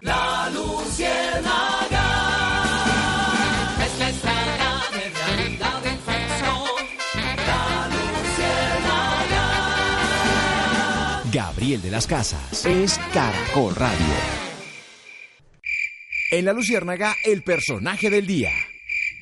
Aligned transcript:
La 0.00 0.50
luciérnaga 0.52 2.06
es 3.84 3.98
la 3.98 4.08
estrella 4.08 4.82
de 4.92 5.10
realidad 5.10 5.86
en. 5.86 6.74
La 7.46 7.88
luciérnaga. 7.88 9.44
Gabriel 11.32 11.82
de 11.82 11.90
las 11.90 12.06
Casas 12.06 12.64
es 12.66 12.98
Caracol 13.12 13.74
Radio. 13.74 13.98
En 16.30 16.44
La 16.44 16.52
Luciérnaga, 16.52 17.14
el 17.24 17.42
personaje 17.42 18.10
del 18.10 18.26
día. 18.26 18.50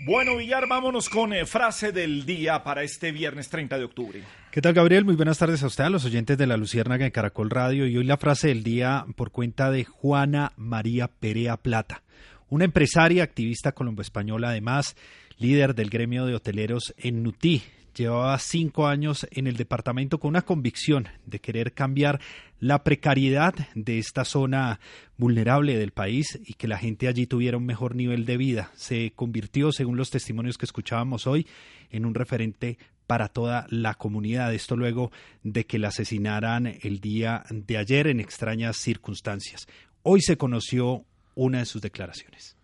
Bueno, 0.04 0.36
Villar, 0.36 0.66
vámonos 0.68 1.08
con 1.08 1.32
eh, 1.32 1.46
frase 1.46 1.92
del 1.92 2.26
día 2.26 2.62
para 2.62 2.82
este 2.82 3.12
viernes 3.12 3.48
30 3.48 3.78
de 3.78 3.84
octubre. 3.84 4.22
¿Qué 4.56 4.62
tal, 4.62 4.72
Gabriel? 4.72 5.04
Muy 5.04 5.16
buenas 5.16 5.36
tardes 5.36 5.62
a 5.62 5.66
usted, 5.66 5.84
a 5.84 5.90
los 5.90 6.06
oyentes 6.06 6.38
de 6.38 6.46
la 6.46 6.56
Luciérnaga 6.56 7.04
de 7.04 7.12
Caracol 7.12 7.50
Radio. 7.50 7.86
Y 7.86 7.98
hoy 7.98 8.04
la 8.04 8.16
frase 8.16 8.48
del 8.48 8.62
día 8.62 9.04
por 9.14 9.30
cuenta 9.30 9.70
de 9.70 9.84
Juana 9.84 10.54
María 10.56 11.08
Perea 11.08 11.58
Plata, 11.58 12.02
una 12.48 12.64
empresaria, 12.64 13.22
activista 13.22 13.72
colombo-española, 13.72 14.48
además 14.48 14.96
líder 15.36 15.74
del 15.74 15.90
gremio 15.90 16.24
de 16.24 16.36
hoteleros 16.36 16.94
en 16.96 17.22
Nutí. 17.22 17.64
Llevaba 17.94 18.38
cinco 18.38 18.86
años 18.86 19.26
en 19.30 19.46
el 19.46 19.58
departamento 19.58 20.18
con 20.18 20.30
una 20.30 20.40
convicción 20.40 21.06
de 21.26 21.38
querer 21.38 21.74
cambiar 21.74 22.18
la 22.58 22.82
precariedad 22.82 23.54
de 23.74 23.98
esta 23.98 24.24
zona 24.24 24.80
vulnerable 25.18 25.76
del 25.76 25.92
país 25.92 26.38
y 26.46 26.54
que 26.54 26.66
la 26.66 26.78
gente 26.78 27.08
allí 27.08 27.26
tuviera 27.26 27.58
un 27.58 27.66
mejor 27.66 27.94
nivel 27.94 28.24
de 28.24 28.38
vida. 28.38 28.70
Se 28.74 29.12
convirtió, 29.14 29.70
según 29.70 29.98
los 29.98 30.08
testimonios 30.08 30.56
que 30.56 30.64
escuchábamos 30.64 31.26
hoy, 31.26 31.46
en 31.90 32.06
un 32.06 32.14
referente 32.14 32.78
para 33.06 33.28
toda 33.28 33.66
la 33.70 33.94
comunidad. 33.94 34.52
Esto 34.52 34.76
luego 34.76 35.10
de 35.42 35.66
que 35.66 35.78
la 35.78 35.88
asesinaran 35.88 36.66
el 36.82 37.00
día 37.00 37.44
de 37.50 37.76
ayer 37.78 38.06
en 38.08 38.20
extrañas 38.20 38.76
circunstancias. 38.76 39.66
Hoy 40.02 40.20
se 40.20 40.36
conoció 40.36 41.04
una 41.34 41.58
de 41.58 41.66
sus 41.66 41.82
declaraciones. 41.82 42.56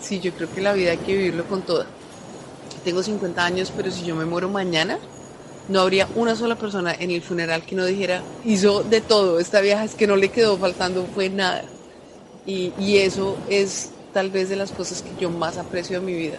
Sí, 0.00 0.20
yo 0.20 0.32
creo 0.32 0.52
que 0.52 0.60
la 0.60 0.72
vida 0.72 0.92
hay 0.92 0.98
que 0.98 1.16
vivirlo 1.16 1.44
con 1.44 1.62
toda. 1.62 1.86
Tengo 2.84 3.02
50 3.02 3.44
años, 3.44 3.72
pero 3.76 3.90
si 3.90 4.04
yo 4.04 4.14
me 4.14 4.24
muero 4.24 4.48
mañana, 4.48 4.98
no 5.68 5.80
habría 5.80 6.08
una 6.14 6.36
sola 6.36 6.56
persona 6.56 6.94
en 6.94 7.10
el 7.10 7.22
funeral 7.22 7.62
que 7.64 7.74
no 7.74 7.84
dijera, 7.84 8.22
hizo 8.44 8.82
de 8.82 9.00
todo, 9.00 9.38
esta 9.38 9.60
vieja 9.60 9.84
es 9.84 9.94
que 9.94 10.06
no 10.06 10.16
le 10.16 10.30
quedó 10.30 10.56
faltando, 10.56 11.06
fue 11.06 11.28
nada. 11.28 11.64
Y, 12.46 12.72
y 12.78 12.98
eso 12.98 13.36
es 13.50 13.90
tal 14.12 14.30
vez 14.30 14.48
de 14.48 14.56
las 14.56 14.72
cosas 14.72 15.02
que 15.02 15.10
yo 15.20 15.30
más 15.30 15.58
aprecio 15.58 15.98
en 15.98 16.04
mi 16.04 16.14
vida. 16.14 16.38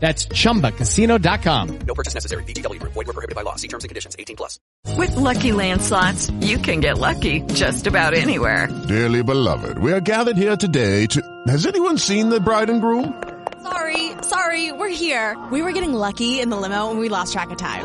That's 0.00 0.26
chumbacasino.com. 0.26 1.78
No 1.86 1.94
purchase 1.94 2.14
necessary. 2.14 2.42
VGW 2.44 2.80
Group. 2.80 2.94
Void 2.94 3.06
were 3.06 3.12
prohibited 3.12 3.36
by 3.36 3.42
law. 3.42 3.56
See 3.56 3.68
terms 3.68 3.84
and 3.84 3.90
conditions. 3.90 4.16
18 4.18 4.36
plus. 4.36 4.58
With 4.96 5.14
Lucky 5.14 5.52
Land 5.52 5.82
slots, 5.82 6.30
you 6.40 6.56
can 6.56 6.80
get 6.80 6.96
lucky 6.96 7.42
just 7.52 7.86
about 7.86 8.14
anywhere. 8.14 8.68
Dearly 8.88 9.22
beloved, 9.22 9.76
we 9.78 9.92
are 9.92 10.00
gathered 10.00 10.38
here 10.38 10.56
today 10.56 11.06
to... 11.08 11.20
Has 11.48 11.66
anyone 11.66 11.98
seen 11.98 12.30
the 12.30 12.40
bride 12.40 12.70
and 12.70 12.80
groom? 12.80 13.22
Sorry, 13.62 14.12
sorry, 14.22 14.72
we're 14.72 14.88
here. 14.88 15.36
We 15.52 15.60
were 15.60 15.72
getting 15.72 15.92
lucky 15.92 16.40
in 16.40 16.48
the 16.48 16.56
limo 16.56 16.90
and 16.90 16.98
we 16.98 17.10
lost 17.10 17.34
track 17.34 17.50
of 17.50 17.58
time. 17.58 17.84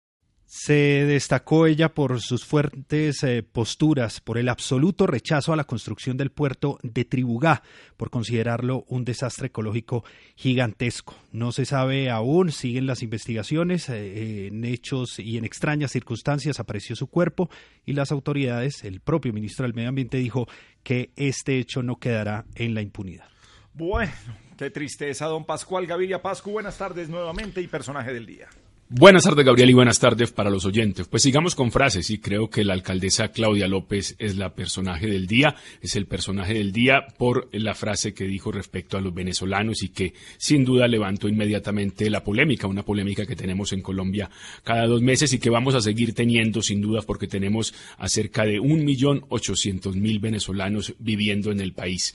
Se 0.53 1.05
destacó 1.05 1.65
ella 1.65 1.93
por 1.93 2.19
sus 2.19 2.43
fuertes 2.43 3.23
eh, 3.23 3.41
posturas, 3.41 4.19
por 4.19 4.37
el 4.37 4.49
absoluto 4.49 5.07
rechazo 5.07 5.53
a 5.53 5.55
la 5.55 5.63
construcción 5.63 6.17
del 6.17 6.29
puerto 6.29 6.77
de 6.83 7.05
Tribugá, 7.05 7.63
por 7.95 8.09
considerarlo 8.09 8.83
un 8.89 9.05
desastre 9.05 9.47
ecológico 9.47 10.03
gigantesco. 10.35 11.15
No 11.31 11.53
se 11.53 11.63
sabe 11.63 12.09
aún, 12.09 12.51
siguen 12.51 12.85
las 12.85 13.01
investigaciones, 13.01 13.87
eh, 13.87 14.47
en 14.47 14.65
hechos 14.65 15.19
y 15.19 15.37
en 15.37 15.45
extrañas 15.45 15.91
circunstancias 15.93 16.59
apareció 16.59 16.97
su 16.97 17.07
cuerpo 17.07 17.49
y 17.85 17.93
las 17.93 18.11
autoridades, 18.11 18.83
el 18.83 18.99
propio 18.99 19.31
ministro 19.31 19.63
del 19.63 19.73
Medio 19.73 19.87
Ambiente 19.87 20.17
dijo 20.17 20.49
que 20.83 21.11
este 21.15 21.59
hecho 21.59 21.81
no 21.81 21.95
quedará 21.95 22.43
en 22.55 22.73
la 22.73 22.81
impunidad. 22.81 23.29
Bueno, 23.73 24.11
qué 24.57 24.69
tristeza, 24.69 25.27
don 25.27 25.45
Pascual 25.45 25.87
Gaviria 25.87 26.21
Pascu. 26.21 26.51
Buenas 26.51 26.77
tardes 26.77 27.07
nuevamente 27.07 27.61
y 27.61 27.67
personaje 27.67 28.11
del 28.11 28.25
día. 28.25 28.49
Buenas 28.93 29.23
tardes, 29.23 29.45
Gabriel, 29.45 29.69
y 29.69 29.73
buenas 29.73 29.99
tardes 29.99 30.31
para 30.33 30.49
los 30.49 30.65
oyentes. 30.65 31.07
Pues 31.07 31.23
sigamos 31.23 31.55
con 31.55 31.71
frases 31.71 32.09
y 32.09 32.17
creo 32.17 32.49
que 32.49 32.65
la 32.65 32.73
alcaldesa 32.73 33.29
Claudia 33.29 33.65
López 33.65 34.17
es 34.19 34.35
la 34.35 34.53
personaje 34.53 35.07
del 35.07 35.27
día, 35.27 35.55
es 35.81 35.95
el 35.95 36.07
personaje 36.07 36.55
del 36.55 36.73
día 36.73 37.05
por 37.17 37.47
la 37.53 37.73
frase 37.73 38.13
que 38.13 38.25
dijo 38.25 38.51
respecto 38.51 38.97
a 38.97 39.01
los 39.01 39.13
venezolanos 39.13 39.81
y 39.83 39.93
que 39.93 40.13
sin 40.37 40.65
duda 40.65 40.89
levantó 40.89 41.29
inmediatamente 41.29 42.09
la 42.09 42.21
polémica, 42.21 42.67
una 42.67 42.83
polémica 42.83 43.25
que 43.25 43.37
tenemos 43.37 43.71
en 43.71 43.81
Colombia 43.81 44.29
cada 44.61 44.85
dos 44.87 45.01
meses 45.01 45.31
y 45.31 45.39
que 45.39 45.49
vamos 45.49 45.73
a 45.73 45.79
seguir 45.79 46.13
teniendo 46.13 46.61
sin 46.61 46.81
duda 46.81 47.01
porque 47.01 47.27
tenemos 47.27 47.73
a 47.97 48.09
cerca 48.09 48.43
de 48.43 48.59
un 48.59 48.83
millón 48.83 49.23
ochocientos 49.29 49.95
mil 49.95 50.19
venezolanos 50.19 50.95
viviendo 50.99 51.49
en 51.49 51.61
el 51.61 51.71
país. 51.71 52.13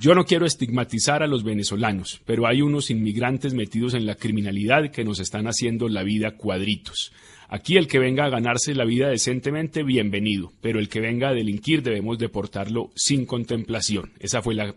Yo 0.00 0.14
no 0.14 0.24
quiero 0.24 0.46
estigmatizar 0.46 1.24
a 1.24 1.26
los 1.26 1.42
venezolanos, 1.42 2.20
pero 2.24 2.46
hay 2.46 2.62
unos 2.62 2.88
inmigrantes 2.88 3.52
metidos 3.52 3.94
en 3.94 4.06
la 4.06 4.14
criminalidad 4.14 4.92
que 4.92 5.04
nos 5.04 5.18
están 5.18 5.46
haciendo 5.46 5.88
la 5.88 6.04
vida 6.04 6.36
cuadritos. 6.36 7.10
Aquí 7.50 7.78
el 7.78 7.86
que 7.86 7.98
venga 7.98 8.26
a 8.26 8.28
ganarse 8.28 8.74
la 8.74 8.84
vida 8.84 9.08
decentemente, 9.08 9.82
bienvenido, 9.82 10.52
pero 10.60 10.78
el 10.78 10.90
que 10.90 11.00
venga 11.00 11.30
a 11.30 11.32
delinquir 11.32 11.82
debemos 11.82 12.18
deportarlo 12.18 12.90
sin 12.94 13.24
contemplación. 13.24 14.12
Esa 14.20 14.42
fue 14.42 14.54
la, 14.54 14.74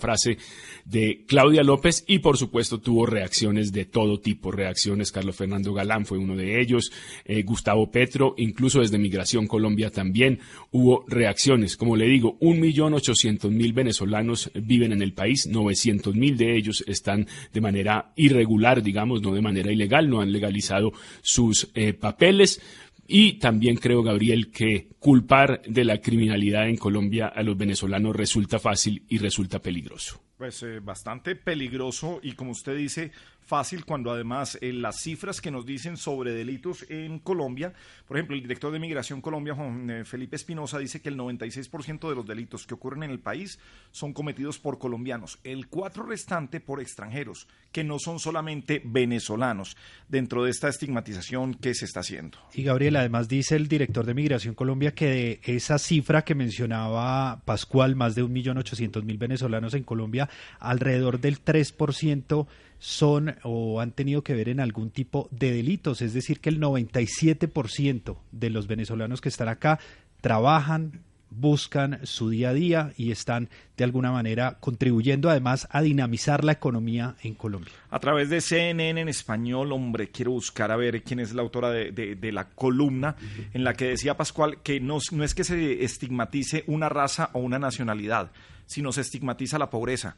frase 0.00 0.36
de 0.84 1.24
Claudia 1.28 1.62
López 1.62 2.02
y 2.08 2.18
por 2.18 2.36
supuesto 2.36 2.80
tuvo 2.80 3.06
reacciones 3.06 3.70
de 3.70 3.84
todo 3.84 4.18
tipo, 4.18 4.50
reacciones, 4.50 5.12
Carlos 5.12 5.36
Fernando 5.36 5.72
Galán 5.72 6.04
fue 6.04 6.18
uno 6.18 6.34
de 6.34 6.60
ellos, 6.60 6.90
eh, 7.24 7.42
Gustavo 7.42 7.92
Petro, 7.92 8.34
incluso 8.38 8.80
desde 8.80 8.98
Migración 8.98 9.46
Colombia 9.46 9.90
también 9.90 10.40
hubo 10.72 11.04
reacciones. 11.06 11.76
Como 11.76 11.94
le 11.94 12.08
digo, 12.08 12.36
un 12.40 12.58
millón 12.58 12.94
ochocientos 12.94 13.52
mil 13.52 13.72
venezolanos 13.72 14.50
viven 14.54 14.90
en 14.90 15.02
el 15.02 15.12
país, 15.12 15.46
novecientos 15.46 16.16
mil 16.16 16.36
de 16.36 16.56
ellos 16.56 16.82
están 16.88 17.28
de 17.52 17.60
manera 17.60 18.10
irregular, 18.16 18.82
digamos, 18.82 19.22
no 19.22 19.32
de 19.32 19.42
manera 19.42 19.70
ilegal, 19.70 20.10
no 20.10 20.20
han 20.20 20.32
legalizado 20.32 20.92
sus 21.22 21.70
eh, 21.74 21.92
papeles. 22.00 22.60
Y 23.06 23.34
también 23.34 23.76
creo, 23.76 24.02
Gabriel, 24.02 24.52
que 24.52 24.88
culpar 25.00 25.62
de 25.66 25.84
la 25.84 26.00
criminalidad 26.00 26.68
en 26.68 26.76
Colombia 26.76 27.26
a 27.26 27.42
los 27.42 27.56
venezolanos 27.56 28.14
resulta 28.14 28.60
fácil 28.60 29.04
y 29.08 29.18
resulta 29.18 29.58
peligroso. 29.58 30.22
Pues 30.36 30.62
eh, 30.62 30.80
bastante 30.80 31.34
peligroso 31.34 32.20
y 32.22 32.32
como 32.32 32.52
usted 32.52 32.76
dice, 32.76 33.10
fácil 33.50 33.84
cuando 33.84 34.12
además 34.12 34.56
eh, 34.60 34.72
las 34.72 35.00
cifras 35.00 35.40
que 35.40 35.50
nos 35.50 35.66
dicen 35.66 35.96
sobre 35.96 36.30
delitos 36.30 36.86
en 36.88 37.18
Colombia, 37.18 37.72
por 38.06 38.16
ejemplo, 38.16 38.36
el 38.36 38.42
director 38.42 38.72
de 38.72 38.78
Migración 38.78 39.20
Colombia, 39.20 39.56
Juan 39.56 39.90
eh, 39.90 40.04
Felipe 40.04 40.36
Espinosa, 40.36 40.78
dice 40.78 41.02
que 41.02 41.08
el 41.08 41.18
96% 41.18 42.08
de 42.08 42.14
los 42.14 42.24
delitos 42.24 42.64
que 42.64 42.74
ocurren 42.74 43.02
en 43.02 43.10
el 43.10 43.18
país 43.18 43.58
son 43.90 44.12
cometidos 44.12 44.60
por 44.60 44.78
colombianos, 44.78 45.40
el 45.42 45.66
4 45.66 46.04
restante 46.04 46.60
por 46.60 46.80
extranjeros, 46.80 47.48
que 47.72 47.82
no 47.82 47.98
son 47.98 48.20
solamente 48.20 48.82
venezolanos, 48.84 49.76
dentro 50.08 50.44
de 50.44 50.52
esta 50.52 50.68
estigmatización 50.68 51.54
que 51.54 51.74
se 51.74 51.86
está 51.86 52.00
haciendo. 52.00 52.38
Y 52.54 52.62
Gabriel, 52.62 52.94
además 52.94 53.26
dice 53.26 53.56
el 53.56 53.66
director 53.66 54.06
de 54.06 54.14
Migración 54.14 54.54
Colombia 54.54 54.94
que 54.94 55.06
de 55.06 55.40
esa 55.56 55.80
cifra 55.80 56.22
que 56.22 56.36
mencionaba 56.36 57.42
Pascual, 57.44 57.96
más 57.96 58.14
de 58.14 58.22
1.800.000 58.22 59.18
venezolanos 59.18 59.74
en 59.74 59.82
Colombia, 59.82 60.28
alrededor 60.60 61.18
del 61.18 61.44
3% 61.44 62.46
son 62.80 63.36
o 63.44 63.80
han 63.80 63.92
tenido 63.92 64.24
que 64.24 64.34
ver 64.34 64.48
en 64.48 64.58
algún 64.58 64.90
tipo 64.90 65.28
de 65.30 65.52
delitos, 65.52 66.02
es 66.02 66.14
decir, 66.14 66.40
que 66.40 66.48
el 66.48 66.60
97% 66.60 68.16
de 68.32 68.50
los 68.50 68.66
venezolanos 68.66 69.20
que 69.20 69.28
están 69.28 69.48
acá 69.48 69.78
trabajan, 70.20 71.02
buscan 71.30 72.00
su 72.04 72.30
día 72.30 72.50
a 72.50 72.54
día 72.54 72.92
y 72.96 73.12
están 73.12 73.50
de 73.76 73.84
alguna 73.84 74.10
manera 74.10 74.56
contribuyendo 74.60 75.30
además 75.30 75.68
a 75.70 75.80
dinamizar 75.82 76.42
la 76.42 76.52
economía 76.52 77.14
en 77.22 77.34
Colombia. 77.34 77.72
A 77.90 78.00
través 78.00 78.30
de 78.30 78.40
CNN 78.40 79.00
en 79.00 79.08
español, 79.08 79.72
hombre, 79.72 80.10
quiero 80.10 80.32
buscar 80.32 80.72
a 80.72 80.76
ver 80.76 81.02
quién 81.02 81.20
es 81.20 81.32
la 81.32 81.42
autora 81.42 81.70
de, 81.70 81.92
de, 81.92 82.16
de 82.16 82.32
la 82.32 82.48
columna 82.48 83.14
en 83.52 83.62
la 83.62 83.74
que 83.74 83.86
decía 83.86 84.16
Pascual 84.16 84.62
que 84.62 84.80
no, 84.80 84.98
no 85.12 85.22
es 85.22 85.34
que 85.34 85.44
se 85.44 85.84
estigmatice 85.84 86.64
una 86.66 86.88
raza 86.88 87.30
o 87.34 87.38
una 87.40 87.58
nacionalidad, 87.58 88.32
sino 88.66 88.90
se 88.90 89.02
estigmatiza 89.02 89.58
la 89.58 89.70
pobreza. 89.70 90.16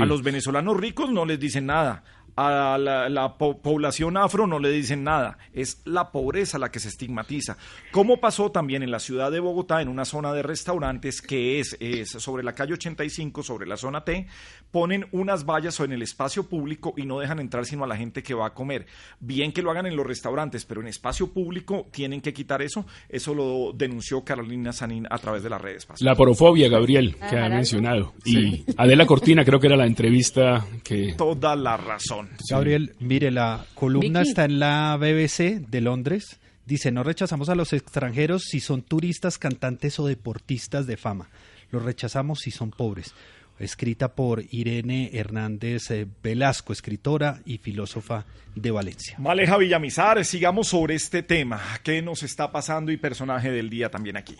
A 0.00 0.04
los 0.04 0.22
venezolanos 0.22 0.76
ricos 0.76 1.10
no 1.10 1.24
les 1.24 1.40
dicen 1.40 1.66
nada, 1.66 2.04
a 2.36 2.78
la, 2.78 3.08
la 3.08 3.36
po- 3.38 3.58
población 3.60 4.16
afro 4.16 4.46
no 4.46 4.58
le 4.58 4.70
dicen 4.70 5.04
nada, 5.04 5.38
es 5.52 5.82
la 5.84 6.12
pobreza 6.12 6.58
la 6.58 6.70
que 6.70 6.80
se 6.80 6.88
estigmatiza. 6.88 7.56
Como 7.92 8.20
pasó 8.20 8.50
también 8.50 8.82
en 8.82 8.90
la 8.90 8.98
ciudad 9.00 9.30
de 9.30 9.40
Bogotá, 9.40 9.82
en 9.82 9.88
una 9.88 10.04
zona 10.04 10.32
de 10.32 10.42
restaurantes 10.42 11.20
que 11.22 11.60
es, 11.60 11.76
es 11.80 12.10
sobre 12.10 12.42
la 12.42 12.54
calle 12.54 12.74
85, 12.74 13.42
sobre 13.42 13.66
la 13.66 13.76
zona 13.76 14.04
T, 14.04 14.26
ponen 14.70 15.06
unas 15.12 15.44
vallas 15.44 15.78
en 15.80 15.92
el 15.92 16.02
espacio 16.02 16.48
público 16.48 16.94
y 16.96 17.04
no 17.06 17.18
dejan 17.20 17.40
entrar 17.40 17.64
sino 17.66 17.84
a 17.84 17.86
la 17.86 17.96
gente 17.96 18.22
que 18.22 18.34
va 18.34 18.46
a 18.46 18.54
comer. 18.54 18.86
Bien 19.18 19.52
que 19.52 19.62
lo 19.62 19.70
hagan 19.70 19.86
en 19.86 19.96
los 19.96 20.06
restaurantes, 20.06 20.64
pero 20.64 20.80
en 20.80 20.86
espacio 20.88 21.32
público 21.32 21.88
tienen 21.92 22.20
que 22.20 22.32
quitar 22.32 22.62
eso. 22.62 22.84
Eso 23.08 23.34
lo 23.34 23.72
denunció 23.74 24.24
Carolina 24.24 24.72
Sanín 24.72 25.06
a 25.10 25.18
través 25.18 25.42
de 25.42 25.50
las 25.50 25.60
redes. 25.60 25.86
La 26.00 26.14
porofobia, 26.14 26.68
Gabriel, 26.68 27.16
que 27.28 27.38
ha 27.38 27.48
mencionado. 27.48 28.12
Y 28.24 28.64
Adela 28.76 29.06
Cortina, 29.06 29.44
creo 29.44 29.58
que 29.60 29.66
era 29.66 29.76
la 29.76 29.86
entrevista 29.86 30.64
que... 30.84 31.14
Toda 31.16 31.56
la 31.56 31.76
razón. 31.76 32.19
Gabriel, 32.48 32.94
mire, 32.98 33.30
la 33.30 33.64
columna 33.74 34.20
Vicky. 34.20 34.30
está 34.30 34.44
en 34.44 34.58
la 34.58 34.96
BBC 34.96 35.66
de 35.68 35.80
Londres. 35.80 36.40
Dice, 36.66 36.92
no 36.92 37.02
rechazamos 37.02 37.48
a 37.48 37.54
los 37.54 37.72
extranjeros 37.72 38.42
si 38.44 38.60
son 38.60 38.82
turistas, 38.82 39.38
cantantes 39.38 39.98
o 39.98 40.06
deportistas 40.06 40.86
de 40.86 40.96
fama. 40.96 41.28
Los 41.70 41.82
rechazamos 41.82 42.40
si 42.40 42.50
son 42.50 42.70
pobres. 42.70 43.14
Escrita 43.58 44.14
por 44.14 44.42
Irene 44.50 45.10
Hernández 45.12 45.90
eh, 45.90 46.06
Velasco, 46.22 46.72
escritora 46.72 47.40
y 47.44 47.58
filósofa 47.58 48.24
de 48.54 48.70
Valencia. 48.70 49.16
Maleja 49.18 49.58
Villamizar, 49.58 50.24
sigamos 50.24 50.68
sobre 50.68 50.94
este 50.94 51.22
tema. 51.22 51.60
¿Qué 51.82 52.00
nos 52.00 52.22
está 52.22 52.50
pasando 52.50 52.90
y 52.90 52.96
personaje 52.96 53.50
del 53.50 53.68
día 53.68 53.90
también 53.90 54.16
aquí? 54.16 54.36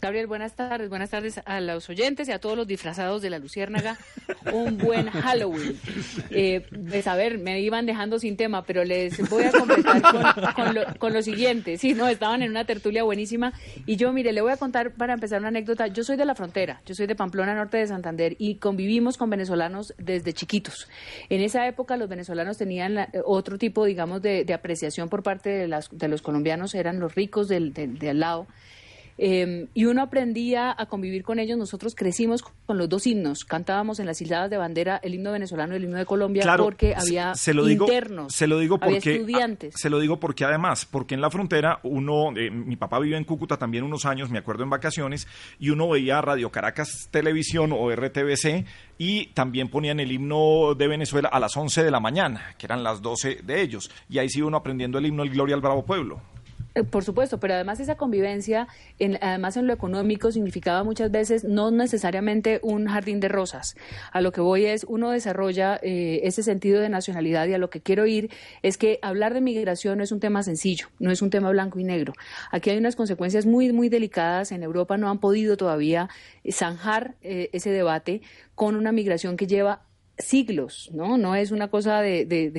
Gabriel, 0.00 0.26
buenas 0.26 0.54
tardes. 0.54 0.88
Buenas 0.88 1.10
tardes 1.10 1.40
a 1.44 1.60
los 1.60 1.88
oyentes 1.88 2.28
y 2.28 2.32
a 2.32 2.38
todos 2.38 2.56
los 2.56 2.66
disfrazados 2.66 3.22
de 3.22 3.30
la 3.30 3.38
Luciérnaga. 3.38 3.96
Un 4.52 4.78
buen 4.78 5.10
Halloween. 5.10 5.78
Eh, 6.30 6.66
pues 6.90 7.06
a 7.06 7.14
ver, 7.16 7.38
me 7.38 7.60
iban 7.60 7.86
dejando 7.86 8.18
sin 8.18 8.36
tema, 8.36 8.64
pero 8.64 8.84
les 8.84 9.28
voy 9.28 9.44
a 9.44 9.52
completar 9.52 10.02
con, 10.54 10.74
lo, 10.74 10.82
con 10.98 11.12
lo 11.12 11.22
siguiente. 11.22 11.78
Sí, 11.78 11.94
no, 11.94 12.08
estaban 12.08 12.42
en 12.42 12.50
una 12.50 12.64
tertulia 12.64 13.02
buenísima. 13.02 13.52
Y 13.86 13.96
yo, 13.96 14.12
mire, 14.12 14.32
le 14.32 14.40
voy 14.40 14.52
a 14.52 14.56
contar 14.56 14.92
para 14.92 15.14
empezar 15.14 15.38
una 15.40 15.48
anécdota. 15.48 15.86
Yo 15.88 16.04
soy 16.04 16.16
de 16.16 16.24
la 16.24 16.34
frontera, 16.34 16.80
yo 16.86 16.94
soy 16.94 17.06
de 17.06 17.14
Pamplona, 17.14 17.54
norte 17.54 17.76
de 17.78 17.86
Santander, 17.86 18.36
y 18.38 18.56
convivimos 18.56 19.16
con 19.16 19.30
venezolanos 19.30 19.94
desde 19.98 20.32
chiquitos. 20.32 20.88
En 21.28 21.40
esa 21.40 21.66
época 21.66 21.96
los 21.96 22.08
venezolanos 22.08 22.58
tenían 22.58 22.94
la- 22.94 23.08
otro 23.24 23.58
tipo, 23.58 23.84
digamos, 23.84 24.22
de, 24.22 24.44
de 24.44 24.54
apreciación 24.54 25.08
por 25.08 25.22
parte 25.22 25.50
de, 25.50 25.68
las, 25.68 25.88
de 25.90 26.08
los 26.08 26.22
colombianos, 26.22 26.74
eran 26.74 27.00
los 27.00 27.14
ricos 27.14 27.48
del, 27.48 27.72
del- 27.72 27.98
de 27.98 28.10
al 28.10 28.20
lado. 28.20 28.46
Eh, 29.18 29.66
y 29.74 29.84
uno 29.84 30.02
aprendía 30.02 30.74
a 30.76 30.86
convivir 30.86 31.24
con 31.24 31.38
ellos. 31.38 31.58
Nosotros 31.58 31.94
crecimos 31.94 32.42
con 32.42 32.78
los 32.78 32.88
dos 32.88 33.06
himnos. 33.06 33.44
Cantábamos 33.44 33.98
en 33.98 34.06
las 34.06 34.20
islas 34.22 34.48
de 34.48 34.56
bandera 34.56 35.00
el 35.02 35.14
himno 35.14 35.32
venezolano 35.32 35.74
y 35.74 35.76
el 35.78 35.84
himno 35.84 35.98
de 35.98 36.06
Colombia 36.06 36.42
Claro, 36.42 36.64
porque 36.64 36.94
había 36.96 37.34
se 37.34 37.52
lo 37.52 37.64
digo, 37.64 37.86
internos, 37.86 38.32
Se 38.32 38.46
lo 38.46 38.58
digo 38.58 38.78
había 38.80 38.98
porque 38.98 39.16
estudiantes. 39.16 39.74
ah, 39.74 39.78
se 39.78 39.90
lo 39.90 39.98
digo 39.98 40.20
porque 40.20 40.44
además, 40.44 40.86
porque 40.86 41.14
en 41.14 41.20
la 41.20 41.30
frontera 41.30 41.80
uno, 41.82 42.36
eh, 42.36 42.50
mi 42.50 42.76
papá 42.76 42.98
vive 43.00 43.16
en 43.16 43.24
Cúcuta 43.24 43.56
también 43.56 43.84
unos 43.84 44.04
años, 44.06 44.30
me 44.30 44.38
acuerdo 44.38 44.62
en 44.62 44.70
vacaciones, 44.70 45.26
y 45.58 45.70
uno 45.70 45.88
veía 45.88 46.20
Radio 46.20 46.50
Caracas 46.50 47.08
Televisión 47.10 47.72
o 47.72 47.90
RTBC 47.90 48.64
y 48.98 49.26
también 49.26 49.68
ponían 49.68 50.00
el 50.00 50.12
himno 50.12 50.74
de 50.76 50.88
Venezuela 50.88 51.28
a 51.28 51.40
las 51.40 51.56
11 51.56 51.82
de 51.82 51.90
la 51.90 52.00
mañana, 52.00 52.54
que 52.56 52.66
eran 52.66 52.82
las 52.82 53.02
12 53.02 53.40
de 53.42 53.62
ellos, 53.62 53.90
y 54.08 54.18
ahí 54.18 54.28
sí 54.28 54.42
uno 54.42 54.56
aprendiendo 54.56 54.98
el 54.98 55.06
himno 55.06 55.22
El 55.22 55.30
Gloria 55.30 55.54
al 55.54 55.60
Bravo 55.60 55.84
Pueblo. 55.84 56.20
Eh, 56.78 56.84
Por 56.84 57.04
supuesto, 57.04 57.40
pero 57.40 57.54
además 57.54 57.80
esa 57.80 57.96
convivencia, 57.96 58.68
en, 58.98 59.18
además 59.20 59.56
en 59.56 59.66
lo 59.66 59.72
económico, 59.72 60.30
significaba 60.30 60.84
muchas 60.84 61.10
veces 61.10 61.44
no 61.44 61.70
necesariamente 61.70 62.60
un 62.62 62.86
jardín 62.86 63.20
de 63.20 63.28
rosas. 63.28 63.76
A 64.12 64.20
lo 64.20 64.32
que 64.32 64.40
voy 64.40 64.66
es, 64.66 64.84
uno 64.84 65.10
desarrolla 65.10 65.78
eh, 65.82 66.20
ese 66.22 66.42
sentido 66.42 66.80
de 66.80 66.88
nacionalidad 66.88 67.46
y 67.46 67.54
a 67.54 67.58
lo 67.58 67.70
que 67.70 67.80
quiero 67.80 68.06
ir 68.06 68.30
es 68.62 68.78
que 68.78 68.98
hablar 69.02 69.34
de 69.34 69.40
migración 69.40 69.98
no 69.98 70.04
es 70.04 70.12
un 70.12 70.20
tema 70.20 70.42
sencillo, 70.42 70.86
no 70.98 71.10
es 71.10 71.22
un 71.22 71.30
tema 71.30 71.50
blanco 71.50 71.78
y 71.80 71.84
negro. 71.84 72.12
Aquí 72.50 72.70
hay 72.70 72.78
unas 72.78 72.96
consecuencias 72.96 73.46
muy, 73.46 73.72
muy 73.72 73.88
delicadas. 73.88 74.52
En 74.52 74.62
Europa 74.62 74.96
no 74.96 75.10
han 75.10 75.18
podido 75.18 75.56
todavía 75.56 76.08
zanjar 76.50 77.16
eh, 77.22 77.50
ese 77.52 77.70
debate 77.70 78.22
con 78.54 78.76
una 78.76 78.92
migración 78.92 79.36
que 79.36 79.46
lleva 79.46 79.87
siglos, 80.18 80.90
¿no? 80.92 81.16
No 81.16 81.34
es 81.34 81.50
una 81.50 81.68
cosa 81.68 82.00
de, 82.00 82.24
de, 82.26 82.50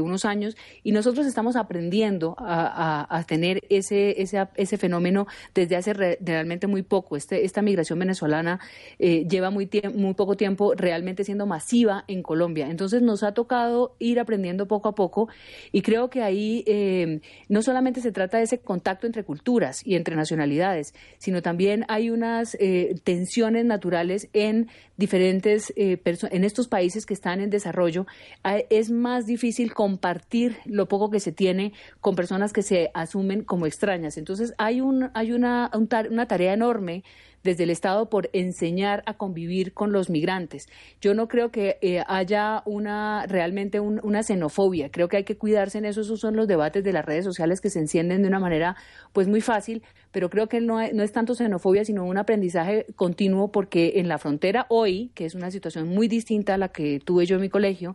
unos 0.00 0.24
años 0.24 0.56
y 0.82 0.92
nosotros 0.92 1.26
estamos 1.26 1.56
aprendiendo 1.56 2.36
a, 2.38 3.06
a- 3.18 3.18
tener 3.24 3.60
ese, 3.70 4.20
ese, 4.22 4.46
ese 4.56 4.76
fenómeno 4.78 5.26
desde 5.54 5.76
hace 5.76 5.92
re- 5.94 6.18
realmente 6.20 6.66
muy 6.66 6.82
poco. 6.82 7.16
Este, 7.16 7.44
esta 7.44 7.62
migración 7.62 7.98
venezolana 7.98 8.60
eh, 8.98 9.26
lleva 9.28 9.50
muy, 9.50 9.68
muy 9.94 10.14
poco 10.14 10.36
tiempo 10.36 10.74
realmente 10.74 11.24
siendo 11.24 11.46
masiva 11.46 12.04
en 12.08 12.22
Colombia. 12.22 12.68
Entonces 12.70 13.02
nos 13.02 13.22
ha 13.22 13.32
tocado 13.32 13.96
ir 13.98 14.20
aprendiendo 14.20 14.66
poco 14.68 14.88
a 14.88 14.94
poco 14.94 15.28
y 15.72 15.82
creo 15.82 16.10
que 16.10 16.22
ahí 16.22 16.62
eh, 16.66 17.20
no 17.48 17.62
solamente 17.62 18.00
se 18.00 18.12
trata 18.12 18.38
de 18.38 18.44
ese 18.44 18.58
contacto 18.58 19.06
entre 19.06 19.24
culturas 19.24 19.82
y 19.86 19.94
entre 19.96 20.14
nacionalidades, 20.16 20.94
sino 21.18 21.42
también 21.42 21.84
hay 21.88 22.10
unas 22.10 22.56
eh, 22.60 22.94
tensiones 23.04 23.64
naturales 23.64 24.28
en 24.32 24.68
diferentes, 24.96 25.72
eh, 25.76 25.96
perso- 26.02 26.28
en 26.30 26.44
estos 26.44 26.68
países 26.68 26.91
que 27.06 27.14
están 27.14 27.40
en 27.40 27.50
desarrollo. 27.50 28.06
Ah, 28.44 28.58
Es 28.70 28.90
más 28.90 29.26
difícil 29.26 29.74
compartir 29.74 30.58
lo 30.64 30.86
poco 30.88 31.10
que 31.10 31.20
se 31.20 31.32
tiene 31.32 31.72
con 32.00 32.14
personas 32.14 32.52
que 32.52 32.62
se 32.62 32.90
asumen 32.94 33.42
como 33.44 33.66
extrañas. 33.66 34.16
Entonces 34.16 34.54
hay, 34.58 34.80
un, 34.80 35.10
hay 35.14 35.32
una, 35.32 35.70
un 35.74 35.88
una 36.10 36.26
tarea 36.26 36.52
enorme 36.54 37.04
desde 37.44 37.64
el 37.64 37.70
Estado 37.70 38.08
por 38.08 38.30
enseñar 38.32 39.02
a 39.06 39.14
convivir 39.14 39.72
con 39.72 39.92
los 39.92 40.10
migrantes. 40.10 40.68
Yo 41.00 41.14
no 41.14 41.28
creo 41.28 41.50
que 41.50 41.78
eh, 41.82 42.02
haya 42.06 42.62
una 42.66 43.26
realmente 43.26 43.80
un- 43.80 44.00
una 44.02 44.22
xenofobia. 44.22 44.90
Creo 44.90 45.08
que 45.08 45.16
hay 45.18 45.24
que 45.24 45.36
cuidarse 45.36 45.78
en 45.78 45.84
eso. 45.84 46.00
Esos 46.02 46.20
son 46.20 46.36
los 46.36 46.46
debates 46.48 46.84
de 46.84 46.92
las 46.92 47.04
redes 47.04 47.24
sociales 47.24 47.60
que 47.60 47.70
se 47.70 47.78
encienden 47.78 48.22
de 48.22 48.28
una 48.28 48.38
manera 48.40 48.76
pues 49.12 49.28
muy 49.28 49.40
fácil, 49.40 49.82
pero 50.10 50.30
creo 50.30 50.48
que 50.48 50.60
no 50.60 50.78
no 50.92 51.02
es 51.02 51.12
tanto 51.12 51.34
xenofobia, 51.34 51.84
sino 51.84 52.04
un 52.04 52.18
aprendizaje 52.18 52.86
continuo 52.96 53.50
porque 53.50 53.94
en 53.96 54.08
la 54.08 54.18
frontera 54.18 54.66
hoy, 54.68 55.10
que 55.14 55.24
es 55.24 55.34
una 55.34 55.50
situación 55.50 55.88
muy 55.88 56.08
distinta 56.08 56.54
a 56.54 56.58
la 56.58 56.68
que 56.68 57.00
tuve 57.04 57.26
yo 57.26 57.36
en 57.36 57.42
mi 57.42 57.48
colegio, 57.48 57.94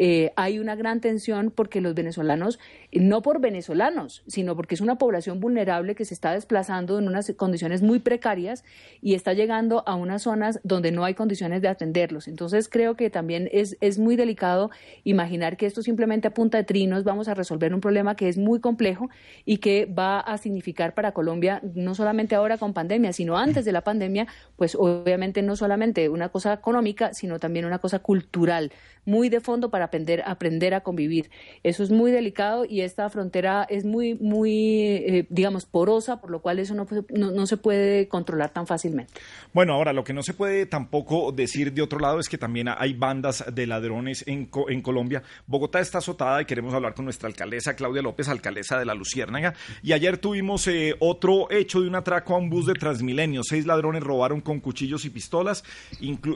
eh, 0.00 0.32
hay 0.36 0.60
una 0.60 0.76
gran 0.76 1.00
tensión 1.00 1.50
porque 1.50 1.80
los 1.80 1.92
venezolanos, 1.92 2.60
eh, 2.92 3.00
no 3.00 3.20
por 3.20 3.40
venezolanos, 3.40 4.22
sino 4.28 4.54
porque 4.54 4.76
es 4.76 4.80
una 4.80 4.96
población 4.96 5.40
vulnerable 5.40 5.96
que 5.96 6.04
se 6.04 6.14
está 6.14 6.32
desplazando 6.32 7.00
en 7.00 7.08
unas 7.08 7.32
condiciones 7.36 7.82
muy 7.82 7.98
precarias 7.98 8.64
y 9.02 9.14
está 9.14 9.32
llegando 9.32 9.82
a 9.88 9.96
unas 9.96 10.22
zonas 10.22 10.60
donde 10.62 10.92
no 10.92 11.04
hay 11.04 11.14
condiciones 11.14 11.62
de 11.62 11.68
atenderlos. 11.68 12.28
Entonces 12.28 12.68
creo 12.68 12.94
que 12.94 13.10
también 13.10 13.48
es, 13.50 13.76
es 13.80 13.98
muy 13.98 14.14
delicado 14.14 14.70
imaginar 15.02 15.56
que 15.56 15.66
esto 15.66 15.82
simplemente 15.82 16.28
a 16.28 16.34
punta 16.34 16.58
de 16.58 16.64
trinos 16.64 17.02
vamos 17.02 17.26
a 17.26 17.34
resolver 17.34 17.74
un 17.74 17.80
problema 17.80 18.14
que 18.14 18.28
es 18.28 18.38
muy 18.38 18.60
complejo 18.60 19.10
y 19.44 19.58
que 19.58 19.86
va 19.86 20.20
a 20.20 20.38
significar 20.38 20.94
para 20.94 21.10
Colombia, 21.10 21.60
no 21.74 21.96
solamente 21.96 22.36
ahora 22.36 22.56
con 22.56 22.72
pandemia, 22.72 23.12
sino 23.12 23.36
antes 23.36 23.64
de 23.64 23.72
la 23.72 23.82
pandemia, 23.82 24.28
pues 24.54 24.76
obviamente 24.76 25.42
no 25.42 25.56
solamente 25.56 26.08
una 26.08 26.28
cosa 26.28 26.52
económica, 26.52 27.14
sino 27.14 27.40
también 27.40 27.64
una 27.64 27.80
cosa 27.80 27.98
cultural, 27.98 28.70
muy 29.08 29.30
de 29.30 29.40
fondo 29.40 29.70
para 29.70 29.86
aprender, 29.86 30.22
aprender 30.26 30.74
a 30.74 30.82
convivir. 30.82 31.30
Eso 31.62 31.82
es 31.82 31.90
muy 31.90 32.10
delicado 32.10 32.66
y 32.66 32.82
esta 32.82 33.08
frontera 33.08 33.66
es 33.68 33.86
muy, 33.86 34.14
muy, 34.14 34.52
eh, 34.82 35.26
digamos, 35.30 35.64
porosa, 35.64 36.20
por 36.20 36.30
lo 36.30 36.42
cual 36.42 36.58
eso 36.58 36.74
no, 36.74 36.86
no, 37.14 37.30
no 37.30 37.46
se 37.46 37.56
puede 37.56 38.06
controlar 38.06 38.50
tan 38.50 38.66
fácilmente. 38.66 39.14
Bueno, 39.54 39.72
ahora 39.72 39.94
lo 39.94 40.04
que 40.04 40.12
no 40.12 40.22
se 40.22 40.34
puede 40.34 40.66
tampoco 40.66 41.32
decir 41.32 41.72
de 41.72 41.80
otro 41.80 41.98
lado 42.00 42.20
es 42.20 42.28
que 42.28 42.36
también 42.36 42.68
hay 42.68 42.92
bandas 42.92 43.44
de 43.50 43.66
ladrones 43.66 44.24
en, 44.26 44.50
en 44.68 44.82
Colombia. 44.82 45.22
Bogotá 45.46 45.80
está 45.80 45.98
azotada 45.98 46.42
y 46.42 46.44
queremos 46.44 46.74
hablar 46.74 46.92
con 46.92 47.06
nuestra 47.06 47.28
alcaldesa 47.28 47.74
Claudia 47.76 48.02
López, 48.02 48.28
alcaldesa 48.28 48.78
de 48.78 48.84
la 48.84 48.94
Luciérnaga. 48.94 49.54
Y 49.82 49.92
ayer 49.92 50.18
tuvimos 50.18 50.68
eh, 50.68 50.96
otro 50.98 51.50
hecho 51.50 51.80
de 51.80 51.88
un 51.88 51.94
atraco 51.94 52.34
a 52.34 52.38
un 52.38 52.50
bus 52.50 52.66
de 52.66 52.74
Transmilenio. 52.74 53.42
Seis 53.42 53.64
ladrones 53.64 54.02
robaron 54.02 54.42
con 54.42 54.60
cuchillos 54.60 55.06
y 55.06 55.10
pistolas, 55.10 55.64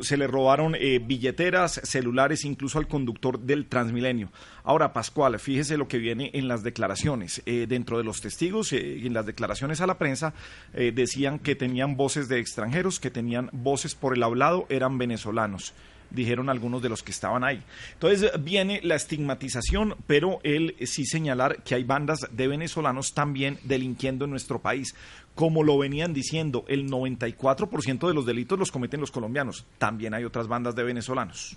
se 0.01 0.17
le 0.17 0.27
robaron 0.27 0.75
eh, 0.75 0.99
billeteras, 0.99 1.79
celulares, 1.85 2.47
incluso 2.47 2.62
al 2.75 2.89
conductor 2.89 3.41
del 3.41 3.67
Transmilenio. 3.67 4.31
Ahora, 4.65 4.93
Pascual, 4.93 5.39
fíjese 5.39 5.77
lo 5.77 5.89
que 5.89 5.99
viene 5.99 6.31
en 6.35 6.49
las 6.49 6.63
declaraciones. 6.63 7.43
Eh, 7.47 7.67
dentro 7.69 7.99
de 7.99 8.05
los 8.05 8.21
testigos 8.21 8.73
eh, 8.73 8.99
y 9.03 9.07
en 9.07 9.15
las 9.15 9.27
declaraciones 9.27 9.81
a 9.81 9.87
la 9.87 9.99
prensa 9.99 10.33
eh, 10.73 10.93
decían 10.95 11.39
que 11.39 11.55
tenían 11.55 11.97
voces 11.97 12.29
de 12.29 12.39
extranjeros, 12.39 13.01
que 13.01 13.11
tenían 13.11 13.51
voces 13.53 13.95
por 13.95 14.17
el 14.17 14.23
hablado, 14.23 14.67
eran 14.69 14.99
venezolanos 14.99 15.75
dijeron 16.15 16.49
algunos 16.49 16.83
de 16.83 16.89
los 16.89 17.03
que 17.03 17.11
estaban 17.11 17.45
ahí. 17.45 17.63
Entonces 17.95 18.31
viene 18.43 18.81
la 18.83 18.95
estigmatización, 18.95 19.97
pero 20.07 20.41
él 20.43 20.77
eh, 20.79 20.87
sí 20.87 21.05
señalar 21.05 21.63
que 21.63 21.75
hay 21.75 21.85
bandas 21.85 22.21
de 22.31 22.49
venezolanos 22.49 23.15
también 23.15 23.59
delinquiendo 23.65 24.25
en 24.25 24.31
nuestro 24.31 24.61
país. 24.61 24.95
Como 25.35 25.63
lo 25.63 25.79
venían 25.79 26.13
diciendo, 26.13 26.65
el 26.69 26.91
94% 26.91 28.07
de 28.07 28.15
los 28.15 28.27
delitos 28.27 28.59
los 28.59 28.71
cometen 28.71 29.01
los 29.01 29.11
colombianos. 29.11 29.65
También 29.79 30.15
hay 30.15 30.25
otras 30.25 30.47
bandas 30.47 30.75
de 30.75 30.83
venezolanos. 30.83 31.57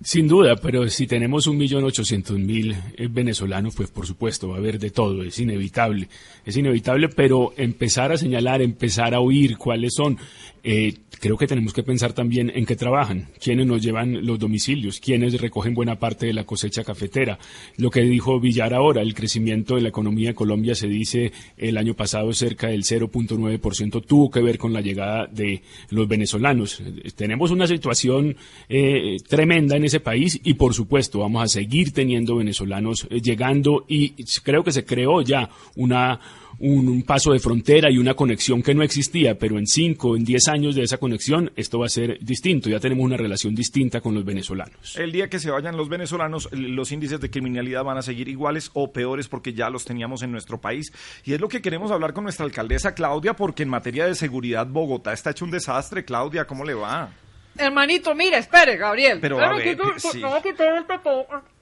Sin 0.00 0.26
duda, 0.26 0.56
pero 0.56 0.88
si 0.88 1.06
tenemos 1.06 1.46
un 1.46 1.56
millón 1.56 1.84
ochocientos 1.84 2.36
mil 2.38 2.74
eh, 2.96 3.08
venezolanos, 3.08 3.74
pues 3.76 3.90
por 3.90 4.06
supuesto 4.06 4.48
va 4.48 4.56
a 4.56 4.58
haber 4.58 4.78
de 4.78 4.90
todo, 4.90 5.22
es 5.22 5.38
inevitable, 5.38 6.08
es 6.44 6.56
inevitable, 6.56 7.08
pero 7.08 7.52
empezar 7.56 8.10
a 8.10 8.16
señalar, 8.16 8.62
empezar 8.62 9.14
a 9.14 9.20
oír 9.20 9.56
cuáles 9.56 9.94
son, 9.94 10.18
eh, 10.64 10.94
creo 11.22 11.36
que 11.36 11.46
tenemos 11.46 11.72
que 11.72 11.84
pensar 11.84 12.12
también 12.14 12.50
en 12.52 12.66
qué 12.66 12.74
trabajan, 12.74 13.28
quiénes 13.40 13.64
nos 13.64 13.80
llevan 13.80 14.26
los 14.26 14.40
domicilios, 14.40 14.98
quiénes 14.98 15.40
recogen 15.40 15.72
buena 15.72 15.96
parte 15.96 16.26
de 16.26 16.32
la 16.32 16.42
cosecha 16.42 16.82
cafetera. 16.82 17.38
Lo 17.76 17.90
que 17.90 18.00
dijo 18.00 18.40
Villar 18.40 18.74
ahora, 18.74 19.02
el 19.02 19.14
crecimiento 19.14 19.76
de 19.76 19.82
la 19.82 19.90
economía 19.90 20.30
de 20.30 20.34
Colombia 20.34 20.74
se 20.74 20.88
dice 20.88 21.30
el 21.56 21.78
año 21.78 21.94
pasado 21.94 22.32
cerca 22.32 22.66
del 22.66 22.82
0.9% 22.82 24.04
tuvo 24.04 24.32
que 24.32 24.42
ver 24.42 24.58
con 24.58 24.72
la 24.72 24.80
llegada 24.80 25.28
de 25.28 25.62
los 25.90 26.08
venezolanos. 26.08 26.82
Tenemos 27.14 27.52
una 27.52 27.68
situación 27.68 28.36
eh, 28.68 29.18
tremenda 29.28 29.76
en 29.76 29.84
ese 29.84 30.00
país 30.00 30.40
y 30.42 30.54
por 30.54 30.74
supuesto 30.74 31.20
vamos 31.20 31.44
a 31.44 31.46
seguir 31.46 31.92
teniendo 31.92 32.34
venezolanos 32.34 33.06
eh, 33.10 33.20
llegando 33.20 33.84
y 33.86 34.24
creo 34.42 34.64
que 34.64 34.72
se 34.72 34.84
creó 34.84 35.22
ya 35.22 35.48
una 35.76 36.18
un, 36.62 36.88
un 36.88 37.02
paso 37.02 37.32
de 37.32 37.40
frontera 37.40 37.90
y 37.90 37.98
una 37.98 38.14
conexión 38.14 38.62
que 38.62 38.72
no 38.74 38.82
existía, 38.82 39.36
pero 39.36 39.58
en 39.58 39.66
cinco, 39.66 40.16
en 40.16 40.24
diez 40.24 40.46
años 40.48 40.76
de 40.76 40.82
esa 40.82 40.96
conexión 40.96 41.50
esto 41.56 41.80
va 41.80 41.86
a 41.86 41.88
ser 41.88 42.18
distinto. 42.20 42.70
Ya 42.70 42.78
tenemos 42.78 43.04
una 43.04 43.16
relación 43.16 43.54
distinta 43.54 44.00
con 44.00 44.14
los 44.14 44.24
venezolanos. 44.24 44.96
El 44.96 45.10
día 45.10 45.28
que 45.28 45.40
se 45.40 45.50
vayan 45.50 45.76
los 45.76 45.88
venezolanos, 45.88 46.48
los 46.52 46.92
índices 46.92 47.20
de 47.20 47.30
criminalidad 47.30 47.82
van 47.82 47.98
a 47.98 48.02
seguir 48.02 48.28
iguales 48.28 48.70
o 48.74 48.92
peores 48.92 49.28
porque 49.28 49.52
ya 49.52 49.70
los 49.70 49.84
teníamos 49.84 50.22
en 50.22 50.30
nuestro 50.30 50.60
país. 50.60 50.92
Y 51.24 51.32
es 51.32 51.40
lo 51.40 51.48
que 51.48 51.60
queremos 51.60 51.90
hablar 51.90 52.12
con 52.12 52.24
nuestra 52.24 52.46
alcaldesa 52.46 52.94
Claudia, 52.94 53.34
porque 53.34 53.64
en 53.64 53.68
materia 53.68 54.06
de 54.06 54.14
seguridad 54.14 54.66
Bogotá 54.66 55.12
está 55.12 55.30
hecho 55.30 55.44
un 55.44 55.50
desastre. 55.50 56.04
Claudia, 56.04 56.46
¿cómo 56.46 56.64
le 56.64 56.74
va? 56.74 57.10
Hermanito, 57.58 58.14
mire, 58.14 58.38
espere, 58.38 58.76
Gabriel. 58.76 59.18
Pero, 59.20 59.40
a 59.40 59.54
ver, 59.54 59.76
sí. 59.98 60.20
no, 60.20 60.84
tapón. 60.86 61.24
Mire, 61.26 61.61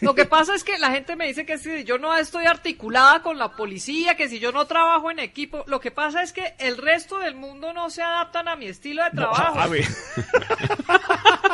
Lo 0.00 0.14
que 0.14 0.24
pasa 0.24 0.54
es 0.54 0.64
que 0.64 0.78
la 0.78 0.90
gente 0.90 1.16
me 1.16 1.26
dice 1.26 1.46
que 1.46 1.58
si 1.58 1.84
yo 1.84 1.98
no 1.98 2.16
estoy 2.16 2.46
articulada 2.46 3.22
con 3.22 3.38
la 3.38 3.52
policía, 3.52 4.16
que 4.16 4.28
si 4.28 4.38
yo 4.38 4.52
no 4.52 4.66
trabajo 4.66 5.10
en 5.10 5.18
equipo, 5.18 5.64
lo 5.66 5.80
que 5.80 5.90
pasa 5.90 6.22
es 6.22 6.32
que 6.32 6.54
el 6.58 6.76
resto 6.76 7.18
del 7.18 7.34
mundo 7.34 7.72
no 7.72 7.90
se 7.90 8.02
adaptan 8.02 8.48
a 8.48 8.56
mi 8.56 8.66
estilo 8.66 9.02
de 9.04 9.10
trabajo. 9.10 9.70
ver. 9.70 9.86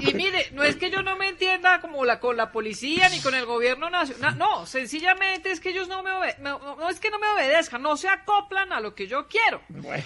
Y, 0.00 0.10
y 0.10 0.14
mire, 0.14 0.48
no 0.52 0.62
es 0.62 0.76
que 0.76 0.90
yo 0.90 1.02
no 1.02 1.16
me 1.16 1.28
entienda 1.28 1.80
como 1.80 2.04
la 2.04 2.18
con 2.20 2.36
la 2.36 2.50
policía 2.52 3.08
ni 3.08 3.20
con 3.20 3.34
el 3.34 3.46
gobierno 3.46 3.90
nacional, 3.90 4.36
no, 4.38 4.66
sencillamente 4.66 5.50
es 5.50 5.60
que 5.60 5.70
ellos 5.70 5.88
no 5.88 6.02
me 6.02 6.10
obede- 6.10 6.36
no, 6.40 6.58
no- 6.58 6.76
no 6.76 6.88
es 6.88 6.98
que 7.00 7.10
no 7.10 7.18
me 7.18 7.28
obedezcan, 7.28 7.82
no 7.82 7.96
se 7.96 8.08
acoplan 8.08 8.72
a 8.72 8.80
lo 8.80 8.94
que 8.94 9.06
yo 9.06 9.26
quiero. 9.28 9.60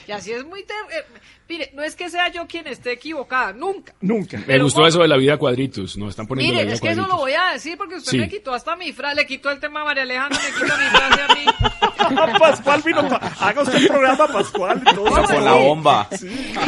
Y 0.06 0.12
así 0.12 0.32
es 0.32 0.44
muy 0.44 0.62
ter- 0.64 0.76
eh, 0.90 1.04
mire, 1.48 1.70
no 1.74 1.82
es 1.82 1.96
que 1.96 2.08
sea 2.10 2.28
yo 2.28 2.46
quien 2.46 2.66
esté 2.66 2.92
equivocada, 2.92 3.52
nunca. 3.52 3.94
Nunca. 4.00 4.38
Me 4.38 4.44
Pero, 4.44 4.64
gustó 4.64 4.86
eso 4.86 5.00
de 5.02 5.08
la 5.08 5.16
vida 5.16 5.36
cuadritos, 5.36 5.96
nos 5.96 6.10
están 6.10 6.26
poniendo 6.26 6.52
la 6.52 6.56
Mire, 6.58 6.64
vida 6.66 6.74
es 6.74 6.80
que 6.80 6.90
eso 6.90 7.06
lo 7.06 7.16
voy 7.16 7.32
a 7.32 7.52
decir 7.52 7.76
porque 7.76 7.96
usted 7.96 8.10
Sí. 8.12 8.18
me 8.18 8.28
quitó 8.28 8.52
hasta 8.54 8.76
mi 8.76 8.92
frase, 8.92 9.16
le 9.16 9.26
quitó 9.26 9.50
el 9.50 9.60
tema 9.60 9.82
a 9.82 9.84
María 9.84 10.02
Alejandra, 10.04 10.38
me 10.40 10.48
quitó 10.64 10.76
mi 10.78 10.84
frase 10.86 11.22
a 11.22 11.34
mí. 11.34 11.44
Pascual 12.38 12.82
vino, 12.82 13.08
pa- 13.08 13.32
haga 13.40 13.62
usted 13.62 13.76
el 13.76 13.88
programa, 13.88 14.26
Pascual. 14.28 14.82
y 14.90 14.94
todo. 14.94 15.04
Con 15.26 15.44
la 15.44 15.52
bomba. 15.52 16.08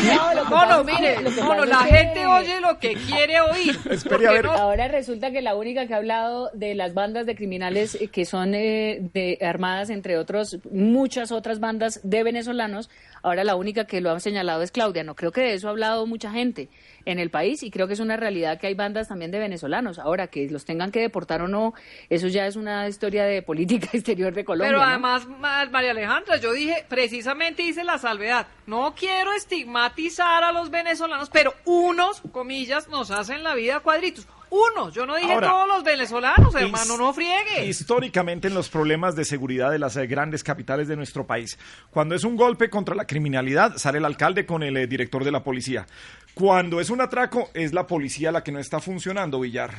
No, 0.04 0.34
no, 0.34 0.66
no, 0.66 0.84
mire, 0.84 1.20
no, 1.22 1.54
no, 1.54 1.64
la 1.64 1.80
gente 1.84 2.26
oye 2.26 2.60
lo 2.60 2.78
que 2.78 2.86
quiere 2.95 3.40
oír. 3.40 3.78
Espere, 3.90 4.26
a 4.26 4.33
ver. 4.33 4.47
Ahora 4.47 4.88
resulta 4.88 5.31
que 5.31 5.43
la 5.43 5.55
única 5.55 5.87
que 5.87 5.95
ha 5.95 5.99
hablado 5.99 6.50
de 6.55 6.75
las 6.75 6.95
bandas 6.95 7.26
de 7.26 7.35
criminales 7.35 7.95
eh, 7.95 8.09
que 8.09 8.25
son 8.25 8.55
eh, 8.55 9.00
de 9.12 9.38
armadas, 9.40 9.90
entre 9.90 10.19
otros, 10.19 10.59
muchas 10.71 11.33
otras 11.33 11.61
bandas 11.61 12.00
de 12.02 12.23
venezolanos, 12.23 12.90
ahora 13.23 13.44
la 13.44 13.56
única 13.56 13.87
que 13.87 14.00
lo 14.00 14.11
han 14.11 14.20
señalado 14.20 14.62
es 14.62 14.70
Claudia. 14.70 15.04
No 15.04 15.14
creo 15.14 15.32
que 15.32 15.40
de 15.42 15.54
eso 15.54 15.68
ha 15.68 15.70
hablado 15.70 16.06
mucha 16.06 16.30
gente 16.30 16.68
en 17.04 17.18
el 17.18 17.30
país 17.30 17.62
y 17.62 17.70
creo 17.70 17.87
que 17.87 17.92
es 17.94 18.00
una 18.00 18.16
realidad 18.16 18.58
que 18.58 18.66
hay 18.66 18.75
bandas 18.75 19.08
también 19.08 19.30
de 19.30 19.38
venezolanos. 19.38 19.99
Ahora, 19.99 20.26
que 20.26 20.49
los 20.50 20.64
tengan 20.64 20.90
que 20.90 21.00
deportar 21.00 21.42
o 21.42 21.49
no, 21.49 21.75
eso 22.11 22.26
ya 22.28 22.46
es 22.46 22.56
una 22.56 22.88
historia 22.88 23.25
de 23.25 23.42
política 23.42 23.88
exterior 23.92 24.32
de 24.35 24.44
Colombia. 24.44 24.68
Pero 24.76 24.82
además, 24.82 25.26
ma- 25.26 25.66
María 25.66 25.92
Alejandra, 25.92 26.37
yo 26.38 26.52
dije, 26.52 26.85
precisamente 26.88 27.62
hice 27.62 27.85
la 27.85 27.99
salvedad. 27.99 28.46
No 28.66 28.94
quiero 28.96 29.32
estigmatizar 29.32 30.42
a 30.44 30.52
los 30.52 30.70
venezolanos, 30.70 31.30
pero 31.30 31.54
unos, 31.64 32.23
comillas, 32.32 32.88
nos 32.88 33.11
hacen 33.11 33.42
la 33.42 33.54
vida 33.54 33.80
cuadritos. 33.80 34.26
Unos, 34.50 34.94
yo 34.94 35.06
no 35.06 35.16
dije 35.16 35.32
Ahora, 35.32 35.48
todos 35.48 35.68
los 35.68 35.84
venezolanos, 35.84 36.54
hermano, 36.54 36.96
no 36.96 37.12
friegue. 37.12 37.66
Históricamente 37.66 38.48
en 38.48 38.54
los 38.54 38.68
problemas 38.68 39.16
de 39.16 39.24
seguridad 39.24 39.70
de 39.70 39.78
las 39.78 39.96
eh, 39.96 40.06
grandes 40.06 40.44
capitales 40.44 40.88
de 40.88 40.96
nuestro 40.96 41.26
país, 41.26 41.58
cuando 41.90 42.14
es 42.14 42.24
un 42.24 42.36
golpe 42.36 42.70
contra 42.70 42.94
la 42.94 43.06
criminalidad, 43.06 43.76
sale 43.76 43.98
el 43.98 44.04
alcalde 44.04 44.46
con 44.46 44.62
el 44.62 44.76
eh, 44.76 44.86
director 44.86 45.24
de 45.24 45.32
la 45.32 45.42
policía. 45.42 45.86
Cuando 46.34 46.80
es 46.80 46.90
un 46.90 47.00
atraco, 47.00 47.50
es 47.54 47.72
la 47.72 47.86
policía 47.86 48.30
la 48.30 48.44
que 48.44 48.52
no 48.52 48.58
está 48.58 48.80
funcionando, 48.80 49.40
Villar. 49.40 49.70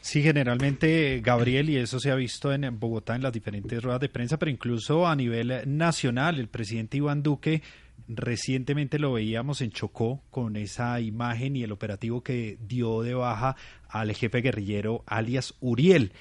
Sí, 0.00 0.22
generalmente, 0.22 1.20
Gabriel, 1.24 1.70
y 1.70 1.78
eso 1.78 1.98
se 1.98 2.10
ha 2.10 2.14
visto 2.14 2.52
en 2.52 2.78
Bogotá 2.78 3.16
en 3.16 3.22
las 3.22 3.32
diferentes 3.32 3.82
ruedas 3.82 4.00
de 4.00 4.10
prensa, 4.10 4.38
pero 4.38 4.50
incluso 4.50 5.06
a 5.06 5.16
nivel 5.16 5.62
nacional, 5.66 6.38
el 6.38 6.48
presidente 6.48 6.98
Iván 6.98 7.22
Duque 7.22 7.62
recientemente 8.08 8.98
lo 8.98 9.12
veíamos 9.12 9.60
en 9.60 9.70
Chocó 9.70 10.22
con 10.30 10.56
esa 10.56 11.00
imagen 11.00 11.56
y 11.56 11.62
el 11.62 11.72
operativo 11.72 12.22
que 12.22 12.58
dio 12.60 13.02
de 13.02 13.14
baja 13.14 13.56
al 13.88 14.12
jefe 14.14 14.40
guerrillero 14.40 15.04
alias 15.06 15.54
Uriel. 15.60 16.12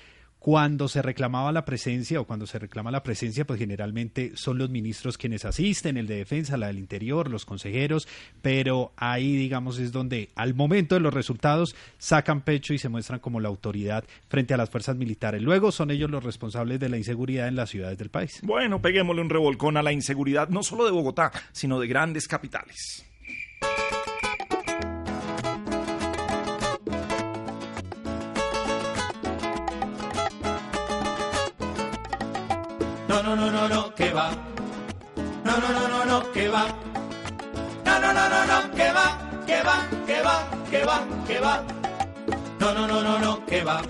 Cuando 0.44 0.90
se 0.90 1.02
reclamaba 1.02 1.54
la 1.54 1.64
presencia 1.64 2.20
o 2.20 2.26
cuando 2.26 2.46
se 2.46 2.60
reclama 2.60 2.92
la 2.92 3.02
presencia, 3.02 3.46
pues 3.48 3.58
generalmente 3.60 4.34
son 4.36 4.58
los 4.58 4.70
ministros 4.70 5.18
quienes 5.18 5.46
asisten, 5.46 5.96
el 5.96 6.06
de 6.06 6.18
defensa, 6.18 6.58
la 6.58 6.68
del 6.68 6.80
interior, 6.80 7.30
los 7.30 7.46
consejeros, 7.46 8.10
pero 8.42 8.92
ahí 8.98 9.38
digamos 9.38 9.80
es 9.80 9.94
donde 9.94 10.32
al 10.36 10.54
momento 10.54 10.96
de 10.96 11.00
los 11.00 11.14
resultados 11.14 11.78
sacan 11.98 12.42
pecho 12.42 12.74
y 12.74 12.78
se 12.78 12.90
muestran 12.90 13.22
como 13.22 13.40
la 13.40 13.48
autoridad 13.48 14.04
frente 14.28 14.54
a 14.54 14.58
las 14.58 14.70
fuerzas 14.70 14.98
militares. 14.98 15.42
Luego 15.42 15.72
son 15.72 15.92
ellos 15.92 16.12
los 16.12 16.26
responsables 16.26 16.78
de 16.78 16.90
la 16.90 16.98
inseguridad 16.98 17.48
en 17.48 17.56
las 17.56 17.70
ciudades 17.70 17.98
del 17.98 18.10
país. 18.10 18.42
Bueno, 18.44 18.82
peguémosle 18.82 19.22
un 19.22 19.30
revolcón 19.30 19.78
a 19.78 19.82
la 19.82 19.94
inseguridad, 19.94 20.50
no 20.50 20.62
solo 20.62 20.84
de 20.84 20.92
Bogotá, 20.92 21.32
sino 21.54 21.80
de 21.80 21.88
grandes 21.88 22.28
capitales. 22.28 23.06
No, 34.14 35.58
no, 35.58 35.70
no, 35.74 35.88
no, 35.88 36.06
no, 36.06 36.32
que 36.34 36.48
va. 36.48 36.68
No, 37.84 38.00
no, 38.00 38.14
no, 38.14 38.30
no, 38.30 38.46
no, 38.46 38.72
que 38.76 38.92
va, 38.92 39.18
que 39.48 39.64
va, 39.64 39.88
que 40.06 40.22
va, 40.22 40.36
que 40.70 40.86
va, 40.86 41.04
que 41.26 41.40
va. 41.40 41.64
No, 42.60 42.74
no, 42.76 42.88
no, 42.88 43.02
no, 43.02 43.18
no, 43.18 43.46
que 43.48 43.64
va. 43.64 43.82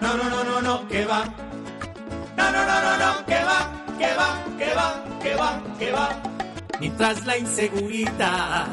No, 0.00 0.16
no, 0.16 0.30
no, 0.30 0.44
no, 0.44 0.60
no, 0.62 0.86
que 0.86 1.04
va. 1.04 1.24
No, 2.36 2.52
no, 2.52 2.64
no, 2.64 2.80
no, 2.80 2.96
no, 2.96 3.26
que 3.26 3.42
va, 3.42 3.58
que 3.98 4.14
va, 4.14 4.44
que 4.56 4.74
va, 4.76 5.04
que 5.20 5.34
va, 5.34 5.62
que 5.80 5.90
va. 5.90 6.22
Mientras 6.78 7.26
la 7.26 7.38
inseguridad 7.38 8.68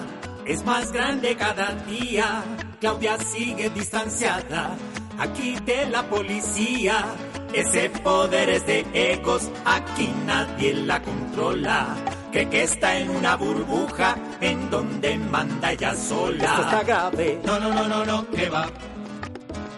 es 0.45 0.63
más 0.63 0.91
grande 0.91 1.35
cada 1.35 1.73
día, 1.87 2.43
Claudia 2.79 3.17
sigue 3.17 3.71
distanciada 3.71 4.77
aquí 5.19 5.55
de 5.65 5.88
la 5.88 6.03
policía. 6.03 7.05
Ese 7.53 7.89
poder 7.89 8.50
es 8.50 8.65
de 8.65 8.86
egos, 8.93 9.50
aquí 9.63 10.12
nadie 10.25 10.74
la 10.74 11.01
controla. 11.01 11.95
Que, 12.31 12.50
que 12.50 12.63
está 12.63 12.98
en 12.98 13.10
una 13.10 13.38
burbuja 13.38 14.17
en 14.41 14.69
donde 14.69 15.17
manda 15.17 15.72
ella 15.72 15.95
sola. 15.95 16.43
Esto 16.43 16.62
está 16.63 16.84
grave. 16.84 17.39
No, 17.45 17.60
no, 17.60 17.74
no, 17.74 17.88
no, 17.88 18.05
no, 18.05 18.29
que 18.29 18.50
va. 18.50 18.67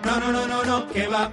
No, 0.03 0.19
no, 0.19 0.31
no, 0.31 0.47
no, 0.47 0.63
no, 0.63 0.87
que 0.87 1.07
va. 1.07 1.31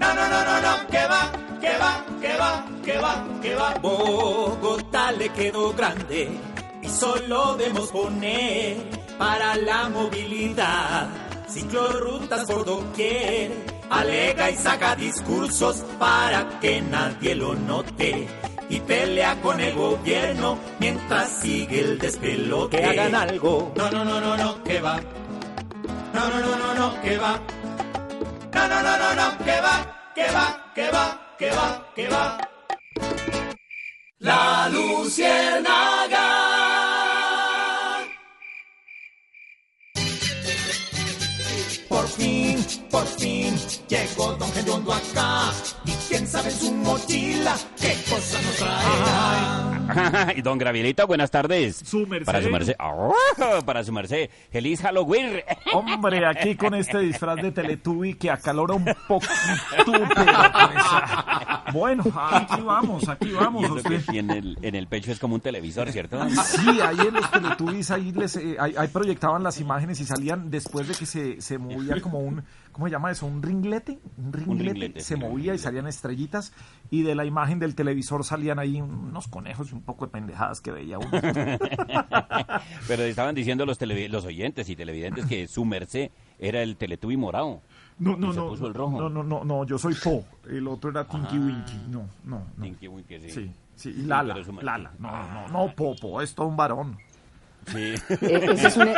No, 0.00 0.14
no, 0.14 0.28
no, 0.28 0.44
no, 0.44 0.60
no, 0.60 0.86
que 0.88 1.06
va, 1.06 1.32
que 1.60 1.78
va, 1.78 2.04
que 2.20 2.36
va, 2.36 2.66
que 2.84 2.98
va, 2.98 3.24
que 3.42 3.54
va. 3.54 3.74
Bogotá 3.80 5.12
le 5.12 5.28
quedó 5.28 5.72
grande 5.72 6.30
y 6.82 6.88
solo 6.88 7.54
debemos 7.56 7.88
poner 7.90 8.76
para 9.18 9.54
la 9.56 9.88
movilidad. 9.88 11.27
Ciclorrutas 11.48 12.44
por 12.46 12.64
doquier, 12.64 13.52
alega 13.88 14.50
y 14.50 14.56
saca 14.56 14.94
discursos 14.94 15.82
para 15.98 16.60
que 16.60 16.80
nadie 16.82 17.34
lo 17.34 17.54
note. 17.54 18.28
Y 18.68 18.80
pelea 18.80 19.40
con 19.40 19.58
el 19.60 19.74
gobierno 19.74 20.58
mientras 20.78 21.30
sigue 21.40 21.80
el 21.80 21.98
despelote. 21.98 22.78
Que 22.78 22.84
hagan 22.84 23.14
algo. 23.14 23.72
No, 23.76 23.90
no, 23.90 24.04
no, 24.04 24.20
no, 24.20 24.36
no, 24.36 24.62
que 24.62 24.80
va. 24.80 25.00
No, 26.12 26.28
no, 26.28 26.40
no, 26.40 26.56
no, 26.56 26.74
no, 26.74 27.02
que 27.02 27.16
va. 27.16 27.40
No, 28.52 28.68
no, 28.68 28.82
no, 28.82 28.98
no, 28.98 29.14
no, 29.14 29.38
que 29.44 29.60
va, 29.60 30.12
que 30.14 30.30
va, 30.32 30.72
que 30.74 30.90
va, 30.90 31.34
que 31.38 31.50
va, 31.50 31.92
que 31.94 32.08
va. 32.08 32.38
La 34.18 34.68
luciérnaga. 34.68 36.37
Por 42.18 42.26
fin, 42.26 42.87
por 42.90 43.06
fin, 43.06 43.54
llegó 43.88 44.32
Don 44.34 44.50
Gediondo 44.52 44.92
acá. 44.92 45.50
Y 45.84 45.92
quién 46.08 46.26
sabe 46.26 46.50
en 46.50 46.56
su 46.56 46.72
mochila 46.72 47.56
qué 47.80 47.94
cosa 48.08 48.40
nos 48.42 48.56
traerá. 48.56 49.74
y 50.36 50.42
don 50.42 50.58
Gravilito, 50.58 51.06
buenas 51.06 51.30
tardes. 51.30 51.76
Su 51.84 52.06
merced. 52.06 52.26
Para 52.26 52.42
su 52.42 52.50
merced. 52.50 52.74
¡Ah! 52.78 53.60
Para 53.64 53.82
su 53.84 53.92
merced. 53.92 54.28
Feliz 54.50 54.80
Halloween. 54.82 55.40
Hombre, 55.72 56.26
aquí 56.26 56.56
con 56.56 56.74
este 56.74 56.98
disfraz 56.98 57.36
de 57.36 57.52
Teletubby 57.52 58.14
que 58.14 58.30
acalora 58.30 58.74
un 58.74 58.84
poquito. 59.06 59.32
pero, 59.86 59.92
pues, 60.08 61.72
bueno, 61.72 62.04
aquí 62.14 62.60
vamos, 62.60 63.08
aquí 63.08 63.28
Y 63.28 63.32
vamos. 63.32 63.64
eso 63.64 63.74
que 63.76 63.96
usted. 63.96 64.10
tiene 64.12 64.38
el- 64.38 64.58
en 64.62 64.74
el 64.74 64.86
pecho 64.88 65.10
es 65.12 65.18
como 65.18 65.34
un 65.36 65.40
televisor, 65.40 65.90
¿cierto? 65.90 66.18
Sí, 66.30 66.80
ahí 66.80 66.98
en 67.06 67.14
los 67.14 67.30
Teletubbies 67.30 67.90
ahí, 67.90 68.12
les, 68.12 68.36
eh, 68.36 68.56
ahí, 68.58 68.74
ahí 68.76 68.88
proyectaban 68.88 69.42
las 69.42 69.58
imágenes 69.60 70.00
y 70.00 70.04
salían 70.04 70.50
después 70.50 70.86
de 70.88 70.94
que 70.94 71.06
se, 71.06 71.40
se 71.40 71.56
movía 71.58 72.00
como 72.02 72.18
un, 72.18 72.42
¿cómo 72.78 72.86
se 72.86 72.92
llama 72.92 73.10
eso? 73.10 73.26
¿Un 73.26 73.42
ringlete? 73.42 73.98
Un 74.16 74.32
ringlete, 74.32 74.70
ringlete, 74.72 75.00
se 75.00 75.16
movía 75.16 75.52
y 75.52 75.58
salían 75.58 75.88
estrellitas 75.88 76.52
y 76.92 77.02
de 77.02 77.16
la 77.16 77.24
imagen 77.24 77.58
del 77.58 77.74
televisor 77.74 78.22
salían 78.22 78.60
ahí 78.60 78.80
unos 78.80 79.26
conejos 79.26 79.72
y 79.72 79.74
un 79.74 79.82
poco 79.82 80.06
de 80.06 80.12
pendejadas 80.12 80.60
que 80.60 80.70
veía 80.70 80.98
uno. 80.98 81.10
Pero 82.86 83.02
estaban 83.02 83.34
diciendo 83.34 83.66
los, 83.66 83.80
televi- 83.80 84.08
los 84.08 84.24
oyentes 84.24 84.68
y 84.68 84.76
televidentes 84.76 85.26
que 85.26 85.48
su 85.48 85.64
merced 85.64 86.10
era 86.38 86.62
el 86.62 86.76
Teletubby 86.76 87.16
morado. 87.16 87.60
No, 87.98 88.16
no, 88.16 88.32
no, 88.32 88.48
puso 88.50 88.68
el 88.68 88.74
rojo. 88.74 88.96
Ah. 88.96 89.00
no, 89.02 89.08
no, 89.10 89.22
no, 89.24 89.44
no, 89.44 89.64
yo 89.66 89.76
soy 89.76 89.94
Po, 89.96 90.24
el 90.48 90.68
otro 90.68 90.90
era 90.90 91.04
Tinky 91.04 91.36
Winky, 91.36 91.76
no, 91.90 92.08
no, 92.24 92.44
no. 92.56 92.62
Tinky 92.64 92.86
Winky, 92.86 93.18
sí. 93.22 93.30
Sí, 93.30 93.50
sí, 93.74 93.88
y 93.90 94.02
Lala, 94.02 94.36
Lala, 94.62 94.92
no, 95.00 95.10
no, 95.10 95.48
no, 95.48 95.74
Po, 95.74 95.96
Po, 95.96 96.22
es 96.22 96.32
todo 96.32 96.46
un 96.46 96.56
varón. 96.56 96.96
Sí. 97.72 97.94
ese 98.20 98.66
es 98.68 98.76
un- 98.76 98.88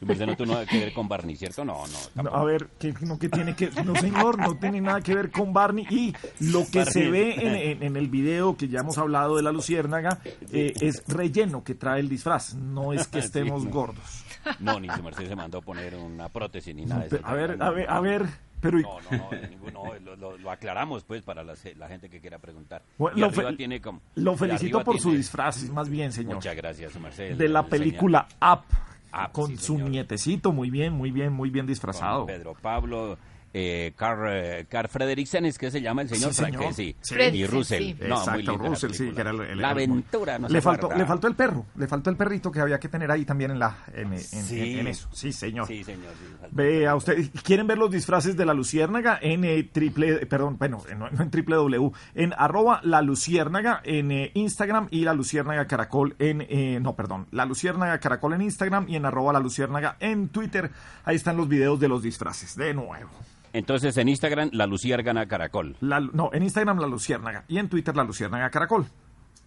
Y 0.00 0.04
merced 0.04 0.26
no 0.26 0.36
nada 0.46 0.66
que 0.66 0.78
ver 0.78 0.92
con 0.92 1.08
Barney, 1.08 1.36
¿cierto? 1.36 1.64
No, 1.64 1.82
no. 2.14 2.22
No, 2.22 2.30
a 2.30 2.44
ver, 2.44 2.68
que 2.78 2.94
no 3.00 3.18
que 3.18 3.28
tiene 3.28 3.54
que, 3.56 3.70
no 3.84 3.94
señor, 3.96 4.38
no 4.38 4.56
tiene 4.56 4.80
nada 4.80 5.00
que 5.00 5.14
ver 5.14 5.30
con 5.30 5.52
Barney 5.52 5.86
y 5.90 6.14
lo 6.40 6.64
que 6.70 6.84
se 6.84 7.08
ve 7.10 7.34
en, 7.34 7.54
en- 7.54 7.82
en 7.82 7.96
el 7.96 8.08
video 8.08 8.56
que 8.56 8.68
ya 8.68 8.80
hemos 8.80 8.98
hablado 8.98 9.36
de 9.36 9.42
la 9.42 9.52
luciérnaga 9.52 10.18
eh, 10.52 10.72
es 10.80 11.02
relleno 11.08 11.64
que 11.64 11.74
trae 11.74 12.00
el 12.00 12.08
disfraz, 12.08 12.54
no 12.54 12.92
es 12.92 13.06
que 13.08 13.20
Sí, 13.24 13.26
estemos 13.26 13.64
no. 13.64 13.70
gordos. 13.70 14.24
No, 14.60 14.78
ni 14.78 14.88
su 14.90 15.02
merced 15.02 15.26
se 15.28 15.34
mandó 15.36 15.58
a 15.58 15.62
poner 15.62 15.94
una 15.96 16.28
prótesis 16.28 16.74
ni 16.74 16.82
No, 16.82 16.96
nada 16.96 17.08
de 17.08 17.16
eso. 17.16 17.26
a 17.26 17.32
ver, 17.34 17.56
a 17.62 17.70
ver, 17.70 17.90
a 17.90 18.00
ver, 18.00 18.26
pero 18.64 18.78
No, 18.80 18.98
no, 19.10 19.16
no, 19.18 19.48
ninguno, 19.48 19.82
lo, 20.04 20.16
lo- 20.16 20.38
lo 20.38 20.50
aclaramos 20.50 21.04
pues 21.04 21.22
para 21.22 21.44
la, 21.44 21.54
la 21.76 21.88
gente 21.88 22.08
que 22.08 22.20
quiera 22.20 22.38
preguntar. 22.38 22.82
Bueno, 22.98 23.18
lo, 23.18 23.26
arriba 23.26 23.50
fe- 23.50 23.56
tiene 23.56 23.80
como- 23.80 24.00
lo 24.14 24.34
y 24.34 24.36
felicito 24.36 24.82
por 24.82 24.98
su 24.98 25.12
disfraz, 25.12 25.68
más 25.70 25.88
bien, 25.88 26.10
señor. 26.12 26.36
Muchas 26.36 26.56
gracias, 26.56 26.92
su 26.92 27.00
merced. 27.00 27.36
de 27.36 27.48
la 27.48 27.60
El 27.60 27.66
película 27.66 28.26
Up, 28.40 28.64
Up, 29.12 29.32
con 29.32 29.48
sí, 29.50 29.56
su 29.58 29.78
nietecito, 29.78 30.52
muy 30.52 30.70
bien, 30.70 30.92
muy 30.94 31.10
bien, 31.10 31.32
muy 31.32 31.50
bien 31.50 31.64
con 31.66 31.68
disfrazado. 31.72 32.26
Pedro 32.26 32.54
Pablo, 32.60 33.18
eh, 33.56 33.92
Carl, 33.96 34.26
eh, 34.28 34.66
Carl 34.68 34.88
Frederiksen, 34.88 35.44
¿es 35.46 35.56
que 35.58 35.70
se 35.70 35.80
llama 35.80 36.02
el 36.02 36.08
señor? 36.08 36.34
Sí, 36.34 36.44
señor. 36.44 36.60
Que 36.66 36.72
sí. 36.74 36.96
Sí. 37.00 37.14
Y 37.14 37.46
Russell. 37.46 37.82
sí. 37.84 37.96
No, 38.00 38.16
muy 38.16 38.18
Exacto, 38.18 38.58
la 38.62 38.68
Russell, 38.68 38.90
sí, 38.92 39.10
que 39.12 39.20
era 39.20 39.30
el, 39.30 39.40
el- 39.40 39.58
La 39.60 39.70
aventura, 39.70 40.38
no 40.38 40.48
le 40.48 40.60
faltó, 40.60 40.88
guarda. 40.88 41.00
le 41.02 41.06
faltó 41.06 41.26
el 41.28 41.34
perro, 41.36 41.66
le 41.76 41.86
faltó 41.86 42.10
el 42.10 42.16
perrito 42.16 42.50
que 42.50 42.60
había 42.60 42.78
que 42.80 42.88
tener 42.88 43.10
ahí 43.10 43.24
también 43.24 43.52
en 43.52 43.58
la 43.60 43.78
en, 43.94 44.12
en- 44.12 44.18
Sí. 44.18 44.60
en- 44.72 44.78
en 44.80 44.86
eso. 44.88 45.08
Sí, 45.12 45.32
señor. 45.32 45.66
Sí, 45.68 45.84
señor. 45.84 46.12
Vea, 46.50 46.94
usted 46.96 47.30
quieren 47.44 47.66
ver 47.66 47.78
los 47.78 47.90
disfraces 47.90 48.36
de 48.36 48.44
la 48.44 48.54
luciérnaga 48.54 49.18
en 49.22 49.44
eh, 49.44 49.62
triple, 49.72 50.26
perdón, 50.26 50.58
bueno, 50.58 50.82
en- 50.90 50.98
no, 50.98 51.08
en 51.08 51.30
triple 51.30 51.54
W, 51.56 51.92
en 52.16 52.34
arroba 52.36 52.80
la 52.82 53.02
luciérnaga 53.02 53.80
en 53.84 54.10
eh, 54.10 54.30
Instagram 54.34 54.88
y 54.90 55.04
la 55.04 55.14
luciérnaga 55.14 55.66
caracol 55.66 56.16
en, 56.18 56.44
eh, 56.48 56.78
no, 56.82 56.96
perdón, 56.96 57.28
la 57.30 57.44
luciérnaga 57.46 57.98
caracol 58.00 58.32
en 58.34 58.42
Instagram 58.42 58.86
y 58.88 58.96
en 58.96 59.04
arroba 59.06 59.32
la 59.32 59.40
luciérnaga 59.40 59.96
en 60.00 60.28
Twitter. 60.28 60.70
Ahí 61.04 61.16
están 61.16 61.36
los 61.36 61.48
videos 61.48 61.78
de 61.78 61.88
los 61.88 62.02
disfraces, 62.02 62.56
de 62.56 62.74
nuevo. 62.74 63.10
Entonces 63.54 63.96
en 63.96 64.08
Instagram, 64.08 64.50
la 64.52 64.66
Luciérgana 64.66 65.26
Caracol. 65.26 65.76
La- 65.80 66.00
no, 66.00 66.28
en 66.32 66.42
Instagram 66.42 66.78
la 66.78 66.88
luciérnaga 66.88 67.44
y 67.48 67.58
en 67.58 67.68
Twitter 67.68 67.96
la 67.96 68.04
luciérnaga 68.04 68.50
caracol. 68.50 68.84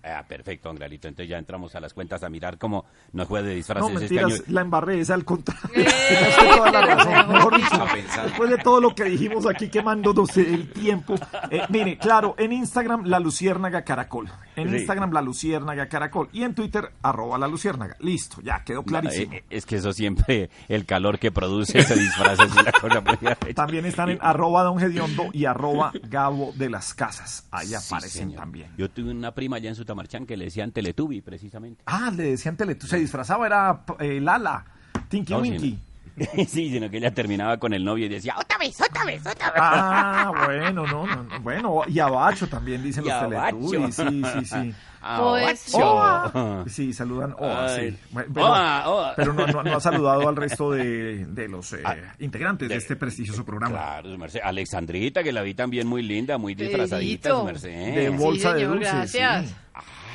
Ah, 0.03 0.23
perfecto, 0.27 0.69
Angralito. 0.69 1.07
Entonces 1.07 1.29
ya 1.29 1.37
entramos 1.37 1.75
a 1.75 1.79
las 1.79 1.93
cuentas 1.93 2.23
a 2.23 2.29
mirar 2.29 2.57
cómo 2.57 2.85
nos 3.13 3.27
fue 3.27 3.41
de 3.43 3.49
No, 3.49 3.55
disfraces 3.55 4.01
este 4.03 4.19
año. 4.19 4.35
la 4.47 4.61
embarré, 4.61 4.99
es 5.01 5.09
al 5.09 5.25
contrario. 5.25 5.67
Eh, 5.75 5.85
Tienes 6.07 6.35
toda 6.37 6.71
la 6.71 6.81
razón, 6.81 7.13
pero 7.13 7.27
mejor 7.33 7.57
dicho, 7.57 7.75
A 7.75 7.91
pensar. 7.91 8.25
después 8.25 8.49
de 8.49 8.57
todo 8.59 8.79
lo 8.81 8.95
que 8.95 9.03
dijimos 9.05 9.45
aquí 9.45 9.69
quemándonos 9.69 10.35
el 10.37 10.71
tiempo. 10.71 11.15
eh, 11.51 11.61
mire, 11.69 11.97
claro, 11.97 12.35
en 12.37 12.53
Instagram 12.53 13.05
la 13.05 13.19
luciérnaga 13.19 13.83
caracol. 13.83 14.29
En 14.55 14.69
Sí. 14.69 14.77
Instagram 14.77 15.11
la 15.11 15.21
luciérnaga 15.21 15.87
caracol. 15.87 16.29
Y 16.31 16.43
en 16.43 16.55
Twitter 16.55 16.91
arroba 17.01 17.37
la 17.37 17.47
luciérnaga. 17.47 17.95
Listo, 17.99 18.41
ya 18.41 18.63
quedó 18.63 18.83
clarísimo. 18.83 19.33
Eh, 19.33 19.43
Es 19.49 19.65
que 19.65 19.75
eso 19.75 19.91
siempre, 19.93 20.49
el 20.67 20.85
calor 20.85 21.19
que 21.19 21.31
produce 21.31 21.77
ese 21.79 21.95
disfraz 21.95 22.39
es 22.39 22.51
una 22.53 22.71
cosa 22.71 23.01
muy 23.01 23.17
También 23.53 23.85
están 23.85 24.09
en 24.09 24.19
arroba 24.21 24.63
don 24.63 24.79
Gediondo 24.79 25.25
y 25.33 25.45
arroba 25.45 25.91
Gabo 26.03 26.53
de 26.55 26.69
las 26.69 26.93
Casas. 26.93 27.45
Ahí 27.51 27.67
Sí, 27.67 27.75
aparecen 27.75 28.29
señor. 28.29 28.35
también. 28.39 28.71
Yo 28.77 28.89
tuve 28.89 29.11
una 29.11 29.31
prima 29.31 29.57
allá 29.57 29.69
en 29.69 29.75
Sutamarchán 29.87 30.25
que 30.25 30.35
le 30.35 30.45
decían 30.45 30.71
Teletubby, 30.73 31.21
precisamente. 31.21 31.81
Ah, 31.85 32.11
le 32.15 32.23
decían 32.31 32.57
Teletubby, 32.57 32.89
se 32.89 32.97
disfrazaba, 32.97 33.45
era 33.47 33.83
eh, 33.99 34.19
Lala, 34.19 34.65
Tinky 35.07 35.31
No, 35.33 35.39
Winky. 35.39 35.79
sí, 36.47 36.69
sino 36.71 36.89
que 36.89 36.97
ella 36.97 37.13
terminaba 37.13 37.57
con 37.57 37.73
el 37.73 37.85
novio 37.85 38.07
y 38.07 38.09
decía, 38.09 38.35
otra 38.37 38.57
vez, 38.57 38.75
otra 38.81 39.05
vez, 39.05 39.21
otra 39.25 39.51
vez. 39.51 39.61
Ah, 39.63 40.31
bueno, 40.45 40.85
no, 40.85 41.05
no, 41.07 41.23
no, 41.23 41.39
bueno, 41.41 41.81
y 41.87 41.99
abacho 41.99 42.47
también 42.49 42.83
dicen 42.83 43.05
Y 43.05 43.07
los. 43.09 43.29
Teletubbies, 43.29 43.95
sí, 43.95 44.21
sí, 44.39 44.45
sí. 44.45 44.73
Abacho. 44.99 46.65
Sí, 46.67 46.91
saludan 46.91 47.33
Oa, 47.37 47.65
Ay. 47.67 47.91
sí. 47.91 47.97
Bueno, 48.11 48.29
Pero, 48.33 48.45
Oa, 48.47 48.89
oa. 48.89 49.13
pero 49.15 49.31
no, 49.33 49.47
no- 49.47 49.63
no 49.63 49.77
ha 49.77 49.79
saludado 49.79 50.27
al 50.27 50.35
resto 50.35 50.71
de, 50.71 51.25
de 51.25 51.47
los 51.47 51.71
eh, 51.73 51.81
Ah, 51.85 51.95
integrantes 52.19 52.67
de, 52.67 52.73
de- 52.75 52.79
este 52.79 52.95
prestigioso 52.95 53.45
programa. 53.45 53.73
Claro, 53.75 54.11
su 54.11 54.17
merced. 54.17 54.39
Alexandrita, 54.43 55.23
que 55.23 55.31
la 55.31 55.43
vi 55.43 55.53
también 55.53 55.87
muy 55.87 56.01
linda, 56.01 56.37
muy 56.37 56.55
disfrazadita, 56.55 57.29
su 57.29 57.43
merced. 57.45 57.69
De 57.69 58.09
Sí, 58.11 58.17
bolsa 58.17 58.53
de 58.53 58.59
señor, 58.61 58.73
dulces. 58.73 58.93
gracias. 58.93 59.45
sí. 59.47 59.55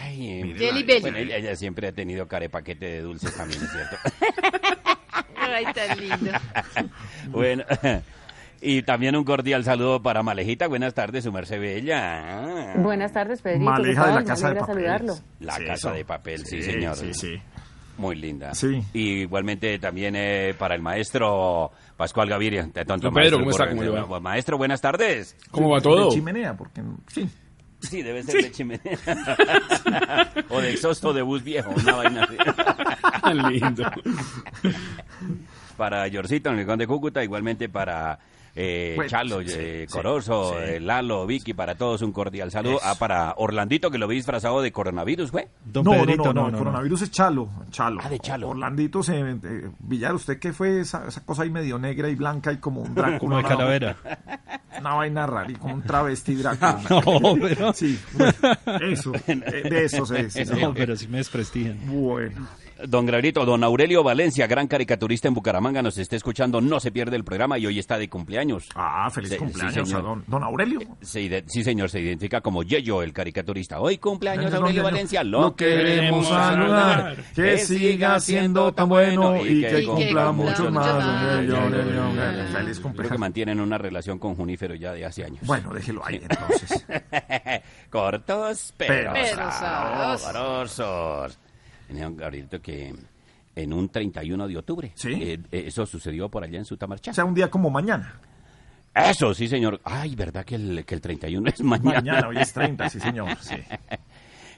Ay, 0.03 0.55
Jelly 0.59 0.83
Belly. 0.83 1.01
bueno, 1.01 1.19
ella, 1.19 1.37
ella 1.37 1.57
siempre 1.57 1.89
ha 1.89 1.93
tenido 1.93 2.27
carepaquete 2.27 2.87
de 2.87 3.01
dulces 3.03 3.35
también, 3.37 3.63
es 3.63 3.71
cierto. 3.71 3.97
Ay, 5.37 5.65
tan 5.75 5.99
lindo. 6.01 6.39
bueno, 7.29 7.65
y 8.61 8.83
también 8.83 9.17
un 9.17 9.25
cordial 9.25 9.65
saludo 9.65 10.03
para 10.03 10.23
Malejita. 10.23 10.67
Buenas 10.69 10.95
tardes, 10.95 11.25
su 11.25 11.33
merced 11.33 11.61
bella. 11.61 12.75
Buenas 12.77 13.13
tardes, 13.13 13.43
Pedrito. 13.43 13.65
Maleja 13.65 14.03
¿qué 14.05 14.09
de 14.09 14.15
la 14.15 14.25
casa 14.25 14.49
de 14.49 14.61
papel. 14.61 14.75
saludarlo. 14.75 15.15
La 15.41 15.55
Sí, 15.57 15.65
casa 15.65 15.89
eso. 15.89 15.93
de 15.93 16.05
papel, 16.05 16.47
sí, 16.47 16.63
Sí, 16.63 16.71
señor. 16.73 16.97
sí, 16.97 17.13
sí. 17.13 17.43
Muy 17.99 18.17
linda. 18.17 18.55
Sí. 18.55 18.83
Y 18.95 19.21
igualmente 19.23 19.79
también 19.79 20.15
eh, 20.17 20.55
para 20.59 20.75
el 20.75 20.81
maestro 20.81 21.71
Pascual 21.97 22.29
Gaviria. 22.29 22.63
De 22.73 22.85
tonto 22.87 23.11
Pedro, 23.13 23.39
maestro, 23.39 23.69
¿cómo 23.69 24.05
está? 24.07 24.21
Maestro, 24.21 24.57
buenas 24.59 24.81
tardes. 24.81 25.37
¿Cómo 25.51 25.69
va 25.69 25.77
De 25.77 25.83
todo? 25.83 26.11
chimenea, 26.11 26.57
porque 26.57 26.83
sí. 27.09 27.29
Sí, 27.83 28.03
debe 28.03 28.23
ser 28.23 28.43
de 28.43 28.51
chimenea. 28.51 28.99
o 30.49 30.61
de 30.61 30.73
exhausto 30.73 31.13
de 31.13 31.23
bus 31.23 31.43
viejo, 31.43 31.71
una 31.71 31.95
vaina 31.97 32.25
así. 32.25 32.37
Lindo. 33.35 33.91
para 35.77 36.07
Yorcito 36.09 36.49
en 36.49 36.55
el 36.55 36.61
Rincón 36.61 36.79
de 36.79 36.87
Cúcuta, 36.87 37.25
igualmente 37.25 37.69
para 37.69 38.19
eh, 38.55 38.93
Bueno, 38.97 39.11
Chalo, 39.11 39.41
sí, 39.41 39.47
eh, 39.51 39.87
sí, 39.89 39.99
sí. 40.55 40.59
eh, 40.59 40.81
Lalo, 40.81 41.27
Vicky, 41.27 41.55
para 41.55 41.75
todos 41.77 42.03
un 42.03 42.13
cordial 42.13 42.51
saludo. 42.51 42.79
Ah, 42.83 42.95
para 42.99 43.35
Orlandito, 43.37 43.91
que 43.91 43.99
lo 43.99 44.07
vi 44.09 44.17
disfrazado 44.17 44.61
de 44.63 44.73
coronavirus, 44.73 45.31
güey. 45.33 45.47
Don 45.65 45.85
no, 45.85 45.93
Pedrito, 45.93 46.25
no, 46.25 46.33
no, 46.33 46.43
no, 46.43 46.49
el 46.49 46.57
coronavirus 46.57 47.03
es 47.03 47.11
Chalo, 47.11 47.49
Chalo. 47.71 48.01
Ah, 48.05 48.09
de 48.09 48.19
Chalo. 48.19 48.49
Orlandito 48.51 49.03
se 49.03 49.19
eh, 49.21 49.37
Villar, 49.81 50.15
¿usted 50.15 50.39
qué 50.39 50.53
fue 50.53 50.81
esa, 50.81 51.07
esa 51.09 51.25
cosa 51.25 51.43
ahí 51.45 51.51
medio 51.51 51.79
negra 51.79 52.09
y 52.09 52.15
blanca 52.15 52.53
y 52.53 52.59
como 52.59 52.83
un 52.83 52.95
Drácula? 52.95 53.19
Como 53.19 53.37
de 53.39 53.43
calavera. 53.45 53.97
Una 54.81 54.95
vaina 54.95 55.27
rara, 55.27 55.51
y 55.51 55.55
con 55.55 55.73
un 55.73 55.83
travesti 55.83 56.35
Drácula. 56.35 56.81
No, 56.91 57.35
pero- 57.41 57.73
Sí, 57.73 57.99
bueno, 58.15 58.33
eso, 58.81 59.13
eh, 59.27 59.63
de 59.71 59.85
eso 59.85 60.05
se 60.07 60.31
sí. 60.31 60.45
No, 60.61 60.75
pero 60.75 60.97
sí 60.97 61.09
me 61.09 61.19
desprestigian. 61.19 61.79
Bueno. 61.87 62.47
Don 62.89 63.07
Gabrielito, 63.07 63.45
don 63.45 63.63
Aurelio 63.65 64.03
Valencia, 64.03 64.47
gran 64.47 64.67
caricaturista 64.67 65.29
en 65.29 65.35
Bucaramanga, 65.35 65.83
nos 65.83 65.99
está 65.99 66.17
escuchando, 66.17 66.61
no 66.61 66.81
se 66.81 66.91
pierde 66.91 67.17
el 67.17 67.25
programa 67.25 67.59
y 67.59 67.67
hoy 67.67 67.79
está 67.79 67.97
de 67.99 68.09
cumpleaños. 68.09 68.69
Ah, 68.75 69.09
feliz 69.11 69.31
Sí, 69.31 69.37
cumpleaños 69.37 69.89
sí, 69.89 69.95
a 69.95 69.99
don, 69.99 70.25
don 70.27 70.43
Aurelio. 70.43 70.81
Se 71.01 71.21
ide- 71.21 71.45
sí, 71.47 71.63
señor, 71.63 71.91
se 71.91 72.01
identifica 72.01 72.41
como 72.41 72.63
Yeyo, 72.63 73.03
el 73.03 73.13
caricaturista. 73.13 73.79
Hoy 73.81 73.99
cumpleaños 73.99 74.53
Aurelio 74.53 74.83
Valencia, 74.83 75.23
lo 75.23 75.55
queremos 75.55 76.27
saludar, 76.29 77.17
que 77.35 77.59
siga 77.59 78.19
siendo 78.21 78.73
tan 78.73 78.89
bueno 78.89 79.37
y 79.45 79.61
que 79.63 79.85
cumpla 79.87 80.33
mucho 80.33 80.71
más, 80.71 80.87
feliz 81.37 81.51
Creo 81.53 82.75
que 82.75 82.81
cumpleaños. 82.83 83.19
mantienen 83.19 83.61
una 83.61 83.79
relación 83.79 84.19
con 84.19 84.35
Junífero 84.35 84.75
ya 84.75 84.93
de 84.93 85.05
hace 85.05 85.25
años. 85.25 85.41
Bueno, 85.47 85.73
déjelo 85.73 86.05
ahí 86.05 86.21
entonces. 86.23 86.85
Cortos, 87.91 88.75
pero, 88.77 89.13
Pero 89.13 89.51
sabrosos. 89.53 91.39
Sabrosos. 91.83 91.89
Tenía 91.89 92.09
un 92.09 92.17
Gabrielito 92.17 92.61
que 92.61 92.95
en 93.55 93.73
un 93.73 93.89
31 93.89 94.49
de 94.49 94.57
octubre, 94.57 94.95
eh, 95.05 95.39
eh, 95.51 95.65
eso 95.67 95.85
sucedió 95.87 96.29
por 96.31 96.45
allá 96.45 96.59
en 96.59 96.65
Sutamarchá. 96.65 97.11
O 97.11 97.15
sea, 97.15 97.25
un 97.25 97.35
día 97.35 97.51
como 97.51 97.71
mañana. 97.71 98.21
Eso, 98.95 99.33
sí, 99.35 99.49
señor. 99.49 99.81
Ay, 99.85 100.15
¿verdad 100.15 100.45
que 100.45 100.55
el, 100.57 100.85
que 100.85 100.95
el 100.95 101.01
31 101.01 101.49
es 101.49 101.61
mañana? 101.63 102.01
Mañana, 102.01 102.29
hoy 102.29 102.39
es 102.39 102.53
30, 102.55 102.89
sí, 102.91 103.01
señor. 103.01 103.37
Sí. 103.41 103.57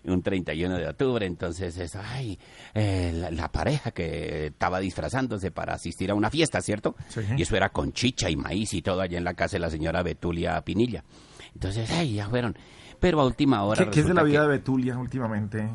un 0.04 0.22
31 0.22 0.76
de 0.76 0.88
octubre, 0.88 1.24
entonces 1.24 1.78
es, 1.78 1.96
ay, 1.96 2.38
eh, 2.74 3.12
la, 3.14 3.30
la 3.30 3.50
pareja 3.50 3.90
que 3.92 4.46
estaba 4.46 4.78
disfrazándose 4.80 5.50
para 5.50 5.74
asistir 5.74 6.10
a 6.10 6.14
una 6.14 6.30
fiesta, 6.30 6.60
¿cierto? 6.60 6.94
Sí. 7.08 7.20
Y 7.36 7.42
eso 7.42 7.56
era 7.56 7.70
con 7.70 7.92
chicha 7.92 8.28
y 8.28 8.36
maíz 8.36 8.74
y 8.74 8.82
todo 8.82 9.00
allá 9.00 9.18
en 9.18 9.24
la 9.24 9.34
casa 9.34 9.56
de 9.56 9.60
la 9.60 9.70
señora 9.70 10.02
Betulia 10.02 10.60
Pinilla. 10.62 11.04
Entonces, 11.54 11.90
ay, 11.90 12.14
ya 12.14 12.28
fueron. 12.28 12.56
Pero 13.00 13.20
a 13.20 13.24
última 13.26 13.62
hora... 13.62 13.84
¿Qué, 13.84 13.90
qué 13.90 14.00
es 14.00 14.06
de 14.06 14.14
la 14.14 14.22
vida 14.22 14.40
que 14.40 14.42
de 14.42 14.48
Betulia 14.48 14.98
últimamente? 14.98 15.68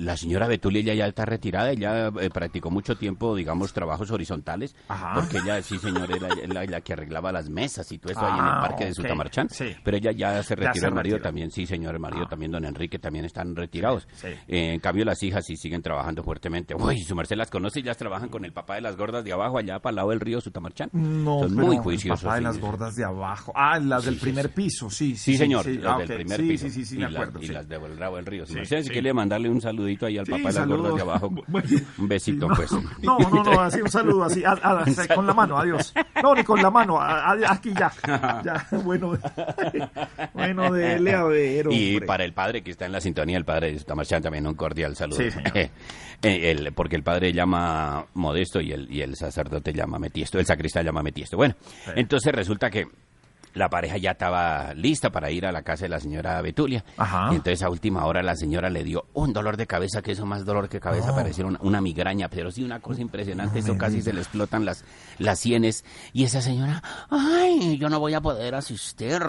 La 0.00 0.16
señora 0.16 0.46
Betulia 0.46 0.82
ya, 0.82 0.94
ya 0.94 1.06
está 1.06 1.24
retirada, 1.24 1.70
ella 1.70 2.08
eh, 2.20 2.30
practicó 2.30 2.70
mucho 2.70 2.96
tiempo, 2.96 3.34
digamos, 3.36 3.72
trabajos 3.72 4.10
horizontales, 4.10 4.74
Ajá. 4.88 5.12
porque 5.14 5.38
ella, 5.38 5.60
sí, 5.62 5.78
señor, 5.78 6.10
era 6.10 6.28
la, 6.46 6.64
la 6.64 6.80
que 6.80 6.92
arreglaba 6.94 7.30
las 7.32 7.50
mesas 7.50 7.90
y 7.92 7.98
todo 7.98 8.12
eso 8.12 8.20
ahí 8.24 8.38
en 8.38 8.44
el 8.44 8.50
Ah, 8.50 8.60
parque 8.62 8.86
de. 8.86 8.94
Sutamarchán. 8.94 9.48
Sí. 9.50 9.76
Pero 9.84 9.96
ella 9.98 10.12
ya 10.12 10.42
se 10.42 10.54
retiró, 10.56 10.88
el 10.88 10.94
marido 10.94 11.18
también, 11.20 11.50
sí, 11.50 11.66
señor, 11.66 11.94
el 11.94 12.00
marido 12.00 12.24
Ah. 12.24 12.28
también, 12.30 12.50
don 12.50 12.64
Enrique, 12.64 12.98
también 12.98 13.24
están 13.24 13.54
retirados. 13.54 14.08
Sí. 14.12 14.28
Eh, 14.48 14.72
en 14.74 14.80
cambio, 14.80 15.04
las 15.04 15.22
hijas 15.22 15.44
sí 15.46 15.56
siguen 15.56 15.82
trabajando 15.82 16.22
fuertemente. 16.22 16.74
Uy, 16.74 17.00
su 17.02 17.14
merced 17.14 17.36
las 17.36 17.50
conoce, 17.50 17.80
ellas 17.80 17.96
trabajan 17.98 18.28
con 18.30 18.44
el 18.44 18.52
papá 18.52 18.76
de 18.76 18.80
las 18.80 18.96
gordas 18.96 19.22
de 19.24 19.32
abajo, 19.32 19.58
allá 19.58 19.80
para 19.80 19.90
el 19.90 19.96
lado 19.96 20.10
del 20.10 20.20
río 20.20 20.40
Sutamarchán. 20.40 20.88
No, 20.92 21.40
Son 21.40 21.54
pero 21.54 21.66
muy 21.66 21.76
el 21.76 21.82
juiciosos. 21.82 22.22
papá 22.22 22.36
de 22.36 22.40
las 22.42 22.58
gordas 22.58 22.96
de 22.96 23.04
abajo. 23.04 23.52
Ah, 23.54 23.78
las 23.78 24.04
del 24.06 24.16
primer 24.16 24.50
piso, 24.50 24.88
sí, 24.88 25.14
sí. 25.16 25.32
Sí, 25.32 25.36
señor, 25.36 25.64
sí. 25.64 25.76
las 25.76 25.94
Ah, 25.94 25.98
del 25.98 26.16
primer 26.16 26.40
sí, 26.40 26.48
piso. 26.48 26.64
Sí, 26.68 26.70
sí, 26.72 26.84
sí, 26.86 26.94
y 26.94 26.98
me 26.98 27.04
las- 27.04 27.14
acuerdo. 27.14 27.42
Y 27.42 27.46
sí. 27.46 27.52
las 27.52 27.68
de 27.68 27.78
del 27.80 28.26
Río. 28.26 28.46
Si 28.46 28.54
sí. 28.64 28.88
quiere 28.90 29.12
mandarle 29.12 29.48
un 29.50 29.60
saludito 29.90 30.06
ahí 30.06 30.18
al 30.18 30.26
Sí, 30.26 30.32
papá 30.32 30.48
de 30.48 30.58
las 30.60 30.68
gordas 30.68 30.94
de 30.94 31.00
abajo. 31.02 31.30
Bueno, 31.48 31.68
Un 31.98 32.08
besito, 32.08 32.48
no, 32.48 32.54
pues. 32.54 32.70
No, 33.02 33.18
no, 33.18 33.42
no, 33.44 33.60
así 33.60 33.80
un 33.80 33.90
saludo, 33.90 34.24
así, 34.24 34.44
a- 34.44 34.52
a- 34.62 34.80
así, 34.86 35.08
con 35.14 35.26
la 35.26 35.34
mano, 35.34 35.58
adiós. 35.58 35.92
No, 36.22 36.34
ni 36.34 36.44
con 36.44 36.62
la 36.62 36.70
mano, 36.70 37.00
a- 37.00 37.32
aquí 37.48 37.72
ya. 37.78 37.90
Ya, 38.44 38.66
bueno. 38.84 39.16
Bueno, 40.34 40.72
dele 40.72 41.14
a 41.14 41.24
ver, 41.24 41.66
Y 41.70 41.92
hombre. 41.94 42.06
para 42.06 42.24
el 42.24 42.32
padre 42.32 42.62
que 42.62 42.70
está 42.70 42.86
en 42.86 42.92
la 42.92 43.00
sintonía, 43.00 43.36
el 43.36 43.44
padre 43.44 43.72
de 43.72 43.78
Sutamarchán, 43.78 44.22
también 44.22 44.46
un 44.46 44.54
cordial 44.54 44.96
saludo. 44.96 45.18
Sí. 45.18 45.28
Eh, 45.54 45.70
el- 46.22 46.72
porque 46.72 46.96
el 46.96 47.02
padre 47.02 47.32
llama 47.32 48.06
Modesto 48.14 48.60
y 48.60 48.72
el, 48.72 48.90
y 48.90 49.02
el 49.02 49.16
sacerdote 49.16 49.72
llama 49.72 49.98
Metiesto, 49.98 50.38
el 50.38 50.46
sacristán 50.46 50.84
llama 50.84 51.02
Metiesto. 51.02 51.36
Bueno, 51.36 51.54
Sí. 51.84 51.90
entonces 51.96 52.32
resulta 52.34 52.70
que 52.70 52.86
la 53.54 53.68
pareja 53.68 53.96
ya 53.96 54.12
estaba 54.12 54.74
lista 54.74 55.10
para 55.10 55.30
ir 55.30 55.46
a 55.46 55.52
la 55.52 55.62
casa 55.62 55.84
de 55.84 55.88
la 55.90 56.00
señora 56.00 56.40
Betulia. 56.42 56.84
Ajá. 56.96 57.28
Y 57.32 57.36
entonces 57.36 57.62
a 57.62 57.70
última 57.70 58.04
hora 58.06 58.22
la 58.22 58.36
señora 58.36 58.70
le 58.70 58.84
dio 58.84 59.06
un 59.14 59.32
dolor 59.32 59.56
de 59.56 59.66
cabeza, 59.66 60.02
que 60.02 60.12
eso 60.12 60.26
más 60.26 60.44
dolor 60.44 60.68
que 60.68 60.80
cabeza, 60.80 61.14
parecía 61.14 61.44
una, 61.46 61.58
una 61.62 61.80
migraña, 61.80 62.28
pero 62.28 62.50
sí 62.50 62.62
una 62.62 62.80
cosa 62.80 63.00
impresionante, 63.00 63.60
No 63.60 63.64
eso 63.66 63.78
casi 63.78 63.94
diga. 63.96 64.04
se 64.04 64.12
le 64.12 64.20
explotan 64.20 64.64
las, 64.64 64.84
las 65.18 65.38
sienes. 65.38 65.84
Y 66.12 66.24
esa 66.24 66.40
señora, 66.42 66.82
ay, 67.10 67.76
yo 67.78 67.88
no 67.88 67.98
voy 68.00 68.14
a 68.14 68.20
poder 68.20 68.54
asistir. 68.54 69.20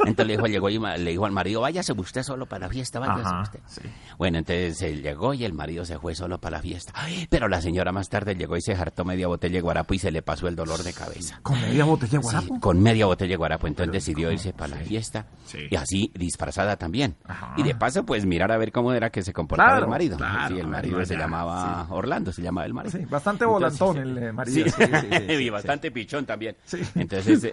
Entonces 0.00 0.26
le 0.26 0.32
dijo, 0.34 0.46
llegó 0.46 0.68
y 0.70 0.78
le 0.78 1.10
dijo 1.10 1.24
al 1.26 1.32
marido, 1.32 1.60
váyase 1.60 1.92
usted 1.92 2.22
solo 2.22 2.46
para 2.46 2.66
la 2.66 2.72
fiesta, 2.72 2.98
váyase 2.98 3.20
Ajá, 3.28 3.42
usted. 3.42 3.60
sí. 3.66 3.80
Bueno, 4.18 4.38
entonces 4.38 4.80
él 4.82 5.02
llegó 5.02 5.34
y 5.34 5.44
el 5.44 5.52
marido 5.52 5.84
se 5.84 5.98
fue 5.98 6.14
solo 6.14 6.38
para 6.38 6.56
la 6.58 6.62
fiesta. 6.62 6.92
Ay, 6.96 7.26
pero 7.30 7.48
la 7.48 7.60
señora 7.60 7.92
más 7.92 8.08
tarde 8.08 8.34
llegó 8.34 8.56
y 8.56 8.60
se 8.60 8.74
hartó 8.74 9.04
media 9.04 9.28
botella 9.28 9.54
de 9.54 9.60
guarapo 9.60 9.94
y 9.94 9.98
se 9.98 10.10
le 10.10 10.22
pasó 10.22 10.48
el 10.48 10.56
dolor 10.56 10.82
de 10.82 10.92
cabeza. 10.92 11.38
¿Con 11.42 11.60
media 11.60 11.84
botella 11.84 12.18
de 12.18 12.24
Sí, 12.24 12.30
guarapo? 12.30 12.60
con 12.60 12.82
media 12.82 13.06
botella 13.06 13.30
de 13.30 13.36
guarapo. 13.36 13.53
Entonces 13.62 13.92
decidió 13.92 14.30
irse 14.32 14.52
para 14.52 14.76
la 14.76 14.82
fiesta. 14.82 15.26
Sí. 15.44 15.58
Y 15.70 15.76
así 15.76 16.10
disfrazada 16.14 16.76
también. 16.76 17.16
Ajá. 17.24 17.54
Y 17.56 17.62
de 17.62 17.74
paso, 17.74 18.04
pues 18.04 18.24
mirar 18.26 18.50
a 18.52 18.56
ver 18.56 18.72
cómo 18.72 18.92
era 18.92 19.10
que 19.10 19.22
se 19.22 19.32
comportaba 19.32 19.70
Claro, 19.70 19.84
el 19.84 19.90
marido. 19.90 20.16
claro, 20.16 20.54
sí, 20.54 20.60
el 20.60 20.66
marido 20.68 21.04
se 21.04 21.16
llamaba 21.16 21.86
Orlando, 21.90 22.32
se 22.32 22.42
llamaba 22.42 22.66
el 22.66 22.74
marido. 22.74 22.98
Sí, 22.98 23.04
bastante 23.06 23.44
Entonces, 23.44 23.78
volantón 23.78 24.02
el 24.18 24.18
eh, 24.24 24.32
marido. 24.32 24.66
Y 25.44 25.50
bastante 25.50 25.90
pichón 25.90 26.24
también. 26.26 26.56
Entonces, 26.94 27.44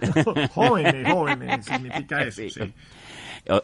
jóvenes, 0.54 1.12
jóvenes, 1.12 1.64
significa 1.64 2.22
eso, 2.24 2.42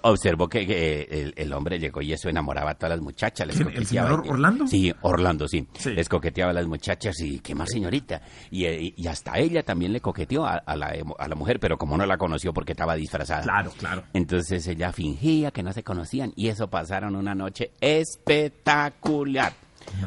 Observó 0.03 0.49
que, 0.49 0.67
que 0.67 1.03
el, 1.09 1.35
el 1.37 1.53
hombre 1.53 1.79
llegó 1.79 2.03
y 2.03 2.13
eso 2.13 2.29
enamoraba 2.29 2.73
a 2.73 2.75
todas 2.75 2.91
las 2.91 3.01
muchachas. 3.01 3.47
Les 3.47 3.57
¿Quién, 3.57 3.71
el 3.77 3.87
señor 3.87 4.25
Orlando? 4.27 4.67
Sí, 4.67 4.93
Orlando, 5.03 5.47
sí. 5.47 5.67
Sí. 5.75 5.91
Les 5.91 6.09
coqueteaba 6.09 6.51
a 6.51 6.55
las 6.55 6.67
muchachas 6.67 7.21
y 7.21 7.39
qué 7.39 7.55
más 7.55 7.69
señorita. 7.71 8.21
Y, 8.51 8.65
eh, 8.65 8.93
y 8.97 9.07
hasta 9.07 9.39
ella 9.39 9.63
también 9.63 9.93
le 9.93 10.01
coqueteó 10.01 10.45
a, 10.45 10.55
a 10.57 10.77
la, 10.77 10.95
a 11.19 11.29
la 11.29 11.35
mujer, 11.37 11.61
pero 11.61 11.79
como 11.79 11.97
no 11.97 12.07
la 12.07 12.19
conoció 12.19 12.53
porque 12.53 12.73
estaba 12.73 12.97
disfrazada. 12.97 13.43
Claro, 13.43 13.71
claro. 13.79 14.03
Entonces 14.15 14.67
ella 14.67 14.93
fingía 14.93 15.53
que 15.53 15.63
no 15.63 15.73
se 15.73 15.85
conocían 15.85 16.33
y 16.35 16.49
eso 16.49 16.69
pasaron 16.69 17.15
una 17.15 17.37
noche 17.37 17.71
espectacular. 17.81 19.53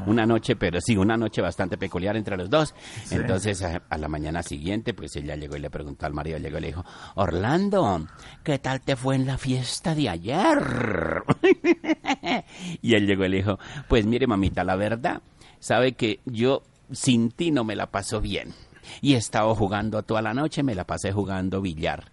Una 0.05 0.25
noche, 0.25 0.55
pero 0.55 0.79
sí, 0.81 0.97
una 0.97 1.17
noche 1.17 1.41
bastante 1.41 1.77
peculiar 1.77 2.15
entre 2.15 2.37
los 2.37 2.49
dos. 2.49 2.73
Sí. 3.05 3.15
Entonces, 3.15 3.61
a, 3.61 3.81
a 3.89 3.97
la 3.97 4.07
mañana 4.07 4.43
siguiente, 4.43 4.93
pues 4.93 5.15
ella 5.15 5.35
llegó 5.35 5.55
y 5.55 5.59
le 5.59 5.69
preguntó 5.69 6.05
al 6.05 6.13
marido, 6.13 6.37
llegó 6.37 6.57
y 6.57 6.61
le 6.61 6.67
dijo, 6.67 6.85
Orlando, 7.15 8.07
¿qué 8.43 8.59
tal 8.59 8.81
te 8.81 8.95
fue 8.95 9.15
en 9.15 9.25
la 9.25 9.37
fiesta 9.37 9.95
de 9.95 10.09
ayer? 10.09 11.23
y 12.81 12.95
él 12.95 13.07
llegó 13.07 13.25
y 13.25 13.29
le 13.29 13.37
dijo, 13.37 13.59
pues 13.87 14.05
mire 14.05 14.27
mamita, 14.27 14.63
la 14.63 14.75
verdad, 14.75 15.21
sabe 15.59 15.93
que 15.93 16.19
yo 16.25 16.63
sin 16.91 17.31
ti 17.31 17.51
no 17.51 17.63
me 17.63 17.75
la 17.75 17.87
paso 17.91 18.21
bien. 18.21 18.53
Y 19.01 19.13
he 19.13 19.17
estado 19.17 19.55
jugando 19.55 20.03
toda 20.03 20.21
la 20.21 20.33
noche, 20.33 20.63
me 20.63 20.75
la 20.75 20.85
pasé 20.85 21.11
jugando 21.11 21.61
billar. 21.61 22.05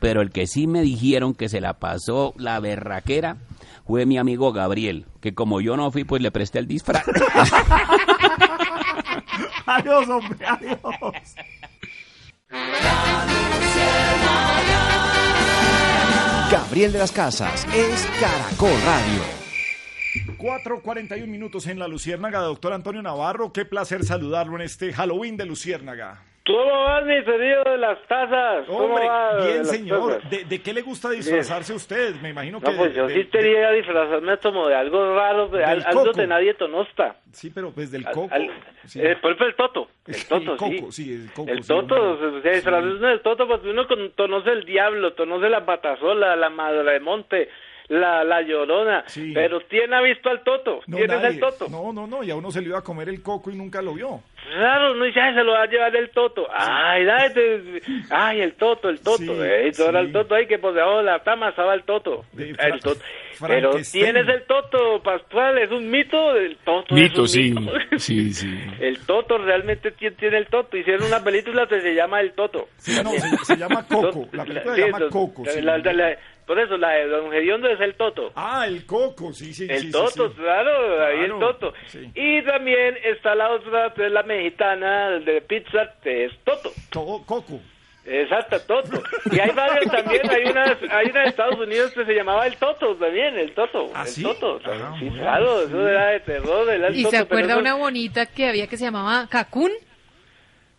Pero 0.00 0.22
el 0.22 0.30
que 0.30 0.46
sí 0.46 0.66
me 0.66 0.82
dijeron 0.82 1.34
que 1.34 1.48
se 1.48 1.60
la 1.60 1.74
pasó 1.74 2.34
la 2.36 2.58
berraquera 2.58 3.36
fue 3.86 4.06
mi 4.06 4.18
amigo 4.18 4.52
Gabriel, 4.52 5.06
que 5.20 5.34
como 5.34 5.60
yo 5.60 5.76
no 5.76 5.90
fui, 5.90 6.04
pues 6.04 6.22
le 6.22 6.30
presté 6.30 6.58
el 6.60 6.66
disfraz. 6.66 7.04
Adiós, 9.66 10.08
hombre, 10.08 10.46
adiós. 10.46 10.78
Gabriel 16.50 16.92
de 16.92 16.98
las 16.98 17.12
Casas 17.12 17.66
es 17.72 18.08
Caracol 18.20 18.72
Radio. 18.84 19.22
4.41 20.38 21.26
minutos 21.28 21.68
en 21.68 21.78
la 21.78 21.86
Luciérnaga, 21.86 22.40
doctor 22.40 22.72
Antonio 22.72 23.02
Navarro. 23.02 23.52
Qué 23.52 23.64
placer 23.64 24.04
saludarlo 24.04 24.56
en 24.56 24.62
este 24.62 24.92
Halloween 24.92 25.36
de 25.36 25.46
Luciérnaga. 25.46 26.22
¿Cómo 26.50 26.84
vas, 26.84 27.04
mi 27.04 27.22
pedido 27.22 27.64
de 27.64 27.78
las 27.78 27.98
tazas? 28.06 28.66
¿Cómo 28.66 28.78
Hombre, 28.84 29.04
de 29.04 29.46
bien, 29.46 29.58
las 29.58 29.70
señor. 29.70 30.22
¿De, 30.28 30.44
de 30.44 30.62
qué 30.62 30.72
le 30.72 30.82
gusta 30.82 31.10
disfrazarse 31.10 31.72
usted? 31.72 32.14
Me 32.22 32.30
imagino 32.30 32.60
que. 32.60 32.70
No, 32.70 32.76
pues 32.76 32.90
de- 32.90 32.96
yo 32.96 33.06
de- 33.06 33.14
sí 33.14 33.28
quería 33.30 33.70
disfrazarme 33.72 34.38
como 34.38 34.68
de 34.68 34.74
algo 34.74 35.14
raro, 35.16 35.48
de 35.48 35.64
al- 35.64 35.84
algo 35.86 36.12
de 36.12 36.26
nadie 36.26 36.54
tonosta. 36.54 37.16
Sí, 37.32 37.50
pero 37.50 37.70
pues 37.72 37.90
del 37.90 38.06
Al- 38.06 38.14
coco. 38.14 38.34
al- 38.34 38.50
sí. 38.86 39.00
eh, 39.00 39.16
por 39.20 39.30
ejemplo, 39.32 39.46
el 39.46 39.54
toto. 39.54 39.88
El 40.06 40.26
toto, 40.26 40.52
El 40.52 40.58
coco, 40.58 40.92
sí. 40.92 41.04
sí, 41.04 41.12
el 41.12 41.32
coco. 41.32 41.50
El 41.50 41.62
sí, 41.62 41.68
toto, 41.68 41.94
o 42.12 42.40
sea, 42.42 42.50
disfrazarse 42.52 43.06
del 43.06 43.20
toto, 43.22 43.46
pues 43.46 43.60
uno 43.64 43.86
con- 43.86 44.10
conoce 44.16 44.50
el 44.50 44.64
diablo, 44.64 45.14
conoce 45.14 45.48
la 45.48 45.64
patasola, 45.64 46.34
la 46.36 46.50
madre 46.50 46.82
de 46.94 47.00
monte, 47.00 47.48
la, 47.88 48.22
la 48.24 48.40
llorona. 48.42 49.04
Sí. 49.06 49.32
Pero 49.34 49.60
¿quién 49.68 49.92
ha 49.94 50.00
visto 50.00 50.28
al 50.30 50.42
toto? 50.44 50.80
No, 50.86 50.96
¿Quién 50.96 51.10
es 51.10 51.16
nadie. 51.22 51.28
el 51.34 51.40
toto? 51.40 51.68
No, 51.68 51.92
no, 51.92 52.06
no. 52.06 52.22
Y 52.24 52.30
a 52.30 52.36
uno 52.36 52.50
se 52.50 52.60
le 52.60 52.68
iba 52.68 52.78
a 52.78 52.82
comer 52.84 53.08
el 53.08 53.20
coco 53.22 53.50
y 53.50 53.56
nunca 53.56 53.82
lo 53.82 53.94
vio. 53.94 54.22
Claro, 54.52 54.94
no, 54.94 55.06
ya 55.06 55.32
se 55.34 55.44
lo 55.44 55.52
va 55.52 55.62
a 55.62 55.66
llevar 55.66 55.94
el 55.94 56.10
toto. 56.10 56.46
Ay, 56.52 57.04
dale, 57.04 57.80
ay, 58.10 58.40
el 58.40 58.54
toto, 58.54 58.88
el 58.88 58.98
toto. 59.00 59.18
Sí, 59.18 59.28
eh, 59.30 59.70
todo 59.76 59.90
era 59.90 60.00
sí. 60.00 60.06
el 60.06 60.12
toto 60.12 60.34
ahí 60.34 60.46
que 60.46 60.58
por 60.58 60.74
debajo 60.74 60.98
de 60.98 61.04
la 61.04 61.20
cama 61.22 61.50
estaba 61.50 61.74
el 61.74 61.84
toto. 61.84 62.24
De 62.32 62.50
El 62.50 62.80
toto. 62.80 63.00
Pero 63.46 63.70
Frankenstein. 63.70 64.04
¿quién 64.04 64.16
es 64.18 64.28
el 64.28 64.42
toto, 64.46 65.02
Pascual? 65.02 65.56
¿Es 65.58 65.70
un 65.70 65.88
mito? 65.90 66.36
El 66.36 66.56
toto 66.58 66.94
es 66.94 67.02
Mito, 67.02 67.20
un 67.22 67.28
sí. 67.28 67.52
mito. 67.52 67.72
Sí, 67.98 68.32
sí. 68.32 68.48
El 68.80 68.98
toto 69.06 69.38
realmente 69.38 69.92
ti- 69.92 70.10
tiene 70.10 70.38
el 70.38 70.46
toto. 70.48 70.76
Hicieron 70.76 71.06
una 71.06 71.22
película 71.22 71.66
que 71.66 71.80
se 71.80 71.94
llama 71.94 72.20
El 72.20 72.32
Toto. 72.32 72.68
Sí, 72.76 73.00
no, 73.02 73.10
se, 73.12 73.36
se 73.44 73.56
llama 73.56 73.86
Coco. 73.86 74.26
La 74.32 74.44
película 74.44 74.74
se 74.74 74.80
llama 74.82 75.08
Coco. 75.10 75.44
sí. 75.46 75.60
la- 75.62 75.78
la- 75.78 75.92
la- 75.92 76.16
por 76.50 76.58
eso, 76.58 76.76
la 76.76 76.88
de 76.90 77.06
Don 77.06 77.30
Gediondo 77.30 77.68
es 77.68 77.80
el 77.80 77.94
toto. 77.94 78.32
Ah, 78.34 78.64
el 78.66 78.84
coco, 78.84 79.32
sí, 79.32 79.54
sí. 79.54 79.68
El 79.70 79.78
sí, 79.82 79.86
sí, 79.86 79.92
Toto, 79.92 80.30
sí. 80.30 80.34
claro, 80.34 81.04
ahí 81.06 81.20
el 81.20 81.38
Toto. 81.38 81.72
sí. 81.86 82.10
Y 82.12 82.42
también 82.42 82.96
está 83.04 83.36
la 83.36 83.50
otra, 83.52 83.94
que 83.94 84.06
es 84.06 84.10
la 84.10 84.24
mexicana 84.24 85.10
de 85.20 85.42
pizza, 85.42 85.94
que 86.02 86.24
es 86.24 86.32
Toto. 86.42 86.72
Co- 86.92 87.24
Coco. 87.24 87.60
Exacto, 88.04 88.58
Toto. 88.66 89.00
Y 89.30 89.38
hay 89.38 89.50
varios 89.52 89.84
también, 89.92 90.28
hay 90.28 90.50
unas, 90.50 90.76
hay 90.90 91.06
una 91.10 91.20
de 91.22 91.28
Estados 91.28 91.54
Unidos 91.60 91.92
que 91.92 92.04
se 92.04 92.14
llamaba 92.14 92.48
el 92.48 92.56
Toto 92.56 92.96
también, 92.96 93.38
el 93.38 93.52
Toto. 93.54 93.88
¿Ah, 93.94 94.02
el 94.02 94.08
sí? 94.08 94.22
Toto. 94.24 94.60
Ah, 94.64 94.96
sí, 94.98 95.08
claro, 95.10 95.60
eso 95.62 95.88
era 95.88 96.06
de 96.08 96.20
terror. 96.20 96.68
Era 96.68 96.88
el 96.88 96.96
¿Y 96.96 97.02
Toto, 97.04 97.10
se 97.16 97.22
acuerda 97.22 97.50
eso- 97.52 97.60
una 97.60 97.74
bonita 97.76 98.26
que 98.26 98.48
había 98.48 98.66
que 98.66 98.76
se 98.76 98.86
llamaba 98.86 99.28
Cacún? 99.30 99.70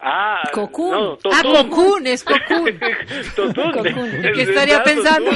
Ah, 0.03 0.41
Cocún. 0.51 0.91
no, 0.91 1.17
ah. 1.31 1.41
Cocún, 1.43 2.07
es 2.07 2.23
Cocún. 2.25 2.79
Totún. 3.35 3.71
Cocún. 3.71 4.11
¿Qué 4.33 4.41
estaría 4.41 4.79
verdad, 4.79 4.83
pensando? 4.83 5.29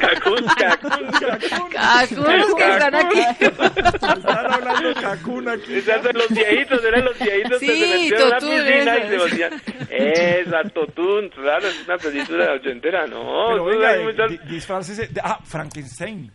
Cacún, 0.00 0.46
cacún, 0.58 1.06
cacún. 1.12 1.70
Cacún, 1.70 2.38
los 2.38 2.54
que 2.56 2.70
están 2.70 2.94
aquí. 2.96 3.20
Están 3.20 4.52
hablando 4.52 4.94
Cacún 5.00 5.48
aquí. 5.48 5.74
Exacto, 5.76 6.10
los 6.12 6.28
viejitos, 6.28 6.84
eran 6.84 7.04
los 7.04 7.18
viejitos 7.20 7.60
que 7.60 7.66
Sí, 7.66 8.08
se 8.08 8.24
metían 8.24 8.66
en 8.66 8.84
la 8.84 8.94
Totún. 8.96 9.86
Esa, 9.90 10.62
Totún, 10.74 11.28
claro, 11.28 11.68
es 11.68 11.84
una 11.86 11.98
película 11.98 12.52
ochentera, 12.54 13.06
¿no? 13.06 13.46
Pero 13.50 13.64
venga, 13.66 14.26
disfrácese 14.48 15.06
de- 15.06 15.20
Ah, 15.22 15.38
Frankenstein. 15.44 16.32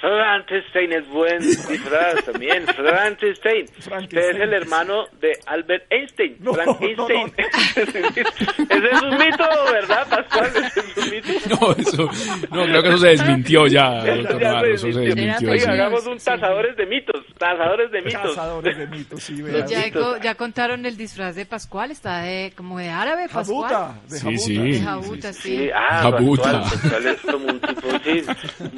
Frankenstein 0.00 0.92
es 0.92 1.08
buen 1.08 1.38
disfraz 1.68 2.24
también. 2.24 2.66
Frankenstein. 2.66 3.66
Usted 3.78 4.18
es 4.30 4.40
el 4.40 4.52
hermano 4.54 5.04
de 5.20 5.32
Albert 5.46 5.84
Einstein. 5.90 6.36
Frankenstein. 6.42 7.32
Ese 7.76 8.90
es 8.90 9.02
un 9.02 9.10
mito, 9.18 9.44
¿verdad, 9.72 10.06
Pascual? 10.08 10.46
Ese 10.46 10.80
es 10.80 10.96
un 10.96 11.10
mito. 11.10 11.30
No, 11.60 11.72
eso, 11.72 12.08
no, 12.50 12.64
creo 12.64 12.82
que 12.82 12.88
eso 12.88 12.98
se 12.98 13.08
desmintió 13.08 13.66
ya, 13.66 13.98
Eso 14.06 14.16
doctor 14.22 14.40
ya 14.40 14.60
eso 14.62 14.92
se 14.92 15.00
desmintió. 15.00 15.58
sí. 15.58 15.68
hagamos 15.68 16.06
un 16.06 16.18
tazadores 16.18 16.76
de 16.76 16.86
mitos. 16.86 17.24
Tazadores 17.38 17.90
de 17.90 18.02
mitos. 18.02 18.22
Cazadores 18.22 18.78
de 18.78 18.86
mitos, 18.86 19.22
sí. 19.22 19.42
Pues 19.42 19.70
ya, 19.70 19.90
co- 19.92 20.16
ya 20.18 20.34
contaron 20.34 20.86
el 20.86 20.96
disfraz 20.96 21.34
de 21.36 21.44
Pascual, 21.46 21.90
está 21.90 22.22
de 22.22 22.52
como 22.56 22.78
de 22.78 22.88
árabe, 22.88 23.28
Pascual. 23.32 23.70
Jabuta, 23.70 24.00
de 24.08 24.18
Sí, 24.18 24.22
Jabuta. 24.24 24.38
sí. 24.44 24.58
De 24.72 24.80
Jabuta, 24.80 25.32
sí. 25.32 25.40
Sí, 25.56 25.70
ah, 25.74 25.98
Jabuta. 26.02 26.42
Pascual, 26.52 26.80
Pascual 26.80 27.06
es 27.06 27.20
como 27.20 27.46
un 27.46 27.60
tipo, 27.60 27.88
sí, 28.04 28.22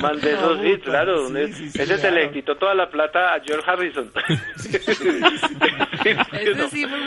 man 0.00 0.20
de 0.20 0.32
esos, 0.32 0.58
sí, 0.60 0.68
Jabuta, 0.70 0.90
claro. 1.14 1.28
sí, 1.28 1.34
un- 1.34 1.52
sí, 1.54 1.70
sí, 1.70 1.82
ese 1.82 1.94
se 1.96 2.00
claro. 2.08 2.16
le 2.16 2.30
quitó 2.32 2.56
toda 2.56 2.74
la 2.74 2.90
plata 2.90 3.34
a 3.34 3.40
George 3.40 3.70
Harrison. 3.70 4.10
Ese 6.04 6.68
sí 6.70 6.86
fue. 6.86 6.98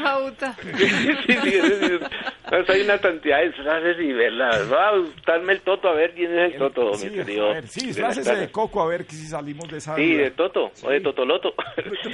Pues 2.49 2.69
hay 2.69 2.81
una 2.81 2.97
cantidad 2.99 3.41
de 3.41 3.51
frases 3.53 3.97
y 3.99 4.13
verlas. 4.13 4.71
Va 4.71 4.89
a 4.89 4.97
gustarme 4.97 5.53
el 5.53 5.61
Toto, 5.61 5.89
a 5.89 5.93
ver 5.93 6.13
quién 6.13 6.37
es 6.37 6.53
el 6.53 6.59
Toto, 6.59 6.93
Sí, 6.93 7.09
mi 7.09 7.19
a 7.19 7.25
querido. 7.25 7.49
ver, 7.49 7.67
sí, 7.67 7.87
disfrácese 7.87 8.35
de 8.35 8.51
Coco 8.51 8.81
a 8.81 8.87
ver 8.87 9.05
que 9.05 9.13
si 9.15 9.27
salimos 9.27 9.67
de 9.69 9.77
esa. 9.77 9.95
Sí, 9.95 10.13
de 10.13 10.31
Toto, 10.31 10.71
o 10.83 10.89
de 10.89 11.01
Totoloto. 11.01 11.53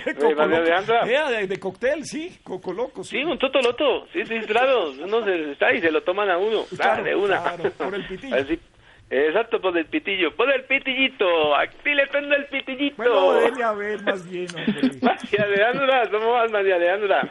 De 0.05 0.15
Coco 0.15 0.47
de, 0.47 1.47
de 1.47 1.59
cóctel, 1.59 2.05
sí, 2.05 2.39
Coco 2.43 2.73
Loco, 2.73 3.03
sí. 3.03 3.17
Sí, 3.17 3.23
un 3.23 3.37
Totoloto. 3.37 4.07
Sí, 4.13 4.25
sí, 4.25 4.39
claro. 4.47 4.91
Uno 4.91 5.23
se 5.23 5.51
está 5.51 5.73
y 5.73 5.81
se 5.81 5.91
lo 5.91 6.01
toman 6.01 6.29
a 6.29 6.37
uno. 6.37 6.63
Claro, 6.75 7.01
Ah, 7.01 7.03
de 7.03 7.15
una. 7.15 7.41
claro, 7.41 7.71
por 7.77 7.93
el 7.95 8.05
pitillo. 8.07 8.35
Así. 8.37 8.59
Exacto, 9.11 9.59
por 9.59 9.77
el 9.77 9.85
pitillo. 9.87 10.33
Por 10.33 10.49
el 10.49 10.63
pitillito. 10.63 11.55
Aquí 11.57 11.93
le 11.93 12.07
prendo 12.07 12.33
el 12.33 12.45
pitillito. 12.45 12.95
Bueno, 12.95 13.33
dele 13.33 13.63
a 13.63 13.73
ver 13.73 14.01
más 14.03 14.29
bien, 14.29 14.47
hombre. 14.55 14.89
María 15.01 15.43
Alejandra, 15.43 16.09
¿cómo 16.09 16.31
vas, 16.31 16.49
María 16.49 16.75
Alejandra? 16.75 17.29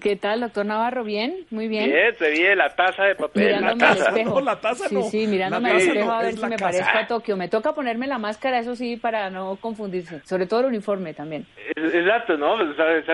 ¿Qué 0.00 0.14
tal, 0.16 0.40
doctor 0.40 0.64
Navarro? 0.64 1.02
¿Bien? 1.02 1.44
Muy 1.50 1.66
bien. 1.66 1.90
Bien, 1.90 2.14
se 2.16 2.30
viene 2.30 2.54
la 2.54 2.74
taza 2.74 3.02
de 3.04 3.14
papel. 3.16 3.50
La 3.50 3.58
Mirándome 3.58 3.84
al 3.90 3.96
taza. 3.98 4.08
espejo. 4.10 4.34
No, 4.38 4.40
la 4.40 4.60
taza 4.60 4.88
sí, 4.88 4.94
no. 4.94 5.02
sí, 5.02 5.26
mirándome 5.26 5.68
La 5.70 5.74
al 5.74 5.80
espejo 5.80 6.04
no, 6.06 6.12
a 6.12 6.18
ver 6.20 6.28
es 6.28 6.34
si 6.36 6.40
la 6.40 6.48
me 6.48 6.56
casa. 6.56 6.64
parezco 6.78 6.98
a 6.98 7.06
Tokio. 7.08 7.36
Me 7.36 7.48
toca 7.48 7.72
ponerme 7.74 8.06
la 8.06 8.18
máscara, 8.18 8.60
eso 8.60 8.76
sí, 8.76 8.96
para 8.96 9.28
no 9.30 9.56
confundirse. 9.56 10.20
Sobre 10.24 10.46
todo 10.46 10.60
el 10.60 10.66
uniforme 10.66 11.14
también. 11.14 11.46
Exacto, 11.74 12.36
¿no? 12.36 12.56
Pues, 12.56 12.68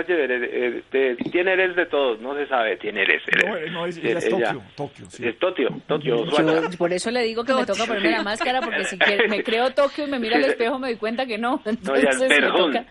eh, 0.09 0.83
eh, 0.92 1.16
¿Quién 1.33 1.48
eres 1.48 1.74
de 1.74 1.87
todos? 1.87 2.20
No 2.20 2.35
se 2.37 2.46
sabe. 2.48 2.76
¿Quién 2.76 2.98
eres? 2.98 3.22
No, 3.46 3.57
eh, 3.57 3.70
no, 3.70 3.87
es, 3.87 3.96
ella 3.96 4.18
es 4.18 4.28
Tokio, 4.28 4.62
Tokio, 4.76 5.07
sí. 5.11 5.26
Es 5.26 5.38
Tokio, 5.38 5.68
Tokio. 5.87 6.20
Osvaldo. 6.20 6.70
Yo, 6.70 6.78
por 6.78 6.92
eso 6.92 7.11
le 7.11 7.22
digo 7.22 7.44
que 7.44 7.54
me 7.54 7.64
toca 7.64 7.87
ponerme 7.87 8.11
la 8.11 8.22
máscara, 8.22 8.61
porque 8.61 8.85
si 8.85 8.98
quiere- 8.98 9.26
me 9.28 9.42
creo 9.42 9.70
Tokio 9.70 10.07
y 10.07 10.11
me 10.11 10.18
miro 10.18 10.37
al 10.37 10.44
espejo 10.44 10.78
me 10.78 10.88
doy 10.88 10.96
cuenta 10.96 11.24
que 11.24 11.38
no. 11.38 11.62
No, 11.64 11.96
ya 11.96 12.11
Entonces 12.11 12.31
es 12.31 12.40
me 12.42 12.46
toca. 12.46 12.85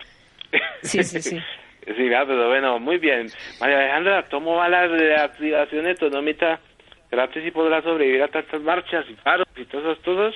Sí, 0.82 1.04
sí, 1.04 1.22
sí. 1.22 1.40
Sí, 1.96 2.14
ah, 2.14 2.26
pero 2.28 2.50
bueno, 2.50 2.80
muy 2.80 2.98
bien. 2.98 3.28
María 3.62 3.78
Alejandra, 3.80 4.26
¿cómo 4.30 4.56
va 4.56 4.68
la 4.68 4.88
reactivación 4.88 5.88
económica? 5.88 6.60
Gracias 7.10 7.46
si 7.46 7.52
podrá 7.52 7.82
sobrevivir 7.82 8.24
a 8.24 8.28
tantas 8.28 8.62
marchas 8.62 9.06
y 9.10 9.14
paros 9.14 9.48
y 9.56 9.64
todas 9.66 9.98
esas. 9.98 10.36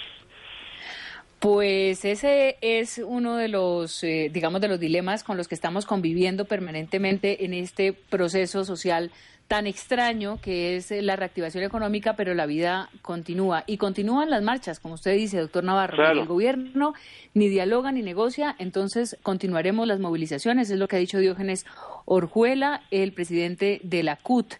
Pues 1.40 2.06
ese 2.06 2.58
es 2.62 3.02
uno 3.04 3.36
de 3.36 3.50
los, 3.50 4.02
eh, 4.04 4.30
digamos, 4.32 4.62
de 4.62 4.70
los 4.70 4.80
dilemas 4.80 5.24
con 5.26 5.36
los 5.36 5.50
que 5.50 5.56
estamos 5.56 5.86
conviviendo 5.86 6.46
permanentemente 6.46 7.44
en 7.44 7.54
este 7.54 7.94
proceso 7.94 8.64
social 8.64 9.12
tan 9.52 9.68
extraño 9.68 10.40
que 10.42 10.78
es 10.78 10.92
eh, 10.92 11.02
la 11.02 11.18
reactivación 11.18 11.66
económica, 11.66 12.16
pero 12.16 12.34
la 12.34 12.46
vida 12.46 12.90
continúa. 13.02 13.66
Y 13.68 13.76
continúan 13.76 14.30
las 14.30 14.42
marchas, 14.42 14.80
como 14.80 14.94
usted 14.94 15.14
dice, 15.14 15.40
doctor 15.40 15.66
Navarro. 15.66 15.98
Claro. 15.98 16.16
Ni 16.16 16.22
El 16.22 16.28
gobierno 16.28 16.94
ni 17.34 17.50
dialoga 17.50 17.92
ni 17.92 18.02
negocia, 18.02 18.56
entonces 18.60 19.18
continuaremos 19.24 19.90
las 19.90 20.00
movilizaciones, 20.00 20.70
es 20.70 20.80
lo 20.80 20.88
que 20.88 20.96
ha 20.96 21.00
dicho 21.00 21.18
Diógenes 21.20 21.66
Orjuela, 22.06 22.84
el 22.92 23.12
presidente 23.12 23.82
de 23.84 24.04
la 24.04 24.16
CUT. 24.16 24.54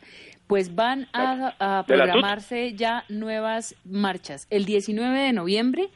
Pues 0.48 0.76
van 0.76 1.08
a, 1.14 1.86
programarse 1.88 2.74
ya 2.74 3.06
nuevas 3.08 3.76
marchas. 3.86 4.46
El 4.50 4.66
19 4.66 5.18
de 5.18 5.32
noviembre 5.32 5.90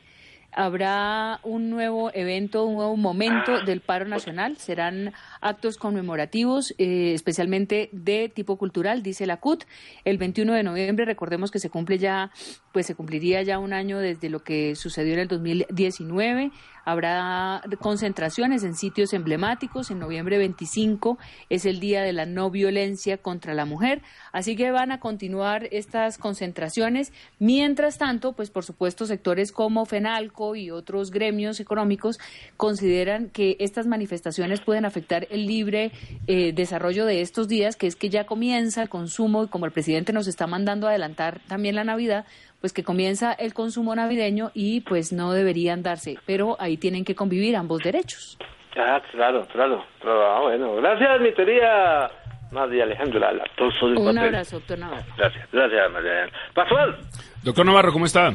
habrá 0.56 1.39
un 1.44 1.70
nuevo 1.70 2.12
evento, 2.13 2.65
un 2.65 2.76
nuevo 2.76 2.98
momento 2.98 3.62
del 3.63 3.82
paro 3.82 4.06
nacional. 4.06 4.58
Serán 4.58 5.13
actos 5.41 5.78
conmemorativos, 5.78 6.74
eh, 6.78 7.13
especialmente 7.13 7.89
de 7.91 8.30
tipo 8.30 8.58
cultural, 8.58 9.04
dice 9.04 9.26
la 9.26 9.38
CUT. 9.38 9.65
El 10.06 10.18
21 10.18 10.54
de 10.54 10.63
noviembre, 10.63 11.06
recordemos 11.06 11.52
que 11.52 11.60
se 11.60 11.70
cumple 11.70 11.98
ya, 11.98 12.32
pues 12.72 12.86
se 12.86 12.96
cumpliría 12.96 13.44
ya 13.44 13.60
un 13.60 13.74
año 13.74 14.00
desde 14.00 14.30
lo 14.30 14.44
que 14.44 14.76
sucedió 14.76 15.13
en 15.13 15.20
el 15.20 15.28
2019. 15.28 16.52
Habrá 16.86 17.63
concentraciones 17.80 18.63
en 18.63 18.76
sitios 18.76 19.13
emblemáticos. 19.13 19.89
En 19.89 20.00
noviembre 20.00 20.38
25 20.38 21.17
es 21.50 21.65
el 21.65 21.80
Día 21.80 22.04
de 22.04 22.13
la 22.13 22.26
No 22.26 22.52
Violencia 22.52 23.17
contra 23.17 23.56
la 23.56 23.65
Mujer. 23.65 24.04
Así 24.32 24.56
que 24.56 24.71
van 24.71 24.91
a 24.91 25.00
continuar 25.00 25.67
estas 25.71 26.19
concentraciones. 26.19 27.12
Mientras 27.39 27.98
tanto, 27.98 28.34
pues 28.34 28.52
por 28.52 28.63
supuesto, 28.63 29.08
sectores 29.08 29.52
como 29.52 29.86
FENALCO 29.86 30.56
y 30.56 30.69
otros 30.69 31.10
gremios 31.10 31.60
económicos 31.60 32.19
consideran 32.56 33.30
que 33.30 33.58
estas 33.60 33.88
manifestaciones 33.88 34.62
pueden 34.62 34.86
afectar 34.86 35.28
el 35.32 35.48
libre 35.48 35.91
eh, 36.28 36.54
desarrollo 36.54 37.06
de 37.06 37.21
estos 37.21 37.48
días, 37.48 37.76
que 37.76 37.88
es 37.88 37.95
que 37.95 38.10
ya 38.10 38.26
comienza 38.26 38.84
el 38.84 38.89
consumo 38.89 39.43
y 39.43 39.48
como 39.48 39.65
el 39.65 39.71
presidente 39.71 40.13
nos 40.13 40.28
está 40.28 40.45
mandando 40.45 40.88
adelantar 40.88 41.41
también 41.48 41.76
la 41.76 41.84
Navidad, 41.84 42.26
pues 42.65 42.73
que 42.73 42.84
comienza 42.84 43.32
el 43.34 43.54
consumo 43.54 43.93
navideño 43.95 44.49
y 44.56 44.82
pues 44.82 45.13
no 45.13 45.34
deberían 45.34 45.84
darse, 45.84 46.17
pero 46.25 46.58
ahí 46.60 46.78
tienen 46.78 47.06
que 47.06 47.13
convivir 47.13 47.56
ambos 47.56 47.84
derechos. 47.84 48.39
Ah, 48.75 48.99
claro, 49.12 49.45
claro. 49.54 49.86
claro. 50.01 50.25
Ah, 50.36 50.41
bueno, 50.41 50.75
gracias, 50.78 51.21
mi 51.21 51.32
querida 51.36 52.10
María 52.51 52.86
Alejandra 52.86 53.34
Latoso 53.34 53.86
del 53.88 53.97
Un 53.99 54.06
papel. 54.06 54.17
abrazo, 54.17 54.56
doctor 54.58 54.80
Navarro. 54.80 55.06
Gracias, 55.15 55.47
gracias, 55.51 55.91
María 55.91 56.12
Alejandra. 56.12 56.39
Pascual, 56.56 56.97
Doctor 57.43 57.65
Navarro, 57.67 57.93
¿cómo 57.93 58.06
está? 58.08 58.34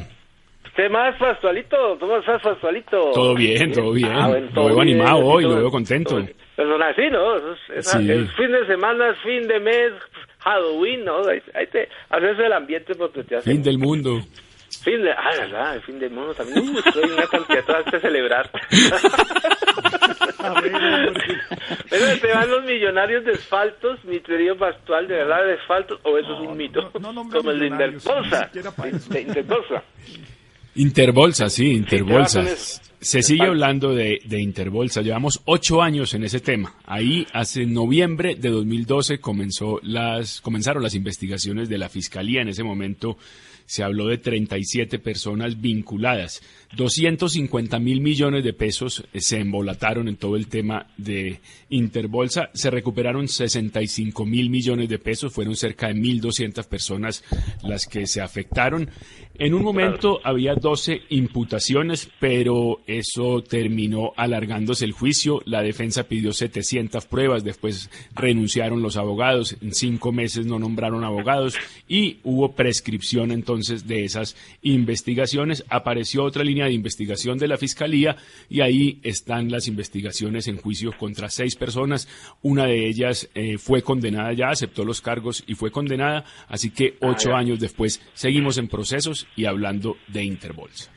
¿qué 0.77 0.87
más, 0.87 1.13
Pascualito? 1.19 1.97
¿Cómo 1.99 2.15
estás, 2.15 2.41
Pascualito? 2.41 3.11
Todo 3.13 3.35
bien, 3.35 3.73
todo 3.73 3.91
bien. 3.91 4.13
Ah, 4.13 4.29
bueno, 4.29 4.45
lo 4.45 4.53
todo 4.53 4.65
veo 4.67 4.75
bien, 4.75 4.87
animado 5.01 5.25
hoy, 5.25 5.43
todo- 5.43 5.55
lo 5.55 5.59
veo 5.63 5.71
contento. 5.71 6.09
todo 6.11 6.21
bien. 6.21 6.35
Personal, 6.55 6.95
sí, 6.95 7.09
¿no? 7.11 7.35
Es, 7.35 7.43
es- 7.75 7.87
Sí. 7.91 8.09
es 8.09 8.31
fin 8.35 8.49
de 8.53 8.65
semana, 8.65 9.09
es 9.09 9.17
fin 9.23 9.45
de 9.45 9.59
mes, 9.59 9.91
Halloween, 10.43 11.05
¿no? 11.05 11.27
Ahí, 11.27 11.41
ahí 11.53 11.67
te 11.67 11.87
haces 12.09 12.39
el 12.39 12.53
ambiente 12.53 12.95
porque 12.95 13.23
te 13.23 13.37
hace... 13.37 13.51
Fin 13.51 13.63
del 13.63 13.77
mundo. 13.77 14.19
Fin 14.83 15.01
de... 15.03 15.11
Ah, 15.11 15.31
¿verdad? 15.37 15.75
El 15.75 15.81
fin 15.83 15.99
del 15.99 16.11
mundo 16.11 16.33
también. 16.33 16.75
Estoy 16.77 17.03
en 17.03 17.11
una 17.13 17.27
cantidad 17.27 17.57
de 17.57 17.63
cosas 17.63 17.85
que 17.91 17.99
celebrar. 17.99 18.49
Pero 21.89 22.05
te 22.19 22.27
van 22.33 22.49
los 22.49 22.63
millonarios 22.63 23.25
de 23.25 23.31
asfaltos, 23.33 24.03
mi 24.05 24.19
querido 24.19 24.57
Pascual, 24.57 25.07
de 25.07 25.15
verdad 25.15 25.45
de 25.45 25.53
asfaltos, 25.53 25.99
o 26.03 26.17
eso 26.17 26.33
es 26.33 26.39
un 26.47 26.57
mito, 26.57 26.91
como 26.91 27.51
el 27.51 27.59
de 27.59 27.67
Interbolsa, 27.67 28.49
de 29.09 29.21
Interbolsa. 29.21 29.83
Interbolsa, 30.75 31.49
sí, 31.49 31.73
Interbolsa. 31.73 32.43
Se 33.01 33.23
sigue 33.23 33.45
hablando 33.45 33.95
de, 33.95 34.21
de 34.25 34.39
Interbolsa. 34.39 35.01
Llevamos 35.01 35.41
ocho 35.45 35.81
años 35.81 36.13
en 36.13 36.23
ese 36.23 36.39
tema. 36.39 36.75
Ahí, 36.85 37.25
hace 37.33 37.65
noviembre 37.65 38.35
de 38.35 38.49
2012, 38.49 39.19
comenzó 39.19 39.79
las, 39.81 40.39
comenzaron 40.39 40.83
las 40.83 40.93
investigaciones 40.93 41.67
de 41.67 41.79
la 41.79 41.89
Fiscalía. 41.89 42.43
En 42.43 42.49
ese 42.49 42.61
momento 42.63 43.17
se 43.65 43.81
habló 43.81 44.05
de 44.05 44.19
37 44.19 44.99
personas 44.99 45.59
vinculadas. 45.59 46.43
250 46.75 47.79
mil 47.79 48.01
millones 48.01 48.43
de 48.43 48.53
pesos 48.53 49.03
eh, 49.13 49.19
se 49.19 49.39
embolataron 49.39 50.07
en 50.07 50.15
todo 50.15 50.35
el 50.35 50.47
tema 50.47 50.87
de 50.97 51.39
Interbolsa. 51.69 52.49
Se 52.53 52.69
recuperaron 52.69 53.27
65 53.27 54.25
mil 54.25 54.49
millones 54.49 54.89
de 54.89 54.99
pesos. 54.99 55.33
Fueron 55.33 55.55
cerca 55.55 55.87
de 55.87 55.95
1.200 55.95 56.65
personas 56.67 57.23
las 57.63 57.85
que 57.87 58.07
se 58.07 58.21
afectaron. 58.21 58.89
En 59.35 59.53
un 59.53 59.63
momento 59.63 60.19
había 60.23 60.53
12 60.53 61.01
imputaciones, 61.09 62.09
pero 62.19 62.81
Eso 62.85 63.41
terminó 63.41 64.13
alargándose 64.15 64.85
el 64.85 64.91
juicio. 64.91 65.41
La 65.45 65.63
defensa 65.63 66.03
pidió 66.03 66.33
700 66.33 67.05
pruebas. 67.05 67.43
Después 67.43 67.89
renunciaron 68.13 68.81
los 68.81 68.97
abogados. 68.97 69.57
En 69.61 69.73
cinco 69.73 70.11
meses 70.11 70.45
no 70.45 70.59
nombraron 70.59 71.03
abogados 71.03 71.55
y 71.87 72.19
hubo 72.23 72.53
prescripción 72.53 73.31
entonces 73.31 73.87
de 73.87 74.03
esas 74.03 74.35
investigaciones. 74.61 75.63
Apareció 75.69 76.23
otra 76.23 76.43
línea 76.43 76.60
de 76.65 76.73
investigación 76.73 77.37
de 77.37 77.47
la 77.47 77.57
fiscalía 77.57 78.15
y 78.49 78.61
ahí 78.61 78.99
están 79.03 79.49
las 79.49 79.67
investigaciones 79.67 80.47
en 80.47 80.57
juicio 80.57 80.91
contra 80.97 81.29
seis 81.29 81.55
personas. 81.55 82.07
Una 82.41 82.65
de 82.65 82.87
ellas 82.87 83.29
eh, 83.35 83.57
fue 83.57 83.81
condenada 83.81 84.33
ya, 84.33 84.49
aceptó 84.49 84.83
los 84.83 85.01
cargos 85.01 85.43
y 85.47 85.55
fue 85.55 85.71
condenada. 85.71 86.23
Así 86.47 86.73
que 86.73 86.95
ocho 87.01 87.35
años 87.35 87.59
después 87.59 87.99
seguimos 88.13 88.57
en 88.57 88.67
procesos 88.67 89.27
y 89.35 89.45
hablando 89.45 89.97
de 90.07 90.23
Interbolsa. 90.23 90.91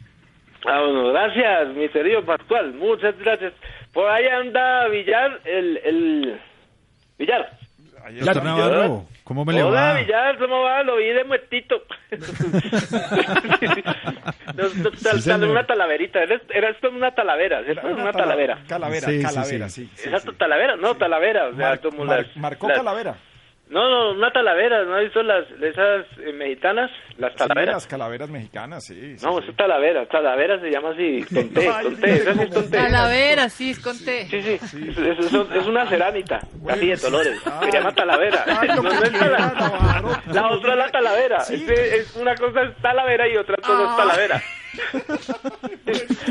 Ah, 0.66 0.80
bueno, 0.80 1.08
gracias, 1.08 1.76
mi 1.76 1.88
querido 1.90 2.24
Pascual. 2.24 2.72
Muchas 2.74 3.18
gracias. 3.18 3.52
Por 3.92 4.08
ahí 4.10 4.26
anda 4.26 4.88
Villar, 4.88 5.40
el, 5.44 5.76
el... 5.84 6.40
Villar. 7.18 7.63
Navarro, 8.42 9.06
¿cómo 9.24 9.44
me 9.44 9.52
le 9.54 9.62
Hola? 9.62 9.94
Villar, 9.94 10.38
¿cómo 10.38 10.62
va? 10.62 10.82
Lo 10.82 10.96
vi 10.96 11.06
de 11.06 11.24
muertito. 11.24 11.82
Tal- 15.24 15.44
una 15.44 15.66
talaverita. 15.66 16.22
Era, 16.22 16.68
esto 16.70 16.90
una 16.90 17.14
talavera, 17.14 17.64
¿cierto? 17.64 17.86
Una, 17.88 18.12
talavera. 18.12 18.58
Calavera, 18.68 19.08
calavera, 19.22 19.68
sí. 19.68 19.90
¿Exacto, 20.04 20.34
talavera? 20.34 20.76
No, 20.76 20.94
talavera. 20.96 21.48
O 21.48 21.56
sea, 21.56 21.78
como 21.78 22.04
marcó 22.36 22.68
calavera. 22.68 23.16
No, 23.70 23.88
no, 23.88 24.12
una 24.12 24.30
talavera. 24.30 24.84
¿No 24.84 24.94
has 24.96 25.04
visto 25.04 25.22
las, 25.22 25.50
esas 25.50 26.06
eh, 26.18 26.32
mexicanas? 26.34 26.90
Las 27.16 27.32
Sí, 27.32 27.38
talaveras. 27.38 27.74
las 27.74 27.86
calaveras 27.86 28.28
mexicanas, 28.28 28.84
sí. 28.84 29.16
sí, 29.16 29.24
No, 29.26 29.40
sí. 29.40 29.46
es 29.48 29.56
talavera. 29.56 30.06
Talavera 30.06 30.60
se 30.60 30.70
llama 30.70 30.90
así. 30.90 31.24
Con 31.32 31.48
T, 31.48 31.68
Ay, 31.74 31.84
con 31.84 31.96
T. 31.96 32.06
dime 32.06 32.16
Esa 32.20 32.34
sí 32.34 32.42
es 32.42 32.54
con 32.54 32.70
T. 32.70 32.76
Talavera, 32.76 33.48
sí, 33.48 33.70
es 33.70 33.78
con 33.80 33.98
T. 34.04 34.26
Sí, 34.26 34.42
sí, 34.42 34.52
Es, 34.54 34.74
es- 35.18 35.32
es 35.56 35.66
una 35.66 35.86
cerámica, 35.88 36.40
así 36.68 36.86
de 36.88 36.96
Dolores, 36.96 37.40
Ay. 37.46 37.70
se 37.70 37.78
llama 37.78 37.92
talavera. 37.94 38.44
Ay, 38.46 38.68
lo 38.68 38.74
No, 38.82 38.82
que 38.90 38.96
no 38.96 39.02
es 39.02 39.10
quiera, 39.10 39.36
tala- 39.36 39.54
Navarro. 39.54 40.10
La 40.32 40.48
otra 40.50 40.72
es 40.72 40.78
la 40.78 40.90
talavera. 40.90 41.40
Sí. 41.40 41.66
Es 41.68 42.14
una 42.16 42.34
cosa 42.34 42.62
es 42.64 42.76
talavera 42.82 43.26
y 43.28 43.36
otra 43.36 43.56
cosa 43.56 43.82
es 43.82 43.88
Ah. 43.90 43.96
talavera. 43.96 44.42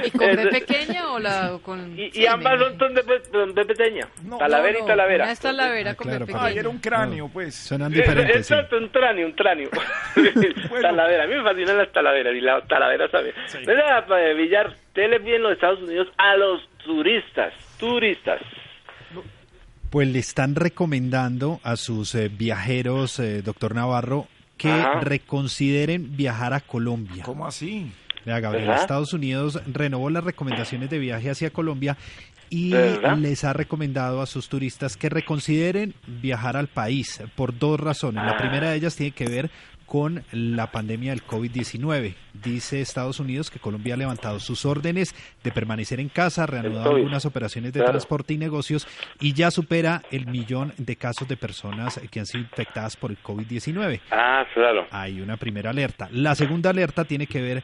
¿Y 0.05 0.11
con 0.11 0.35
B 0.35 0.47
pequeña 0.51 1.11
o 1.11 1.19
la 1.19 1.53
o 1.55 1.61
con 1.61 1.97
Y, 1.97 2.05
y 2.05 2.11
sí, 2.11 2.27
ambas 2.27 2.59
son 2.59 2.77
pe- 2.77 3.03
son 3.31 3.53
de 3.55 3.65
pequeña. 3.65 4.07
No, 4.23 4.37
talavera 4.37 4.79
no, 4.79 4.85
y 4.85 4.87
talavera. 4.87 5.23
Una 5.25 5.31
es 5.33 5.39
talavera 5.39 5.91
Ah, 5.91 5.95
con 5.95 6.07
claro, 6.07 6.25
B 6.25 6.31
para- 6.31 6.43
Ay, 6.45 6.49
pequeña. 6.49 6.59
era 6.61 6.69
un 6.69 6.77
cráneo, 6.79 7.29
pues. 7.29 7.55
Suenan 7.55 7.91
Es- 7.93 7.97
diferentes, 7.99 8.47
sí. 8.47 8.53
Exacto, 8.53 8.77
un 8.77 8.91
tráneo, 8.91 9.25
un 9.27 9.35
tráneo. 9.35 9.69
Talavera, 10.81 11.23
a 11.23 11.27
mí 11.27 11.35
me 11.35 11.43
fascinan 11.43 11.77
las 11.77 11.91
talaveras 11.91 12.33
y 12.35 12.41
la 12.41 12.61
talavera 12.67 13.09
también. 13.09 13.35
Sí. 13.47 13.59
Mira, 13.59 14.05
eh, 14.19 14.33
Villar, 14.33 14.75
tele 14.93 15.19
bien 15.19 15.37
en 15.37 15.43
los 15.43 15.53
Estados 15.53 15.81
Unidos 15.81 16.07
a 16.17 16.35
los 16.35 16.61
turistas, 16.83 17.53
turistas. 17.79 18.41
Pues 19.89 20.07
le 20.07 20.19
están 20.19 20.55
recomendando 20.55 21.59
a 21.63 21.75
sus 21.75 22.15
eh, 22.15 22.27
viajeros, 22.27 23.19
eh, 23.19 23.43
doctor 23.43 23.75
Navarro, 23.75 24.27
que 24.57 24.69
Ajá. 24.71 24.99
reconsideren 25.01 26.15
viajar 26.17 26.53
a 26.53 26.61
Colombia. 26.61 27.23
¿Cómo 27.23 27.45
así? 27.45 27.91
Vea, 28.25 28.39
Gabriel, 28.39 28.67
¿Verdad? 28.67 28.81
Estados 28.81 29.13
Unidos 29.13 29.59
renovó 29.65 30.09
las 30.09 30.23
recomendaciones 30.23 30.89
de 30.89 30.99
viaje 30.99 31.29
hacia 31.29 31.49
Colombia 31.51 31.97
y 32.49 32.71
¿Verdad? 32.71 33.17
les 33.17 33.43
ha 33.43 33.53
recomendado 33.53 34.21
a 34.21 34.25
sus 34.25 34.47
turistas 34.49 34.95
que 34.95 35.09
reconsideren 35.09 35.93
viajar 36.21 36.55
al 36.55 36.67
país 36.67 37.21
por 37.35 37.57
dos 37.57 37.79
razones. 37.79 38.23
La 38.25 38.37
primera 38.37 38.69
de 38.69 38.75
ellas 38.77 38.95
tiene 38.95 39.11
que 39.11 39.27
ver 39.27 39.49
con 39.85 40.23
la 40.31 40.71
pandemia 40.71 41.11
del 41.11 41.23
COVID-19. 41.25 42.15
Dice 42.43 42.81
Estados 42.81 43.19
Unidos 43.19 43.51
que 43.51 43.59
Colombia 43.59 43.93
ha 43.93 43.97
levantado 43.97 44.39
sus 44.39 44.65
órdenes 44.65 45.13
de 45.43 45.51
permanecer 45.51 45.99
en 45.99 46.09
casa, 46.09 46.45
reanudado 46.45 46.95
algunas 46.95 47.25
operaciones 47.25 47.73
de 47.73 47.79
Claro. 47.79 47.91
transporte 47.91 48.33
y 48.33 48.37
negocios 48.37 48.87
y 49.19 49.33
ya 49.33 49.51
supera 49.51 50.01
el 50.11 50.27
millón 50.27 50.73
de 50.77 50.95
casos 50.95 51.27
de 51.27 51.37
personas 51.37 51.99
que 52.09 52.19
han 52.19 52.25
sido 52.25 52.43
infectadas 52.43 52.95
por 52.95 53.11
el 53.11 53.17
COVID-19. 53.21 53.99
Ah, 54.11 54.45
claro. 54.53 54.87
Hay 54.91 55.21
una 55.21 55.37
primera 55.37 55.71
alerta. 55.71 56.07
La 56.11 56.33
segunda 56.35 56.69
alerta 56.71 57.03
tiene 57.05 57.27
que 57.27 57.41
ver 57.41 57.63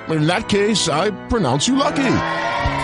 In 0.11 0.27
that 0.27 0.49
case, 0.49 0.89
I 0.89 1.11
pronounce 1.29 1.67
you 1.67 1.75
lucky. 1.77 2.03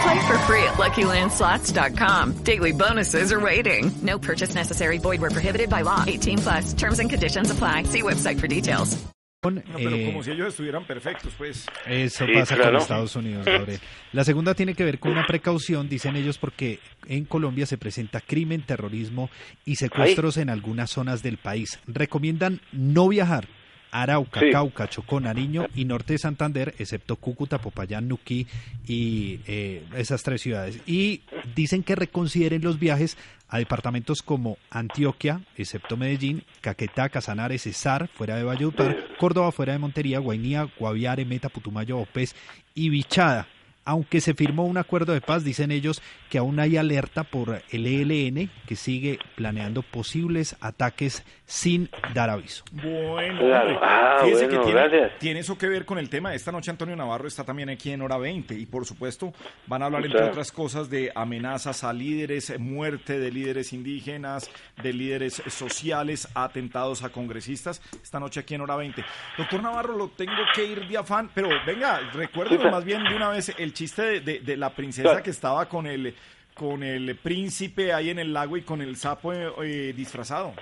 Play 0.04 0.28
for 0.28 0.38
free 0.48 0.63
at 0.63 0.78
LuckyLandSlots.com. 0.78 2.44
Daily 2.44 2.72
bonuses 2.72 3.32
are 3.32 3.40
waiting. 3.40 3.92
No 4.02 4.18
purchase 4.20 4.54
necessary. 4.56 4.98
Void 5.00 5.20
where 5.22 5.32
prohibited 5.32 5.70
by 5.70 5.82
law. 5.84 6.04
18 6.08 6.38
plus. 6.40 6.74
Terms 6.74 7.00
and 7.00 7.10
conditions 7.10 7.52
apply. 7.52 7.84
See 7.84 8.02
website 8.02 8.40
for 8.40 8.48
details. 8.48 8.98
No, 9.44 9.62
pero 9.76 9.96
eh, 9.96 10.06
como 10.08 10.24
si 10.24 10.32
ellos 10.32 10.48
estuvieran 10.50 10.86
perfectos, 10.86 11.32
pues. 11.38 11.66
Eso 11.86 12.26
Sí, 12.26 12.34
pasa 12.34 12.56
claro. 12.56 12.72
con 12.74 12.82
Estados 12.82 13.16
Unidos, 13.16 13.46
Gabriel. 13.46 13.80
La 14.12 14.24
segunda 14.26 14.54
tiene 14.56 14.74
que 14.74 14.84
ver 14.84 15.00
con 15.00 15.12
una 15.12 15.26
precaución, 15.26 15.88
dicen 15.88 16.16
ellos, 16.18 16.38
porque 16.38 16.80
en 17.06 17.24
Colombia 17.24 17.66
se 17.66 17.78
presenta 17.78 18.20
crimen, 18.20 18.63
terrorismo 18.63 19.30
y 19.63 19.76
secuestros 19.76 20.36
en 20.38 20.50
algunas 20.50 20.90
zonas 20.90 21.24
del 21.24 21.38
país. 21.38 21.80
Recomiendan 21.88 22.60
no 22.74 23.08
viajar 23.08 23.48
Arauca, 23.91 24.39
Sí. 24.39 24.52
Cauca, 24.52 24.88
Chocó, 24.88 25.19
Nariño 25.19 25.67
y 25.76 25.86
norte 25.86 26.13
de 26.13 26.19
Santander, 26.19 26.76
excepto 26.80 27.15
Cúcuta, 27.15 27.60
Popayán, 27.60 28.08
Nuquí 28.08 28.47
y 28.88 29.39
eh, 29.47 29.84
esas 29.95 30.23
tres 30.23 30.41
ciudades. 30.41 30.80
Y 30.86 31.21
dicen 31.56 31.84
que 31.84 31.95
reconsideren 31.95 32.62
los 32.62 32.80
viajes 32.80 33.17
a 33.50 33.60
departamentos 33.60 34.21
como 34.21 34.58
Antioquia, 34.69 35.41
excepto 35.56 35.95
Medellín, 35.97 36.43
Caquetá, 36.62 37.10
Casanares, 37.10 37.62
Cesar, 37.63 38.10
fuera 38.10 38.36
de 38.36 38.43
Valledupar, 38.43 38.97
Córdoba, 39.17 39.52
fuera 39.52 39.73
de 39.73 39.80
Montería, 39.80 40.19
Guainía, 40.19 40.67
Guaviare, 40.78 41.26
Meta, 41.26 41.50
Putumayo, 41.50 41.97
Opés 41.97 42.36
y 42.76 42.89
Bichada. 42.89 43.47
Aunque 43.89 44.19
se 44.19 44.34
firmó 44.34 44.65
un 44.65 44.78
acuerdo 44.78 45.13
de 45.13 45.21
paz, 45.21 45.45
dicen 45.45 45.71
ellos 45.71 46.02
que 46.30 46.38
aún 46.39 46.60
hay 46.60 46.76
alerta 46.76 47.23
por 47.23 47.62
el 47.71 47.88
ELN 47.88 48.50
que 48.67 48.76
sigue 48.76 49.17
planeando 49.36 49.82
posibles 49.82 50.58
ataques 50.60 51.23
sin 51.45 51.89
dar 52.13 52.30
aviso. 52.30 52.65
Bueno, 52.73 53.39
Claro. 53.39 53.69
hombre, 53.76 53.80
Ah, 53.82 54.17
fíjese 54.26 54.45
bueno, 54.47 54.60
que 54.60 54.65
tiene, 54.65 54.80
gracias. 54.89 55.19
tiene 55.19 55.39
eso 55.39 55.58
que 55.58 55.67
ver 55.69 55.86
con 55.86 55.97
el 56.00 56.10
tema. 56.10 56.34
Esta 56.36 56.52
noche 56.52 56.69
Antonio 56.69 56.97
Navarro 56.97 57.30
está 57.30 57.45
también 57.45 57.69
aquí 57.69 57.91
en 57.91 58.02
Hora 58.02 58.17
20 58.17 58.56
y 58.56 58.65
por 58.65 58.86
supuesto 58.86 59.32
van 59.67 59.82
a 59.82 59.86
hablar 59.86 60.06
entre 60.06 60.23
otras 60.26 60.52
cosas 60.52 60.89
de 60.89 61.12
amenazas 61.15 61.86
a 61.86 61.93
líderes, 61.93 62.50
eh, 62.50 62.58
muerte 62.58 63.17
de 63.19 63.32
líderes 63.32 63.71
indígenas, 63.71 64.52
de 64.84 64.91
líderes 64.91 65.41
sociales, 65.47 66.28
atentados 66.36 67.04
a 67.04 67.10
congresistas. 67.10 67.82
Esta 68.04 68.19
noche 68.19 68.41
aquí 68.41 68.56
en 68.56 68.62
Hora 68.62 68.76
20. 68.76 69.06
Doctor 69.38 69.63
Navarro, 69.63 69.95
lo 69.95 70.10
tengo 70.10 70.34
que 70.54 70.65
ir 70.65 70.86
de 70.88 70.97
afán, 70.97 71.30
pero 71.34 71.47
venga, 71.65 72.02
recuérdeme 72.13 72.65
Sí, 72.65 72.69
más 72.69 72.84
bien 72.84 73.04
de 73.06 73.15
una 73.15 73.30
vez 73.30 73.54
el 73.58 73.73
chiste 73.78 74.02
de, 74.02 74.20
de- 74.22 74.40
de 74.40 74.58
la 74.58 74.70
princesa 74.72 75.10
Claro. 75.10 75.24
que 75.24 75.30
estaba 75.30 75.68
con 75.70 75.86
el 75.88 76.13
con 76.54 76.82
el 76.82 77.16
príncipe 77.18 77.94
ahí 77.94 78.10
en 78.10 78.18
el 78.18 78.34
lago 78.34 78.58
y 78.58 78.63
con 78.63 78.82
el 78.82 78.96
sapo 78.98 79.32
eh, 79.32 79.52
eh, 79.63 79.94
disfrazado. 79.96 80.54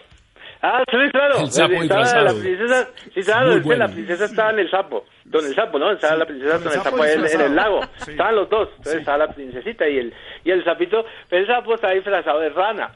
Ah, 0.67 0.84
sí, 0.89 0.97
claro. 1.12 1.39
El 1.41 1.51
sapo 1.51 1.73
Estaba. 1.75 2.21
La 2.23 2.32
princesa, 2.34 2.89
sí, 3.13 3.21
claro, 3.21 3.62
bueno. 3.62 3.86
la 3.86 3.93
princesa 3.93 4.25
estaba 4.25 4.49
en 4.49 4.60
el 4.60 4.71
sapo. 4.71 5.06
Don 5.25 5.45
el 5.45 5.54
sapo, 5.54 5.78
¿no? 5.78 5.91
Estaba 5.91 6.15
la 6.15 6.25
princesa 6.25 6.54
con 6.54 6.63
con 6.63 6.71
el 6.71 6.78
el 6.78 6.84
sapo 6.84 7.06
en, 7.06 7.41
el 7.41 7.56
lago. 7.56 7.82
Sí. 7.97 8.12
Estaban 8.12 8.36
los 8.36 8.49
dos. 8.49 8.69
Entonces 8.69 8.93
Sí. 8.93 8.99
estaba 8.99 9.17
la 9.19 9.28
princesita 9.34 9.88
y 9.88 9.97
el, 9.99 10.13
y 10.43 10.51
el 10.51 10.63
sapito. 10.63 11.06
Pero 11.30 11.41
el 11.43 11.47
sapo 11.47 11.75
estaba 11.75 11.93
disfrazado 11.93 12.39
de 12.39 12.49
rana. 12.49 12.91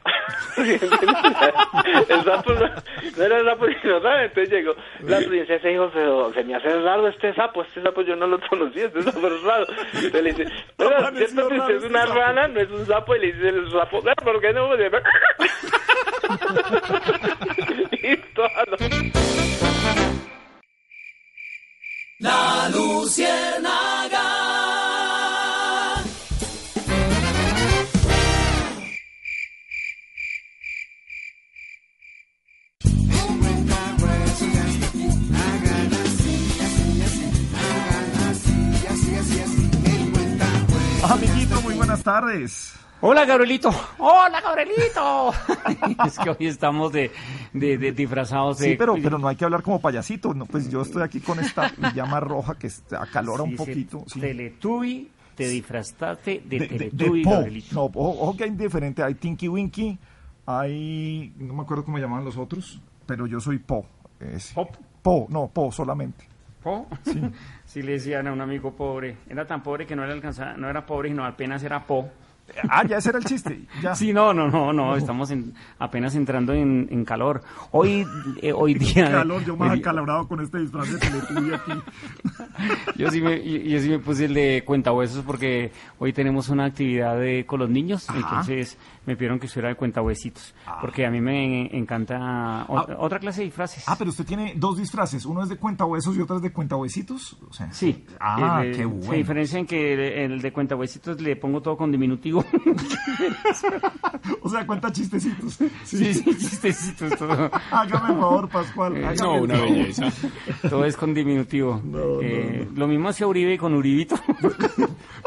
el 0.56 2.24
sapo 2.24 2.52
no, 2.54 2.68
no 3.16 3.24
era 3.24 3.44
sapo 3.44 3.66
sino 3.82 3.98
rana. 4.00 4.24
Entonces 4.24 4.50
llegó 4.50 4.74
la 5.02 5.18
princesa 5.18 5.68
y 5.68 5.72
dijo, 5.72 5.90
pero 5.92 6.32
se 6.32 6.44
me 6.44 6.54
hace 6.56 6.68
raro 6.80 7.06
este 7.08 7.34
sapo. 7.34 7.62
Este 7.62 7.82
sapo 7.82 8.02
yo 8.02 8.16
no 8.16 8.26
lo 8.26 8.40
conocía. 8.48 8.86
Este 8.86 9.02
sapo 9.02 9.26
es 9.28 9.42
raro. 9.42 9.66
Entonces 9.94 10.22
le 10.22 10.32
dice, 10.32 10.46
pero 10.76 10.96
Amaneció 10.96 11.26
¿cierto 11.28 11.48
que 11.48 11.58
usted 11.60 11.70
es 11.74 11.82
este 11.84 11.88
una 11.88 12.02
sapo". 12.06 12.14
rana? 12.18 12.48
No 12.48 12.60
es 12.60 12.70
un 12.70 12.86
sapo. 12.86 13.14
Y 13.16 13.20
le 13.20 13.26
dice 13.32 13.48
el 13.48 13.70
sapo, 13.70 14.02
"Ah, 14.08 14.14
¿por 14.24 14.40
qué 14.40 14.52
no? 14.52 14.68
La 22.18 22.68
Luciérnaga. 22.68 24.20
Amiguito, 41.02 41.60
muy 41.62 41.74
buenas 41.74 42.02
tardes. 42.02 42.74
Hola, 43.02 43.24
Gabrielito. 43.24 43.70
Hola, 43.98 44.40
Gabrielito. 44.42 45.32
es 46.06 46.18
que 46.18 46.30
hoy 46.30 46.46
estamos 46.48 46.92
de, 46.92 47.10
de- 47.54 47.78
de 47.78 47.92
disfrazados 47.92 48.58
de... 48.58 48.70
Sí, 48.70 48.76
pero, 48.76 48.94
pero 49.02 49.18
no 49.18 49.26
hay 49.28 49.36
que 49.36 49.44
hablar 49.46 49.62
como 49.62 49.80
payasito. 49.80 50.34
No, 50.34 50.44
pues 50.44 50.68
yo 50.70 50.82
estoy 50.82 51.02
aquí 51.02 51.20
con 51.20 51.40
esta 51.40 51.70
pijama 51.70 52.20
roja 52.20 52.56
que 52.58 52.68
acalora 52.98 53.42
un 53.44 53.50
Sí, 53.52 53.56
sí, 53.56 53.64
poquito. 53.64 54.04
sí. 54.06 54.20
Teletubby, 54.20 55.10
te 55.34 55.48
disfrazaste 55.48 56.42
de, 56.44 56.58
de, 56.58 56.58
de- 56.58 56.66
de 56.66 56.90
Teletubby, 56.90 57.24
Po. 57.24 57.30
Gabrielito. 57.30 57.74
No, 57.74 57.84
ojo, 57.84 58.10
ojo 58.22 58.36
que 58.36 58.44
hay 58.44 58.50
diferente. 58.50 59.02
Hay 59.02 59.14
Tinky 59.14 59.48
Winky, 59.48 59.98
hay. 60.44 61.32
No 61.38 61.54
me 61.54 61.62
acuerdo 61.62 61.84
cómo 61.86 61.96
llamaban 61.98 62.24
los 62.26 62.36
otros, 62.36 62.80
pero 63.06 63.26
yo 63.26 63.40
soy 63.40 63.58
Po. 63.60 63.86
ese. 64.20 64.52
¿Pop? 64.54 64.76
Po, 65.00 65.26
no, 65.30 65.48
Po 65.48 65.72
solamente. 65.72 66.28
¿Po? 66.62 66.86
Sí. 67.64 67.82
le 67.82 67.92
decían 67.92 68.26
a 68.26 68.32
un 68.32 68.40
amigo 68.42 68.72
pobre. 68.72 69.16
Era 69.28 69.46
tan 69.46 69.62
pobre 69.62 69.86
que 69.86 69.94
no 69.96 70.04
le 70.04 70.12
alcanzaba, 70.12 70.54
no 70.54 70.68
era 70.68 70.84
pobre, 70.84 71.08
sino 71.08 71.24
apenas 71.24 71.62
era 71.62 71.86
Po. 71.86 72.10
Ah, 72.68 72.84
ya 72.86 72.98
ese 72.98 73.10
era 73.10 73.18
el 73.18 73.24
chiste. 73.24 73.66
Ya. 73.82 73.94
Sí, 73.94 74.12
no, 74.12 74.32
no, 74.34 74.48
no, 74.48 74.72
no, 74.72 74.96
estamos 74.96 75.30
en- 75.30 75.54
apenas 75.78 76.14
entrando 76.14 76.52
en, 76.52 76.88
en 76.90 77.04
calor. 77.04 77.42
Hoy, 77.72 78.06
eh, 78.42 78.52
hoy 78.52 78.74
día... 78.74 79.10
calor, 79.10 79.44
yo 79.44 79.56
más 79.56 79.72
acalabrado 79.78 80.26
con 80.28 80.40
este 80.40 80.58
disfraz 80.58 80.90
de 80.92 80.98
Teletubby 80.98 81.54
aquí. 81.54 81.72
Yo 82.96 83.10
sí, 83.10 83.20
me, 83.22 83.42
yo, 83.42 83.56
yo 83.58 83.80
sí 83.80 83.88
me 83.88 83.98
puse 83.98 84.26
el 84.26 84.34
de 84.34 84.62
cuentahuesos 84.66 85.24
porque 85.24 85.72
hoy 85.98 86.12
tenemos 86.12 86.48
una 86.50 86.66
actividad 86.66 87.18
de- 87.18 87.46
con 87.46 87.58
los 87.60 87.70
niños, 87.70 88.06
entonces 88.14 88.76
me 89.06 89.16
pidieron 89.16 89.38
que 89.38 89.46
estuviera 89.46 89.70
de 89.70 89.76
cuentahuesitos, 89.76 90.54
porque 90.80 91.06
a 91.06 91.10
mí 91.10 91.20
me 91.20 91.74
encanta 91.76 92.66
ot- 92.68 92.94
otra 92.98 93.18
clase 93.18 93.40
de 93.40 93.46
disfraces. 93.46 93.84
Ah, 93.88 93.96
pero 93.98 94.10
usted 94.10 94.26
tiene 94.26 94.52
dos 94.56 94.76
disfraces. 94.78 95.24
Uno 95.24 95.42
es 95.42 95.48
de 95.48 95.56
cuentahuesos 95.56 96.16
y 96.16 96.20
otro 96.20 96.36
es 96.36 96.42
de 96.42 96.52
cuentahuesitos. 96.52 97.38
O 97.48 97.52
sea, 97.52 97.72
Sí. 97.72 98.04
Ah, 98.20 98.60
El 98.62 98.70
de- 98.72 98.76
qué 98.76 98.82
Se 98.82 98.84
bueno. 98.86 99.12
diferencia 99.14 99.58
en 99.58 99.66
que 99.66 99.92
el, 99.94 100.00
el 100.32 100.42
de 100.42 100.52
cuentahuesitos 100.52 101.20
le 101.20 101.36
pongo 101.36 101.62
todo 101.62 101.76
con 101.76 101.90
diminutivo. 101.90 102.39
O 104.42 104.48
sea, 104.48 104.66
cuenta 104.66 104.90
chistecitos. 104.92 105.58
Sí, 105.84 106.14
sí, 106.14 106.24
chistecitos, 106.24 107.16
todo. 107.18 107.50
Hágame 107.70 108.08
favor, 108.08 108.48
Pascual. 108.48 108.96
Eh, 108.96 109.04
hágame 109.06 109.20
no, 109.22 109.42
una 109.42 109.54
favor. 109.56 109.70
belleza. 109.72 110.08
Todo 110.68 110.84
es 110.84 110.96
con 110.96 111.14
diminutivo. 111.14 111.80
Eh, 112.22 112.68
Lo 112.74 112.86
mismo 112.88 113.08
hacia 113.08 113.26
Uribe 113.26 113.56
con 113.58 113.74
Uribito. 113.74 114.16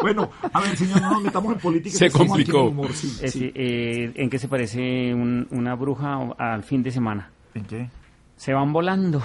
Bueno, 0.02 0.30
a 0.52 0.60
ver, 0.62 0.76
señor, 0.78 1.02
no 1.02 1.12
nos 1.12 1.24
metamos 1.24 1.54
en 1.54 1.60
política. 1.60 1.98
Se 1.98 2.06
en 2.08 2.12
complicó. 2.12 2.64
humor, 2.66 2.92
sí, 2.94 3.18
Eh, 3.22 3.52
eh, 3.56 4.12
¿En 4.16 4.30
qué 4.30 4.40
se 4.40 4.48
parece 4.48 5.14
un- 5.14 5.48
una 5.52 5.76
bruja 5.76 6.18
al 6.38 6.64
fin 6.64 6.84
de 6.84 6.92
semana? 6.92 7.30
¿En 7.54 7.64
qué? 7.66 7.90
Se 8.36 8.54
van 8.54 8.74
volando. 8.74 9.22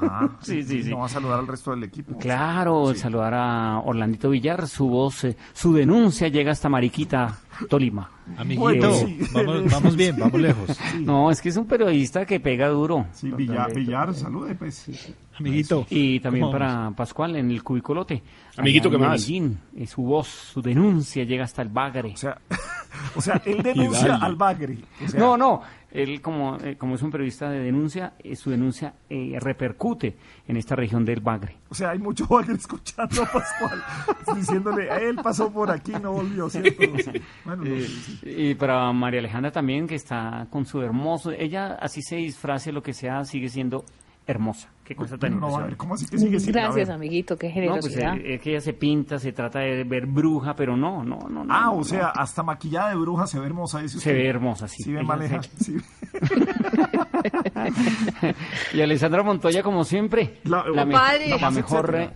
Ajá. 0.00 0.30
Sí, 0.40 0.62
sí, 0.62 0.82
sí. 0.82 0.90
No 0.90 0.98
va 0.98 1.06
a 1.06 1.08
saludar 1.08 1.38
al 1.40 1.46
resto 1.46 1.70
del 1.72 1.84
equipo. 1.84 2.16
Claro, 2.18 2.94
saludar 2.94 3.34
a 3.34 3.80
Orlandito 3.84 4.30
Villar, 4.30 4.68
su 4.68 4.88
voz, 4.88 5.24
eh, 5.24 5.36
su 5.52 5.72
denuncia 5.72 6.28
llega 6.28 6.52
hasta 6.52 6.68
Mariquita, 6.68 7.38
Tolima. 7.68 8.10
Amiguito, 8.36 8.92
vamos, 9.32 9.70
vamos 9.70 9.96
bien, 9.96 10.16
vamos 10.18 10.40
lejos. 10.40 10.78
No, 11.00 11.30
es 11.30 11.40
que 11.40 11.48
es 11.48 11.56
un 11.56 11.66
periodista 11.66 12.26
que 12.26 12.40
pega 12.40 12.68
duro. 12.68 13.06
Sí, 13.12 13.30
Villar, 13.30 13.72
Villar, 13.74 14.14
salude, 14.14 14.54
pues. 14.54 15.14
Amiguito. 15.38 15.86
Y 15.90 16.20
también 16.20 16.46
¿cómo 16.46 16.52
para 16.58 16.90
Pascual 16.92 17.36
en 17.36 17.50
el 17.50 17.62
cubicolote. 17.62 18.22
Amiguito, 18.56 18.88
¿qué 18.88 18.96
en 18.96 19.02
más? 19.02 19.10
Medellín, 19.10 19.58
eh, 19.76 19.86
su 19.86 20.02
voz, 20.02 20.28
su 20.28 20.62
denuncia 20.62 21.24
llega 21.24 21.44
hasta 21.44 21.62
el 21.62 21.68
bagre. 21.68 22.12
O 22.14 22.16
sea, 22.16 22.40
o 23.14 23.20
sea 23.20 23.40
él 23.44 23.62
denuncia 23.62 24.16
al 24.16 24.36
bagre. 24.36 24.78
O 25.04 25.08
sea, 25.08 25.20
no, 25.20 25.36
no, 25.36 25.62
él 25.96 26.20
como, 26.20 26.58
eh, 26.58 26.76
como 26.76 26.94
es 26.94 27.02
un 27.02 27.10
periodista 27.10 27.48
de 27.48 27.60
denuncia, 27.60 28.14
eh, 28.18 28.36
su 28.36 28.50
denuncia 28.50 28.94
eh, 29.08 29.38
repercute 29.40 30.16
en 30.46 30.56
esta 30.56 30.76
región 30.76 31.04
del 31.04 31.20
bagre. 31.20 31.56
O 31.70 31.74
sea, 31.74 31.90
hay 31.90 31.98
mucho 31.98 32.26
bagre 32.26 32.54
escuchando 32.54 33.22
a 33.22 33.26
Pascual, 33.26 33.82
diciéndole, 34.36 34.88
él 35.08 35.16
pasó 35.22 35.50
por 35.50 35.70
aquí, 35.70 35.92
no 35.92 36.12
volvió, 36.12 36.50
¿cierto? 36.50 36.82
Bueno, 37.46 37.64
no, 37.64 37.70
Eh. 37.74 37.86
Y 38.24 38.54
para 38.56 38.92
María 38.92 39.20
Alejandra 39.20 39.50
también, 39.52 39.86
que 39.86 39.94
está 39.94 40.46
con 40.50 40.66
su 40.66 40.82
hermoso, 40.82 41.30
ella 41.30 41.74
así 41.80 42.02
se 42.02 42.16
disfrace 42.16 42.72
lo 42.72 42.82
que 42.82 42.92
sea, 42.92 43.24
sigue 43.24 43.48
siendo 43.48 43.84
hermosa. 44.26 44.68
Qué 44.84 44.94
cosa 44.96 45.16
tan 45.18 45.30
No, 45.32 45.36
a 45.36 45.40
ver, 45.40 45.70
impresionante. 45.72 45.76
¿cómo 45.76 45.94
así 45.94 46.06
que 46.06 46.18
sigue 46.18 46.40
siendo? 46.40 46.60
Gracias, 46.60 46.88
amiguito, 46.90 47.36
qué 47.36 47.46
No, 47.48 47.52
pues 47.80 47.94
generosidad. 47.94 48.16
eh, 48.18 48.34
es 48.34 48.40
que 48.40 48.50
ella 48.50 48.60
se 48.60 48.72
pinta, 48.72 49.18
se 49.18 49.32
trata 49.32 49.60
de 49.60 49.84
ver 49.84 50.06
bruja, 50.06 50.54
pero 50.56 50.76
no, 50.76 51.04
no, 51.04 51.18
no. 51.28 51.44
no, 51.44 51.54
Ah, 51.54 51.62
no, 51.66 51.72
o 51.72 51.76
no. 51.78 51.84
sea, 51.84 52.08
hasta 52.08 52.42
maquillada 52.42 52.90
de 52.90 52.96
bruja 52.96 53.26
se 53.28 53.38
ve 53.40 53.46
hermosa, 53.46 53.80
dice 53.80 53.98
Se 54.00 54.12
ve 54.12 54.28
hermosa, 54.28 54.66
sí. 54.68 54.82
Sí, 54.82 54.92
ve 54.92 55.04
se- 55.28 55.64
sí. 55.64 55.76
y 58.74 58.80
Alessandra 58.80 59.22
Montoya, 59.22 59.62
como 59.62 59.84
siempre, 59.84 60.38
La- 60.44 60.64
la, 60.68 60.84
me- 60.84 60.92
la 60.94 61.50
mejor, 61.50 61.94
etcétera. 61.94 62.12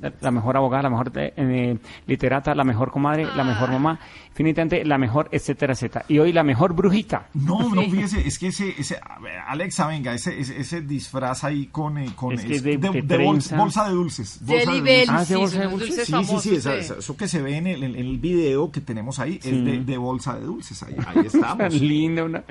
La, 0.00 0.12
la 0.20 0.30
mejor 0.30 0.56
abogada, 0.56 0.84
la 0.84 0.90
mejor 0.90 1.12
eh, 1.14 1.76
literata, 2.06 2.54
la 2.54 2.64
mejor 2.64 2.90
comadre, 2.90 3.26
la 3.36 3.44
mejor 3.44 3.70
mamá, 3.70 3.98
definitivamente 4.30 4.84
la 4.84 4.98
mejor, 4.98 5.28
etcétera, 5.32 5.72
etcétera. 5.74 6.04
Y 6.08 6.18
hoy 6.18 6.32
la 6.32 6.42
mejor 6.44 6.74
brujita. 6.74 7.26
No, 7.34 7.74
no, 7.74 7.82
fíjese, 7.82 8.26
es 8.26 8.38
que 8.38 8.48
ese, 8.48 8.74
ese 8.78 8.96
a 9.02 9.18
ver, 9.18 9.38
Alexa, 9.46 9.86
venga, 9.86 10.14
ese, 10.14 10.38
ese, 10.40 10.60
ese 10.60 10.80
disfraz 10.82 11.44
ahí 11.44 11.66
con, 11.66 11.98
eh, 11.98 12.12
con 12.14 12.32
Es 12.34 12.44
que 12.44 12.54
es 12.54 12.62
de- 12.62 12.78
de, 12.78 12.90
de 12.90 13.02
de 13.02 13.24
bolsa, 13.24 13.56
de 13.88 13.94
dulces. 13.94 14.38
Bolsa 14.42 14.72
de 14.72 14.80
Bells, 14.80 15.08
Ah, 15.10 15.20
de 15.20 15.26
sí, 15.26 15.34
bolsa 15.34 15.58
de 15.60 15.66
dulces. 15.66 15.88
dulces 15.88 16.06
Sí, 16.06 16.24
sí, 16.24 16.40
sí, 16.50 16.54
esa- 16.56 16.70
de- 16.72 16.80
esa- 16.80 16.98
eso 16.98 17.16
que 17.16 17.28
se 17.28 17.42
ve 17.42 17.56
en 17.56 17.66
el, 17.66 17.82
en 17.82 17.94
el 17.96 18.18
video 18.18 18.70
que 18.72 18.80
tenemos 18.80 19.18
ahí 19.18 19.38
Sí. 19.42 19.50
es 19.50 19.64
de, 19.64 19.78
de 19.84 19.98
bolsa 19.98 20.34
de 20.34 20.42
dulces. 20.46 20.82
Ahí, 20.82 20.96
ahí 21.06 21.26
estamos. 21.26 21.58
Tan 21.58 21.72
linda 21.78 22.24
una. 22.24 22.42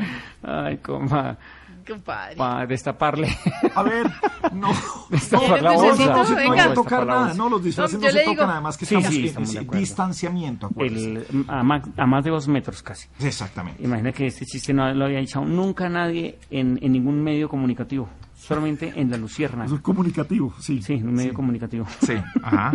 Ay, 0.44 0.78
coma. 0.78 1.38
Compadre. 1.88 2.36
Para 2.36 2.66
destaparle. 2.66 3.30
A 3.76 3.84
ver, 3.84 4.08
no. 4.54 4.70
Destapar 5.10 5.62
la 5.62 5.70
¿Quieren 5.76 5.98
bolsa. 5.98 6.06
No, 6.06 6.24
no 6.30 6.36
Venga. 6.36 6.68
que 6.70 6.74
tocar 6.74 7.06
nada, 7.08 7.34
no, 7.34 7.50
los 7.50 7.64
disfraces 7.64 7.98
No, 8.00 8.06
no, 8.06 8.12
se 8.12 8.14
le 8.18 8.24
tocan, 8.26 8.36
digo- 8.38 8.52
además 8.52 8.78
que 8.78 8.86
Sí, 8.86 8.96
estamos 8.96 9.14
sí, 9.16 9.20
en- 9.22 9.26
estamos 9.28 9.52
de 9.54 9.58
en 9.60 9.64
acuerdo. 9.64 9.80
distanciamiento. 9.80 10.70
El, 10.78 11.46
a, 11.48 11.64
más, 11.64 11.84
a 11.98 12.06
más 12.06 12.24
de 12.24 12.30
dos 12.32 12.48
metros 12.48 12.84
casi. 12.84 13.08
Exactamente. 13.20 13.82
Imagina 13.84 14.12
que 14.12 14.28
este 14.28 14.46
chiste 14.46 14.74
no 14.74 14.94
lo 14.94 15.06
había 15.06 15.20
echado 15.20 15.46
nunca 15.46 15.88
nadie 15.90 16.38
en, 16.52 16.78
en 16.82 16.92
ningún 16.92 17.24
medio 17.24 17.48
comunicativo. 17.50 18.10
Solamente 18.36 18.94
en 18.96 19.10
la 19.10 19.18
Lucierna. 19.18 19.66
Eso 19.66 19.76
es 19.76 19.82
comunicativo, 19.82 20.54
sí. 20.60 20.82
Sí, 20.82 20.94
un 20.96 21.14
medio 21.14 21.30
Sí. 21.32 21.36
comunicativo. 21.36 21.86
Sí, 22.06 22.14
ajá. 22.44 22.74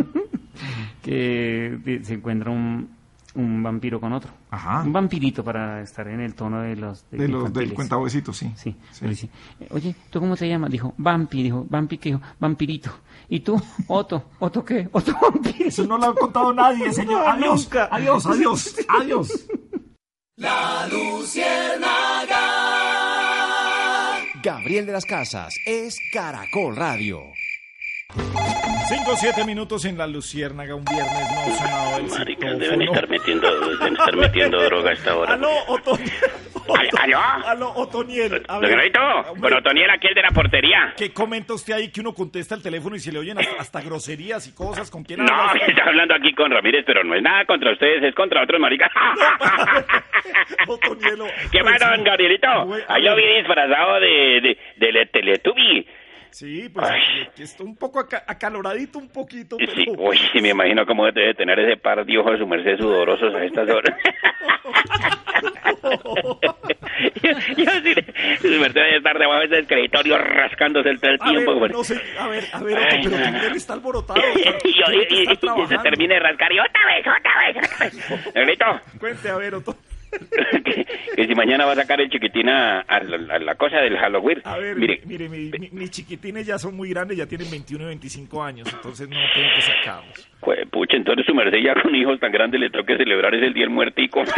que 1.02 1.78
de- 1.84 2.04
se 2.04 2.14
encuentra 2.14 2.50
un, 2.50 2.88
un 3.34 3.62
vampiro 3.62 4.00
con 4.00 4.12
otro. 4.12 4.30
Ajá. 4.50 4.82
Un 4.82 4.92
vampirito 4.92 5.42
para 5.42 5.80
estar 5.82 6.06
en 6.08 6.20
el 6.20 6.34
tono 6.34 6.60
de 6.62 6.76
los 6.76 7.08
De 7.10 7.18
los 7.18 7.26
del 7.28 7.36
infantiles. 7.40 7.72
cuentahuesitos, 7.74 8.36
sí. 8.36 8.52
Sí, 8.56 8.76
dice, 9.00 9.28
eh, 9.60 9.66
oye, 9.70 9.94
¿tú 10.10 10.20
cómo 10.20 10.36
te 10.36 10.48
llamas? 10.48 10.70
Dijo, 10.70 10.94
Vampi, 10.98 11.42
dijo, 11.42 11.66
Vampi, 11.68 11.98
¿qué 11.98 12.10
dijo? 12.10 12.20
Vampirito. 12.38 12.90
¿Y 13.28 13.40
tú? 13.40 13.60
Otto, 13.88 14.30
¿Otto 14.38 14.64
qué? 14.64 14.88
Otto 14.92 15.12
vampiro. 15.20 15.68
Eso 15.68 15.86
no 15.86 15.98
lo 15.98 16.06
ha 16.06 16.14
contado 16.14 16.52
nadie, 16.52 16.92
señor. 16.92 17.12
No, 17.22 17.28
Adiós, 17.30 17.64
nunca. 17.64 17.88
adiós, 17.90 18.26
adiós, 18.26 18.76
adiós. 18.88 19.46
La 20.36 20.86
Luciérnaga. 20.88 22.38
Gabriel 24.42 24.86
de 24.86 24.92
las 24.92 25.04
Casas 25.04 25.54
es 25.66 25.98
Caracol 26.12 26.74
Radio. 26.76 27.20
Cinco 28.88 29.12
o 29.12 29.16
siete 29.16 29.44
minutos 29.44 29.84
en 29.86 29.96
la 29.96 30.06
Luciérnaga, 30.06 30.74
un 30.74 30.84
viernes 30.84 31.30
no 31.34 31.54
sonado 31.56 31.98
el 31.98 32.06
Maricas 32.08 32.58
deben 32.58 32.82
estar 32.82 33.08
metiendo, 33.08 33.68
deben 33.78 33.92
estar 33.94 34.16
metiendo 34.16 34.62
droga 34.62 34.90
a 34.90 34.92
esta 34.92 35.16
hora. 35.16 35.32
Aló, 35.32 35.50
Otoniel. 35.68 36.10
¿Aló? 37.00 37.18
Aló, 37.46 37.72
Otoniel. 37.74 38.42
Don 38.42 39.40
con 39.40 39.52
Otoniel 39.54 39.90
aquí 39.90 40.08
el 40.08 40.14
de 40.14 40.22
la 40.22 40.30
portería. 40.30 40.94
¿Qué 40.96 41.12
comenta 41.12 41.54
usted 41.54 41.72
ahí 41.74 41.90
que 41.90 42.00
uno 42.00 42.12
contesta 42.12 42.54
el 42.54 42.62
teléfono 42.62 42.94
y 42.94 43.00
se 43.00 43.12
le 43.12 43.18
oyen 43.18 43.38
hasta, 43.38 43.60
hasta 43.60 43.80
groserías 43.80 44.46
y 44.46 44.54
cosas? 44.54 44.90
¿Con 44.90 45.04
quién 45.04 45.24
No, 45.24 45.32
habla 45.32 45.52
usted? 45.54 45.68
está 45.68 45.84
hablando 45.84 46.14
aquí 46.14 46.34
con 46.34 46.50
Ramírez, 46.50 46.84
pero 46.86 47.02
no 47.02 47.14
es 47.14 47.22
nada 47.22 47.46
contra 47.46 47.72
ustedes, 47.72 48.02
es 48.02 48.14
contra 48.14 48.42
otros 48.42 48.60
maricas. 48.60 48.90
Otonielo. 50.68 51.26
¿Qué 51.50 51.62
más, 51.62 51.78
don 51.80 52.04
Gabrielito? 52.04 52.66
Bueno, 52.66 52.84
Ahí 52.88 53.02
lo 53.02 53.16
vi 53.16 53.24
disfrazado 53.38 54.00
de, 54.00 54.56
de, 54.76 54.92
de, 54.92 55.06
Teletubby. 55.06 55.86
Sí, 56.32 56.68
pues 56.70 56.86
Ay. 56.90 57.00
que 57.36 57.42
está 57.42 57.62
un 57.62 57.76
poco 57.76 58.00
aca- 58.00 58.24
acaloradito 58.26 58.98
un 58.98 59.08
poquito, 59.10 59.58
pero... 59.58 59.72
Sí, 59.72 59.84
uy, 59.98 60.18
sí, 60.32 60.40
me 60.40 60.48
imagino 60.48 60.86
cómo 60.86 61.04
debe 61.12 61.34
tener 61.34 61.58
ese 61.60 61.76
par 61.76 62.04
de 62.06 62.18
ojos 62.18 62.32
de 62.32 62.38
su 62.38 62.46
merced 62.46 62.78
sudorosos 62.78 63.34
a 63.34 63.44
estas 63.44 63.68
horas. 63.68 63.94
yo, 65.82 66.38
yo 67.56 67.70
sí, 67.82 67.94
su 68.40 68.48
merced 68.60 68.80
debe 68.80 68.96
estar 68.96 69.18
debajo 69.18 69.40
de 69.40 69.44
ese 69.46 69.58
escritorio 69.60 70.18
rascándose 70.18 70.88
el 70.88 71.00
todo 71.00 71.10
el 71.10 71.18
A 71.20 71.24
ver, 71.32 71.44
tiempo. 71.44 71.68
no 71.68 71.84
sé, 71.84 72.00
a 72.18 72.28
ver, 72.28 72.44
a 72.52 72.62
ver, 72.62 72.78
Ay, 72.78 73.00
pero 73.04 73.18
no. 73.50 73.54
está 73.56 73.72
alborotado. 73.74 74.20
y, 74.64 74.72
yo- 74.72 74.86
tiene 74.86 75.06
que 75.08 75.14
y- 75.14 75.18
y- 75.28 75.32
estar 75.32 75.58
y 75.58 75.66
se 75.66 75.78
termine 75.78 76.14
de 76.14 76.20
rascar 76.20 76.52
y 76.52 76.58
otra 76.60 76.86
vez, 76.86 77.06
otra 77.06 77.46
vez, 77.46 77.56
otra 77.58 77.86
vez. 77.86 78.34
Negrito, 78.34 78.64
Cuente, 78.98 79.28
a 79.28 79.36
ver, 79.36 79.54
Otto. 79.56 79.76
Que, 80.64 80.86
que 81.16 81.26
si 81.26 81.34
mañana 81.34 81.64
va 81.64 81.72
a 81.72 81.76
sacar 81.76 82.00
el 82.00 82.10
chiquitín 82.10 82.48
a, 82.48 82.80
a 82.80 83.02
la, 83.02 83.34
a 83.34 83.38
la 83.38 83.54
cosa 83.54 83.78
del 83.78 83.96
Halloween. 83.98 84.40
A 84.44 84.58
ver, 84.58 84.76
Mire, 84.76 85.00
mire, 85.04 85.28
mi- 85.28 85.50
mi- 85.58 85.70
mis 85.72 85.90
chiquitines 85.90 86.46
ya 86.46 86.58
son 86.58 86.76
muy 86.76 86.90
grandes, 86.90 87.16
ya 87.16 87.26
tienen 87.26 87.50
21 87.50 87.84
y 87.84 87.86
25 87.88 88.42
años, 88.42 88.68
entonces 88.72 89.08
no 89.08 89.16
tengo 89.34 89.48
que 89.54 89.62
sacarlos. 89.62 90.28
Jue- 90.42 90.68
pucha, 90.70 90.96
entonces 90.96 91.24
su 91.24 91.34
merced 91.34 91.58
ya 91.62 91.74
con 91.80 91.94
hijos 91.94 92.20
tan 92.20 92.30
grandes 92.32 92.60
le 92.60 92.68
toca 92.70 92.96
celebrar 92.96 93.34
es 93.34 93.42
el 93.42 93.54
día 93.54 93.64
del 93.64 93.70
muertico. 93.70 94.22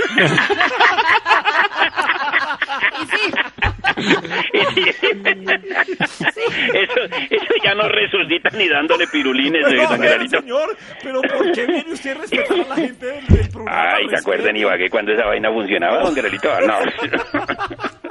eso, 5.65 7.01
eso 7.31 7.55
ya 7.63 7.75
no 7.75 7.89
resucita 7.89 8.51
ni 8.57 8.69
dándole 8.69 9.07
pirulines, 9.09 9.65
a 9.65 9.69
don 9.69 10.01
ver, 10.01 10.09
Gerardito. 10.11 10.41
señor, 10.41 10.77
pero 11.03 11.21
¿por 11.23 11.53
qué 11.53 11.67
viene 11.67 11.93
usted 11.93 12.11
a 12.11 12.15
respetar 12.21 12.61
a 12.61 12.69
la 12.69 12.75
gente 12.77 13.07
del, 13.07 13.27
del 13.27 13.49
programa? 13.51 13.93
Ay, 13.95 14.09
¿se 14.09 14.17
acuerdan, 14.17 14.57
Ibagué, 14.57 14.91
cuando 14.91 15.13
esa 15.13 15.27
vaina 15.27 15.51
funcionaba, 15.51 16.01
don 16.03 16.15
Gerardito? 16.15 16.51
Ah, 16.53 16.61
No. 16.67 16.75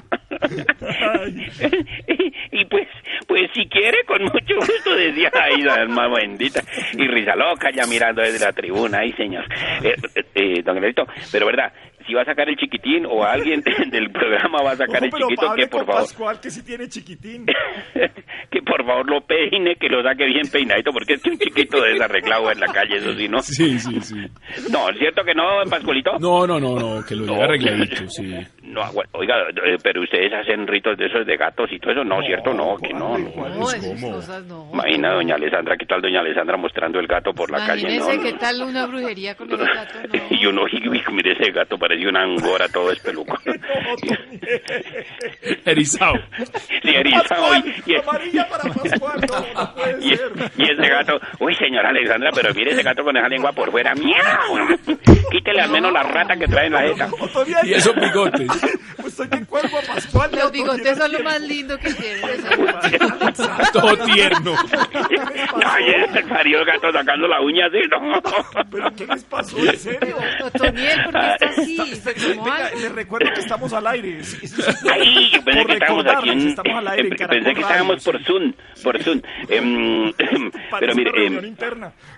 y, 2.51 2.65
pues, 2.65 2.87
pues 3.27 3.49
si 3.53 3.67
quiere, 3.67 4.03
con 4.05 4.23
mucho 4.23 4.55
gusto, 4.55 4.95
decía 4.95 5.31
ahí 5.33 5.61
la 5.61 5.75
alma 5.75 6.07
bendita. 6.07 6.61
Y 6.93 7.07
risa 7.07 7.35
loca 7.35 7.71
ya 7.71 7.85
mirando 7.85 8.21
desde 8.21 8.45
la 8.45 8.53
tribuna, 8.53 8.99
ay 8.99 9.11
señor. 9.13 9.45
Eh, 9.83 9.95
eh, 10.15 10.25
eh, 10.35 10.61
don 10.63 10.75
Gerardito, 10.75 11.07
pero 11.31 11.45
verdad, 11.45 11.71
si 12.05 12.13
va 12.13 12.21
a 12.21 12.25
sacar 12.25 12.49
el 12.49 12.55
chiquitín 12.57 13.05
o 13.05 13.23
alguien 13.23 13.61
del 13.91 14.11
programa 14.11 14.61
va 14.63 14.71
a 14.71 14.75
sacar 14.75 14.97
Ojo, 15.03 15.05
el 15.05 15.11
chiquito, 15.23 15.53
que 15.55 15.67
por 15.67 15.85
favor, 15.85 16.01
Pascual, 16.01 16.39
que 16.39 16.49
sí 16.51 16.63
tiene 16.63 16.87
chiquitín. 16.89 17.45
que 18.51 18.61
por 18.61 18.85
favor 18.85 19.09
lo 19.09 19.21
peine, 19.21 19.75
que 19.75 19.87
lo 19.89 20.03
saque 20.03 20.25
bien 20.25 20.47
peinadito, 20.51 20.91
porque 20.91 21.13
es 21.13 21.21
que 21.23 21.29
un 21.31 21.37
chiquito 21.37 21.81
desarreglado 21.81 22.51
en 22.51 22.59
la 22.59 22.67
calle, 22.67 22.97
eso 22.97 23.13
sí, 23.13 23.27
¿no? 23.27 23.41
Sí, 23.41 23.79
sí, 23.79 24.01
sí. 24.01 24.15
No, 24.71 24.89
¿es 24.89 24.97
cierto 24.99 25.23
que 25.23 25.33
no, 25.33 25.43
Pascualito? 25.69 26.11
No, 26.19 26.45
no, 26.47 26.59
no, 26.59 26.75
no, 26.79 27.05
que 27.05 27.15
lo 27.15 27.25
lleve 27.25 27.37
No. 27.37 27.43
arregladito, 27.43 28.07
sí. 28.09 28.35
No, 28.63 28.81
bueno, 28.93 29.09
oiga, 29.13 29.35
eh, 29.65 29.77
pero 29.83 30.01
ustedes 30.01 30.31
hacen 30.33 30.65
ritos 30.67 30.97
de 30.97 31.05
esos 31.05 31.25
de 31.25 31.37
gatos 31.37 31.69
y 31.71 31.79
todo 31.79 31.91
eso, 31.91 32.03
no, 32.03 32.21
¿cierto? 32.23 32.53
No, 32.53 32.75
que 32.77 32.93
no. 32.93 33.17
no. 33.17 33.49
No, 33.49 33.69
esas 33.69 34.01
cosas 34.01 34.45
no. 34.45 34.69
Imagina 34.73 35.13
doña 35.13 35.35
Alessandra, 35.35 35.75
¿qué 35.77 35.85
tal 35.85 36.01
doña 36.01 36.21
Alessandra 36.21 36.57
mostrando 36.57 36.99
el 36.99 37.07
gato 37.07 37.33
por 37.33 37.51
la 37.51 37.65
calle? 37.65 37.81
Imagínese 37.81 38.17
No, 38.17 38.23
qué 38.23 38.31
no. 38.33 38.37
tal 38.39 38.61
una 38.63 38.85
brujería 38.87 39.35
con 39.35 39.51
ese 39.51 39.63
gato. 39.63 39.99
No. 40.11 40.37
Y 40.37 40.45
uno, 40.45 40.63
y, 40.71 41.11
mire 41.11 41.33
ese 41.33 41.51
gato, 41.51 41.77
parecía 41.93 42.09
una 42.09 42.23
angora 42.23 42.67
todo 42.69 42.91
espeluco. 42.91 43.37
Erizado. 45.65 46.13
Sí, 46.81 46.89
erizado. 46.89 47.55
Y, 47.55 47.91
y- 47.91 47.95
Amarilla 47.95 48.47
para 48.49 48.63
Pascual, 48.73 49.21
no, 49.29 49.39
no 49.61 49.75
puede 49.75 50.05
y- 50.05 50.15
ser. 50.17 50.31
y 50.57 50.63
ese 50.63 50.89
gato, 50.89 51.19
uy, 51.39 51.55
señora 51.55 51.89
Alessandra, 51.89 52.31
pero 52.33 52.53
mire 52.53 52.71
ese 52.71 52.81
gato 52.83 53.03
con 53.03 53.15
esa 53.15 53.27
lengua 53.29 53.51
por 53.51 53.69
fuera. 53.71 53.93
¡Miau! 53.95 54.77
Quítele 55.31 55.61
al 55.61 55.69
menos 55.69 55.91
la 55.93 56.03
rata 56.03 56.35
que 56.35 56.47
trae 56.47 56.67
en 56.67 56.73
la 56.73 56.81
jeta. 56.81 57.09
Y 57.63 57.73
esos 57.73 57.95
bigotes. 57.95 58.47
Pues 59.03 59.15
soy 59.15 59.27
de 59.27 59.45
cuerpo 59.45 59.79
a 59.79 59.81
Pascual. 59.95 60.29
Los 60.33 60.49
bigotes 60.53 60.97
son 60.97 61.11
lo 61.11 61.19
más 61.23 61.41
lindo 61.41 61.77
que 61.77 61.91
tiene. 61.93 62.21
Todo 63.73 63.97
tierno. 64.05 64.55
Ay, 65.65 65.83
el 66.15 66.23
parió 66.29 66.59
el 66.59 66.65
gato 66.65 66.89
sacando 66.93 67.27
la 67.27 67.41
uña 67.41 67.65
así, 67.65 67.79
no. 67.89 68.21
¿Pero 68.71 68.95
qué 68.95 69.05
les 69.07 69.23
pasó? 69.25 69.57
¿En 69.57 69.77
serio? 69.77 70.15
Otoniel, 70.45 71.03
¿por 71.03 71.13
qué 71.19 71.27
está 71.33 71.45
así? 71.47 71.77
Les 71.85 72.91
recuerdo 72.93 73.31
que 73.33 73.41
estamos 73.41 73.73
al 73.73 73.87
aire. 73.87 74.21
Yo 74.21 75.43
pensé 75.43 75.61
Por 75.61 75.67
que 75.67 75.73
estábamos 75.73 76.05
aquí 76.05 76.29
en... 76.29 76.39
recordarles, 76.39 76.45
Estamos 76.45 76.77
al 76.77 76.87
aire 76.87 77.07
en 77.07 77.13
eh, 77.13 77.15
Caracol 77.17 77.37
pensé 77.37 77.49
que 77.49 77.61
Radio, 77.61 77.67
estábamos 77.67 78.03
sí. 78.03 78.11
por 78.11 78.23
Zoom, 78.23 78.53
por 78.83 79.03
Zoom. 79.03 79.21
Em, 79.49 80.13
pero 80.79 80.95
mire, 80.95 81.25
em. 81.25 81.55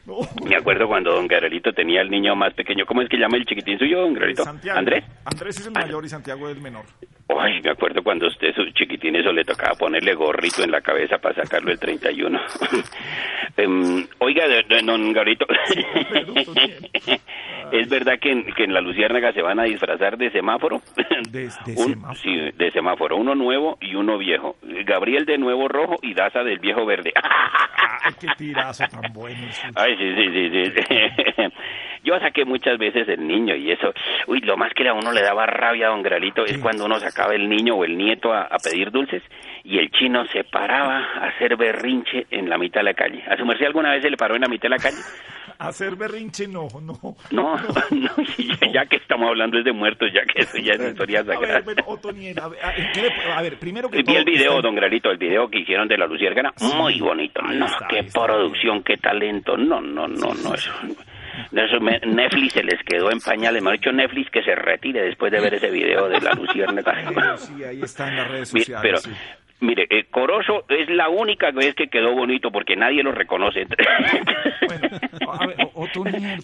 No. 0.05 0.20
me 0.47 0.55
acuerdo 0.55 0.88
cuando 0.88 1.13
don 1.13 1.28
Garelito 1.28 1.72
tenía 1.74 2.01
el 2.01 2.09
niño 2.09 2.36
más 2.36 2.53
pequeño. 2.53 2.86
¿Cómo 2.86 3.01
es 3.01 3.09
que 3.09 3.18
llama 3.18 3.38
el 3.38 3.45
chiquitín 3.45 3.78
suyo, 3.80 4.01
don 4.01 4.13
Garelito? 4.13 4.43
Santiago. 4.43 4.80
¿Andrés? 4.80 5.03
Andrés 5.26 5.59
es 5.59 5.68
el 5.68 5.74
mayor 5.74 6.05
y 6.05 6.09
Santiago 6.09 6.49
es 6.49 6.55
el 6.55 6.61
menor. 6.61 6.86
Ay, 7.28 7.59
me 7.63 7.72
acuerdo 7.72 8.03
cuando 8.03 8.28
a 8.28 8.30
usted, 8.30 8.53
su 8.53 8.63
chiquitín, 8.72 9.16
eso 9.16 9.32
le 9.32 9.43
tocaba 9.43 9.74
ponerle 9.74 10.13
gorrito 10.13 10.63
en 10.63 10.70
la 10.70 10.82
cabeza 10.82 11.18
para 11.18 11.34
sacarlo 11.43 11.72
el 11.72 11.80
31. 11.80 12.39
Em, 13.57 14.05
oiga, 14.20 14.43
don 14.84 15.13
Garito, 15.13 15.45
¿es 17.72 17.89
verdad 17.89 18.20
que 18.22 18.32
en, 18.32 18.43
que 18.53 18.66
en 18.66 18.74
la 18.74 18.82
Luciérnaga 18.82 19.34
se 19.34 19.41
van 19.41 19.55
a 19.60 19.64
disfrazar 19.64 20.18
de 20.18 20.30
semáforo? 20.32 20.82
De, 21.32 21.41
de 21.66 21.72
Un- 21.76 21.89
semáforo. 21.89 22.16
Sí, 22.22 22.36
de 22.56 22.72
semáforo, 22.72 23.18
uno 23.18 23.36
nuevo 23.36 23.78
y 23.82 23.95
uno 23.95 24.18
viejo. 24.18 24.56
Gabriel 24.86 25.26
de 25.26 25.38
nuevo 25.38 25.68
rojo 25.68 25.95
y 26.01 26.14
Daza 26.14 26.43
del 26.43 26.60
viejo 26.60 26.86
verde. 26.86 27.12
Ay, 28.03 28.14
qué 28.20 28.28
tirazo 28.38 28.86
tan 28.91 29.12
bueno. 29.14 29.39
Ay, 29.76 29.95
sí, 29.97 30.16
sí, 30.16 30.49
sí, 30.49 30.72
sí. 30.72 31.43
Yo 32.03 32.20
saqué 32.20 32.45
muchas 32.45 32.78
veces 32.78 33.08
el 33.10 33.26
niño 33.28 33.56
y 33.56 33.72
eso, 33.72 33.91
uy, 34.28 34.39
lo 34.41 34.56
más 34.58 34.72
que 34.76 34.88
a 34.88 34.93
uno 34.93 35.12
le 35.12 35.22
daba 35.24 35.47
rabia 35.47 35.88
a 35.88 35.89
don 35.89 36.03
Gralito 36.03 36.45
es 36.45 36.60
cuando 36.60 36.86
uno 36.86 36.99
sacaba 36.99 37.34
el 37.34 37.49
niño 37.49 37.74
o 37.76 37.84
el 37.84 37.97
nieto 37.97 38.32
a, 38.32 38.43
a 38.43 38.58
pedir 38.64 38.91
dulces 38.91 39.24
y 39.64 39.80
el 39.80 39.89
chino 39.89 40.24
se 40.28 40.43
paraba 40.43 40.99
a 40.99 41.28
hacer 41.30 41.58
berrinche 41.58 42.28
en 42.30 42.47
la 42.47 42.60
mitad 42.60 42.82
de 42.82 42.86
la 42.86 42.93
calle. 42.93 43.24
¿A 43.28 43.36
su 43.38 43.45
merced 43.45 43.66
alguna 43.66 43.91
vez 43.91 44.03
se 44.03 44.12
le 44.12 44.18
paró 44.18 44.36
en 44.36 44.41
la 44.41 44.47
mitad 44.47 44.64
de 44.70 44.76
la 44.76 44.78
calle? 44.78 44.97
Hacer 45.58 45.95
berrinche, 45.95 46.47
no, 46.47 46.68
no. 46.82 46.93
No, 47.32 47.56
no, 47.89 48.10
ya, 48.38 48.72
ya 48.72 48.86
que 48.86 48.97
estamos 48.97 49.28
hablando 49.30 49.45
es 49.54 49.66
de 49.66 49.72
muertos, 49.74 50.10
ya 50.14 50.22
que 50.26 50.41
eso 50.43 50.58
ya 50.58 50.74
es 50.74 50.82
historia 50.91 51.20
A 51.20 51.24
ver, 51.24 51.36
sagrada. 51.38 51.60
bueno, 51.62 51.84
Otoniel, 51.88 52.39
a 52.39 52.48
ver, 52.48 52.60
a 52.64 52.68
ver, 52.72 52.91
¿qué 52.93 53.02
le- 53.02 53.34
a 53.34 53.41
ver, 53.41 53.58
primero 53.60 53.89
que 53.89 53.98
Vi 53.98 54.04
todo, 54.04 54.18
el 54.18 54.26
video, 54.26 54.52
está- 54.52 54.62
don 54.62 54.76
Gralito, 54.76 55.12
el 55.12 55.18
video 55.18 55.50
que 55.50 55.60
hicieron 55.60 55.88
de 55.88 55.98
la 55.98 56.08
Luciérgana, 56.08 56.54
muy 56.76 57.00
bonito. 57.00 57.41
No, 57.41 57.68
qué 57.89 58.04
producción, 58.14 58.84
qué 58.84 58.98
talento. 58.98 59.58
No, 59.58 59.82
no, 59.82 60.08
no, 60.08 60.34
no, 60.34 60.54
eso. 60.54 60.72
Netflix 61.52 62.54
se 62.54 62.64
les 62.64 62.82
quedó 62.84 63.12
en 63.12 63.20
pañales. 63.20 63.62
Me 63.62 63.70
ha 63.70 63.74
dicho 63.74 63.91
Netflix 63.91 64.30
que 64.32 64.41
se 64.43 64.56
retire 64.56 65.02
después 65.02 65.32
de 65.32 65.39
ver 65.41 65.54
ese 65.56 65.70
video 65.70 66.08
de 66.08 66.20
la 66.22 66.32
Luciérnaga. 66.34 67.36
Sí, 67.38 67.64
ahí 67.64 67.82
está 67.82 68.08
en 68.08 68.16
las 68.16 68.28
redes 68.30 68.50
sociales. 68.50 68.82
Pero, 68.82 68.98
sí. 69.00 69.12
Mire, 69.60 69.88
eh, 69.89 70.06
Corozo 70.10 70.66
es 70.70 70.89
la 70.89 71.10
única 71.10 71.51
vez 71.51 71.76
que 71.76 71.88
quedó 71.88 72.14
bonito 72.14 72.51
porque 72.51 72.76
nadie 72.76 73.03
lo 73.03 73.12
reconoce. 73.12 73.62
A 75.28 75.47
ver, 75.47 75.58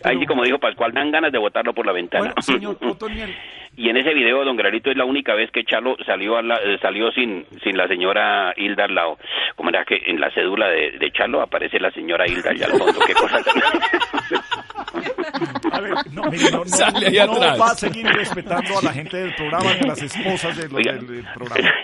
Ahí 0.03 0.19
sí, 0.19 0.25
como 0.25 0.43
dijo 0.43 0.59
Pascual, 0.59 0.93
dan 0.93 1.11
ganas 1.11 1.31
de 1.31 1.37
botarlo 1.37 1.73
por 1.73 1.85
la 1.85 1.91
ventana. 1.91 2.25
Bueno, 2.25 2.41
señor 2.41 2.77
Otoniel, 2.81 3.35
Y 3.77 3.89
en 3.89 3.95
ese 3.97 4.13
video, 4.13 4.43
don 4.43 4.57
Gralito, 4.57 4.91
es 4.91 4.97
la 4.97 5.05
única 5.05 5.33
vez 5.33 5.49
que 5.49 5.63
Chalo 5.63 5.95
salió 6.05 6.37
a 6.37 6.41
la- 6.43 6.57
eh, 6.57 6.77
salió 6.81 7.09
sin 7.11 7.45
sin 7.63 7.77
la 7.77 7.87
señora 7.87 8.53
Hilda 8.57 8.83
al 8.85 8.93
lado. 8.93 9.17
Como 9.55 9.69
era 9.69 9.85
que 9.85 9.97
en 10.05 10.19
la 10.19 10.29
cédula 10.31 10.67
de, 10.67 10.91
de 10.99 11.11
Chalo 11.11 11.41
aparece 11.41 11.79
la 11.79 11.89
señora 11.91 12.27
Hilda 12.27 12.51
allá 12.51 12.65
al 12.67 12.73
fondo. 12.73 12.99
Qué 13.07 13.13
cosa 13.13 13.41
tan... 13.43 13.61
a 15.71 15.79
ver, 15.79 15.91
no, 16.11 16.23
mire, 16.29 16.51
no, 16.51 16.57
no, 16.59 16.65
Sale 16.65 17.07
ahí 17.07 17.15
no 17.25 17.33
atrás. 17.33 17.61
va 17.61 17.65
a 17.71 17.75
seguir 17.75 18.05
respetando 18.07 18.77
a 18.77 18.81
la 18.83 18.91
gente 18.93 19.17
del 19.17 19.33
programa 19.35 19.73
ni 19.73 19.79
a 19.85 19.87
las 19.87 20.01
esposas 20.03 20.57
de 20.57 20.63
los- 20.63 20.73
Oiga. 20.73 20.93
del, 20.93 21.07
del 21.07 21.25
programa. 21.33 21.71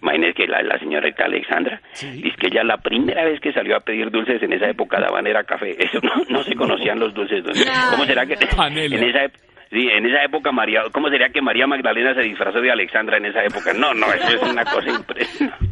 Imagínese 0.00 0.34
que 0.34 0.46
la, 0.46 0.62
la 0.62 0.78
señorita 0.78 1.26
Alexandra 1.26 1.80
dice 2.00 2.34
que 2.38 2.46
ella 2.46 2.64
la 2.64 2.78
primera 2.78 3.24
vez 3.24 3.38
que 3.40 3.52
salió 3.52 3.76
a 3.76 3.80
pedir 3.80 4.10
dulces 4.10 4.42
en 4.42 4.54
esa 4.54 4.70
época 4.70 4.98
daban 4.98 5.26
era 5.26 5.44
café. 5.44 5.76
Eso 5.78 6.00
no, 6.02 6.12
no 6.30 6.42
se 6.44 6.54
conocían 6.56 6.98
los 6.98 7.12
dulces. 7.12 7.44
¿Cómo 7.90 8.06
será 8.06 8.24
que 8.24 8.34
en 8.34 9.04
esa 9.04 9.24
Sí, 9.70 9.86
en 9.88 10.04
esa 10.04 10.24
época 10.24 10.50
María, 10.50 10.82
¿cómo 10.92 11.08
sería 11.10 11.28
que 11.28 11.40
María 11.40 11.64
Magdalena 11.64 12.12
se 12.14 12.22
disfrazó 12.22 12.60
de 12.60 12.72
Alexandra 12.72 13.18
en 13.18 13.26
esa 13.26 13.44
época? 13.44 13.72
No, 13.72 13.94
no, 13.94 14.12
eso 14.12 14.34
es 14.34 14.42
una 14.42 14.64
cosa 14.64 14.90
impresionante. 14.90 15.70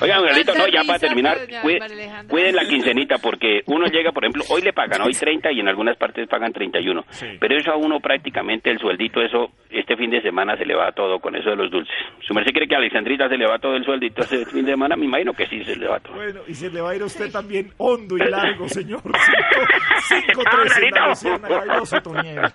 Oigan, 0.00 0.22
Miguelito, 0.22 0.54
no, 0.54 0.68
ya 0.68 0.84
para 0.84 1.00
terminar, 1.00 1.36
cuiden, 1.62 2.28
cuiden 2.28 2.54
la 2.54 2.64
quincenita 2.64 3.16
porque 3.18 3.62
uno 3.66 3.86
llega, 3.86 4.12
por 4.12 4.24
ejemplo, 4.24 4.44
hoy 4.50 4.62
le 4.62 4.72
pagan, 4.72 5.02
hoy 5.02 5.12
30 5.12 5.50
y 5.50 5.60
en 5.60 5.68
algunas 5.68 5.96
partes 5.96 6.28
pagan 6.28 6.52
31. 6.52 7.04
Sí. 7.10 7.26
Pero 7.40 7.56
eso 7.56 7.72
a 7.72 7.76
uno 7.76 7.98
prácticamente 7.98 8.70
el 8.70 8.78
sueldito, 8.78 9.20
eso 9.20 9.50
este 9.70 9.96
fin 9.96 10.10
de 10.10 10.22
semana 10.22 10.56
se 10.56 10.64
le 10.64 10.76
va 10.76 10.92
todo 10.92 11.18
con 11.18 11.34
eso 11.34 11.50
de 11.50 11.56
los 11.56 11.72
dulces. 11.72 11.94
Su 12.20 12.34
merced 12.34 12.52
cree 12.52 12.68
que 12.68 12.76
a 12.76 12.78
Alexandrita 12.78 13.28
se 13.28 13.36
le 13.36 13.46
va 13.46 13.58
todo 13.58 13.74
el 13.74 13.84
sueldito 13.84 14.22
este 14.22 14.46
fin 14.46 14.64
de 14.64 14.72
semana, 14.72 14.94
me 14.94 15.06
imagino 15.06 15.32
que 15.32 15.46
sí 15.46 15.64
se 15.64 15.74
le 15.74 15.88
va 15.88 15.98
todo. 15.98 16.14
Bueno, 16.14 16.40
y 16.46 16.54
se 16.54 16.70
le 16.70 16.80
va 16.80 16.90
a 16.90 16.96
ir 16.96 17.02
a 17.02 17.06
usted 17.06 17.32
también 17.32 17.72
hondo 17.78 18.16
y 18.16 18.20
largo, 18.30 18.68
señor. 18.68 19.02
5, 19.02 20.22
5 20.26 20.42
13, 20.44 21.63
Ay, 21.68 21.80
oso, 21.80 22.00
tu 22.00 22.12
nieve. 22.14 22.52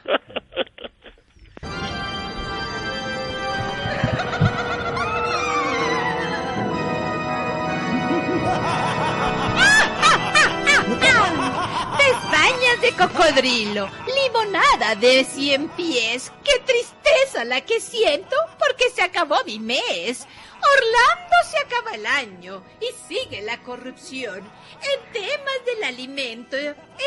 De 12.60 12.92
cocodrilo, 12.92 13.90
limonada 14.16 14.96
de 14.96 15.24
cien 15.24 15.70
pies. 15.70 16.32
Qué 16.44 16.60
tristeza 16.66 17.44
la 17.46 17.62
que 17.62 17.80
siento 17.80 18.36
porque 18.58 18.90
se 18.94 19.02
acabó 19.02 19.38
mi 19.46 19.60
mes. 19.60 20.28
Orlando 20.62 21.36
se 21.50 21.58
acaba 21.58 21.96
el 21.96 22.06
año 22.06 22.64
y 22.82 22.88
sigue 23.08 23.42
la 23.42 23.58
corrupción 23.64 24.40
en 24.40 25.14
temas 25.14 25.66
del 25.66 25.84
alimento 25.86 26.58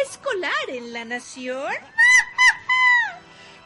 escolar 0.05 0.53
en 0.69 0.93
la 0.93 1.05
nación. 1.05 1.73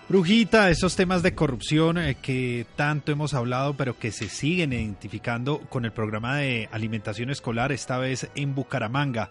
Brujita, 0.08 0.70
esos 0.70 0.94
temas 0.96 1.22
de 1.22 1.34
corrupción 1.34 1.98
eh, 1.98 2.16
que 2.20 2.66
tanto 2.76 3.10
hemos 3.10 3.32
hablado, 3.34 3.74
pero 3.74 3.98
que 3.98 4.12
se 4.12 4.28
siguen 4.28 4.72
identificando 4.72 5.60
con 5.68 5.84
el 5.84 5.92
programa 5.92 6.36
de 6.36 6.68
alimentación 6.70 7.30
escolar, 7.30 7.72
esta 7.72 7.98
vez 7.98 8.28
en 8.34 8.54
Bucaramanga. 8.54 9.30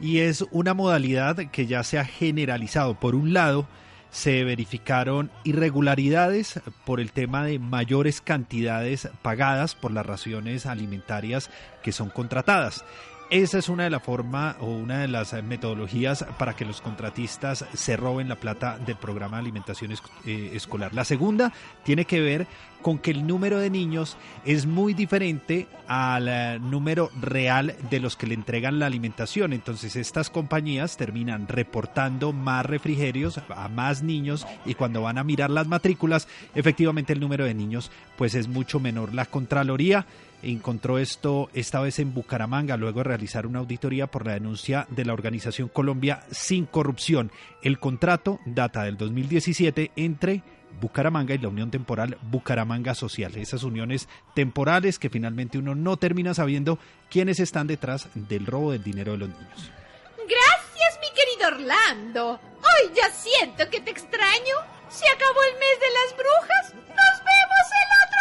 Y 0.00 0.18
es 0.18 0.44
una 0.50 0.74
modalidad 0.74 1.36
que 1.50 1.66
ya 1.66 1.84
se 1.84 1.98
ha 1.98 2.04
generalizado. 2.04 2.98
Por 2.98 3.14
un 3.14 3.32
lado, 3.32 3.66
se 4.12 4.44
verificaron 4.44 5.30
irregularidades 5.42 6.60
por 6.84 7.00
el 7.00 7.12
tema 7.12 7.44
de 7.44 7.58
mayores 7.58 8.20
cantidades 8.20 9.08
pagadas 9.22 9.74
por 9.74 9.90
las 9.90 10.04
raciones 10.04 10.66
alimentarias 10.66 11.50
que 11.82 11.92
son 11.92 12.10
contratadas. 12.10 12.84
Esa 13.30 13.56
es 13.56 13.70
una 13.70 13.84
de 13.84 13.90
las 13.90 14.02
formas 14.02 14.56
o 14.60 14.66
una 14.66 14.98
de 14.98 15.08
las 15.08 15.32
metodologías 15.42 16.26
para 16.38 16.54
que 16.54 16.66
los 16.66 16.82
contratistas 16.82 17.64
se 17.72 17.96
roben 17.96 18.28
la 18.28 18.36
plata 18.36 18.76
del 18.76 18.96
programa 18.96 19.38
de 19.38 19.44
alimentación 19.44 19.94
eh, 20.26 20.50
escolar. 20.52 20.92
La 20.92 21.06
segunda 21.06 21.50
tiene 21.82 22.04
que 22.04 22.20
ver 22.20 22.46
con 22.82 22.98
que 22.98 23.12
el 23.12 23.26
número 23.26 23.58
de 23.58 23.70
niños 23.70 24.16
es 24.44 24.66
muy 24.66 24.92
diferente 24.92 25.68
al 25.86 26.28
eh, 26.28 26.58
número 26.58 27.10
real 27.20 27.74
de 27.90 28.00
los 28.00 28.16
que 28.16 28.26
le 28.26 28.34
entregan 28.34 28.78
la 28.78 28.86
alimentación. 28.86 29.52
Entonces 29.52 29.96
estas 29.96 30.30
compañías 30.30 30.96
terminan 30.96 31.48
reportando 31.48 32.32
más 32.32 32.66
refrigerios 32.66 33.40
a 33.48 33.68
más 33.68 34.02
niños 34.02 34.46
y 34.66 34.74
cuando 34.74 35.02
van 35.02 35.18
a 35.18 35.24
mirar 35.24 35.50
las 35.50 35.66
matrículas, 35.66 36.28
efectivamente 36.54 37.12
el 37.12 37.20
número 37.20 37.44
de 37.44 37.54
niños 37.54 37.90
pues 38.16 38.34
es 38.34 38.48
mucho 38.48 38.80
menor. 38.80 39.14
La 39.14 39.26
Contraloría 39.26 40.06
encontró 40.42 40.98
esto 40.98 41.48
esta 41.54 41.80
vez 41.80 41.98
en 41.98 42.12
Bucaramanga 42.12 42.76
luego 42.76 43.00
de 43.00 43.04
realizar 43.04 43.46
una 43.46 43.60
auditoría 43.60 44.08
por 44.08 44.26
la 44.26 44.34
denuncia 44.34 44.86
de 44.90 45.04
la 45.04 45.12
organización 45.12 45.68
Colombia 45.68 46.24
sin 46.30 46.66
corrupción. 46.66 47.30
El 47.62 47.78
contrato 47.78 48.40
data 48.44 48.82
del 48.82 48.96
2017 48.96 49.92
entre 49.96 50.42
Bucaramanga 50.80 51.34
y 51.34 51.38
la 51.38 51.48
Unión 51.48 51.70
Temporal 51.70 52.18
Bucaramanga 52.22 52.94
Social. 52.94 53.36
Esas 53.36 53.62
uniones 53.62 54.08
temporales 54.34 54.98
que 54.98 55.10
finalmente 55.10 55.58
uno 55.58 55.74
no 55.74 55.96
termina 55.96 56.34
sabiendo 56.34 56.78
quiénes 57.10 57.40
están 57.40 57.66
detrás 57.66 58.08
del 58.14 58.46
robo 58.46 58.72
del 58.72 58.82
dinero 58.82 59.12
de 59.12 59.18
los 59.18 59.28
niños. 59.28 59.70
Gracias, 60.16 60.98
mi 61.00 61.10
querido 61.14 61.48
Orlando. 61.48 62.40
Hoy 62.58 62.92
ya 62.94 63.10
siento 63.10 63.68
que 63.70 63.80
te 63.80 63.90
extraño. 63.90 64.56
Se 64.88 65.08
acabó 65.08 65.42
el 65.44 65.58
mes 65.58 65.80
de 65.80 65.90
las 65.90 66.16
brujas. 66.16 66.74
Nos 66.74 67.16
vemos 67.24 67.66
el 67.82 67.88
otro 68.04 68.11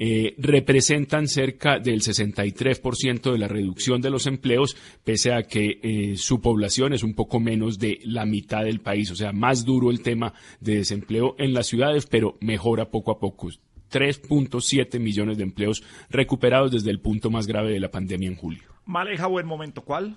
eh, 0.00 0.34
representan 0.38 1.26
cerca 1.26 1.80
del 1.80 2.02
63% 2.02 3.32
de 3.32 3.38
la 3.38 3.48
reducción 3.48 4.00
de 4.00 4.10
los 4.10 4.28
empleos, 4.28 4.76
pese 5.02 5.32
a 5.32 5.42
que 5.42 5.80
eh, 5.82 6.16
su 6.16 6.40
población 6.40 6.92
es 6.92 7.02
un 7.02 7.14
poco 7.14 7.40
menos 7.40 7.80
de 7.80 7.98
la 8.04 8.24
mitad 8.24 8.62
del 8.62 8.80
país. 8.80 9.10
O 9.10 9.16
sea, 9.16 9.32
más 9.32 9.64
duro 9.64 9.90
el 9.90 10.00
tema 10.00 10.34
de 10.60 10.76
desempleo 10.76 11.34
en 11.38 11.52
las 11.52 11.66
ciudades, 11.66 12.06
pero 12.06 12.36
mejora 12.40 12.90
poco 12.90 13.10
a 13.10 13.18
poco. 13.18 13.48
3.7 13.90 15.00
millones 15.00 15.36
de 15.36 15.42
empleos 15.42 15.82
recuperados 16.10 16.70
desde 16.70 16.90
el 16.90 17.00
punto 17.00 17.30
más 17.30 17.46
grave 17.46 17.72
de 17.72 17.80
la 17.80 17.90
pandemia 17.90 18.28
en 18.28 18.36
julio. 18.36 18.62
Maleja, 18.84 19.26
buen 19.26 19.46
momento, 19.46 19.82
¿cuál? 19.82 20.16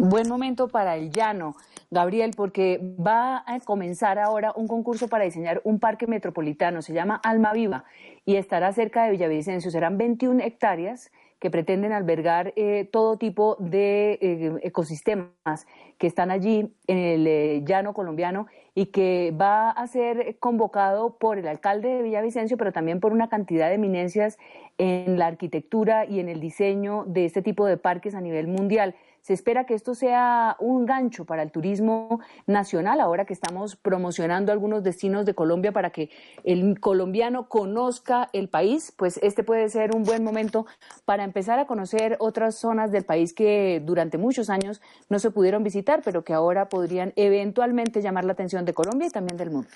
Buen 0.00 0.28
momento 0.28 0.68
para 0.68 0.96
el 0.96 1.10
llano, 1.10 1.56
Gabriel, 1.90 2.30
porque 2.36 2.78
va 3.04 3.42
a 3.44 3.58
comenzar 3.58 4.20
ahora 4.20 4.52
un 4.54 4.68
concurso 4.68 5.08
para 5.08 5.24
diseñar 5.24 5.60
un 5.64 5.80
parque 5.80 6.06
metropolitano, 6.06 6.82
se 6.82 6.92
llama 6.92 7.16
Alma 7.16 7.52
Viva, 7.52 7.84
y 8.28 8.36
estará 8.36 8.70
cerca 8.74 9.04
de 9.04 9.12
Villavicencio. 9.12 9.70
Serán 9.70 9.96
21 9.96 10.42
hectáreas 10.42 11.10
que 11.38 11.50
pretenden 11.50 11.92
albergar 11.92 12.52
eh, 12.56 12.86
todo 12.92 13.16
tipo 13.16 13.56
de 13.58 14.18
eh, 14.20 14.52
ecosistemas 14.64 15.66
que 15.96 16.06
están 16.06 16.30
allí 16.30 16.70
en 16.88 16.98
el 16.98 17.26
eh, 17.26 17.62
llano 17.64 17.94
colombiano 17.94 18.46
y 18.74 18.86
que 18.86 19.32
va 19.40 19.70
a 19.70 19.86
ser 19.86 20.36
convocado 20.40 21.16
por 21.16 21.38
el 21.38 21.48
alcalde 21.48 21.88
de 21.88 22.02
Villavicencio, 22.02 22.58
pero 22.58 22.70
también 22.70 23.00
por 23.00 23.14
una 23.14 23.30
cantidad 23.30 23.68
de 23.68 23.76
eminencias 23.76 24.36
en 24.76 25.18
la 25.18 25.24
arquitectura 25.24 26.04
y 26.04 26.20
en 26.20 26.28
el 26.28 26.38
diseño 26.38 27.04
de 27.06 27.24
este 27.24 27.40
tipo 27.40 27.64
de 27.64 27.78
parques 27.78 28.14
a 28.14 28.20
nivel 28.20 28.46
mundial. 28.46 28.94
Se 29.28 29.34
espera 29.34 29.66
que 29.66 29.74
esto 29.74 29.94
sea 29.94 30.56
un 30.58 30.86
gancho 30.86 31.26
para 31.26 31.42
el 31.42 31.50
turismo 31.50 32.22
nacional, 32.46 32.98
ahora 32.98 33.26
que 33.26 33.34
estamos 33.34 33.76
promocionando 33.76 34.52
algunos 34.52 34.82
destinos 34.82 35.26
de 35.26 35.34
Colombia 35.34 35.70
para 35.70 35.90
que 35.90 36.08
el 36.44 36.80
colombiano 36.80 37.46
conozca 37.46 38.30
el 38.32 38.48
país, 38.48 38.90
pues 38.96 39.20
este 39.22 39.44
puede 39.44 39.68
ser 39.68 39.94
un 39.94 40.02
buen 40.02 40.24
momento 40.24 40.64
para 41.04 41.24
empezar 41.24 41.58
a 41.58 41.66
conocer 41.66 42.16
otras 42.20 42.54
zonas 42.54 42.90
del 42.90 43.04
país 43.04 43.34
que 43.34 43.82
durante 43.84 44.16
muchos 44.16 44.48
años 44.48 44.80
no 45.10 45.18
se 45.18 45.30
pudieron 45.30 45.62
visitar, 45.62 46.00
pero 46.02 46.24
que 46.24 46.32
ahora 46.32 46.70
podrían 46.70 47.12
eventualmente 47.14 48.00
llamar 48.00 48.24
la 48.24 48.32
atención 48.32 48.64
de 48.64 48.72
Colombia 48.72 49.08
y 49.08 49.10
también 49.10 49.36
del 49.36 49.50
mundo. 49.50 49.68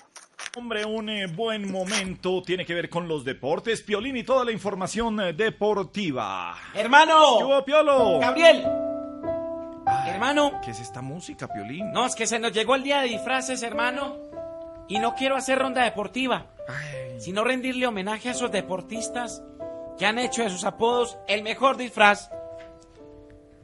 Hombre, 0.57 0.83
un 0.83 1.09
eh, 1.09 1.27
buen 1.27 1.71
momento 1.71 2.41
tiene 2.41 2.65
que 2.65 2.73
ver 2.73 2.89
con 2.89 3.07
los 3.07 3.23
deportes, 3.23 3.83
Piolín 3.83 4.17
y 4.17 4.23
toda 4.23 4.45
la 4.45 4.51
información 4.51 5.21
eh, 5.21 5.33
deportiva. 5.33 6.55
¡Hermano! 6.73 7.37
¿Qué 7.37 7.43
hubo, 7.43 7.63
Piolo? 7.63 8.19
¡Gabriel! 8.19 8.63
Hermano. 10.07 10.61
¿Qué 10.63 10.71
es 10.71 10.79
esta 10.79 11.01
música, 11.01 11.47
Piolín? 11.47 11.91
No, 11.91 12.05
es 12.05 12.15
que 12.15 12.27
se 12.27 12.39
nos 12.39 12.51
llegó 12.51 12.75
el 12.75 12.83
día 12.83 13.01
de 13.01 13.07
disfraces, 13.09 13.63
hermano. 13.63 14.17
Y 14.87 14.99
no 14.99 15.15
quiero 15.15 15.35
hacer 15.35 15.59
ronda 15.59 15.83
deportiva, 15.83 16.47
sino 17.17 17.43
rendirle 17.43 17.87
homenaje 17.87 18.29
a 18.29 18.31
esos 18.33 18.51
deportistas 18.51 19.41
que 19.97 20.05
han 20.05 20.19
hecho 20.19 20.43
de 20.43 20.49
sus 20.49 20.65
apodos 20.65 21.17
el 21.27 21.43
mejor 21.43 21.77
disfraz. 21.77 22.29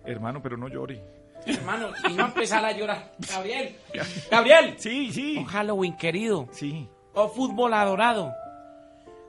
Hermano, 0.06 0.42
pero 0.42 0.58
no 0.58 0.68
llore. 0.68 1.04
Hermano, 1.46 1.90
y 2.10 2.14
no 2.14 2.26
empezar 2.26 2.64
a 2.64 2.72
llorar. 2.72 3.12
Gabriel. 3.20 3.76
Gabriel. 4.32 4.76
Sí, 4.78 5.12
sí. 5.12 5.38
Un 5.38 5.46
Halloween 5.46 5.98
querido. 5.98 6.48
Sí. 6.52 6.88
O 7.14 7.30
fútbol 7.30 7.74
adorado. 7.74 8.34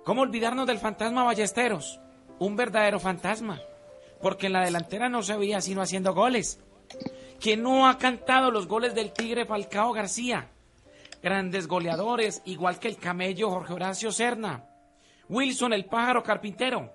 ¿Cómo 0.04 0.22
olvidarnos 0.22 0.66
del 0.66 0.78
fantasma 0.78 1.24
Ballesteros? 1.24 2.00
Un 2.38 2.56
verdadero 2.56 2.98
fantasma. 3.00 3.60
Porque 4.20 4.46
en 4.46 4.54
la 4.54 4.64
delantera 4.64 5.08
no 5.08 5.22
se 5.22 5.36
veía 5.36 5.60
sino 5.60 5.82
haciendo 5.82 6.14
goles. 6.14 6.60
¿Quién 7.40 7.62
no 7.62 7.88
ha 7.88 7.96
cantado 7.98 8.50
los 8.50 8.66
goles 8.66 8.94
del 8.94 9.12
Tigre 9.12 9.46
Falcao 9.46 9.92
García? 9.92 10.48
Grandes 11.22 11.66
goleadores, 11.66 12.42
igual 12.44 12.78
que 12.78 12.88
el 12.88 12.96
camello 12.96 13.50
Jorge 13.50 13.72
Horacio 13.72 14.12
Serna. 14.12 14.64
Wilson 15.28 15.72
el 15.72 15.86
pájaro 15.86 16.22
carpintero. 16.22 16.92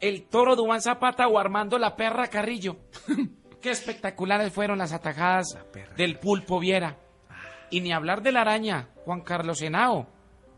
El 0.00 0.24
toro 0.28 0.56
Dubán 0.56 0.82
Zapata 0.82 1.28
o 1.28 1.38
Armando 1.38 1.78
la 1.78 1.94
perra 1.94 2.28
Carrillo. 2.28 2.76
Qué 3.62 3.70
espectaculares 3.70 4.52
fueron 4.52 4.78
las 4.78 4.92
atajadas 4.92 5.58
del 5.96 6.18
pulpo 6.18 6.58
Viera. 6.58 6.98
Y 7.70 7.80
ni 7.80 7.92
hablar 7.92 8.22
de 8.22 8.32
la 8.32 8.42
araña, 8.42 8.88
Juan 9.04 9.22
Carlos 9.22 9.60
Henao, 9.62 10.06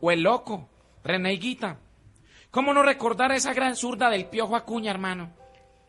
o 0.01 0.11
el 0.11 0.23
loco, 0.23 0.69
René 1.05 1.35
Higuita. 1.35 1.79
¿Cómo 2.51 2.73
no 2.75 2.83
recordar 2.83 3.33
esa 3.33 3.55
gran 3.55 3.77
zurda 3.77 4.11
del 4.11 4.27
Piojo 4.27 4.57
Acuña, 4.57 4.91
hermano? 4.91 5.33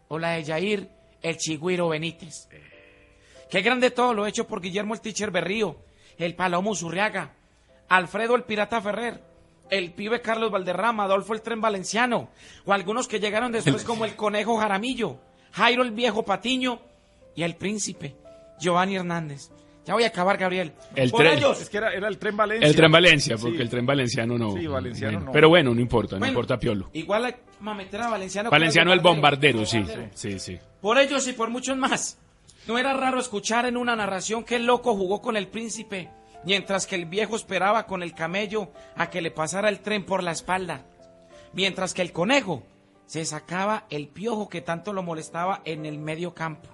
O 0.08 0.18
la 0.18 0.32
de 0.32 0.46
Jair, 0.46 0.90
el 1.22 1.38
Chigüiro 1.38 1.90
Benítez. 1.90 2.48
Qué 3.50 3.62
grande 3.62 3.92
todo 3.92 4.14
lo 4.14 4.26
hecho 4.28 4.46
por 4.48 4.62
Guillermo 4.62 4.94
el 4.94 5.02
Teacher 5.02 5.32
Berrío, 5.32 5.78
el 6.18 6.36
Palomo 6.36 6.76
Zurriaga, 6.76 7.34
Alfredo 7.88 8.36
el 8.36 8.44
Pirata 8.44 8.82
Ferrer, 8.82 9.22
el 9.72 9.92
pibe 9.94 10.22
Carlos 10.22 10.52
Valderrama, 10.52 11.06
Adolfo 11.06 11.34
el 11.34 11.42
Tren 11.42 11.62
Valenciano, 11.62 12.30
o 12.66 12.74
algunos 12.74 13.08
que 13.08 13.20
llegaron 13.20 13.52
después 13.52 13.84
como 13.84 14.06
el 14.06 14.16
Conejo 14.16 14.58
Jaramillo, 14.58 15.18
Jairo 15.52 15.82
el 15.84 15.92
Viejo 15.92 16.24
Patiño 16.24 16.80
y 17.36 17.44
el 17.44 17.56
Príncipe, 17.56 18.16
Giovanni 18.60 18.96
Hernández. 18.98 19.50
Ya 19.86 19.96
voy 19.96 20.04
a 20.04 20.08
acabar, 20.08 20.38
Gabriel. 20.38 20.74
El 20.94 21.10
Por 21.10 21.22
tren. 21.22 21.38
ellos. 21.40 21.60
Es 21.62 21.70
que 21.70 21.78
era, 21.78 21.92
era 21.92 22.08
el 22.08 22.20
tren 22.20 22.38
Valencia. 22.38 22.68
El 22.68 22.76
tren 22.76 22.92
Valencia, 22.92 23.38
Sí. 23.38 23.44
porque 23.44 23.62
el 23.64 23.70
tren 23.70 23.86
valenciano 23.88 24.38
no. 24.38 24.52
Sí, 24.56 24.68
valenciano 24.68 25.14
Bueno, 25.18 25.26
no. 25.26 25.32
Pero 25.32 25.50
bueno, 25.50 25.74
no 25.74 25.82
importa, 25.82 26.20
no 26.20 26.28
importa 26.28 26.60
Piolo. 26.60 26.92
Igual 26.94 27.26
a 27.66 27.74
meter 27.74 28.02
a 28.02 28.10
Valenciano. 28.10 28.52
Valenciano 28.52 28.94
el 28.94 29.00
bombardero, 29.00 29.66
sí. 29.66 29.80
Bombardero. 29.80 30.10
Sí, 30.14 30.38
sí. 30.38 30.60
Por 30.80 31.00
ellos 31.00 31.28
y 31.28 31.34
por 31.34 31.50
muchos 31.50 31.76
más. 31.76 32.20
No 32.70 32.78
era 32.78 32.94
raro 32.94 33.20
escuchar 33.20 33.66
en 33.66 33.78
una 33.78 33.96
narración 33.96 34.44
que 34.44 34.58
el 34.58 34.68
loco 34.68 34.94
jugó 34.94 35.24
con 35.24 35.36
el 35.36 35.48
príncipe, 35.48 36.12
mientras 36.46 36.86
que 36.86 36.94
el 36.94 37.08
viejo 37.08 37.36
esperaba 37.36 37.88
con 37.88 38.04
el 38.04 38.14
camello 38.14 38.72
a 38.96 39.10
que 39.10 39.24
le 39.24 39.32
pasara 39.32 39.70
el 39.70 39.80
tren 39.80 40.06
por 40.06 40.22
la 40.22 40.34
espalda. 40.34 40.86
Mientras 41.52 41.96
que 41.96 42.04
el 42.04 42.12
conejo 42.12 42.62
se 43.08 43.26
sacaba 43.26 43.88
el 43.90 44.08
piojo 44.08 44.50
que 44.50 44.62
tanto 44.62 44.94
lo 44.94 45.02
molestaba 45.02 45.64
en 45.66 45.88
el 45.88 45.98
medio 45.98 46.36
campo. 46.36 46.70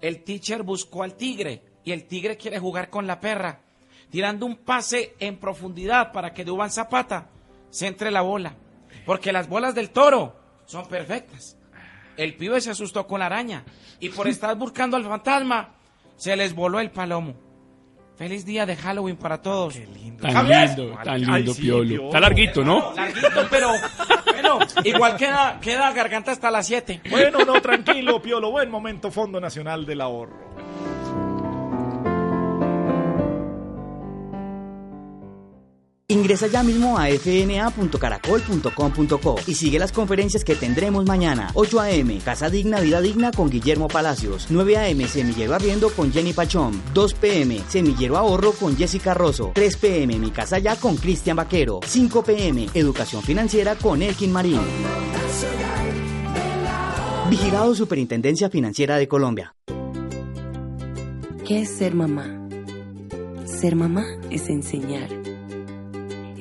El 0.00 0.24
teacher 0.24 0.64
buscó 0.64 1.04
al 1.04 1.14
tigre 1.14 1.62
y 1.84 1.92
el 1.92 2.08
tigre 2.08 2.36
quiere 2.36 2.58
jugar 2.58 2.90
con 2.90 3.06
la 3.06 3.20
perra, 3.20 3.60
tirando 4.10 4.44
un 4.44 4.56
pase 4.56 5.14
en 5.20 5.38
profundidad 5.38 6.10
para 6.10 6.34
que 6.34 6.44
Dubán 6.44 6.72
Zapata 6.72 7.28
se 7.70 7.86
entre 7.86 8.10
la 8.10 8.22
bola, 8.22 8.56
porque 9.06 9.30
las 9.30 9.48
bolas 9.48 9.76
del 9.76 9.90
toro 9.90 10.34
son 10.66 10.88
perfectas. 10.88 11.56
El 12.16 12.34
pibe 12.34 12.60
se 12.60 12.70
asustó 12.70 13.06
con 13.06 13.20
la 13.20 13.26
araña 13.26 13.64
y 14.00 14.08
por 14.10 14.28
estar 14.28 14.54
buscando 14.56 14.96
al 14.96 15.04
fantasma 15.04 15.74
se 16.16 16.36
les 16.36 16.54
voló 16.54 16.80
el 16.80 16.90
palomo. 16.90 17.34
Feliz 18.16 18.44
día 18.44 18.66
de 18.66 18.76
Halloween 18.76 19.16
para 19.16 19.40
todos. 19.40 19.74
Tan 19.74 19.94
lindo, 19.94 20.22
tan 21.02 21.20
lindo, 21.20 21.54
Piolo. 21.54 22.06
Está 22.06 22.20
larguito, 22.20 22.62
¿no? 22.62 22.92
Larguito, 22.94 23.46
pero 23.50 23.72
bueno, 24.30 24.58
igual 24.84 25.16
queda, 25.16 25.58
queda 25.60 25.92
garganta 25.92 26.30
hasta 26.32 26.50
las 26.50 26.66
7. 26.66 27.00
Bueno, 27.10 27.38
no, 27.44 27.60
tranquilo, 27.60 28.20
Piolo. 28.20 28.50
Buen 28.50 28.70
momento, 28.70 29.10
Fondo 29.10 29.40
Nacional 29.40 29.86
del 29.86 30.02
Ahorro. 30.02 30.61
Ingresa 36.12 36.46
ya 36.46 36.62
mismo 36.62 36.96
a 36.98 37.08
fna.caracol.com.co 37.08 39.36
y 39.46 39.54
sigue 39.54 39.78
las 39.78 39.92
conferencias 39.92 40.44
que 40.44 40.54
tendremos 40.54 41.06
mañana. 41.06 41.50
8 41.54 41.80
a.m. 41.80 42.18
Casa 42.22 42.50
Digna, 42.50 42.80
Vida 42.80 43.00
Digna 43.00 43.32
con 43.32 43.48
Guillermo 43.48 43.88
Palacios. 43.88 44.48
9 44.50 44.76
a.m. 44.76 45.08
Semillero 45.08 45.54
Arriendo 45.54 45.88
con 45.90 46.12
Jenny 46.12 46.34
Pachón. 46.34 46.82
2 46.92 47.14
p.m. 47.14 47.62
Semillero 47.66 48.18
Ahorro 48.18 48.52
con 48.52 48.76
Jessica 48.76 49.14
Rosso. 49.14 49.52
3 49.54 49.76
p.m. 49.78 50.18
Mi 50.18 50.30
Casa 50.30 50.58
Ya 50.58 50.76
con 50.76 50.96
Cristian 50.96 51.36
Vaquero. 51.36 51.80
5 51.86 52.22
p.m. 52.22 52.68
Educación 52.74 53.22
Financiera 53.22 53.74
con 53.76 54.02
Elkin 54.02 54.32
Marín. 54.32 54.60
Vigilado 57.30 57.74
Superintendencia 57.74 58.50
Financiera 58.50 58.98
de 58.98 59.08
Colombia. 59.08 59.54
¿Qué 61.46 61.62
es 61.62 61.70
ser 61.70 61.94
mamá? 61.94 62.26
Ser 63.46 63.76
mamá 63.76 64.04
es 64.30 64.50
enseñar. 64.50 65.08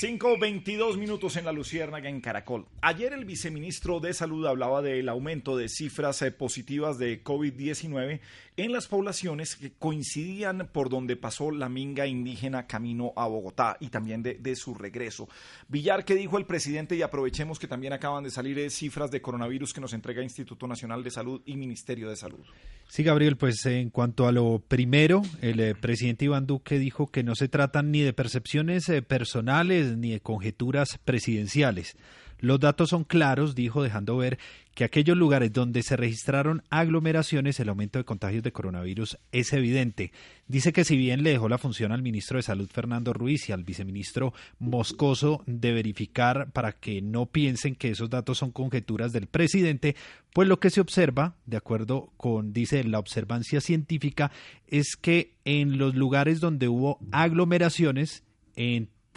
5.22 0.00 0.96
minutos 0.96 1.36
en 1.36 1.44
la 1.44 1.50
Luciérnaga 1.50 2.08
en 2.08 2.20
Caracol. 2.20 2.66
Ayer 2.82 3.12
el 3.12 3.24
viceministro 3.24 3.98
de 3.98 4.14
Salud 4.14 4.46
hablaba 4.46 4.80
del 4.80 5.08
aumento 5.08 5.56
de 5.56 5.68
cifras 5.68 6.22
eh, 6.22 6.30
positivas 6.30 6.98
de 6.98 7.24
COVID-19 7.24 8.20
en 8.58 8.72
las 8.72 8.86
poblaciones 8.86 9.56
que 9.56 9.72
coincidían 9.72 10.68
por 10.72 10.88
donde 10.88 11.16
pasó 11.16 11.50
la 11.50 11.68
minga 11.68 12.06
indígena 12.06 12.66
camino 12.66 13.12
a 13.16 13.26
Bogotá 13.26 13.76
y 13.80 13.88
también 13.88 14.22
de, 14.22 14.56
su 14.56 14.74
regreso. 14.74 15.28
Villar, 15.68 16.04
¿qué 16.04 16.14
dijo 16.14 16.38
el 16.38 16.46
presidente? 16.46 16.96
Y 16.96 17.02
aprovechemos 17.02 17.58
que 17.58 17.68
también 17.68 17.92
acaban 17.92 18.24
de 18.24 18.30
salir 18.30 18.58
eh, 18.58 18.70
cifras 18.70 19.10
de 19.10 19.20
coronavirus 19.20 19.72
que 19.72 19.80
nos 19.80 19.94
entrega 19.94 20.22
Instituto 20.22 20.66
Nacional 20.66 21.04
de 21.04 21.10
Salud 21.10 21.40
y 21.44 21.56
Ministerio 21.56 22.08
de 22.08 22.16
Salud. 22.16 22.44
Sí, 22.88 23.04
Gabriel, 23.04 23.36
pues 23.36 23.64
en 23.66 23.90
cuanto 23.90 24.26
a 24.26 24.32
lo 24.32 24.62
primero, 24.66 25.22
el 25.40 25.60
eh, 25.60 25.74
presidente 25.74 26.24
Iván 26.24 26.46
Duque 26.46 26.78
dijo 26.78 27.06
que 27.06 27.22
no 27.22 27.34
se 27.36 27.48
tratan 27.48 27.92
ni 27.92 28.00
de 28.00 28.12
percepciones 28.12 28.88
eh, 28.88 29.02
personales 29.02 29.87
ni 29.96 30.10
de 30.10 30.20
conjeturas 30.20 30.98
presidenciales. 31.04 31.96
Los 32.40 32.60
datos 32.60 32.90
son 32.90 33.02
claros, 33.02 33.54
dijo, 33.56 33.82
dejando 33.82 34.16
ver 34.16 34.38
que 34.74 34.84
aquellos 34.84 35.16
lugares 35.16 35.52
donde 35.52 35.82
se 35.82 35.96
registraron 35.96 36.62
aglomeraciones, 36.70 37.58
el 37.58 37.68
aumento 37.68 37.98
de 37.98 38.04
contagios 38.04 38.44
de 38.44 38.52
coronavirus 38.52 39.18
es 39.32 39.52
evidente. 39.52 40.12
Dice 40.46 40.72
que 40.72 40.84
si 40.84 40.96
bien 40.96 41.24
le 41.24 41.30
dejó 41.30 41.48
la 41.48 41.58
función 41.58 41.90
al 41.90 42.00
ministro 42.00 42.36
de 42.36 42.44
Salud 42.44 42.68
Fernando 42.72 43.12
Ruiz 43.12 43.48
y 43.48 43.52
al 43.52 43.64
viceministro 43.64 44.34
Moscoso 44.60 45.42
de 45.46 45.72
verificar 45.72 46.52
para 46.52 46.72
que 46.72 47.02
no 47.02 47.26
piensen 47.26 47.74
que 47.74 47.88
esos 47.88 48.08
datos 48.08 48.38
son 48.38 48.52
conjeturas 48.52 49.12
del 49.12 49.26
presidente, 49.26 49.96
pues 50.32 50.46
lo 50.46 50.60
que 50.60 50.70
se 50.70 50.80
observa, 50.80 51.34
de 51.44 51.56
acuerdo 51.56 52.12
con, 52.16 52.52
dice, 52.52 52.84
la 52.84 53.00
observancia 53.00 53.60
científica, 53.60 54.30
es 54.68 54.94
que 54.94 55.34
en 55.44 55.76
los 55.76 55.96
lugares 55.96 56.38
donde 56.38 56.68
hubo 56.68 57.00
aglomeraciones, 57.10 58.22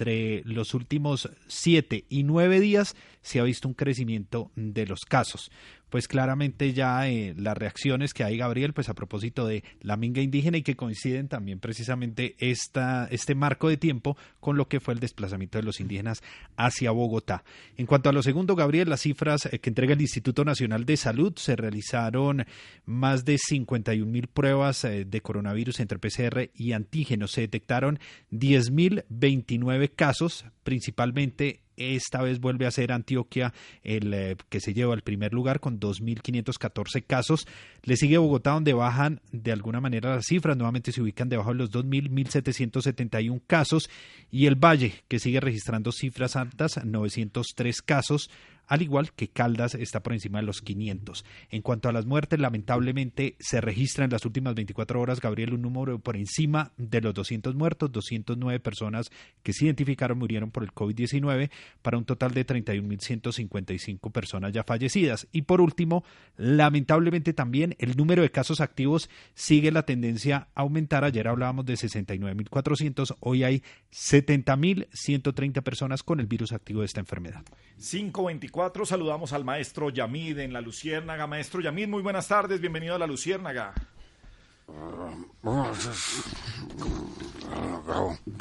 entre 0.02 0.42
los 0.46 0.74
últimos 0.74 1.30
siete 1.48 2.06
y 2.10 2.24
nueve 2.24 2.60
días 2.60 2.96
se 3.22 3.40
ha 3.40 3.44
visto 3.44 3.68
un 3.68 3.76
crecimiento 3.76 4.50
de 4.56 4.88
los 4.88 5.06
casos. 5.06 5.52
Pues 5.92 6.08
claramente 6.08 6.72
ya 6.72 7.10
eh, 7.10 7.36
las 7.38 7.58
reacciones 7.58 8.14
que 8.14 8.24
hay, 8.24 8.38
Gabriel, 8.38 8.72
pues 8.72 8.88
a 8.88 8.94
propósito 8.94 9.46
de 9.46 9.66
la 9.82 9.98
minga 9.98 10.22
indígena 10.22 10.58
y 10.58 10.64
que 10.64 10.78
coinciden 10.78 11.28
también 11.28 11.60
precisamente 11.60 12.38
esta, 12.40 13.10
este 13.12 13.36
marco 13.36 13.68
de 13.68 13.76
tiempo 13.76 14.16
con 14.40 14.56
lo 14.56 14.70
que 14.70 14.80
fue 14.80 14.94
el 14.94 15.02
desplazamiento 15.02 15.58
de 15.58 15.66
los 15.66 15.82
indígenas 15.82 16.24
hacia 16.56 16.92
Bogotá. 16.92 17.44
En 17.76 17.88
cuanto 17.88 18.08
a 18.08 18.14
lo 18.14 18.24
segundo, 18.24 18.56
Gabriel, 18.56 18.90
las 18.90 19.02
cifras 19.02 19.48
eh, 19.48 19.60
que 19.60 19.70
entrega 19.70 19.94
el 19.94 20.00
Instituto 20.00 20.46
Nacional 20.46 20.86
de 20.86 20.96
Salud, 20.96 21.34
se 21.36 21.58
realizaron 21.58 22.46
más 22.86 23.26
de 23.26 23.38
51 23.38 24.10
mil 24.10 24.28
pruebas 24.28 24.86
eh, 24.86 25.04
de 25.04 25.20
coronavirus 25.20 25.82
entre 25.82 26.00
PCR 26.00 26.52
y 26.56 26.72
antígenos. 26.72 27.32
Se 27.34 27.42
detectaron 27.42 28.00
10.029 28.32 29.92
casos, 29.94 30.46
principalmente 30.64 31.64
esta 31.82 32.22
vez 32.22 32.40
vuelve 32.40 32.66
a 32.66 32.72
ser 32.72 32.92
Antioquia 32.92 33.54
el 33.84 34.14
eh, 34.14 34.36
que 34.50 34.60
se 34.60 34.74
lleva 34.74 34.94
al 34.94 35.02
primer 35.02 35.34
lugar 35.34 35.60
con 35.60 35.80
2.514 35.80 37.04
casos. 37.06 37.48
Le 37.84 37.96
sigue 37.98 38.18
Bogotá 38.18 38.52
donde 38.52 38.74
bajan 38.74 39.22
de 39.32 39.52
alguna 39.52 39.82
manera 39.82 40.16
las 40.16 40.26
cifras, 40.26 40.58
nuevamente 40.58 40.92
se 40.92 41.02
ubican 41.02 41.30
debajo 41.30 41.50
de 41.50 41.56
los 41.56 41.72
2.000, 41.72 42.10
1.771 42.10 43.42
casos. 43.48 43.90
Y 44.30 44.46
el 44.46 44.56
Valle 44.56 45.04
que 45.08 45.20
sigue 45.20 45.40
registrando 45.40 45.92
cifras 45.92 46.36
altas, 46.36 46.80
903 46.84 47.82
casos 47.82 48.30
al 48.72 48.82
igual 48.82 49.12
que 49.12 49.28
Caldas 49.28 49.76
está 49.76 50.02
por 50.02 50.14
encima 50.14 50.40
de 50.40 50.46
los 50.46 50.62
500. 50.62 51.26
En 51.50 51.62
cuanto 51.62 51.90
a 51.90 51.92
las 51.92 52.06
muertes, 52.06 52.40
lamentablemente 52.40 53.36
se 53.38 53.60
registra 53.60 54.06
en 54.06 54.12
las 54.12 54.26
últimas 54.26 54.56
24 54.56 55.02
horas, 55.02 55.20
Gabriel, 55.20 55.56
un 55.56 55.64
número 55.64 56.00
por 56.00 56.16
encima 56.16 56.72
de 56.78 57.02
los 57.02 57.14
200 57.14 57.54
muertos, 57.54 57.92
209 57.92 58.62
personas 58.62 59.12
que 59.44 59.52
se 59.52 59.66
identificaron 59.66 60.18
murieron 60.18 60.52
por 60.52 60.64
el 60.64 60.72
COVID-19, 60.72 61.50
para 61.82 61.98
un 61.98 62.06
total 62.06 62.34
de 62.34 62.48
31.155 62.48 64.10
personas 64.10 64.54
ya 64.54 64.64
fallecidas. 64.64 65.28
Y 65.34 65.42
por 65.42 65.60
último, 65.60 66.06
lamentablemente 66.38 67.34
también 67.34 67.76
el 67.78 67.98
número 67.98 68.22
de 68.22 68.32
casos 68.32 68.62
activos 68.62 69.10
sigue 69.34 69.74
la 69.74 69.84
tendencia 69.84 70.48
a 70.56 70.62
aumentar. 70.62 71.04
Ayer 71.04 71.28
hablábamos 71.28 71.66
de 71.66 71.74
69.400, 71.74 73.18
hoy 73.20 73.44
hay 73.44 73.64
70.130 73.92 75.62
personas 75.62 76.04
con 76.04 76.22
el 76.22 76.28
virus 76.28 76.54
activo 76.54 76.80
de 76.80 76.86
esta 76.86 77.02
enfermedad. 77.02 77.44
524, 77.76 78.61
saludamos 78.86 79.34
al 79.34 79.44
maestro 79.44 79.90
Yamid 79.90 80.40
en 80.40 80.54
la 80.54 80.62
Luciérnaga. 80.62 81.26
Maestro 81.28 81.62
Yamid, 81.62 81.88
muy 81.88 82.04
buenas 82.04 82.28
tardes, 82.28 82.62
bienvenido 82.62 82.96
a 82.96 83.00
la 83.00 83.08
Luciérnaga. 83.08 83.74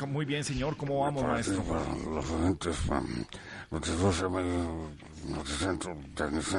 Muy 0.06 0.24
bien, 0.24 0.44
señor, 0.44 0.76
¿cómo 0.76 1.00
vamos, 1.00 1.24
maestro? 1.24 1.64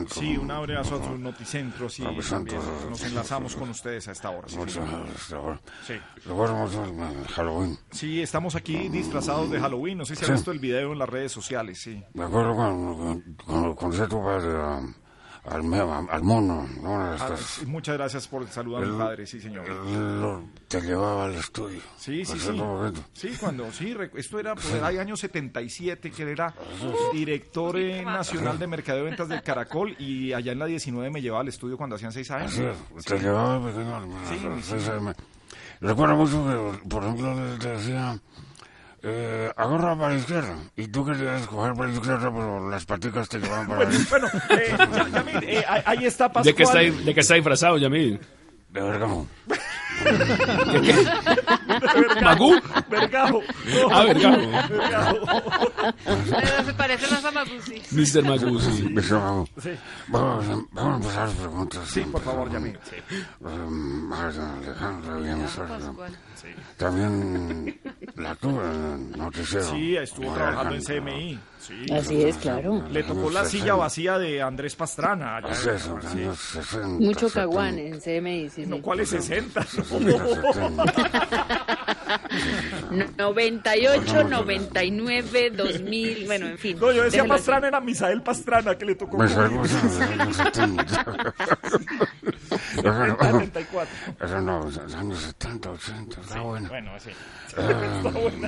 Sí, 0.10 0.38
un 0.38 0.52
abrazo 0.52 1.02
a 1.02 1.06
su 1.06 1.18
noticentro, 1.18 1.90
sí, 1.90 2.04
también. 2.30 2.60
Nos 2.90 3.04
enlazamos 3.04 3.56
con 3.56 3.70
ustedes 3.70 4.08
a 4.08 4.12
esta 4.12 4.30
hora. 4.30 4.48
Sí, 4.48 4.58
sí. 5.88 6.00
Sí, 7.92 8.22
estamos 8.22 8.56
aquí 8.56 8.90
disfrazados 8.90 9.50
de 9.50 9.60
Halloween. 9.60 9.98
No 9.98 10.06
sé 10.06 10.16
si 10.16 10.26
ha 10.26 10.34
visto 10.34 10.52
el 10.52 10.60
video 10.60 10.94
en 10.94 11.00
las 11.00 11.10
redes 11.10 11.32
sociales, 11.32 11.82
sí. 11.82 12.04
Me 12.14 12.24
acuerdo 12.24 12.56
cuando 12.56 13.98
se 13.98 14.08
tuvo 14.08 14.32
de, 14.42 14.94
al, 15.46 16.10
al 16.10 16.24
mono. 16.24 16.68
¿no? 16.82 16.98
Ah, 17.02 17.16
Estas- 17.16 17.40
sí, 17.40 17.66
muchas 17.66 17.98
gracias 17.98 18.28
por 18.28 18.48
saludar 18.48 18.84
a 18.84 18.86
mi 18.86 18.92
El- 18.94 18.98
padre, 18.98 19.26
sí, 19.26 19.40
señor. 19.42 19.68
lo- 19.68 20.44
te 20.68 20.82
llevaba 20.82 21.26
al 21.26 21.36
estudio. 21.36 21.82
Sí, 21.98 22.24
sí, 22.26 22.34
Por 22.34 22.94
sí. 22.94 23.02
Sí, 23.14 23.38
cuando, 23.40 23.72
sí, 23.72 23.96
esto 24.16 24.40
era 24.40 24.56
por 24.56 24.72
el 24.76 25.00
año 25.00 25.18
77, 25.18 26.12
que 26.12 26.24
él 26.24 26.30
era 26.30 26.54
director 27.14 27.76
nacional 28.06 28.58
de 28.60 28.68
Mercadeo 28.68 29.04
y 29.04 29.06
Ventas 29.08 29.28
del 29.30 29.42
Caracol 29.42 29.96
y 30.00 30.34
allá 30.34 30.52
en 30.52 30.60
la 30.60 30.66
19 30.66 31.10
me 31.10 31.22
llevaba 31.22 31.42
al 31.42 31.48
estudio 31.48 31.78
cuando 31.78 31.96
hacían 31.96 32.12
seis 32.12 32.30
años. 32.32 32.52
Así 32.54 32.64
es, 32.64 33.06
te 33.06 33.20
llevaba 33.20 33.60
Sí, 34.30 34.38
sí. 34.40 34.48
seis 34.62 34.88
AM. 34.90 35.14
Recuerdo 35.82 36.16
mucho 36.16 36.46
que, 36.82 36.88
por 36.88 37.04
ejemplo, 37.04 37.34
le- 37.34 37.58
te 37.58 37.70
decía, 37.70 38.20
eh, 39.04 39.52
agarra 39.56 39.96
para 39.98 40.14
la 40.14 40.20
izquierda. 40.20 40.56
Y 40.76 40.88
tú 40.88 41.06
querías 41.06 41.48
coger 41.48 41.74
para 41.74 41.90
la 41.90 41.94
izquierda, 41.96 42.32
pero 42.32 42.70
las 42.70 42.86
paticas 42.86 43.28
te 43.30 43.40
llevaban 43.40 43.68
para 43.68 43.90
la 43.90 44.00
Bueno, 44.10 44.28
eh, 44.50 44.76
ya- 44.78 45.08
Yamil, 45.10 45.44
eh, 45.44 45.66
ahí- 45.86 46.06
está 46.06 46.32
Pascual. 46.32 46.46
¿De 46.46 46.54
qué 46.56 46.64
está, 46.64 46.80
de 46.80 47.14
qué 47.14 47.20
está 47.20 47.36
disfrazado, 47.36 47.78
Yamil? 47.78 48.20
De 48.70 48.82
vergamo. 48.82 49.28
¿Magú? 52.22 52.56
Vergajo. 52.90 53.42
Ah, 53.92 54.04
Vergajo. 54.04 54.42
Pero 56.06 56.66
se 56.66 56.74
parece 56.74 57.08
más 57.14 57.26
a 57.26 57.32
Magusi. 57.32 57.82
Mr. 57.92 58.24
Magú, 58.24 58.60
sí. 58.60 58.72
Sí. 59.62 59.70
Vamos, 60.08 60.46
a- 60.48 60.66
vamos 60.72 60.94
a 60.94 60.96
empezar 60.96 61.28
las 61.28 61.38
preguntas. 61.38 61.82
Sí, 61.90 62.02
por 62.02 62.22
favor, 62.22 62.52
Yamil. 62.52 62.78
Um, 63.42 64.12
Alejandro, 64.14 65.20
bien, 65.22 65.48
suerte. 65.48 65.74
Pascual. 65.74 66.18
También 66.78 67.80
la 68.16 68.36
tuve 68.36 68.64
en 68.64 69.12
noticiero. 69.12 69.70
Sí, 69.72 69.96
estuvo 69.96 70.34
trabajando 70.34 70.76
en. 70.76 70.82
CMI. 70.84 71.40
Sí. 71.60 71.86
Así 71.94 72.24
es, 72.24 72.38
claro. 72.38 72.84
Le 72.90 73.04
tocó 73.04 73.30
la 73.30 73.46
silla 73.46 73.76
vacía 73.76 74.18
de 74.18 74.42
Andrés 74.42 74.76
Pastrana. 74.76 75.38
allá. 75.38 75.52
Es, 75.52 75.60
Sí. 75.84 75.90
años 76.18 76.40
60, 76.40 76.88
Mucho 76.88 77.30
70. 77.30 77.34
caguán 77.42 77.78
en 77.78 78.00
CMI, 78.02 78.50
sí, 78.50 78.64
sí. 78.64 78.66
No, 78.66 78.82
¿cuál 78.82 79.02
es 79.02 79.10
60? 79.10 79.62
98, 83.18 84.24
99, 84.30 85.52
2000, 85.52 86.26
bueno, 86.26 86.48
en 86.48 86.58
fin. 86.58 86.78
No, 86.80 86.92
yo 86.92 87.04
decía. 87.04 87.26
Pastrana, 87.26 87.68
era 87.68 87.80
Misael 87.80 88.22
Pastrana 88.22 88.76
que 88.78 88.86
le 88.86 88.96
tocó. 88.96 89.22
Los 89.22 89.36
años 89.38 89.70
70. 89.70 91.06
Eso 92.78 92.94
no- 93.08 93.18
74. 93.18 93.90
Eso 94.20 94.42
no, 94.42 94.64
los 94.64 94.96
años 94.96 95.20
70, 95.20 95.70
80, 95.72 96.22
está 96.22 96.42
bueno. 96.42 96.70
Bueno, 96.70 96.92
sí. 97.00 97.10
Eh, 97.58 97.92
Está 97.98 98.10
buena. 98.12 98.48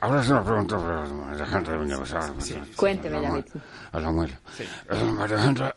Ahora- 0.00 0.20
es 0.20 0.28
una 0.28 0.44
pregunta 0.44 0.76
para 0.76 1.04
Alejandra 1.30 1.72
de 1.74 1.78
Villavisar. 1.84 2.32
Cuénteme, 2.76 3.20
la 3.20 3.42
A 3.92 4.00
la 4.00 4.10
muela. 4.10 4.40
Sí. 4.56 4.64
Eh, 4.64 5.14
Alejandra, 5.20 5.74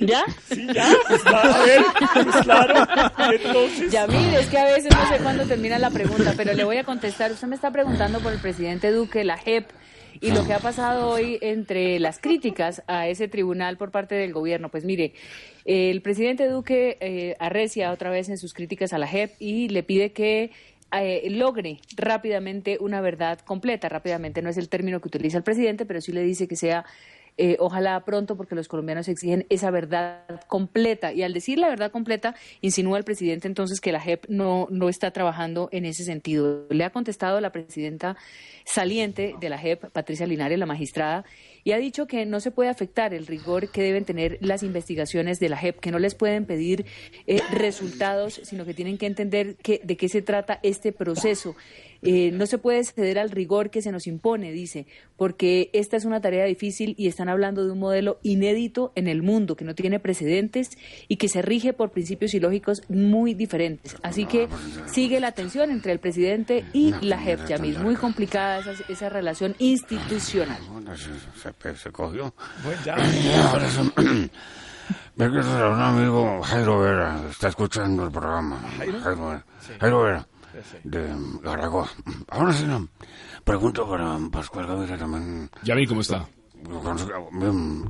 ¿Ya? 0.00 0.24
Sí, 0.48 0.66
ya. 0.74 0.92
Pues, 1.08 1.26
a 1.26 1.64
ver, 1.64 1.82
pues, 2.24 2.36
claro. 2.42 2.86
Entonces. 3.32 3.92
Yamil, 3.92 4.34
es 4.34 4.46
que 4.48 4.58
a 4.58 4.64
veces 4.64 4.94
no 4.94 5.08
sé 5.08 5.22
cuándo 5.22 5.44
termina 5.44 5.78
la 5.78 5.90
pregunta, 5.90 6.34
pero 6.36 6.52
le 6.52 6.64
voy 6.64 6.76
a 6.76 6.84
contestar. 6.84 7.32
Usted 7.32 7.48
me 7.48 7.56
está 7.56 7.70
preguntando 7.70 8.20
por 8.20 8.32
el 8.32 8.38
presidente 8.38 8.90
Duque, 8.90 9.24
la 9.24 9.38
JEP, 9.38 9.70
y 10.20 10.30
lo 10.32 10.46
que 10.46 10.52
ha 10.52 10.58
pasado 10.58 11.08
hoy 11.08 11.38
entre 11.40 11.98
las 12.00 12.18
críticas 12.18 12.82
a 12.86 13.08
ese 13.08 13.28
tribunal 13.28 13.76
por 13.76 13.90
parte 13.90 14.14
del 14.14 14.32
gobierno. 14.32 14.70
Pues 14.70 14.84
mire, 14.84 15.14
el 15.64 16.00
presidente 16.02 16.48
Duque 16.48 16.96
eh, 17.00 17.36
arrecia 17.38 17.92
otra 17.92 18.10
vez 18.10 18.28
en 18.28 18.38
sus 18.38 18.54
críticas 18.54 18.92
a 18.92 18.98
la 18.98 19.06
JEP 19.06 19.32
y 19.38 19.68
le 19.68 19.82
pide 19.82 20.12
que 20.12 20.52
eh, 21.04 21.28
logre 21.30 21.80
rápidamente 21.96 22.78
una 22.80 23.00
verdad 23.00 23.40
completa. 23.40 23.88
Rápidamente 23.88 24.42
no 24.42 24.50
es 24.50 24.56
el 24.56 24.68
término 24.68 25.00
que 25.00 25.08
utiliza 25.08 25.38
el 25.38 25.44
presidente, 25.44 25.86
pero 25.86 26.00
sí 26.00 26.12
le 26.12 26.22
dice 26.22 26.48
que 26.48 26.56
sea 26.56 26.84
eh, 27.38 27.56
ojalá 27.60 28.02
pronto, 28.04 28.36
porque 28.36 28.54
los 28.54 28.66
colombianos 28.66 29.08
exigen 29.08 29.44
esa 29.50 29.70
verdad 29.70 30.40
completa. 30.46 31.12
Y 31.12 31.22
al 31.22 31.34
decir 31.34 31.58
la 31.58 31.68
verdad 31.68 31.90
completa, 31.90 32.34
insinúa 32.62 32.96
el 32.96 33.04
presidente 33.04 33.46
entonces 33.46 33.80
que 33.80 33.92
la 33.92 34.00
JEP 34.00 34.26
no, 34.28 34.68
no 34.70 34.88
está 34.88 35.10
trabajando 35.10 35.68
en 35.70 35.84
ese 35.84 36.04
sentido. 36.04 36.66
Le 36.70 36.84
ha 36.84 36.90
contestado 36.90 37.40
la 37.40 37.52
presidenta 37.52 38.16
saliente 38.64 39.34
de 39.38 39.48
la 39.50 39.58
JEP, 39.58 39.90
Patricia 39.90 40.26
Linares, 40.26 40.58
la 40.58 40.66
magistrada, 40.66 41.24
y 41.66 41.72
ha 41.72 41.78
dicho 41.78 42.06
que 42.06 42.24
no 42.26 42.38
se 42.38 42.52
puede 42.52 42.70
afectar 42.70 43.12
el 43.12 43.26
rigor 43.26 43.70
que 43.70 43.82
deben 43.82 44.04
tener 44.04 44.38
las 44.40 44.62
investigaciones 44.62 45.40
de 45.40 45.48
la 45.48 45.56
JEP, 45.56 45.80
que 45.80 45.90
no 45.90 45.98
les 45.98 46.14
pueden 46.14 46.44
pedir 46.46 46.86
eh, 47.26 47.40
resultados, 47.50 48.40
sino 48.44 48.64
que 48.64 48.72
tienen 48.72 48.98
que 48.98 49.06
entender 49.06 49.56
que, 49.56 49.80
de 49.82 49.96
qué 49.96 50.08
se 50.08 50.22
trata 50.22 50.60
este 50.62 50.92
proceso. 50.92 51.56
Eh, 52.02 52.30
no 52.30 52.46
se 52.46 52.58
puede 52.58 52.84
ceder 52.84 53.18
al 53.18 53.30
rigor 53.30 53.70
que 53.70 53.82
se 53.82 53.90
nos 53.90 54.06
impone, 54.06 54.52
dice, 54.52 54.86
porque 55.16 55.70
esta 55.72 55.96
es 55.96 56.04
una 56.04 56.20
tarea 56.20 56.44
difícil 56.44 56.94
y 56.96 57.08
están 57.08 57.28
hablando 57.28 57.64
de 57.64 57.72
un 57.72 57.80
modelo 57.80 58.20
inédito 58.22 58.92
en 58.94 59.08
el 59.08 59.22
mundo, 59.22 59.56
que 59.56 59.64
no 59.64 59.74
tiene 59.74 59.98
precedentes 59.98 60.70
y 61.08 61.16
que 61.16 61.28
se 61.28 61.42
rige 61.42 61.72
por 61.72 61.90
principios 61.90 62.34
y 62.34 62.38
lógicos 62.38 62.82
muy 62.88 63.34
diferentes. 63.34 63.96
Así 64.02 64.26
que 64.26 64.46
sigue 64.86 65.18
la 65.18 65.32
tensión 65.32 65.72
entre 65.72 65.90
el 65.90 65.98
presidente 65.98 66.64
y 66.72 66.94
la 67.00 67.18
JEP, 67.18 67.48
Yamil. 67.48 67.78
Muy 67.80 67.96
complicada 67.96 68.60
esa, 68.60 68.84
esa 68.88 69.08
relación 69.08 69.56
institucional. 69.58 70.60
Se, 71.76 71.90
cogió. 71.90 72.34
Bueno, 72.62 72.80
ya. 72.84 72.96
Me 75.16 75.30
quiero 75.30 75.72
un 75.72 75.80
amigo 75.80 76.42
Jairo 76.42 76.80
Vera, 76.80 77.20
está 77.30 77.48
escuchando 77.48 78.04
el 78.04 78.10
programa. 78.12 78.60
¿Jairo? 78.78 79.00
Jairo, 79.00 79.26
Vera. 79.26 79.46
Sí. 79.60 79.72
Jairo 79.80 80.02
Vera, 80.02 80.26
Sí, 80.52 80.58
sí. 80.72 80.78
de 80.84 81.08
Garagoa. 81.42 81.88
Ahora 82.28 82.52
sí, 82.52 82.64
no. 82.64 82.86
Pregunto 83.44 83.88
para 83.88 84.18
Pascual 84.30 84.66
Gaviria 84.66 84.96
también. 84.98 85.50
Yamil, 85.62 85.88
¿cómo 85.88 86.00
está? 86.02 86.26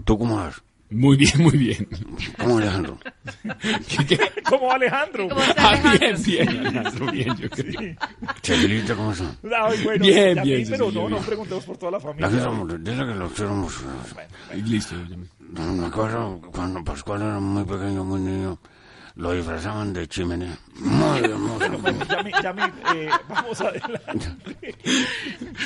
¿Tú 0.05 0.19
cómo 0.19 0.37
vas? 0.37 0.63
Muy 0.91 1.17
bien, 1.17 1.33
muy 1.43 1.57
bien. 1.57 1.89
¿Cómo 2.39 2.59
Alejandro? 2.59 2.99
Como 4.49 4.71
Alejandro. 4.71 5.29
Ah, 5.57 5.97
bien, 5.99 6.23
bien, 6.23 6.49
Alejandro, 6.49 7.13
bien, 7.13 7.37
yo 7.37 7.51
creo. 7.51 7.97
Chelita, 8.43 8.95
¿cómo 8.95 9.13
está? 9.13 9.25
Ay, 9.65 9.83
bueno, 9.83 10.05
Bien, 10.05 10.39
sí, 10.45 10.67
pero 10.71 10.89
sí, 10.91 10.95
no, 10.97 11.03
yo 11.03 11.09
no 11.09 11.19
preguntemos 11.19 11.65
por 11.65 11.77
toda 11.77 11.93
la 11.93 11.99
La 11.99 12.05
familia. 12.05 12.79
dile 12.79 13.07
que 13.07 13.15
lo 13.19 13.29
quiero 13.31 13.55
mucho. 13.55 13.81
Listo, 14.55 14.95
Me 15.53 15.87
acuerdo 15.87 16.41
cuando 16.53 16.85
Pascual 16.85 17.23
era 17.23 17.41
muy 17.41 17.65
pequeño, 17.65 18.05
muy 18.05 18.21
niño, 18.21 18.59
lo 19.17 19.33
disfrazaban 19.33 19.93
de 19.93 20.07
chimenea. 20.07 20.57
Muy 20.79 21.19
hermoso. 21.19 21.59
Bueno, 21.59 21.79
bueno, 21.79 22.05
ya 22.09 22.23
mi, 22.23 22.31
ya 22.43 22.53
mi, 22.53 22.63
eh, 22.95 23.09
vamos 23.29 23.61
adelante. 23.61 24.29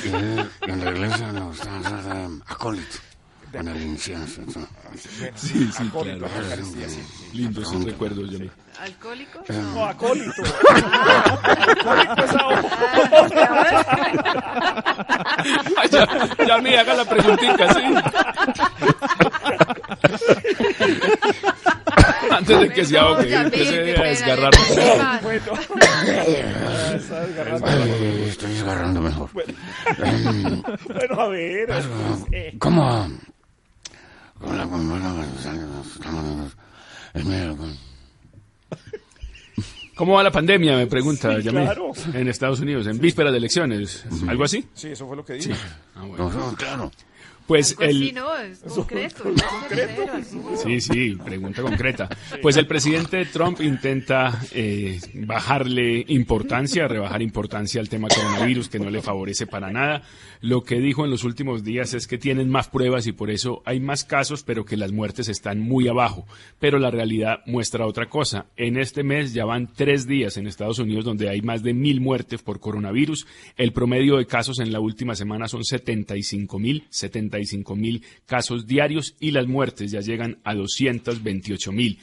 Y 0.03 0.07
él, 0.07 0.49
en 0.67 0.85
la 0.85 0.91
iglesia 0.91 1.31
nos 1.31 1.47
gustaba 1.57 1.77
hacer 1.79 2.03
de 2.13 2.39
acólito, 2.47 2.97
¿no? 3.53 4.67
Sí, 5.35 5.69
sí, 5.71 5.89
claro. 5.89 6.27
Lindos 7.33 7.67
son 7.67 7.85
recuerdos, 7.85 8.29
Yamil. 8.31 8.51
¿Alcohólico? 8.79 9.43
No, 9.49 9.85
acólito. 9.85 10.31
Ay, 15.77 15.89
ya, 15.91 16.07
Yamil, 16.47 16.77
haga 16.79 16.93
la 16.95 17.05
preguntita, 17.05 17.73
sí. 17.73 17.81
Antes 22.31 22.59
de 22.59 22.69
que 22.69 22.85
se 22.85 22.97
ahogue, 22.97 23.27
que 23.51 23.65
debe 23.65 23.93
pena, 23.93 24.05
desgarrar. 24.05 24.51
Bueno. 25.21 25.45
Estoy 28.27 28.51
desgarrando 28.51 29.01
mejor. 29.01 29.29
Bueno, 29.33 29.53
a 31.21 31.27
ver. 31.27 31.69
eh, 32.31 32.55
¿Cómo? 32.59 32.83
Con 32.89 32.89
la 32.89 33.09
con 33.09 33.09
la 33.09 33.09
es 33.09 33.09
medio 33.09 33.19
con 34.29 34.30
¿Cómo 39.95 40.13
va 40.13 40.23
la 40.23 40.31
pandemia? 40.31 40.75
Me 40.77 40.87
pregunta 40.87 41.35
Sí, 41.37 41.43
Yamil. 41.43 41.63
claro. 41.63 41.91
En 42.13 42.27
Estados 42.27 42.59
Unidos, 42.59 42.87
en 42.87 42.97
víspera 42.99 43.31
de 43.31 43.37
elecciones. 43.37 44.05
¿Algo 44.27 44.43
así? 44.45 44.65
Sí, 44.73 44.87
eso 44.89 45.05
fue 45.07 45.15
lo 45.15 45.23
que 45.23 45.33
dije. 45.33 45.53
Ah, 45.95 46.05
bueno. 46.05 46.31
No, 46.31 46.55
claro. 46.55 46.91
Pues 47.47 47.75
el... 47.79 48.13
no, 48.13 48.35
es 48.37 48.59
concreto. 48.59 49.23
fue 49.23 49.31
no 49.31 49.37
es 49.37 49.43
concreto. 49.43 49.93
certero, 49.95 50.13
así. 50.13 50.41
Sí, 50.63 50.81
sí, 50.81 51.17
pregunta 51.23 51.61
concreta. 51.61 52.09
Pues 52.41 52.57
el 52.57 52.67
presidente 52.67 53.25
Trump 53.25 53.61
intenta 53.61 54.41
eh, 54.51 54.99
bajarle 55.13 56.05
importancia, 56.07 56.87
rebajar 56.87 57.21
importancia 57.21 57.81
al 57.81 57.89
tema 57.89 58.07
coronavirus, 58.07 58.69
que 58.69 58.79
no 58.79 58.89
le 58.89 59.01
favorece 59.01 59.47
para 59.47 59.71
nada. 59.71 60.03
Lo 60.41 60.63
que 60.63 60.79
dijo 60.79 61.05
en 61.05 61.11
los 61.11 61.23
últimos 61.23 61.63
días 61.63 61.93
es 61.93 62.07
que 62.07 62.17
tienen 62.17 62.49
más 62.49 62.67
pruebas 62.67 63.07
y 63.07 63.11
por 63.11 63.29
eso 63.29 63.61
hay 63.65 63.79
más 63.79 64.03
casos, 64.03 64.43
pero 64.43 64.65
que 64.65 64.77
las 64.77 64.91
muertes 64.91 65.27
están 65.27 65.59
muy 65.59 65.87
abajo. 65.87 66.25
Pero 66.59 66.79
la 66.79 66.91
realidad 66.91 67.41
muestra 67.45 67.85
otra 67.85 68.07
cosa. 68.09 68.47
En 68.55 68.77
este 68.77 69.03
mes 69.03 69.33
ya 69.33 69.45
van 69.45 69.71
tres 69.73 70.07
días 70.07 70.37
en 70.37 70.47
Estados 70.47 70.79
Unidos 70.79 71.05
donde 71.05 71.29
hay 71.29 71.41
más 71.41 71.63
de 71.63 71.73
mil 71.73 72.01
muertes 72.01 72.41
por 72.41 72.59
coronavirus. 72.59 73.27
El 73.57 73.73
promedio 73.73 74.17
de 74.17 74.25
casos 74.25 74.59
en 74.59 74.71
la 74.71 74.79
última 74.79 75.15
semana 75.15 75.47
son 75.47 75.63
75 75.63 76.59
mil, 76.59 76.85
75 76.89 77.30
mil 77.75 78.03
casos 78.25 78.67
diarios 78.67 79.15
y 79.19 79.31
las 79.31 79.47
muertes 79.47 79.91
ya 79.91 80.01
llegan 80.01 80.39
a 80.43 80.53
228 80.55 81.71
mil. 81.71 81.97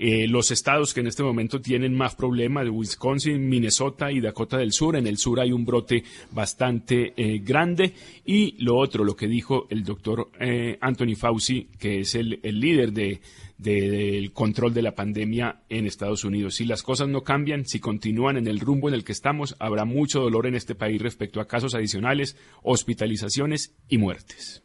Eh, 0.00 0.28
los 0.28 0.52
estados 0.52 0.94
que 0.94 1.00
en 1.00 1.08
este 1.08 1.24
momento 1.24 1.60
tienen 1.60 1.92
más 1.92 2.14
problemas, 2.14 2.62
de 2.62 2.70
Wisconsin, 2.70 3.48
Minnesota 3.48 4.12
y 4.12 4.20
Dakota 4.20 4.56
del 4.56 4.70
Sur. 4.72 4.94
En 4.94 5.08
el 5.08 5.18
sur 5.18 5.40
hay 5.40 5.50
un 5.50 5.64
brote 5.64 6.04
bastante 6.30 7.14
eh, 7.16 7.40
grande. 7.40 7.94
Y 8.24 8.54
lo 8.62 8.76
otro, 8.76 9.02
lo 9.02 9.16
que 9.16 9.26
dijo 9.26 9.66
el 9.70 9.82
doctor 9.82 10.30
eh, 10.38 10.78
Anthony 10.80 11.16
Fauci, 11.16 11.66
que 11.80 11.98
es 11.98 12.14
el, 12.14 12.38
líder 12.44 12.92
de, 12.92 13.20
de- 13.58 13.90
del 13.90 14.32
control 14.32 14.72
de 14.72 14.82
la 14.82 14.94
pandemia 14.94 15.62
en 15.68 15.84
Estados 15.84 16.22
Unidos. 16.22 16.54
Si 16.54 16.64
las 16.64 16.84
cosas 16.84 17.08
no 17.08 17.24
cambian, 17.24 17.66
si 17.66 17.80
continúan 17.80 18.36
en 18.36 18.46
el 18.46 18.60
rumbo 18.60 18.86
en 18.86 18.94
el 18.94 19.02
que 19.02 19.10
estamos, 19.10 19.56
habrá 19.58 19.84
mucho 19.84 20.20
dolor 20.20 20.46
en 20.46 20.54
este 20.54 20.76
país 20.76 21.02
respecto 21.02 21.40
a 21.40 21.48
casos 21.48 21.74
adicionales, 21.74 22.36
hospitalizaciones 22.62 23.74
y 23.88 23.98
muertes. 23.98 24.62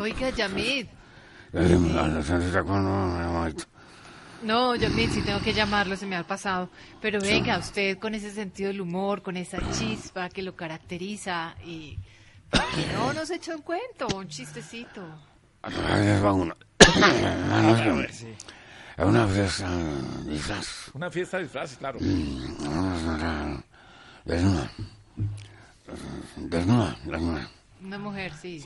Oiga, 0.00 0.30
Yamid. 0.30 0.86
No, 4.42 4.74
Yamid, 4.74 5.10
sí 5.10 5.22
tengo 5.22 5.40
que 5.40 5.52
llamarlo, 5.52 5.96
se 5.96 6.06
me 6.06 6.16
ha 6.16 6.24
pasado. 6.24 6.68
Pero 7.00 7.20
venga, 7.20 7.58
usted 7.58 7.98
con 7.98 8.14
ese 8.14 8.30
sentido 8.30 8.68
del 8.68 8.80
humor, 8.80 9.22
con 9.22 9.36
esa 9.36 9.58
chispa 9.72 10.28
que 10.28 10.42
lo 10.42 10.54
caracteriza 10.54 11.54
y... 11.64 11.98
¿por 12.50 12.60
qué 12.74 12.86
no 12.92 13.12
nos 13.12 13.30
echa 13.30 13.56
un 13.56 13.62
cuento, 13.62 14.06
un 14.14 14.28
chistecito? 14.28 15.02
Es 18.96 19.04
una 19.04 19.26
fiesta 19.26 19.68
de 19.68 20.32
disfraz. 20.32 20.90
Una 20.94 21.10
fiesta 21.10 21.36
de 21.38 21.42
disfraces, 21.44 21.78
claro. 21.78 21.98
Mm, 22.00 23.58
desnuda. 24.24 24.70
Desnuda, 26.36 26.96
desnuda. 27.04 27.50
Una 27.84 27.98
mujer, 27.98 28.32
sí. 28.40 28.62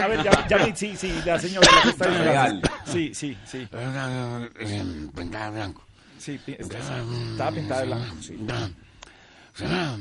A 0.00 0.06
ver, 0.08 0.22
ya, 0.24 0.46
ya, 0.48 0.74
sí, 0.76 0.96
sí, 0.96 1.12
la 1.24 1.38
señora. 1.38 1.68
la 1.72 1.82
fiesta 1.82 2.08
de 2.10 2.18
Real. 2.24 2.60
disfraces. 2.60 2.92
Sí, 2.92 3.14
sí, 3.14 3.38
sí. 3.46 3.68
Pintada 5.14 5.46
de 5.46 5.50
blanco. 5.52 5.84
Sí, 6.18 6.40
estaba 6.46 7.50
pintada 7.52 7.80
de 7.80 7.86
blanco, 7.86 8.16
sí. 8.22 8.46
Será. 9.54 9.96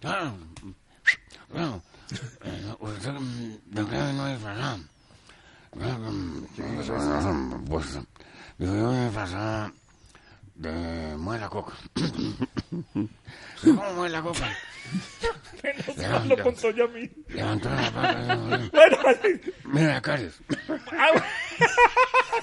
Claro. 0.00 0.34
Claro. 1.50 1.82
Eh, 2.44 2.74
Usted 2.80 3.12
no 3.12 3.86
creo 3.88 4.06
que 4.06 4.12
no 4.12 4.28
es 4.28 4.42
verdad. 4.42 4.78
Pues 7.68 7.98
yo 8.58 8.74
yo 8.74 8.92
me 8.92 9.10
pasaba 9.10 9.72
de 10.58 11.16
muela 11.16 11.48
coca. 11.48 11.72
¿Cómo 13.62 13.92
muela 13.94 14.20
coca? 14.22 14.56
No 15.96 16.24
lo 16.24 16.42
contó 16.42 16.70
ya 16.70 16.84
a 16.84 16.88
mí. 16.88 17.08
Levantó 17.28 17.70
la 17.70 17.90
pata. 17.90 18.36
Bueno, 18.72 18.96
Mira, 19.64 20.00
Carlos. 20.00 20.40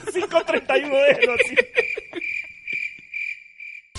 5.31 0.06 1.08
déjelo 1.08 1.34
así. 1.34 1.56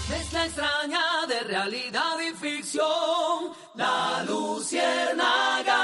Mezcla 0.09 0.47
extraña 0.47 1.27
de 1.29 1.41
realidad 1.41 2.17
y 2.21 2.35
ficción, 2.35 3.53
la 3.75 4.25
luciérnaga. 4.27 5.81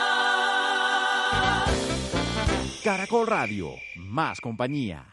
Caracol 2.85 3.27
Radio, 3.27 3.75
más 3.97 4.41
compañía. 4.41 5.13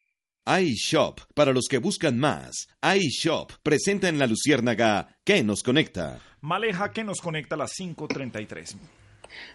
iShop, 0.45 1.19
para 1.35 1.53
los 1.53 1.67
que 1.69 1.77
buscan 1.77 2.17
más. 2.17 2.67
iShop 2.81 3.51
presenta 3.61 4.09
en 4.09 4.17
la 4.17 4.27
Luciérnaga 4.27 5.15
¿Qué 5.23 5.43
nos 5.43 5.61
conecta? 5.61 6.19
Maleja 6.41 6.91
que 6.91 7.03
nos 7.03 7.21
conecta 7.21 7.55
a 7.55 7.59
las 7.59 7.73
5.33. 7.79 8.75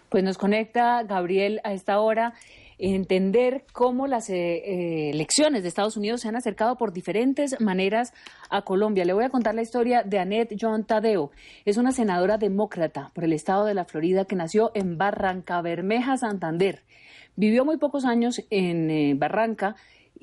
Pues 0.08 0.22
nos 0.22 0.38
conecta 0.38 1.02
Gabriel 1.02 1.60
a 1.64 1.72
esta 1.72 1.98
hora 1.98 2.34
entender 2.78 3.64
cómo 3.72 4.06
las 4.06 4.28
eh, 4.30 4.34
eh, 4.36 5.10
elecciones 5.10 5.62
de 5.62 5.68
Estados 5.68 5.96
Unidos 5.96 6.20
se 6.20 6.28
han 6.28 6.36
acercado 6.36 6.76
por 6.76 6.92
diferentes 6.92 7.60
maneras 7.60 8.12
a 8.50 8.62
Colombia. 8.62 9.04
Le 9.04 9.12
voy 9.12 9.24
a 9.24 9.30
contar 9.30 9.54
la 9.54 9.62
historia 9.62 10.02
de 10.02 10.18
Annette 10.18 10.56
John 10.60 10.84
Tadeo. 10.84 11.30
Es 11.64 11.78
una 11.78 11.92
senadora 11.92 12.38
demócrata 12.38 13.10
por 13.14 13.24
el 13.24 13.32
estado 13.32 13.64
de 13.64 13.74
la 13.74 13.86
Florida 13.86 14.24
que 14.24 14.36
nació 14.36 14.70
en 14.74 14.98
Barranca 14.98 15.60
Bermeja, 15.62 16.16
Santander. 16.16 16.82
Vivió 17.34 17.64
muy 17.64 17.76
pocos 17.76 18.04
años 18.04 18.42
en 18.50 18.90
eh, 18.90 19.14
Barranca 19.14 19.76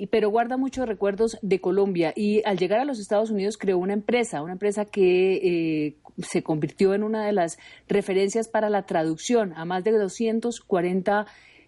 pero 0.09 0.29
guarda 0.29 0.57
muchos 0.57 0.87
recuerdos 0.87 1.37
de 1.41 1.59
Colombia 1.59 2.13
y 2.15 2.41
al 2.45 2.57
llegar 2.57 2.79
a 2.79 2.85
los 2.85 2.99
Estados 2.99 3.29
Unidos 3.29 3.57
creó 3.57 3.77
una 3.77 3.93
empresa, 3.93 4.41
una 4.41 4.53
empresa 4.53 4.85
que 4.85 5.35
eh, 5.35 5.95
se 6.17 6.43
convirtió 6.43 6.93
en 6.93 7.03
una 7.03 7.25
de 7.25 7.33
las 7.33 7.57
referencias 7.87 8.47
para 8.47 8.69
la 8.69 8.85
traducción 8.85 9.53
a 9.55 9.65
más 9.65 9.83
de 9.83 9.91
240 9.91 11.25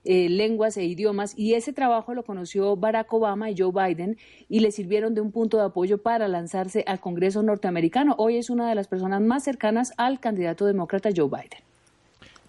eh, 0.07 0.29
lenguas 0.29 0.77
e 0.77 0.83
idiomas 0.83 1.33
y 1.35 1.55
ese 1.55 1.73
trabajo 1.73 2.13
lo 2.13 2.23
conoció 2.23 2.75
Barack 2.75 3.11
Obama 3.11 3.49
y 3.49 3.55
Joe 3.57 3.71
Biden 3.71 4.17
y 4.47 4.59
le 4.59 4.71
sirvieron 4.71 5.15
de 5.15 5.21
un 5.21 5.31
punto 5.31 5.57
de 5.57 5.63
apoyo 5.63 5.97
para 5.97 6.27
lanzarse 6.27 6.83
al 6.85 6.99
Congreso 6.99 7.41
norteamericano. 7.41 8.13
Hoy 8.19 8.37
es 8.37 8.51
una 8.51 8.69
de 8.69 8.75
las 8.75 8.87
personas 8.87 9.21
más 9.21 9.43
cercanas 9.43 9.93
al 9.97 10.19
candidato 10.19 10.65
demócrata 10.65 11.09
Joe 11.15 11.27
Biden. 11.27 11.63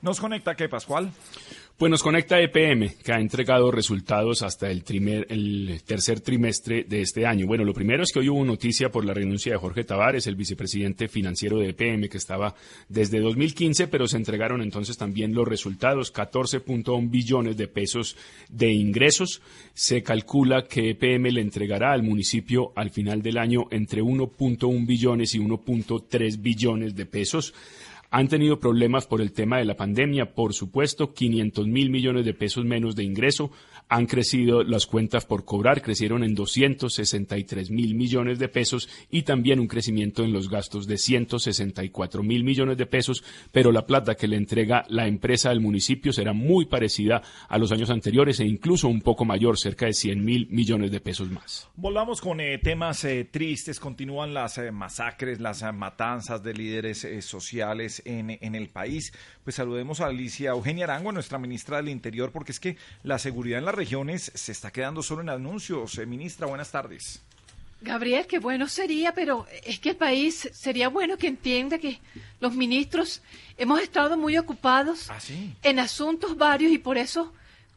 Nos 0.02 0.20
conecta, 0.20 0.54
¿qué, 0.54 0.68
Pascual? 0.68 1.10
Pues 1.78 1.90
nos 1.90 2.02
conecta 2.02 2.40
EPM, 2.40 2.94
que 3.04 3.12
ha 3.12 3.20
entregado 3.20 3.70
resultados 3.70 4.40
hasta 4.42 4.70
el, 4.70 4.82
trimer- 4.82 5.26
el 5.28 5.82
tercer 5.84 6.20
trimestre 6.20 6.84
de 6.84 7.02
este 7.02 7.26
año. 7.26 7.46
Bueno, 7.46 7.64
lo 7.64 7.74
primero 7.74 8.02
es 8.02 8.12
que 8.12 8.20
hoy 8.20 8.30
hubo 8.30 8.42
noticia 8.46 8.88
por 8.90 9.04
la 9.04 9.12
renuncia 9.12 9.52
de 9.52 9.58
Jorge 9.58 9.84
Tavares, 9.84 10.26
el 10.26 10.36
vicepresidente 10.36 11.06
financiero 11.08 11.58
de 11.58 11.68
EPM, 11.68 12.08
que 12.08 12.16
estaba 12.16 12.54
desde 12.88 13.20
2015, 13.20 13.88
pero 13.88 14.08
se 14.08 14.16
entregaron 14.16 14.62
entonces 14.62 14.96
también 14.96 15.34
los 15.34 15.46
resultados, 15.46 16.14
14.1 16.14 17.10
billones 17.10 17.58
de 17.58 17.68
pesos 17.68 18.16
de 18.48 18.72
ingresos. 18.72 19.42
Se 19.74 20.02
calcula 20.02 20.64
que 20.64 20.88
EPM 20.88 21.30
le 21.30 21.42
entregará 21.42 21.92
al 21.92 22.02
municipio 22.02 22.72
al 22.74 22.88
final 22.88 23.20
del 23.20 23.36
año 23.36 23.66
entre 23.70 24.02
1.1 24.02 24.86
billones 24.86 25.34
y 25.34 25.40
1.3 25.40 26.40
billones 26.40 26.96
de 26.96 27.04
pesos. 27.04 27.52
Han 28.10 28.28
tenido 28.28 28.60
problemas 28.60 29.06
por 29.06 29.20
el 29.20 29.32
tema 29.32 29.58
de 29.58 29.64
la 29.64 29.76
pandemia, 29.76 30.34
por 30.34 30.54
supuesto, 30.54 31.12
500 31.12 31.66
mil 31.66 31.90
millones 31.90 32.24
de 32.24 32.34
pesos 32.34 32.64
menos 32.64 32.96
de 32.96 33.04
ingreso. 33.04 33.50
Han 33.88 34.06
crecido 34.06 34.62
las 34.62 34.86
cuentas 34.86 35.24
por 35.24 35.44
cobrar, 35.44 35.82
crecieron 35.82 36.24
en 36.24 36.34
263 36.34 37.70
mil 37.70 37.94
millones 37.94 38.38
de 38.38 38.48
pesos 38.48 38.88
y 39.10 39.22
también 39.22 39.60
un 39.60 39.68
crecimiento 39.68 40.24
en 40.24 40.32
los 40.32 40.50
gastos 40.50 40.86
de 40.86 40.98
164 40.98 42.22
mil 42.22 42.44
millones 42.44 42.76
de 42.76 42.86
pesos, 42.86 43.22
pero 43.52 43.72
la 43.72 43.86
plata 43.86 44.14
que 44.14 44.28
le 44.28 44.36
entrega 44.36 44.84
la 44.88 45.06
empresa 45.06 45.50
al 45.50 45.60
municipio 45.60 46.12
será 46.12 46.32
muy 46.32 46.66
parecida 46.66 47.22
a 47.48 47.58
los 47.58 47.72
años 47.72 47.90
anteriores 47.90 48.40
e 48.40 48.44
incluso 48.44 48.88
un 48.88 49.02
poco 49.02 49.24
mayor, 49.24 49.58
cerca 49.58 49.86
de 49.86 49.92
100 49.92 50.24
mil 50.24 50.48
millones 50.50 50.90
de 50.90 51.00
pesos 51.00 51.30
más. 51.30 51.68
Volvamos 51.76 52.20
con 52.20 52.40
eh, 52.40 52.58
temas 52.58 53.04
eh, 53.04 53.24
tristes. 53.24 53.78
Continúan 53.78 54.34
las 54.34 54.58
eh, 54.58 54.72
masacres, 54.72 55.40
las 55.40 55.62
eh, 55.62 55.72
matanzas 55.72 56.42
de 56.42 56.54
líderes 56.54 57.04
eh, 57.04 57.22
sociales 57.22 58.02
en, 58.04 58.38
en 58.40 58.54
el 58.54 58.68
país. 58.68 59.12
Pues 59.44 59.56
saludemos 59.56 60.00
a 60.00 60.06
Alicia 60.06 60.50
Eugenia 60.50 60.84
Arango, 60.84 61.12
nuestra 61.12 61.38
ministra 61.38 61.76
del 61.76 61.88
Interior, 61.88 62.32
porque 62.32 62.52
es 62.52 62.60
que 62.60 62.76
la 63.02 63.18
seguridad 63.18 63.58
en 63.58 63.64
las 63.64 63.74
regiones 63.76 64.32
se 64.34 64.52
está 64.52 64.70
quedando 64.70 65.02
solo 65.02 65.22
en 65.22 65.28
anuncios. 65.28 65.96
Eh, 65.98 66.06
ministra, 66.06 66.46
buenas 66.46 66.70
tardes. 66.70 67.22
Gabriel, 67.80 68.26
qué 68.26 68.38
bueno 68.38 68.68
sería, 68.68 69.12
pero 69.12 69.46
es 69.64 69.78
que 69.78 69.90
el 69.90 69.96
país 69.96 70.48
sería 70.52 70.88
bueno 70.88 71.18
que 71.18 71.28
entienda 71.28 71.78
que 71.78 72.00
los 72.40 72.54
ministros 72.54 73.22
hemos 73.58 73.80
estado 73.80 74.16
muy 74.16 74.38
ocupados 74.38 75.10
¿Ah, 75.10 75.20
sí? 75.20 75.54
en 75.62 75.78
asuntos 75.78 76.36
varios 76.36 76.72
y 76.72 76.78
por 76.78 76.96
eso 76.96 77.32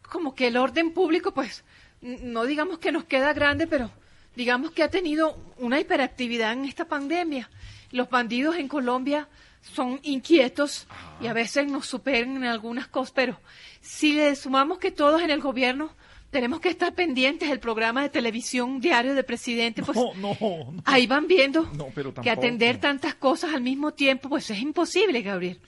como 0.10 0.34
que 0.34 0.48
el 0.48 0.58
orden 0.58 0.92
público, 0.92 1.34
pues, 1.34 1.64
no 2.02 2.46
digamos 2.46 2.80
que 2.80 2.92
nos 2.92 3.04
queda 3.04 3.34
grande, 3.34 3.68
pero 3.68 3.92
digamos 4.36 4.72
que 4.72 4.84
ha 4.84 4.90
tenido 4.90 5.38
una 5.58 5.80
hiperactividad 5.80 6.54
en 6.54 6.66
esta 6.66 6.86
pandemia. 6.86 7.50
Los 7.92 8.10
bandidos 8.10 8.56
en 8.56 8.68
Colombia 8.68 9.28
son 9.62 10.00
inquietos 10.04 10.88
y 11.22 11.28
a 11.28 11.34
veces 11.34 11.68
nos 11.68 11.86
superan 11.86 12.38
en 12.38 12.46
algunas 12.46 12.88
cosas, 12.88 13.12
pero 13.14 13.40
si 13.82 14.14
le 14.14 14.36
sumamos 14.36 14.78
que 14.80 14.92
todos 14.92 15.22
en 15.22 15.30
el 15.30 15.42
gobierno 15.42 15.96
tenemos 16.32 16.60
que 16.60 16.70
estar 16.70 16.94
pendientes 16.94 17.50
del 17.50 17.60
programa 17.60 18.04
de 18.04 18.10
televisión 18.10 18.80
diario 18.80 19.16
del 19.16 19.26
presidente, 19.26 19.82
pues 19.82 19.98
No, 19.98 20.14
no, 20.16 20.38
no. 20.40 20.84
ahí 20.86 21.08
van 21.08 21.28
viendo 21.28 21.64
No, 21.74 21.88
pero 21.96 22.14
que 22.14 22.30
atender 22.30 22.80
tantas 22.80 23.16
cosas 23.16 23.54
al 23.54 23.62
mismo 23.62 23.94
tiempo, 23.94 24.30
pues 24.30 24.50
es 24.52 24.60
imposible, 24.60 25.22
Gabriel. 25.22 25.60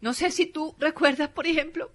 No 0.00 0.12
sé 0.14 0.30
si 0.30 0.46
tú 0.46 0.74
recuerdas, 0.78 1.28
por 1.30 1.46
ejemplo, 1.46 1.90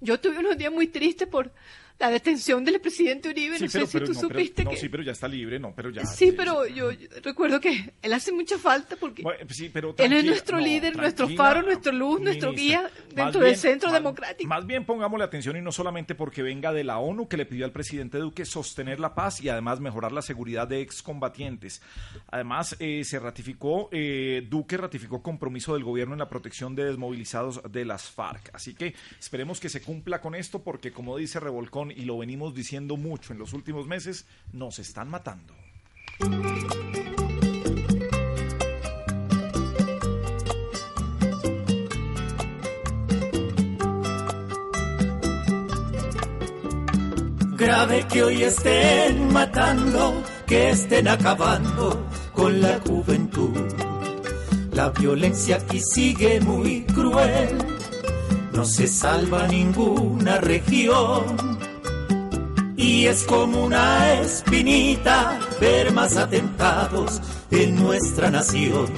yo 0.00 0.18
tuve 0.18 0.38
unos 0.38 0.58
días 0.58 0.72
muy 0.72 0.88
tristes 0.88 1.28
por 1.28 1.52
la 1.98 2.10
detención 2.10 2.64
del 2.64 2.80
presidente 2.80 3.28
Uribe, 3.28 3.56
Sí, 3.56 3.64
no 3.66 3.70
pero, 3.72 3.86
sé 3.86 3.92
pero 3.92 4.06
si 4.06 4.12
tú 4.12 4.20
no, 4.22 4.28
pero- 4.28 4.40
supiste 4.40 4.64
no, 4.64 4.70
que... 4.70 4.76
sí, 4.76 4.88
pero 4.88 5.02
ya 5.04 5.12
está 5.12 5.28
libre, 5.28 5.58
no, 5.60 5.72
pero 5.74 5.90
ya. 5.90 6.04
Sí, 6.04 6.32
pero 6.36 6.66
yo, 6.66 6.90
yo 6.90 7.08
recuerdo 7.22 7.60
que 7.60 7.92
él 8.02 8.12
hace 8.12 8.32
mucha 8.32 8.58
falta 8.58 8.96
porque 8.96 9.22
Bueno, 9.22 9.46
sí, 9.48 9.70
pero 9.72 9.94
él 9.96 10.12
es 10.12 10.24
nuestro 10.24 10.58
líder, 10.58 10.96
nuestro 10.96 11.28
faro, 11.30 11.62
nuestra 11.62 11.92
luz, 11.92 12.20
nuestro 12.20 12.52
guía 12.52 12.90
dentro 13.14 13.40
del 13.40 13.50
bien- 13.50 13.56
centro 13.58 13.88
más- 13.90 13.98
democrático. 14.00 14.48
Más 14.48 14.66
bien 14.66 14.84
pongámosle 14.84 15.24
atención 15.24 15.56
y 15.56 15.60
no 15.62 15.70
solamente 15.72 16.14
porque 16.16 16.42
venga 16.42 16.72
de 16.72 16.82
la 16.84 16.98
ONU 16.98 17.28
que 17.28 17.36
le 17.36 17.46
pidió 17.46 17.64
al 17.64 17.72
presidente 17.72 18.18
Duque 18.18 18.44
sostener 18.44 18.98
la 18.98 19.14
paz 19.14 19.40
y 19.40 19.48
además 19.48 19.78
mejorar 19.80 20.10
la 20.12 20.22
seguridad 20.22 20.66
de 20.66 20.80
excombatientes. 20.80 21.80
Además, 22.30 22.76
eh, 22.80 23.04
se 23.04 23.18
ratificó, 23.20 23.88
eh, 23.92 24.44
Duque 24.50 24.76
ratificó 24.76 25.22
compromiso 25.22 25.74
del 25.74 25.84
gobierno 25.84 26.14
en 26.14 26.18
la 26.18 26.28
protección 26.28 26.74
de 26.74 26.84
desmovilizados 26.86 27.62
de 27.70 27.84
las 27.84 28.10
FARC. 28.10 28.50
Así 28.52 28.74
que 28.74 28.94
esperemos 29.20 29.60
que 29.60 29.68
se 29.68 29.80
cumpla 29.80 30.20
con 30.20 30.34
esto 30.34 30.62
porque 30.62 30.90
como 30.92 31.16
dice 31.16 31.38
Revolcón 31.40 31.83
y 31.90 32.04
lo 32.04 32.18
venimos 32.18 32.54
diciendo 32.54 32.96
mucho 32.96 33.32
en 33.32 33.38
los 33.38 33.52
últimos 33.52 33.86
meses, 33.86 34.26
nos 34.52 34.78
están 34.78 35.08
matando. 35.08 35.54
Grave 47.56 48.06
que 48.08 48.22
hoy 48.22 48.42
estén 48.42 49.32
matando, 49.32 50.22
que 50.46 50.70
estén 50.70 51.08
acabando 51.08 52.06
con 52.32 52.60
la 52.60 52.80
juventud. 52.80 53.56
La 54.72 54.90
violencia 54.90 55.56
aquí 55.56 55.80
sigue 55.80 56.40
muy 56.40 56.84
cruel, 56.84 57.58
no 58.52 58.64
se 58.64 58.86
salva 58.88 59.46
ninguna 59.46 60.38
región. 60.38 61.36
Y 62.76 63.06
es 63.06 63.22
como 63.24 63.64
una 63.64 64.20
espinita 64.20 65.38
ver 65.60 65.92
más 65.92 66.16
atentados 66.16 67.20
en 67.50 67.76
nuestra 67.76 68.30
nación. 68.30 68.88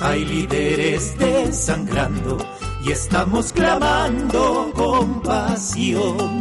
Hay 0.00 0.24
líderes 0.24 1.18
desangrando 1.18 2.38
y 2.84 2.92
estamos 2.92 3.52
clamando 3.52 4.70
compasión. 4.74 6.40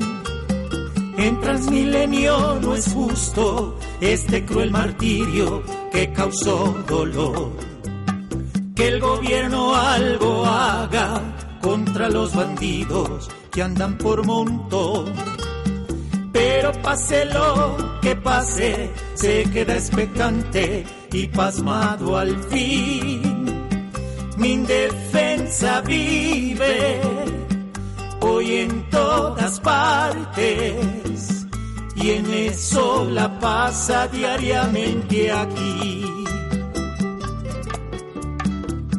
En 1.17 1.41
Transmilenio 1.41 2.59
no 2.61 2.75
es 2.75 2.93
justo 2.93 3.79
este 3.99 4.45
cruel 4.45 4.69
martirio 4.69 5.63
que 5.91 6.13
causó 6.13 6.75
dolor. 6.87 7.51
Que 8.75 8.89
el 8.89 8.99
gobierno 8.99 9.75
algo 9.75 10.45
haga 10.45 11.19
contra 11.59 12.07
los 12.09 12.35
bandidos 12.35 13.29
que 13.51 13.63
andan 13.63 13.97
por 13.97 14.23
montón. 14.23 15.11
Pero 16.37 16.71
pase 16.83 17.25
lo 17.25 17.99
que 17.99 18.15
pase, 18.15 18.91
se 19.15 19.43
queda 19.49 19.73
expectante 19.73 20.85
y 21.11 21.25
pasmado 21.27 22.15
al 22.15 22.37
fin. 22.43 23.65
Mi 24.37 24.53
indefensa 24.53 25.81
vive 25.81 27.01
hoy 28.21 28.57
en 28.57 28.87
todas 28.91 29.59
partes 29.61 31.47
y 31.95 32.11
en 32.11 32.31
eso 32.31 33.07
la 33.09 33.39
pasa 33.39 34.07
diariamente 34.07 35.31
aquí. 35.31 36.03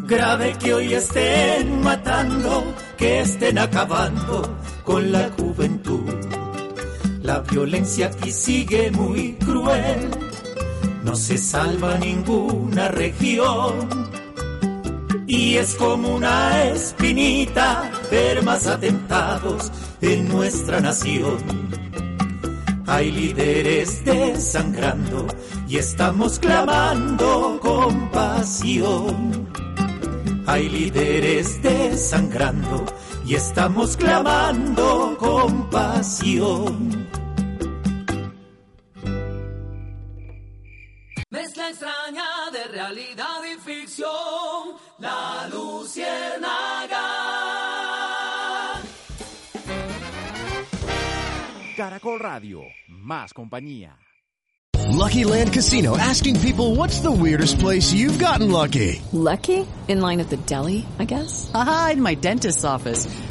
Grave 0.09 0.57
que 0.59 0.75
hoy 0.75 0.93
estén 0.93 1.83
matando, 1.83 2.65
que 2.97 3.21
estén 3.21 3.59
acabando 3.59 4.59
con 4.83 5.13
la 5.13 5.31
juventud. 5.39 6.38
La 7.29 7.41
violencia 7.41 8.07
aquí 8.07 8.33
sigue 8.33 8.91
muy 8.91 9.35
cruel, 9.35 10.09
no 11.05 11.15
se 11.15 11.37
salva 11.37 11.99
ninguna 11.99 12.89
región. 12.89 13.87
Y 15.27 15.57
es 15.57 15.75
como 15.75 16.15
una 16.15 16.65
espinita 16.65 17.93
ver 18.11 18.43
más 18.43 18.67
atentados 18.67 19.71
en 20.01 20.27
nuestra 20.27 20.81
nación. 20.81 21.37
Hay 22.87 23.11
líderes 23.11 24.03
desangrando 24.07 25.27
y 25.69 25.77
estamos 25.77 26.39
clamando 26.39 27.61
compasión. 27.61 29.51
Hay 30.47 30.71
líderes 30.71 31.61
desangrando 31.61 32.87
y 33.27 33.35
estamos 33.35 33.99
clamando 33.99 35.15
compasión. 35.19 36.98
Realidad 42.89 43.45
y 43.45 43.61
ficción, 43.61 44.77
la 44.99 45.49
luciérnaga. 45.51 47.05
Caracol 51.77 52.19
Radio, 52.19 52.63
más 52.89 53.33
compañía. 53.35 53.97
Lucky 54.91 55.25
Land 55.25 55.53
Casino 55.53 55.97
asking 55.99 56.41
people 56.41 56.75
what's 56.77 57.01
the 57.01 57.11
weirdest 57.11 57.59
place 57.59 57.93
you've 57.93 58.19
gotten 58.19 58.51
lucky? 58.51 59.01
Lucky? 59.13 59.67
In 59.87 60.01
line 60.01 60.21
at 60.21 60.31
the 60.31 60.39
deli, 60.39 60.87
I 60.99 61.05
guess? 61.05 61.51
Aha, 61.55 61.91
in 61.93 62.03
my 62.03 62.15
dentist's 62.15 62.65
office. 62.65 63.07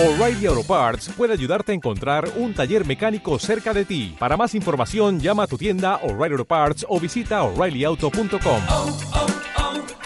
O'Reilly 0.00 0.46
Auto 0.46 0.62
Parts 0.62 1.10
puede 1.14 1.34
ayudarte 1.34 1.72
a 1.72 1.74
encontrar 1.74 2.26
un 2.36 2.54
taller 2.54 2.86
mecánico 2.86 3.38
cerca 3.38 3.74
de 3.74 3.84
ti. 3.84 4.16
Para 4.18 4.34
más 4.34 4.54
información, 4.54 5.20
llama 5.20 5.42
a 5.42 5.46
tu 5.46 5.58
tienda 5.58 5.96
O'Reilly 5.96 6.32
Auto 6.32 6.46
Parts 6.46 6.86
o 6.88 6.98
visita 6.98 7.42
oreillyauto.com. 7.42 8.62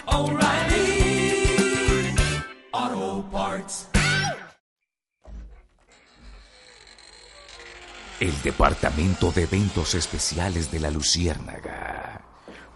O'Reilly 0.07 1.37
Auto 2.73 3.25
Parts. 3.31 3.87
El 8.19 8.41
Departamento 8.41 9.31
de 9.31 9.43
Eventos 9.43 9.95
Especiales 9.95 10.69
de 10.69 10.81
la 10.81 10.91
Luciérnaga 10.91 12.21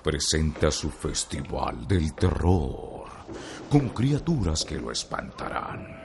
presenta 0.02 0.72
su 0.72 0.90
Festival 0.90 1.86
del 1.86 2.14
Terror 2.14 3.10
con 3.70 3.90
criaturas 3.90 4.64
que 4.64 4.78
lo 4.78 4.90
espantarán. 4.90 5.99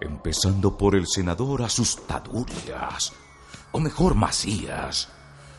Empezando 0.00 0.76
por 0.76 0.94
el 0.94 1.06
senador 1.06 1.62
Asustadurias, 1.62 3.12
o 3.72 3.80
mejor 3.80 4.14
Macías. 4.14 5.08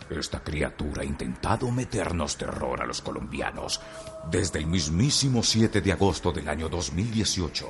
Esta 0.09 0.43
criatura 0.43 1.01
ha 1.01 1.05
intentado 1.05 1.72
meternos 1.72 2.38
terror 2.38 2.82
a 2.82 2.86
los 2.86 3.01
colombianos 3.01 3.82
desde 4.30 4.59
el 4.59 4.68
mismísimo 4.68 5.42
7 5.42 5.82
de 5.82 5.92
agosto 5.92 6.32
del 6.32 6.47
año 6.47 6.70
2018, 6.70 7.67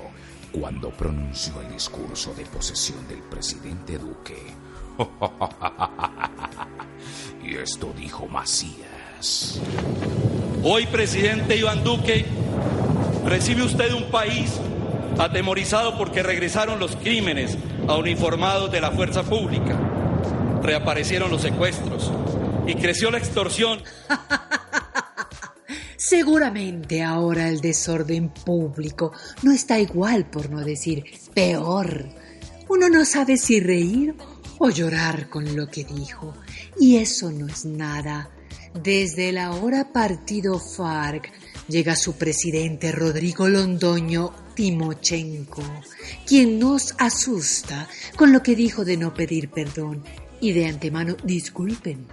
cuando 0.51 0.91
pronunció 0.91 1.61
el 1.61 1.71
discurso 1.71 2.33
de 2.33 2.45
posesión 2.45 3.07
del 3.07 3.19
presidente 3.19 3.97
Duque. 3.97 4.53
y 7.43 7.55
esto 7.55 7.93
dijo 7.97 8.27
Macías. 8.27 9.59
Hoy, 10.63 10.85
presidente 10.87 11.55
Iván 11.55 11.83
Duque, 11.83 12.25
recibe 13.25 13.63
usted 13.63 13.93
un 13.93 14.11
país 14.11 14.51
atemorizado 15.17 15.97
porque 15.97 16.23
regresaron 16.23 16.79
los 16.79 16.95
crímenes 16.95 17.57
a 17.87 17.95
uniformados 17.95 18.71
de 18.71 18.81
la 18.81 18.91
fuerza 18.91 19.23
pública, 19.23 19.79
reaparecieron 20.61 21.31
los 21.31 21.41
secuestros 21.41 22.11
y 22.67 22.75
creció 22.75 23.11
la 23.11 23.17
extorsión. 23.17 23.79
Seguramente 25.97 27.01
ahora 27.01 27.49
el 27.49 27.61
desorden 27.61 28.29
público 28.29 29.11
no 29.43 29.51
está 29.51 29.79
igual, 29.79 30.25
por 30.29 30.49
no 30.49 30.63
decir 30.63 31.05
peor. 31.33 32.09
Uno 32.67 32.89
no 32.89 33.05
sabe 33.05 33.37
si 33.37 33.59
reír 33.59 34.15
o 34.59 34.69
llorar 34.69 35.29
con 35.29 35.55
lo 35.55 35.67
que 35.67 35.83
dijo. 35.83 36.33
Y 36.79 36.97
eso 36.97 37.31
no 37.31 37.47
es 37.47 37.65
nada. 37.65 38.29
Desde 38.73 39.29
el 39.29 39.37
ahora 39.37 39.93
partido 39.93 40.59
FARC 40.59 41.31
llega 41.67 41.95
su 41.95 42.17
presidente 42.17 42.91
Rodrigo 42.91 43.47
Londoño 43.47 44.44
Timochenko, 44.55 45.63
quien 46.25 46.59
nos 46.59 46.95
asusta 46.97 47.87
con 48.15 48.31
lo 48.31 48.41
que 48.41 48.55
dijo 48.55 48.85
de 48.85 48.97
no 48.97 49.13
pedir 49.13 49.49
perdón 49.49 50.03
y 50.39 50.53
de 50.53 50.67
antemano 50.67 51.15
disculpen 51.23 52.07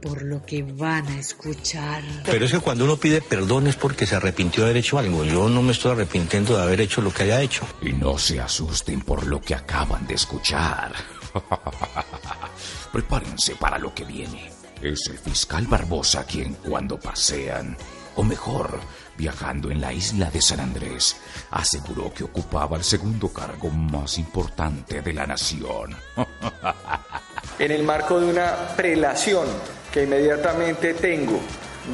por 0.00 0.22
lo 0.22 0.44
que 0.44 0.62
van 0.62 1.06
a 1.08 1.18
escuchar. 1.18 2.02
Pero 2.24 2.46
es 2.46 2.52
que 2.52 2.60
cuando 2.60 2.84
uno 2.84 2.96
pide 2.96 3.20
perdón 3.20 3.66
es 3.66 3.76
porque 3.76 4.06
se 4.06 4.16
arrepintió 4.16 4.64
de 4.64 4.70
haber 4.70 4.78
hecho 4.78 4.98
algo. 4.98 5.24
Yo 5.24 5.48
no 5.48 5.62
me 5.62 5.72
estoy 5.72 5.92
arrepintiendo 5.92 6.56
de 6.56 6.62
haber 6.62 6.80
hecho 6.80 7.02
lo 7.02 7.12
que 7.12 7.24
haya 7.24 7.42
hecho. 7.42 7.66
Y 7.82 7.92
no 7.92 8.18
se 8.18 8.40
asusten 8.40 9.02
por 9.02 9.26
lo 9.26 9.40
que 9.40 9.54
acaban 9.54 10.06
de 10.06 10.14
escuchar. 10.14 10.92
Prepárense 12.92 13.54
para 13.56 13.78
lo 13.78 13.94
que 13.94 14.04
viene. 14.04 14.50
Es 14.82 15.06
el 15.08 15.18
fiscal 15.18 15.66
Barbosa 15.66 16.24
quien 16.24 16.54
cuando 16.54 16.98
pasean, 16.98 17.76
o 18.16 18.22
mejor, 18.22 18.80
viajando 19.20 19.70
en 19.70 19.82
la 19.82 19.92
isla 19.92 20.30
de 20.30 20.40
San 20.40 20.60
Andrés, 20.60 21.16
aseguró 21.50 22.12
que 22.14 22.24
ocupaba 22.24 22.78
el 22.78 22.84
segundo 22.84 23.28
cargo 23.28 23.68
más 23.68 24.16
importante 24.16 25.02
de 25.02 25.12
la 25.12 25.26
nación. 25.26 25.94
en 27.58 27.70
el 27.70 27.82
marco 27.82 28.18
de 28.18 28.30
una 28.30 28.74
prelación 28.74 29.46
que 29.92 30.04
inmediatamente 30.04 30.94
tengo 30.94 31.38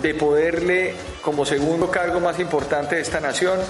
de 0.00 0.14
poderle, 0.14 0.94
como 1.20 1.44
segundo 1.44 1.90
cargo 1.90 2.20
más 2.20 2.38
importante 2.38 2.94
de 2.94 3.02
esta 3.02 3.18
nación, 3.18 3.58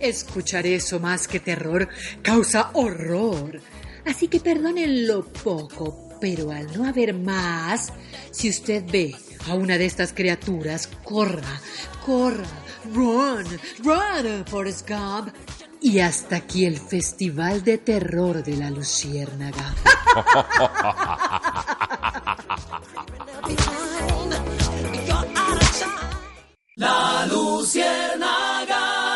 Escuchar 0.00 0.66
eso 0.66 0.98
más 0.98 1.28
que 1.28 1.40
terror 1.40 1.86
causa 2.22 2.70
horror. 2.72 3.60
Así 4.06 4.28
que 4.28 4.40
perdonen 4.40 5.06
lo 5.06 5.26
poco, 5.26 6.09
pero 6.20 6.50
al 6.50 6.76
no 6.76 6.86
haber 6.86 7.14
más, 7.14 7.92
si 8.30 8.50
usted 8.50 8.84
ve 8.90 9.16
a 9.48 9.54
una 9.54 9.78
de 9.78 9.86
estas 9.86 10.12
criaturas, 10.12 10.88
corra, 11.04 11.60
corra, 12.04 12.44
run, 12.92 13.46
run, 13.78 14.44
Forrest 14.46 14.86
Gump. 14.88 15.32
Y 15.80 16.00
hasta 16.00 16.36
aquí 16.36 16.66
el 16.66 16.78
Festival 16.78 17.64
de 17.64 17.78
Terror 17.78 18.44
de 18.44 18.56
la 18.56 18.70
Luciérnaga. 18.70 19.74
La 26.76 27.26
Luciérnaga. 27.26 29.09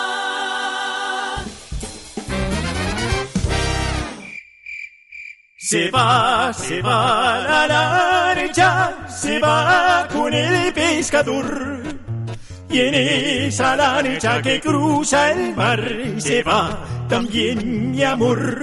Se 5.66 5.90
va, 5.90 6.52
se 6.52 6.82
va 6.82 7.38
la 7.48 7.66
lancha, 7.66 9.08
se 9.08 9.38
va 9.38 10.06
con 10.12 10.30
el 10.34 10.74
pescador. 10.74 11.80
Y 12.68 12.80
en 12.80 12.94
esa 12.94 13.74
lancha 13.74 14.42
que 14.42 14.60
cruza 14.60 15.30
el 15.30 15.56
mar, 15.56 15.80
se 16.18 16.42
va 16.42 16.78
también 17.08 17.92
mi 17.92 18.02
amor. 18.02 18.62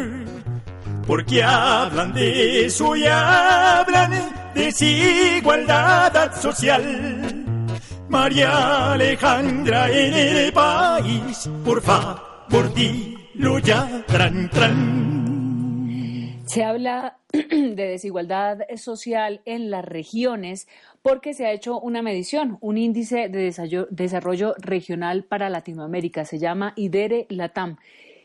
Porque 1.08 1.44
hablan 1.44 2.14
de 2.14 2.68
eso 2.68 2.96
y 2.96 3.08
hablan 3.08 4.12
de 4.54 4.66
desigualdad 4.66 6.40
social. 6.40 7.46
María 8.10 8.92
Alejandra 8.92 9.90
en 9.90 10.14
el 10.14 10.54
país, 10.54 11.50
por 11.66 11.82
favor 11.82 12.72
dilo 12.76 13.58
ya, 13.58 14.04
tran, 14.06 14.48
tran. 14.52 15.21
Se 16.52 16.66
habla 16.66 17.18
de 17.32 17.76
desigualdad 17.88 18.60
social 18.76 19.40
en 19.46 19.72
las 19.72 19.86
regiones 19.86 20.68
porque 21.02 21.34
se 21.34 21.46
ha 21.46 21.54
hecho 21.54 21.80
una 21.80 22.02
medición, 22.02 22.58
un 22.60 22.78
índice 22.78 23.30
de 23.30 23.54
desarrollo 23.90 24.56
regional 24.58 25.24
para 25.24 25.50
Latinoamérica, 25.50 26.26
se 26.26 26.40
llama 26.40 26.74
IDERE 26.76 27.26
LATAM. 27.30 27.78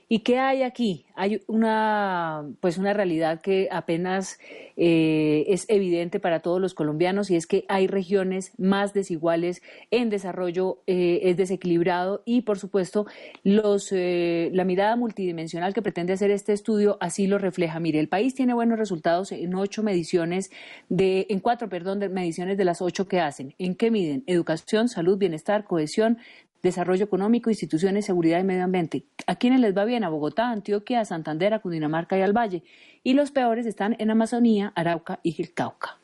¿Y 0.09 0.21
qué 0.21 0.39
hay 0.39 0.63
aquí? 0.63 1.05
Hay 1.17 1.43
una, 1.49 2.45
pues 2.61 2.79
una 2.79 2.93
realidad 2.93 3.41
que 3.41 3.69
apenas 3.73 4.39
eh, 4.77 5.47
es 5.49 5.65
evidente 5.69 6.21
para 6.21 6.41
todos 6.41 6.61
los 6.61 6.75
colombianos 6.75 7.29
y 7.29 7.35
es 7.35 7.49
que 7.49 7.65
hay 7.69 7.89
regiones 7.89 8.53
más 8.57 8.95
desiguales 8.95 9.63
en 9.91 10.09
desarrollo, 10.09 10.83
eh, 10.87 11.21
es 11.25 11.37
desequilibrado 11.37 12.23
y, 12.25 12.43
por 12.43 12.59
supuesto, 12.61 13.07
los, 13.43 13.91
eh, 13.91 14.51
la 14.53 14.65
mirada 14.65 14.95
multidimensional 14.95 15.75
que 15.75 15.83
pretende 15.83 16.13
hacer 16.13 16.31
este 16.31 16.53
estudio 16.53 16.99
así 17.01 17.27
lo 17.27 17.39
refleja. 17.39 17.81
Mire, 17.81 17.99
el 17.99 18.09
país 18.09 18.35
tiene 18.35 18.55
buenos 18.55 18.79
resultados 18.79 19.33
en 19.33 19.57
ocho 19.57 19.83
mediciones 19.83 20.53
de, 20.89 21.27
en 21.31 21.41
cuatro, 21.41 21.69
perdón, 21.69 21.99
de 21.99 22.11
mediciones 22.11 22.57
de 22.57 22.65
las 22.65 22.81
ocho 22.81 23.09
que 23.09 23.19
hacen. 23.19 23.55
¿En 23.59 23.75
qué 23.75 23.91
miden? 23.91 24.23
Educación, 24.29 24.89
salud, 24.89 25.19
bienestar, 25.19 25.65
cohesión, 25.65 26.19
desarrollo 26.67 27.05
económico, 27.05 27.51
instituciones, 27.51 28.05
seguridad 28.05 28.41
y 28.41 28.45
medio 28.45 28.65
ambiente. 28.65 29.05
¿A 29.27 29.37
quiénes 29.37 29.61
les 29.61 29.77
va 29.77 29.85
bien? 29.85 30.05
A 30.05 30.09
Bogotá, 30.11 30.51
Antioquia, 30.51 31.05
Santander, 31.05 31.55
a 31.55 31.61
Cundinamarca 31.61 32.19
y 32.19 32.23
al 32.23 32.37
Valle. 32.37 32.63
Y 33.03 33.15
los 33.15 33.31
peores 33.31 33.67
están 33.67 33.97
en 33.99 34.11
Amazonía, 34.11 34.73
Arauca 34.75 35.21
y 35.23 35.41
el 35.41 35.53
Cauca. 35.55 35.99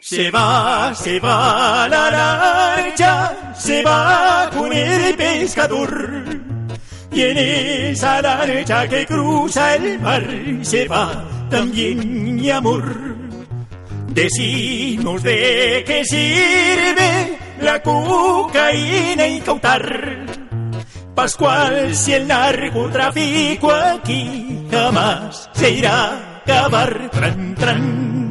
Se 0.00 0.30
va, 0.32 0.92
se 0.94 1.20
va 1.20 1.86
la 1.88 2.10
lancha, 2.10 3.54
se 3.54 3.84
va 3.84 4.50
con 4.52 4.72
el 4.72 5.14
pescador. 5.14 6.24
Y 7.12 7.20
en 7.20 7.38
esa 7.38 8.20
lancha 8.20 8.88
que 8.88 9.06
cruza 9.06 9.76
el 9.76 10.00
mar, 10.00 10.26
se 10.62 10.88
va 10.88 11.24
también 11.48 12.34
mi 12.34 12.50
amor. 12.50 13.21
Decimos 14.14 15.22
de 15.22 15.84
qué 15.86 16.04
sirve 16.04 17.38
la 17.60 17.82
cocaína 17.82 19.26
incautar. 19.26 20.26
Pascual, 21.14 21.94
si 21.94 22.12
el 22.12 22.28
narcotráfico 22.28 23.70
aquí 23.70 24.66
jamás 24.70 25.48
se 25.54 25.70
irá 25.70 26.04
a 26.04 26.36
acabar. 26.38 27.10
Tran, 27.10 27.54
tran. 27.54 28.21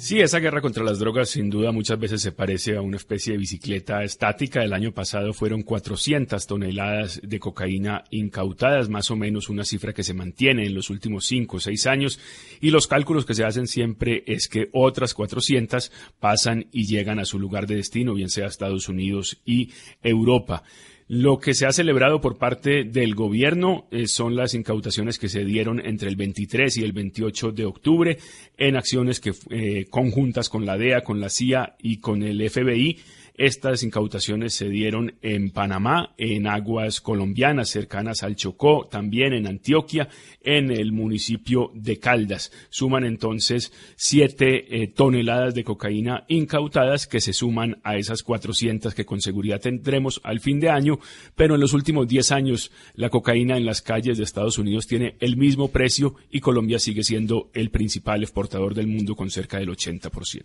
Sí, 0.00 0.18
esa 0.18 0.38
guerra 0.38 0.62
contra 0.62 0.82
las 0.82 0.98
drogas 0.98 1.28
sin 1.28 1.50
duda 1.50 1.72
muchas 1.72 2.00
veces 2.00 2.22
se 2.22 2.32
parece 2.32 2.74
a 2.74 2.80
una 2.80 2.96
especie 2.96 3.34
de 3.34 3.38
bicicleta 3.38 4.02
estática. 4.02 4.64
El 4.64 4.72
año 4.72 4.92
pasado 4.92 5.34
fueron 5.34 5.62
400 5.62 6.46
toneladas 6.46 7.20
de 7.22 7.38
cocaína 7.38 8.04
incautadas, 8.08 8.88
más 8.88 9.10
o 9.10 9.16
menos 9.16 9.50
una 9.50 9.62
cifra 9.62 9.92
que 9.92 10.02
se 10.02 10.14
mantiene 10.14 10.64
en 10.64 10.74
los 10.74 10.88
últimos 10.88 11.26
5 11.26 11.58
o 11.58 11.60
6 11.60 11.86
años. 11.86 12.18
Y 12.62 12.70
los 12.70 12.86
cálculos 12.86 13.26
que 13.26 13.34
se 13.34 13.44
hacen 13.44 13.66
siempre 13.66 14.24
es 14.26 14.48
que 14.48 14.70
otras 14.72 15.12
400 15.12 15.92
pasan 16.18 16.68
y 16.72 16.86
llegan 16.86 17.18
a 17.18 17.26
su 17.26 17.38
lugar 17.38 17.66
de 17.66 17.76
destino, 17.76 18.14
bien 18.14 18.30
sea 18.30 18.46
Estados 18.46 18.88
Unidos 18.88 19.42
y 19.44 19.70
Europa. 20.02 20.62
Lo 21.12 21.40
que 21.40 21.54
se 21.54 21.66
ha 21.66 21.72
celebrado 21.72 22.20
por 22.20 22.38
parte 22.38 22.84
del 22.84 23.16
gobierno 23.16 23.88
eh, 23.90 24.06
son 24.06 24.36
las 24.36 24.54
incautaciones 24.54 25.18
que 25.18 25.28
se 25.28 25.44
dieron 25.44 25.84
entre 25.84 26.08
el 26.08 26.14
23 26.14 26.76
y 26.76 26.84
el 26.84 26.92
28 26.92 27.50
de 27.50 27.64
octubre 27.64 28.18
en 28.56 28.76
acciones 28.76 29.18
que, 29.18 29.32
eh, 29.50 29.86
conjuntas 29.90 30.48
con 30.48 30.64
la 30.64 30.78
DEA, 30.78 31.00
con 31.00 31.18
la 31.18 31.28
CIA 31.28 31.74
y 31.80 31.96
con 31.96 32.22
el 32.22 32.48
FBI 32.48 33.00
estas 33.40 33.82
incautaciones 33.82 34.52
se 34.52 34.68
dieron 34.68 35.14
en 35.22 35.50
Panamá, 35.50 36.12
en 36.18 36.46
aguas 36.46 37.00
colombianas 37.00 37.70
cercanas 37.70 38.22
al 38.22 38.36
Chocó, 38.36 38.86
también 38.90 39.32
en 39.32 39.46
Antioquia, 39.46 40.10
en 40.42 40.70
el 40.70 40.92
municipio 40.92 41.70
de 41.72 41.98
Caldas. 41.98 42.52
Suman 42.68 43.04
entonces 43.04 43.72
siete 43.96 44.82
eh, 44.82 44.88
toneladas 44.88 45.54
de 45.54 45.64
cocaína 45.64 46.24
incautadas 46.28 47.06
que 47.06 47.22
se 47.22 47.32
suman 47.32 47.80
a 47.82 47.96
esas 47.96 48.22
400 48.22 48.92
que 48.94 49.06
con 49.06 49.22
seguridad 49.22 49.58
tendremos 49.58 50.20
al 50.22 50.40
fin 50.40 50.60
de 50.60 50.68
año, 50.68 50.98
pero 51.34 51.54
en 51.54 51.62
los 51.62 51.72
últimos 51.72 52.06
10 52.08 52.32
años 52.32 52.70
la 52.94 53.08
cocaína 53.08 53.56
en 53.56 53.64
las 53.64 53.80
calles 53.80 54.18
de 54.18 54.24
Estados 54.24 54.58
Unidos 54.58 54.86
tiene 54.86 55.16
el 55.18 55.38
mismo 55.38 55.68
precio 55.68 56.14
y 56.30 56.40
Colombia 56.40 56.78
sigue 56.78 57.04
siendo 57.04 57.48
el 57.54 57.70
principal 57.70 58.22
exportador 58.22 58.74
del 58.74 58.86
mundo 58.86 59.16
con 59.16 59.30
cerca 59.30 59.58
del 59.58 59.70
80%. 59.70 60.42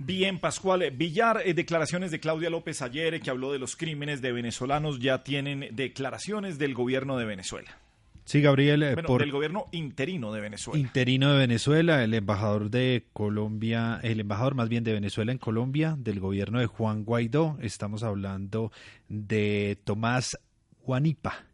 Bien, 0.00 0.38
Pascual. 0.38 0.88
Villar, 0.92 1.42
eh, 1.44 1.54
declaraciones 1.54 2.12
de 2.12 2.20
Claudia 2.20 2.50
López 2.50 2.82
ayer, 2.82 3.14
eh, 3.14 3.20
que 3.20 3.30
habló 3.30 3.50
de 3.50 3.58
los 3.58 3.74
crímenes 3.74 4.22
de 4.22 4.30
venezolanos, 4.30 5.00
ya 5.00 5.24
tienen 5.24 5.70
declaraciones 5.72 6.56
del 6.56 6.72
gobierno 6.72 7.18
de 7.18 7.24
Venezuela. 7.24 7.76
Sí, 8.24 8.40
Gabriel. 8.40 8.78
Bueno, 8.94 9.08
por 9.08 9.22
del 9.22 9.32
gobierno 9.32 9.66
interino 9.72 10.32
de 10.32 10.40
Venezuela. 10.40 10.78
Interino 10.78 11.32
de 11.32 11.38
Venezuela, 11.38 12.04
el 12.04 12.14
embajador 12.14 12.70
de 12.70 13.06
Colombia, 13.12 13.98
el 14.04 14.20
embajador 14.20 14.54
más 14.54 14.68
bien 14.68 14.84
de 14.84 14.92
Venezuela 14.92 15.32
en 15.32 15.38
Colombia, 15.38 15.96
del 15.98 16.20
gobierno 16.20 16.60
de 16.60 16.66
Juan 16.66 17.04
Guaidó. 17.04 17.58
Estamos 17.60 18.04
hablando 18.04 18.70
de 19.08 19.78
Tomás 19.82 20.38
Guanipa. 20.84 21.47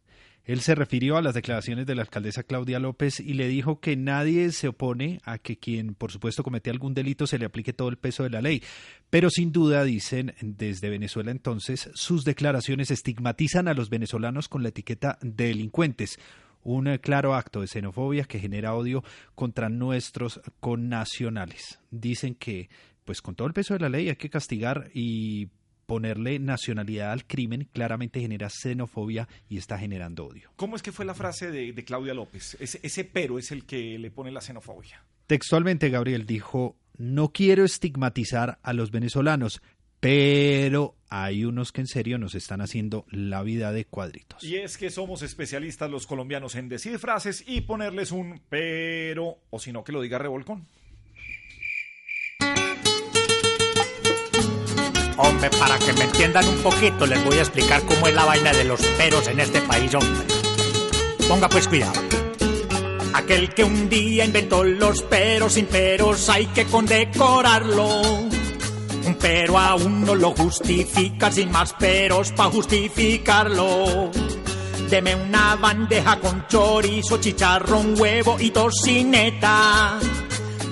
Él 0.45 0.61
se 0.61 0.75
refirió 0.75 1.17
a 1.17 1.23
las 1.23 1.35
declaraciones 1.35 1.87
de 1.87 1.95
la 1.95 2.03
alcaldesa 2.03 2.43
Claudia 2.43 2.79
López 2.79 3.19
y 3.19 3.33
le 3.33 3.49
dijo 3.49 3.81
que 3.81 3.97
nadie 3.97 4.53
se 4.53 4.69
opone 4.69 5.21
a 5.25 5.39
que 5.39 5.57
quien, 5.57 5.95
por 5.95 6.13
supuesto, 6.13 6.43
comete 6.43 6.69
algún 6.71 6.93
delito 6.93 7.27
se 7.27 7.39
le 7.39 7.47
aplique 7.47 7.73
todo 7.73 7.89
el 7.89 7.97
peso 7.97 8.25
de 8.25 8.31
la 8.31 8.43
ley. 8.43 8.63
Pero 9.09 9.31
sin 9.31 9.53
duda, 9.53 9.85
dicen 9.85 10.35
desde 10.43 10.91
Venezuela 10.91 11.31
entonces, 11.31 11.91
sus 11.95 12.25
declaraciones 12.25 12.91
estigmatizan 12.91 13.69
a 13.69 13.75
los 13.75 13.89
venezolanos 13.89 14.49
con 14.49 14.63
la 14.63 14.69
etiqueta 14.69 15.19
de 15.23 15.47
delincuentes 15.47 16.19
un 16.65 16.89
eh, 16.89 16.99
claro 16.99 17.35
acto 17.35 17.61
de 17.61 17.69
xenofobia 17.69 18.25
que 18.25 18.41
genera 18.41 18.75
odio 18.75 19.05
contra 19.35 19.69
nuestros 19.69 20.41
connacionales. 20.61 21.79
Dicen 21.91 22.35
que, 22.35 22.69
pues 23.05 23.23
con 23.23 23.35
todo 23.35 23.47
el 23.47 23.55
peso 23.55 23.75
de 23.75 23.81
la 23.81 23.89
ley 23.89 24.09
hay 24.09 24.17
que 24.17 24.31
castigar 24.31 24.91
y 24.95 25.49
ponerle 25.87 26.39
nacionalidad 26.39 27.13
al 27.13 27.27
crimen 27.27 27.69
claramente 27.73 28.21
genera 28.21 28.49
xenofobia 28.51 29.29
y 29.49 29.59
está 29.59 29.79
generando 29.79 30.27
odio. 30.27 30.51
¿Cómo 30.57 30.77
es 30.77 30.83
que 30.83 30.93
fue 30.93 31.05
la 31.05 31.15
frase 31.15 31.51
de, 31.51 31.85
Claudia 31.85 32.15
López? 32.15 32.57
Ese, 32.61 32.81
ese 32.83 33.05
pero 33.05 33.39
es 33.39 33.51
el 33.51 33.65
que 33.65 33.99
le 33.99 34.11
pone 34.11 34.31
la 34.31 34.41
xenofobia. 34.41 35.05
Textualmente, 35.27 35.91
Gabriel 35.91 36.27
dijo, 36.27 36.77
no 36.97 37.33
quiero 37.33 37.65
estigmatizar 37.65 38.59
a 38.63 38.73
los 38.73 38.91
venezolanos, 38.91 39.63
pero 40.05 40.97
hay 41.09 41.47
unos 41.47 41.73
que 41.73 41.81
en 41.81 41.87
serio 41.87 42.19
nos 42.19 42.35
están 42.35 42.61
haciendo 42.61 43.07
la 43.09 43.43
vida 43.43 43.73
de 43.73 43.87
cuadritos. 43.87 44.45
Y 44.45 44.57
es 44.57 44.77
que 44.77 44.91
somos 44.91 45.23
especialistas 45.23 45.91
los 45.91 46.07
colombianos 46.07 46.57
en 46.57 46.69
decir 46.69 46.99
frases 46.99 47.43
y 47.47 47.63
ponerles 47.63 48.13
un 48.13 48.43
pero, 48.51 49.39
o 49.49 49.59
si 49.59 49.73
no, 49.73 49.83
que 49.83 49.93
lo 49.93 50.03
diga 50.03 50.19
revolcón. 50.19 50.67
Hombre, 55.17 55.51
para 55.51 55.79
que 55.79 55.93
me 55.93 56.05
entiendan 56.05 56.47
un 56.49 56.57
poquito, 56.63 57.07
les 57.07 57.25
voy 57.25 57.39
a 57.39 57.43
explicar 57.43 57.83
cómo 57.85 58.09
es 58.09 58.15
la 58.15 58.25
vaina 58.25 58.53
de 58.53 58.65
los 58.65 58.81
peros 58.81 59.27
en 59.29 59.41
este 59.41 59.61
país, 59.63 59.95
hombre. 59.95 60.27
Ponga 61.29 61.49
pues 61.49 61.69
cuidado. 61.69 62.01
Aquel 63.15 63.55
que 63.55 63.65
un 63.65 63.89
día 63.89 64.25
inventó 64.25 64.65
los 64.65 65.03
peros 65.03 65.53
sin 65.53 65.67
peros 65.67 66.29
hay 66.29 66.47
que 66.47 66.65
condecorarlo 66.67 68.03
un 69.07 69.15
pero 69.17 69.59
aún 69.59 70.05
no 70.05 70.15
lo 70.15 70.33
justifica, 70.33 71.31
sin 71.31 71.51
más 71.51 71.73
peros 71.75 72.33
para 72.33 72.51
justificarlo. 72.51 74.11
Deme 74.89 75.15
una 75.15 75.57
bandeja 75.57 76.19
con 76.21 76.47
chorizo, 76.47 77.19
chicharrón, 77.19 77.95
huevo 77.99 78.37
y 78.39 78.51
tocineta. 78.51 79.99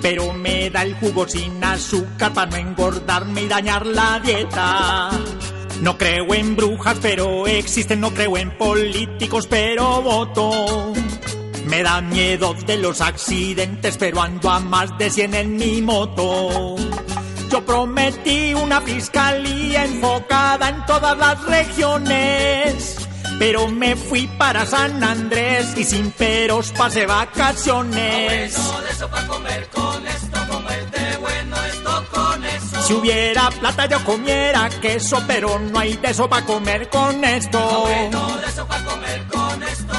Pero 0.03 0.33
me 0.33 0.69
da 0.69 0.83
el 0.83 0.93
jugo 0.95 1.27
sin 1.27 1.63
azúcar 1.63 2.33
para 2.33 2.51
no 2.51 2.57
engordarme 2.57 3.43
y 3.43 3.47
dañar 3.47 3.87
la 3.87 4.19
dieta. 4.19 5.09
No 5.81 5.97
creo 5.97 6.31
en 6.33 6.55
brujas, 6.55 6.97
pero 7.01 7.47
existen, 7.47 8.01
no 8.01 8.13
creo 8.13 8.37
en 8.37 8.55
políticos, 8.57 9.47
pero 9.49 10.01
voto. 10.01 10.93
Me 11.65 11.81
da 11.81 12.01
miedo 12.01 12.53
de 12.53 12.77
los 12.77 13.01
accidentes, 13.01 13.97
pero 13.97 14.21
ando 14.21 14.49
a 14.49 14.59
más 14.59 14.95
de 14.97 15.09
100 15.09 15.33
en 15.33 15.55
mi 15.55 15.81
moto. 15.81 16.75
Yo 17.49 17.65
prometí 17.65 18.53
una 18.53 18.81
fiscalía 18.81 19.85
enfocada 19.85 20.69
en 20.69 20.85
todas 20.85 21.17
las 21.17 21.43
regiones. 21.45 22.97
Pero 23.39 23.67
me 23.67 23.95
fui 23.95 24.27
para 24.27 24.65
San 24.65 25.03
Andrés 25.03 25.73
y 25.77 25.83
sin 25.83 26.11
peros 26.11 26.71
pasé 26.71 27.05
vacaciones. 27.05 28.55
comer 29.27 29.69
con 29.69 30.07
esto, 30.07 30.39
bueno 31.19 31.55
esto 31.65 32.05
con 32.11 32.45
eso. 32.45 32.81
Si 32.83 32.93
hubiera 32.93 33.49
plata 33.49 33.87
yo 33.87 34.03
comiera 34.03 34.69
queso, 34.81 35.21
pero 35.27 35.59
no 35.59 35.79
hay 35.79 35.97
de 35.97 36.09
eso 36.09 36.29
para 36.29 36.45
comer 36.45 36.89
con 36.89 37.23
esto. 37.23 37.85
de 37.87 38.47
eso 38.47 38.67
comer 38.67 39.27
con 39.27 39.63
esto, 39.63 39.93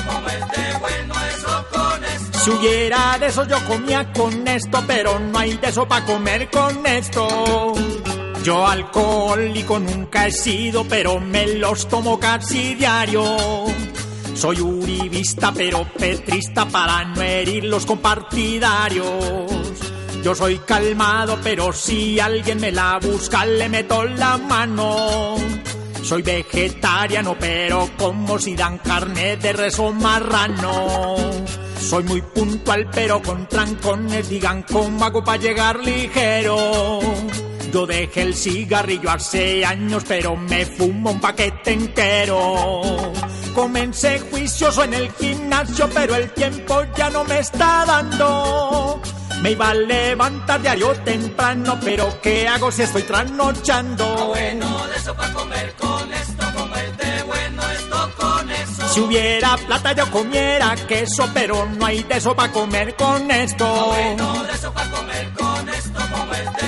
bueno 0.81 1.15
eso 1.15 1.65
si 2.45 2.51
hubiera 2.51 3.17
de 3.19 3.29
eso 3.29 3.47
yo 3.47 3.57
comía 3.67 4.13
con 4.13 4.47
esto, 4.47 4.85
pero 4.87 5.19
no 5.19 5.39
hay 5.39 5.57
de 5.57 5.69
eso 5.69 5.89
para 5.89 6.05
comer 6.05 6.51
con 6.51 6.85
esto. 6.85 7.73
Yo 8.45 8.67
alcohólico 8.67 9.79
nunca 9.79 10.27
he 10.27 10.31
sido, 10.31 10.85
pero 10.85 11.19
me 11.19 11.47
los 11.55 11.89
tomo 11.89 12.21
casi 12.21 12.75
diario. 12.75 13.25
Soy 14.35 14.61
uribista, 14.61 15.51
pero 15.51 15.89
petrista 15.99 16.67
para 16.67 17.07
no 17.07 17.23
herir 17.23 17.65
los 17.65 17.87
compartidarios. 17.87 19.63
Yo 20.23 20.35
soy 20.35 20.59
calmado, 20.59 21.39
pero 21.43 21.73
si 21.73 22.21
alguien 22.21 22.61
me 22.61 22.71
la 22.71 22.99
busca, 22.99 23.47
le 23.47 23.67
meto 23.71 24.05
la 24.05 24.37
mano. 24.37 25.37
Soy 26.03 26.21
vegetariano, 26.21 27.37
pero 27.41 27.89
como 27.97 28.39
si 28.39 28.55
dan 28.55 28.77
carne 28.77 29.39
de 29.39 29.55
reso 29.55 29.91
marrano. 29.91 31.17
Soy 31.81 32.05
muy 32.05 32.21
puntual, 32.21 32.91
pero 32.93 33.23
con 33.23 33.49
trancones 33.49 34.29
digan 34.29 34.67
cómo 34.71 35.03
hago 35.03 35.25
para 35.25 35.41
llegar 35.41 35.81
ligero. 35.81 37.01
Yo 37.75 37.87
dejé 37.87 38.23
el 38.23 38.37
cigarrillo 38.37 39.11
hace 39.11 39.65
años, 39.65 40.05
pero 40.07 40.37
me 40.37 40.65
fumo 40.65 41.11
un 41.11 41.21
paquete 41.21 41.73
entero. 41.73 43.13
Comencé 43.53 44.21
juicioso 44.31 44.85
en 44.85 44.95
el 44.95 45.11
gimnasio, 45.11 45.91
pero 45.93 46.15
el 46.15 46.31
tiempo 46.31 46.83
ya 46.97 47.11
no 47.11 47.25
me 47.25 47.41
está 47.41 47.85
dando. 47.85 49.03
Me 49.43 49.51
iba 49.51 49.71
a 49.71 49.75
levantar 49.75 50.63
diario 50.63 50.93
temprano, 51.01 51.77
pero 51.85 52.21
¿qué 52.23 52.47
hago 52.47 52.71
si 52.71 52.83
estoy 52.83 53.03
trasnochando? 53.03 54.29
bueno, 54.29 54.87
de 54.87 54.97
eso 54.97 55.13
para 55.17 55.33
comer 55.33 55.75
con 55.75 56.13
esto, 56.13 56.45
comerte 56.57 57.23
bueno 57.27 57.63
esto 57.71 58.11
con 58.17 58.51
eso. 58.53 58.89
Si 58.89 59.01
hubiera 59.01 59.57
plata 59.57 59.93
yo 59.95 60.09
comiera 60.13 60.77
queso, 60.87 61.29
pero 61.35 61.67
no 61.67 61.87
hay 61.87 62.05
de 62.05 62.19
eso 62.19 62.37
para 62.37 62.53
comer 62.53 62.95
con 62.95 63.29
esto. 63.33 63.87
bueno, 63.89 64.45
de 64.45 64.53
eso 64.53 64.73
para 64.73 64.91
comer 64.91 65.33
con 65.33 65.69
esto, 65.69 66.01
comerte 66.13 66.64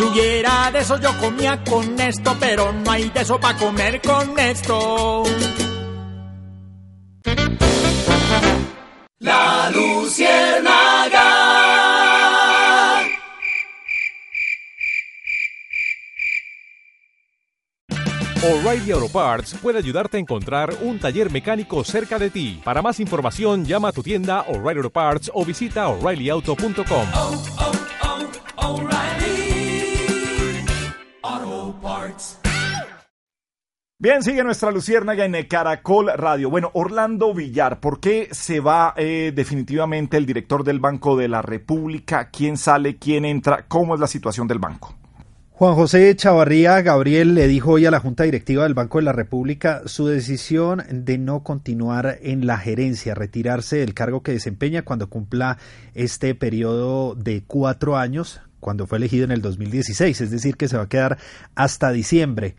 Si 0.00 0.06
hubiera 0.06 0.70
de 0.70 0.78
eso 0.78 0.98
yo 0.98 1.14
comía 1.18 1.62
con 1.62 2.00
esto, 2.00 2.34
pero 2.40 2.72
no 2.72 2.90
hay 2.90 3.10
de 3.10 3.20
eso 3.20 3.38
para 3.38 3.58
comer 3.58 4.00
con 4.00 4.38
esto. 4.38 5.24
La 9.18 9.70
Luciérnaga. 9.70 11.26
O'Reilly 18.42 18.92
Auto 18.92 19.08
Parts 19.10 19.54
puede 19.60 19.76
ayudarte 19.76 20.16
a 20.16 20.20
encontrar 20.20 20.74
un 20.80 20.98
taller 20.98 21.30
mecánico 21.30 21.84
cerca 21.84 22.18
de 22.18 22.30
ti. 22.30 22.58
Para 22.64 22.80
más 22.80 23.00
información, 23.00 23.66
llama 23.66 23.88
a 23.88 23.92
tu 23.92 24.02
tienda 24.02 24.46
O'Reilly 24.48 24.78
Auto 24.78 24.88
Parts 24.88 25.30
o 25.34 25.44
visita 25.44 25.88
oreillyauto.com. 25.88 27.06
Bien, 34.02 34.22
sigue 34.22 34.42
nuestra 34.42 34.70
luciérnaga 34.70 35.26
en 35.26 35.46
Caracol 35.46 36.10
Radio. 36.16 36.48
Bueno, 36.48 36.70
Orlando 36.72 37.34
Villar, 37.34 37.80
¿por 37.80 38.00
qué 38.00 38.28
se 38.30 38.58
va 38.58 38.94
eh, 38.96 39.30
definitivamente 39.34 40.16
el 40.16 40.24
director 40.24 40.64
del 40.64 40.80
Banco 40.80 41.18
de 41.18 41.28
la 41.28 41.42
República? 41.42 42.30
¿Quién 42.30 42.56
sale? 42.56 42.96
¿Quién 42.96 43.26
entra? 43.26 43.66
¿Cómo 43.68 43.94
es 43.94 44.00
la 44.00 44.06
situación 44.06 44.48
del 44.48 44.58
banco? 44.58 44.96
Juan 45.50 45.74
José 45.74 46.16
Chavarría 46.16 46.80
Gabriel 46.80 47.34
le 47.34 47.46
dijo 47.46 47.72
hoy 47.72 47.84
a 47.84 47.90
la 47.90 48.00
Junta 48.00 48.24
Directiva 48.24 48.62
del 48.62 48.72
Banco 48.72 48.96
de 48.96 49.04
la 49.04 49.12
República 49.12 49.82
su 49.84 50.06
decisión 50.06 50.82
de 50.90 51.18
no 51.18 51.42
continuar 51.42 52.16
en 52.22 52.46
la 52.46 52.56
gerencia, 52.56 53.14
retirarse 53.14 53.76
del 53.76 53.92
cargo 53.92 54.22
que 54.22 54.32
desempeña 54.32 54.80
cuando 54.80 55.10
cumpla 55.10 55.58
este 55.92 56.34
periodo 56.34 57.14
de 57.14 57.44
cuatro 57.46 57.98
años, 57.98 58.40
cuando 58.60 58.86
fue 58.86 58.98
elegido 58.98 59.24
en 59.24 59.32
el 59.32 59.42
2016, 59.42 60.20
es 60.20 60.30
decir, 60.30 60.56
que 60.56 60.68
se 60.68 60.76
va 60.76 60.84
a 60.84 60.88
quedar 60.88 61.18
hasta 61.54 61.90
diciembre. 61.90 62.56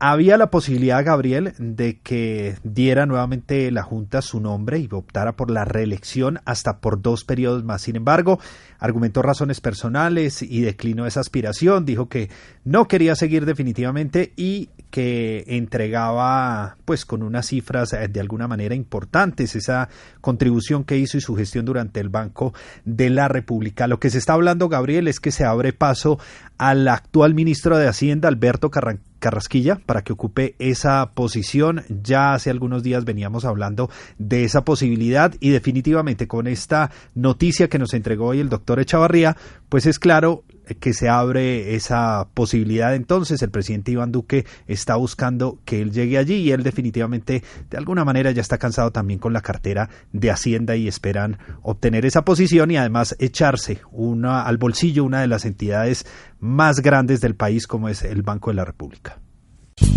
Había 0.00 0.36
la 0.36 0.48
posibilidad, 0.48 1.04
Gabriel, 1.04 1.54
de 1.58 1.98
que 1.98 2.54
diera 2.62 3.04
nuevamente 3.04 3.68
la 3.72 3.82
Junta 3.82 4.22
su 4.22 4.38
nombre 4.38 4.78
y 4.78 4.88
optara 4.92 5.32
por 5.32 5.50
la 5.50 5.64
reelección 5.64 6.38
hasta 6.44 6.78
por 6.78 7.02
dos 7.02 7.24
periodos 7.24 7.64
más. 7.64 7.82
Sin 7.82 7.96
embargo, 7.96 8.38
argumentó 8.78 9.22
razones 9.22 9.60
personales 9.60 10.40
y 10.40 10.60
declinó 10.60 11.04
esa 11.04 11.18
aspiración. 11.18 11.84
Dijo 11.84 12.08
que 12.08 12.30
no 12.62 12.86
quería 12.86 13.16
seguir 13.16 13.44
definitivamente 13.44 14.32
y 14.36 14.68
que 14.90 15.44
entregaba, 15.46 16.76
pues, 16.84 17.04
con 17.04 17.22
unas 17.22 17.46
cifras 17.46 17.92
eh, 17.92 18.08
de 18.08 18.20
alguna 18.20 18.48
manera 18.48 18.74
importantes 18.74 19.54
esa 19.56 19.88
contribución 20.20 20.84
que 20.84 20.98
hizo 20.98 21.18
y 21.18 21.20
su 21.20 21.36
gestión 21.36 21.64
durante 21.64 22.00
el 22.00 22.08
Banco 22.08 22.54
de 22.84 23.10
la 23.10 23.28
República. 23.28 23.86
Lo 23.86 24.00
que 24.00 24.10
se 24.10 24.18
está 24.18 24.34
hablando, 24.34 24.68
Gabriel, 24.68 25.08
es 25.08 25.20
que 25.20 25.30
se 25.30 25.44
abre 25.44 25.72
paso 25.72 26.18
al 26.56 26.88
actual 26.88 27.34
ministro 27.34 27.76
de 27.76 27.88
Hacienda, 27.88 28.28
Alberto 28.28 28.70
Carranca 28.70 29.07
Carrasquilla 29.18 29.76
para 29.84 30.02
que 30.02 30.12
ocupe 30.12 30.54
esa 30.58 31.12
posición. 31.14 31.84
Ya 31.88 32.34
hace 32.34 32.50
algunos 32.50 32.82
días 32.82 33.04
veníamos 33.04 33.44
hablando 33.44 33.90
de 34.18 34.44
esa 34.44 34.64
posibilidad 34.64 35.34
y 35.40 35.50
definitivamente 35.50 36.26
con 36.26 36.46
esta 36.46 36.90
noticia 37.14 37.68
que 37.68 37.78
nos 37.78 37.94
entregó 37.94 38.26
hoy 38.26 38.40
el 38.40 38.48
doctor 38.48 38.80
Echavarría, 38.80 39.36
pues 39.68 39.86
es 39.86 39.98
claro 39.98 40.44
que 40.80 40.92
se 40.92 41.08
abre 41.08 41.74
esa 41.74 42.28
posibilidad 42.34 42.94
entonces 42.94 43.42
el 43.42 43.50
presidente 43.50 43.92
Iván 43.92 44.12
Duque 44.12 44.44
está 44.66 44.96
buscando 44.96 45.58
que 45.64 45.80
él 45.80 45.92
llegue 45.92 46.18
allí 46.18 46.34
y 46.34 46.52
él 46.52 46.62
definitivamente 46.62 47.42
de 47.70 47.76
alguna 47.76 48.04
manera 48.04 48.30
ya 48.30 48.42
está 48.42 48.58
cansado 48.58 48.90
también 48.90 49.18
con 49.18 49.32
la 49.32 49.40
cartera 49.40 49.88
de 50.12 50.30
Hacienda 50.30 50.76
y 50.76 50.88
esperan 50.88 51.38
obtener 51.62 52.04
esa 52.04 52.24
posición 52.24 52.70
y 52.70 52.76
además 52.76 53.16
echarse 53.18 53.80
una 53.90 54.42
al 54.42 54.58
bolsillo 54.58 55.04
una 55.04 55.20
de 55.20 55.28
las 55.28 55.44
entidades 55.44 56.06
más 56.40 56.80
grandes 56.80 57.20
del 57.20 57.34
país 57.34 57.66
como 57.66 57.88
es 57.88 58.02
el 58.02 58.22
Banco 58.22 58.50
de 58.50 58.54
la 58.56 58.64
República. 58.64 59.18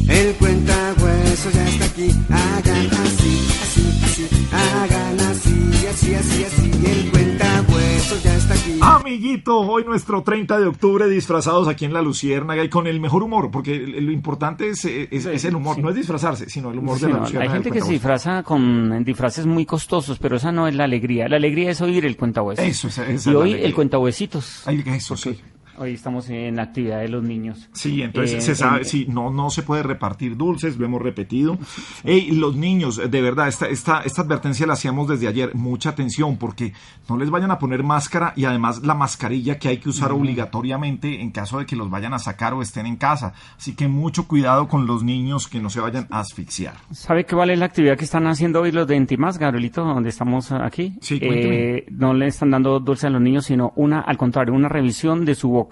El 0.07 0.34
cuentahueso 0.35 1.49
ya 1.51 1.68
está 1.68 1.85
aquí, 1.85 2.09
hagan 2.30 2.88
así, 2.88 3.47
así, 3.63 3.99
así, 4.03 4.47
hagan 4.51 5.19
así, 5.22 5.88
así, 5.89 6.13
así, 6.15 6.43
así, 6.43 6.72
el 6.85 7.11
cuentahueso 7.11 8.15
ya 8.23 8.35
está 8.35 8.53
aquí. 8.53 8.77
Amiguito, 8.81 9.59
hoy 9.59 9.84
nuestro 9.85 10.22
30 10.22 10.59
de 10.59 10.68
octubre 10.68 11.07
disfrazados 11.09 11.68
aquí 11.68 11.85
en 11.85 11.93
La 11.93 12.01
Luciérnaga 12.01 12.63
y 12.63 12.69
con 12.69 12.85
el 12.88 12.99
mejor 12.99 13.23
humor, 13.23 13.49
porque 13.51 13.80
lo 13.80 14.11
importante 14.11 14.69
es, 14.69 14.85
es, 14.85 15.26
es 15.26 15.45
el 15.45 15.55
humor, 15.55 15.80
no 15.80 15.89
es 15.89 15.95
disfrazarse, 15.95 16.49
sino 16.49 16.72
el 16.72 16.80
humor 16.80 16.99
Sí, 16.99 17.05
de 17.05 17.13
La 17.13 17.19
Luciérnaga. 17.19 17.51
hay 17.51 17.57
gente 17.57 17.72
que 17.72 17.81
se 17.81 17.91
disfraza 17.93 18.43
con 18.43 19.03
disfraces 19.03 19.45
muy 19.45 19.65
costosos, 19.65 20.19
pero 20.19 20.35
esa 20.35 20.51
no 20.51 20.68
es 20.68 20.76
la 20.76 20.84
alegría. 20.84 21.27
La 21.27 21.38
alegría 21.38 21.72
es 21.72 21.81
oír 21.81 22.05
el 22.05 22.18
cuentahuesos. 22.18 22.63
Eso, 22.65 22.88
esa- 22.89 23.03
esa 23.03 23.13
es 23.13 23.27
y 23.27 23.34
hoy 23.35 23.53
el 23.53 23.73
cuentahuesitos. 23.73 24.63
Ay, 24.68 24.84
eso 24.85 25.15
sí. 25.15 25.39
Hoy 25.82 25.94
estamos 25.94 26.30
en 26.30 26.58
la 26.58 26.62
actividad 26.62 26.99
de 26.99 27.08
los 27.10 27.24
niños. 27.24 27.68
Sí, 27.74 28.03
entonces 28.03 28.36
Eh, 28.38 28.41
se 28.41 28.53
sabe, 28.53 28.80
en- 28.80 28.86
sí, 28.86 29.08
no, 29.10 29.32
no 29.32 29.49
se 29.49 29.64
puede 29.64 29.82
repartir 29.82 30.38
dulces, 30.38 30.78
lo 30.78 30.86
hemos 30.86 31.02
repetido. 31.02 31.58
Ey, 32.03 32.30
los 32.30 32.56
niños, 32.56 32.98
de 33.10 33.22
verdad, 33.22 33.48
esta, 33.48 33.66
esta, 33.68 34.02
esta 34.03 34.22
advertencia 34.22 34.68
la 34.68 34.74
hacíamos 34.74 35.08
desde 35.08 35.28
ayer, 35.28 35.56
mucha 35.56 35.90
atención, 35.90 36.38
porque 36.38 36.74
no 37.10 37.18
les 37.18 37.32
vayan 37.32 37.49
a 37.49 37.58
poner 37.58 37.82
máscara 37.82 38.32
y 38.36 38.45
además 38.45 38.84
la 38.84 38.94
mascarilla 38.94 39.58
que 39.58 39.70
hay 39.70 39.78
que 39.78 39.90
usar 39.90 40.12
Ujú. 40.12 40.22
obligatoriamente 40.22 41.20
en 41.20 41.32
caso 41.32 41.58
de 41.58 41.66
que 41.66 41.76
los 41.76 41.90
vayan 41.90 42.14
a 42.14 42.20
sacar 42.20 42.53
o 42.53 42.62
estén 42.62 42.86
en 42.86 42.98
casa. 42.98 43.34
Así 43.58 43.74
que 43.76 43.88
mucho 43.88 44.28
cuidado 44.28 44.68
con 44.68 44.86
los 44.86 45.02
niños 45.03 45.48
que 45.48 45.60
no 45.60 45.72
se 45.72 45.80
vayan 45.80 46.06
a 46.12 46.20
asfixiar. 46.20 46.76
¿Sabe 46.91 47.26
qué 47.26 47.34
vale 47.34 47.58
la 47.58 47.66
actividad 47.66 47.98
que 47.98 48.06
están 48.06 48.28
haciendo 48.28 48.62
hoy 48.62 48.72
los 48.72 48.86
de 48.86 48.98
Entimás, 48.98 49.40
Gabrielito, 49.40 49.84
donde 49.84 50.10
estamos 50.10 50.52
aquí? 50.52 50.94
Sí. 51.02 51.18
Eh, 51.20 51.86
no 51.90 52.14
le 52.14 52.28
están 52.28 52.52
dando 52.52 52.80
dulce 52.80 53.08
a 53.08 53.10
los 53.10 53.20
niños, 53.22 53.45
sino 53.45 53.74
una, 53.78 54.02
al 54.02 54.18
contrario, 54.18 54.53
una 54.53 54.70
revisión 54.70 55.26
de 55.26 55.34
su 55.34 55.49
boca. 55.49 55.70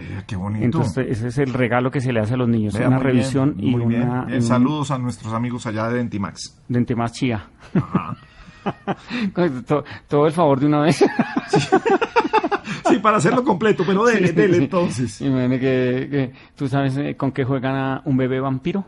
Eh, 0.00 0.22
qué 0.26 0.34
bonito. 0.36 0.64
Entonces, 0.64 1.06
ese 1.08 1.28
es 1.28 1.38
el 1.38 1.52
regalo 1.52 1.90
que 1.90 2.00
se 2.00 2.12
le 2.12 2.20
hace 2.20 2.34
a 2.34 2.36
los 2.38 2.48
niños. 2.48 2.74
Vea, 2.74 2.88
una 2.88 2.98
bien, 2.98 3.06
revisión 3.08 3.54
y 3.58 3.74
una... 3.74 4.24
bien. 4.24 4.42
Saludos 4.42 4.90
a 4.90 4.98
nuestros 4.98 5.32
amigos 5.34 5.66
allá 5.66 5.88
de 5.88 5.98
Dentimax. 5.98 6.58
De 6.68 6.78
Entimás 6.78 7.12
Chía. 7.12 7.44
todo, 9.66 9.84
todo 10.08 10.26
el 10.26 10.32
favor 10.32 10.60
de 10.60 10.66
una 10.66 10.80
vez. 10.82 11.04
Sí, 12.88 12.98
para 12.98 13.18
hacerlo 13.18 13.44
completo, 13.44 13.84
pero 13.86 14.04
dele, 14.04 14.28
Sí, 14.28 14.32
dele 14.34 14.56
sí. 14.56 14.62
entonces. 14.64 15.20
Imagínate 15.20 15.60
que, 15.60 16.08
que- 16.10 16.32
¿Tú 16.56 16.68
sabes 16.68 16.96
eh, 16.96 17.14
con 17.16 17.32
qué 17.32 17.44
juega 17.44 17.96
a 17.96 18.02
un 18.04 18.16
bebé 18.16 18.40
vampiro? 18.40 18.84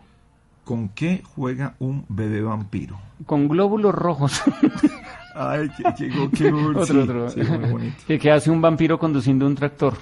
¿Con 0.65 0.91
qué 0.91 1.23
juega 1.35 1.75
un 1.81 2.05
bebé 2.09 2.41
vampiro? 2.43 2.99
Con 3.27 3.49
glóbulos 3.49 3.95
rojos. 3.95 4.43
Ay, 5.35 5.69
qué, 5.77 5.85
qué, 5.97 6.11
qué 6.37 6.53
otro, 6.53 7.03
otro. 7.03 7.29
sí, 7.31 7.41
muy 7.41 7.71
bonito. 7.71 7.97
¿Qué, 8.07 8.19
qué 8.19 8.31
hace 8.31 8.51
un 8.51 8.61
vampiro 8.61 8.99
conduciendo 8.99 9.47
un 9.47 9.55
tractor? 9.55 9.95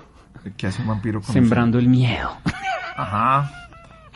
¿Qué 0.57 0.67
hace 0.67 0.83
un 0.83 0.89
vampiro 0.89 1.21
con 1.21 1.33
Sembrando 1.33 1.79
el 1.79 1.89
miedo. 1.89 2.31
Ajá. 2.97 3.51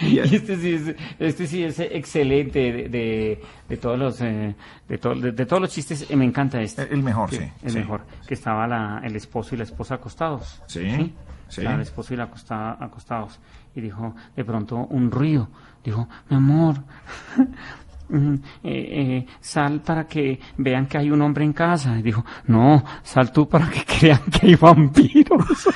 Y 0.01 0.19
este 0.19 0.57
sí 0.57 0.75
es, 0.75 0.97
este 1.21 1.47
sí 1.47 1.63
es 1.63 1.79
excelente 1.79 2.59
de, 2.73 2.89
de, 2.89 3.41
de 3.69 3.77
todos 3.77 3.97
los 3.97 4.21
eh, 4.23 4.57
de, 4.89 4.99
to- 4.99 5.15
de- 5.15 5.31
de 5.31 5.47
todos 5.47 5.63
los 5.63 5.71
chistes 5.71 6.11
eh, 6.11 6.17
me 6.17 6.25
encanta 6.25 6.61
este 6.61 6.83
El 6.93 7.05
mejor, 7.05 7.31
Que- 7.31 7.37
sí, 7.37 7.53
el 7.63 7.71
sí. 7.71 7.79
mejor 7.79 8.01
que 8.27 8.35
estaba 8.35 8.67
la, 8.67 9.01
el 9.05 9.15
esposo 9.15 9.55
y 9.55 9.59
la 9.59 9.63
esposa 9.63 9.95
acostados 9.95 10.61
Sí, 10.67 10.81
sí. 10.91 11.15
Estaba 11.61 11.77
el 11.77 11.83
esposo 11.83 12.13
y 12.13 12.17
la 12.17 12.25
acosta- 12.25 12.77
acostados 12.81 13.39
y 13.77 13.81
dijo 13.83 14.17
de 14.35 14.45
pronto 14.45 14.79
un 14.79 15.13
ruido 15.13 15.49
dijo 15.85 16.09
mi 16.29 16.37
amor 16.39 16.75
eh, 18.13 18.39
eh, 18.63 19.27
sal 19.41 19.81
para 19.83 20.07
que 20.07 20.39
vean 20.57 20.87
que 20.87 20.99
hay 20.99 21.11
un 21.11 21.23
hombre 21.23 21.45
en 21.45 21.53
casa. 21.53 21.99
Y 21.99 22.03
dijo 22.03 22.25
no 22.47 22.85
sal 23.03 23.33
tú 23.33 23.49
para 23.49 23.69
que 23.71 23.85
crean 23.99 24.23
que 24.31 24.49
hay 24.49 24.55
vampiros. 24.57 25.69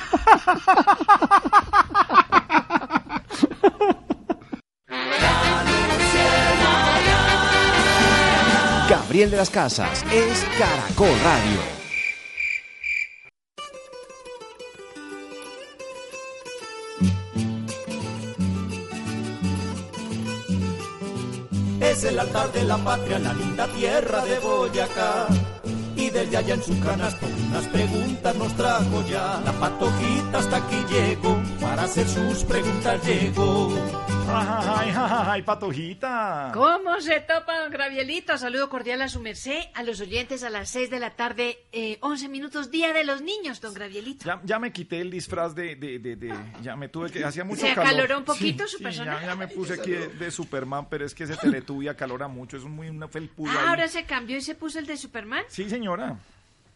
Gabriel 8.89 9.31
de 9.31 9.37
las 9.37 9.49
Casas 9.49 10.03
es 10.11 10.45
Caracol 10.57 11.09
Radio. 11.23 11.78
Es 21.89 22.03
el 22.03 22.19
altar 22.19 22.51
de 22.51 22.63
la 22.65 22.77
patria 22.77 23.17
en 23.17 23.23
la 23.23 23.33
linda 23.33 23.67
tierra 23.69 24.23
de 24.23 24.37
Boyacá. 24.37 25.25
Y 25.95 26.11
desde 26.11 26.37
allá 26.37 26.53
en 26.53 26.61
su 26.63 26.79
canasto 26.79 27.25
unas 27.49 27.65
preguntas 27.65 28.35
nos 28.35 28.55
trajo 28.55 29.03
ya. 29.09 29.41
La 29.43 29.51
patojita 29.53 30.37
hasta 30.37 30.57
aquí 30.57 30.77
llegó, 30.87 31.35
para 31.59 31.83
hacer 31.83 32.07
sus 32.07 32.43
preguntas 32.43 33.03
llegó. 33.03 33.69
Ay, 34.31 34.93
ay, 34.95 35.41
patojita. 35.41 36.51
¿Cómo 36.53 36.99
se 37.01 37.19
topa, 37.21 37.61
don 37.61 37.71
Gravielito? 37.71 38.37
Saludo 38.37 38.69
cordial 38.69 39.01
a 39.01 39.09
su 39.09 39.19
merced, 39.21 39.59
a 39.73 39.81
los 39.83 39.99
oyentes 40.01 40.43
a 40.43 40.49
las 40.51 40.69
6 40.69 40.89
de 40.91 40.99
la 40.99 41.15
tarde, 41.15 41.65
eh, 41.71 41.97
11 42.01 42.29
minutos, 42.29 42.69
Día 42.69 42.93
de 42.93 43.03
los 43.05 43.21
Niños, 43.21 43.59
don 43.59 43.73
Gravielito. 43.73 44.25
Ya, 44.25 44.39
ya 44.43 44.59
me 44.59 44.71
quité 44.71 45.01
el 45.01 45.09
disfraz 45.09 45.55
de, 45.55 45.75
de, 45.75 45.97
de, 45.99 46.15
de- 46.15 46.33
ya 46.61 46.75
me 46.75 46.89
tuve 46.89 47.09
que, 47.11 47.23
hacía 47.25 47.43
mucho 47.43 47.61
¿Se 47.61 47.73
calor. 47.73 47.87
acaloró 47.87 48.17
un 48.19 48.25
poquito 48.25 48.65
Sí, 48.65 48.71
su 48.73 48.77
sí, 48.77 48.83
persona? 48.83 49.19
Ya, 49.19 49.27
ya 49.27 49.35
me 49.35 49.47
puse 49.47 49.73
aquí 49.73 49.91
de, 49.91 50.07
de 50.09 50.31
Superman, 50.31 50.87
pero 50.89 51.05
es 51.05 51.15
que 51.15 51.23
ese 51.23 51.35
Teletubby 51.35 51.87
acalora 51.87 52.27
mucho, 52.27 52.57
es 52.57 52.63
muy 52.63 52.89
una 52.89 53.07
felpuda 53.07 53.51
Ah, 53.55 53.69
ahora 53.69 53.87
se 53.87 54.03
cambió 54.05 54.37
y 54.37 54.41
se 54.41 54.53
puso 54.55 54.77
el 54.79 54.85
de 54.85 54.95
Superman. 54.97 55.43
Sí, 55.47 55.67
señora. 55.69 56.17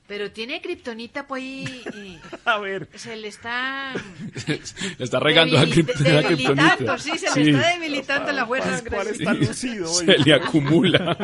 Pero 0.05 0.31
tiene 0.31 0.61
kriptonita, 0.61 1.25
pues, 1.27 1.41
y, 1.43 1.63
y 1.95 2.19
A 2.45 2.57
ver. 2.59 2.89
se 2.95 3.15
le 3.15 3.29
está... 3.29 3.93
Le 4.47 5.05
está 5.05 5.19
regando 5.19 5.57
debilitando, 5.57 6.27
kriptonita. 6.27 6.97
sí, 6.97 7.17
se 7.17 7.39
le 7.43 7.51
está 7.51 7.69
debilitando 7.69 8.31
la 8.33 8.45
fuerza, 8.45 8.69
Pascual 8.83 9.07
está 9.07 9.33
lucido 9.33 9.89
hoy. 9.91 10.05
Se 10.05 10.17
le 10.19 10.33
acumula. 10.33 11.17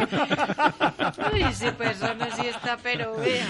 Uy, 1.33 1.43
ese 1.43 1.71
persona 1.73 2.29
sí 2.35 2.47
está, 2.47 2.77
pero 2.77 3.15
vea. 3.17 3.47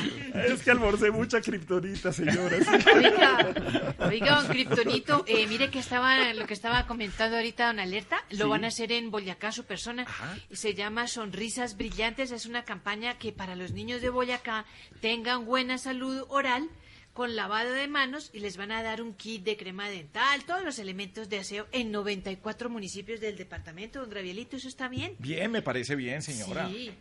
Es 0.48 0.64
que 0.64 0.72
almorcé 0.72 1.12
mucha 1.12 1.42
kriptonita, 1.42 2.12
señora. 2.12 2.58
Oiga, 2.96 3.54
oiga, 4.00 4.36
don 4.42 4.48
Kryptonito, 4.48 5.24
eh, 5.28 5.46
mire 5.48 5.70
que 5.70 5.80
estaba, 5.80 6.34
lo 6.34 6.46
que 6.48 6.54
estaba 6.56 6.88
comentando 6.88 7.38
ahorita 7.38 7.68
Don 7.68 7.80
Alerta, 7.80 8.18
lo 8.32 8.46
Sí. 8.46 8.50
van 8.50 8.66
a 8.66 8.68
hacer 8.70 8.92
en 8.92 9.12
Boyacá, 9.12 9.52
su 9.52 9.66
persona, 9.66 10.06
y 10.50 10.56
se 10.56 10.74
llama 10.74 11.08
Sonrisas 11.08 11.78
Brillantes, 11.78 12.32
es 12.32 12.46
una 12.48 12.64
campaña 12.64 13.18
que 13.20 13.32
para 13.32 13.56
los 13.56 13.72
niños 13.74 14.02
de 14.02 14.10
Boyacá 14.10 14.66
tengan 15.02 15.19
buena 15.46 15.78
salud 15.78 16.26
oral, 16.30 16.70
con 17.14 17.36
lavado 17.36 17.72
de 17.74 17.88
manos, 17.88 18.30
y 18.34 18.40
les 18.40 18.56
van 18.58 18.72
a 18.72 18.82
dar 18.84 19.02
un 19.02 19.14
kit 19.14 19.44
de 19.44 19.58
crema 19.58 19.90
dental, 19.90 20.44
todos 20.46 20.64
los 20.64 20.80
elementos 20.80 21.28
de 21.30 21.40
aseo 21.40 21.68
en 21.72 21.91
94 21.91 22.70
municipios 22.70 23.20
del 23.20 23.36
departamento, 23.38 24.00
don 24.00 24.10
Gravielito, 24.10 24.56
¿eso 24.58 24.68
está 24.68 24.88
bien? 24.88 25.16
Bien, 25.20 25.52
me 25.52 25.62
parece 25.62 25.96
bien, 25.96 26.22
señora. 26.22 26.70
Sí. 26.70 26.91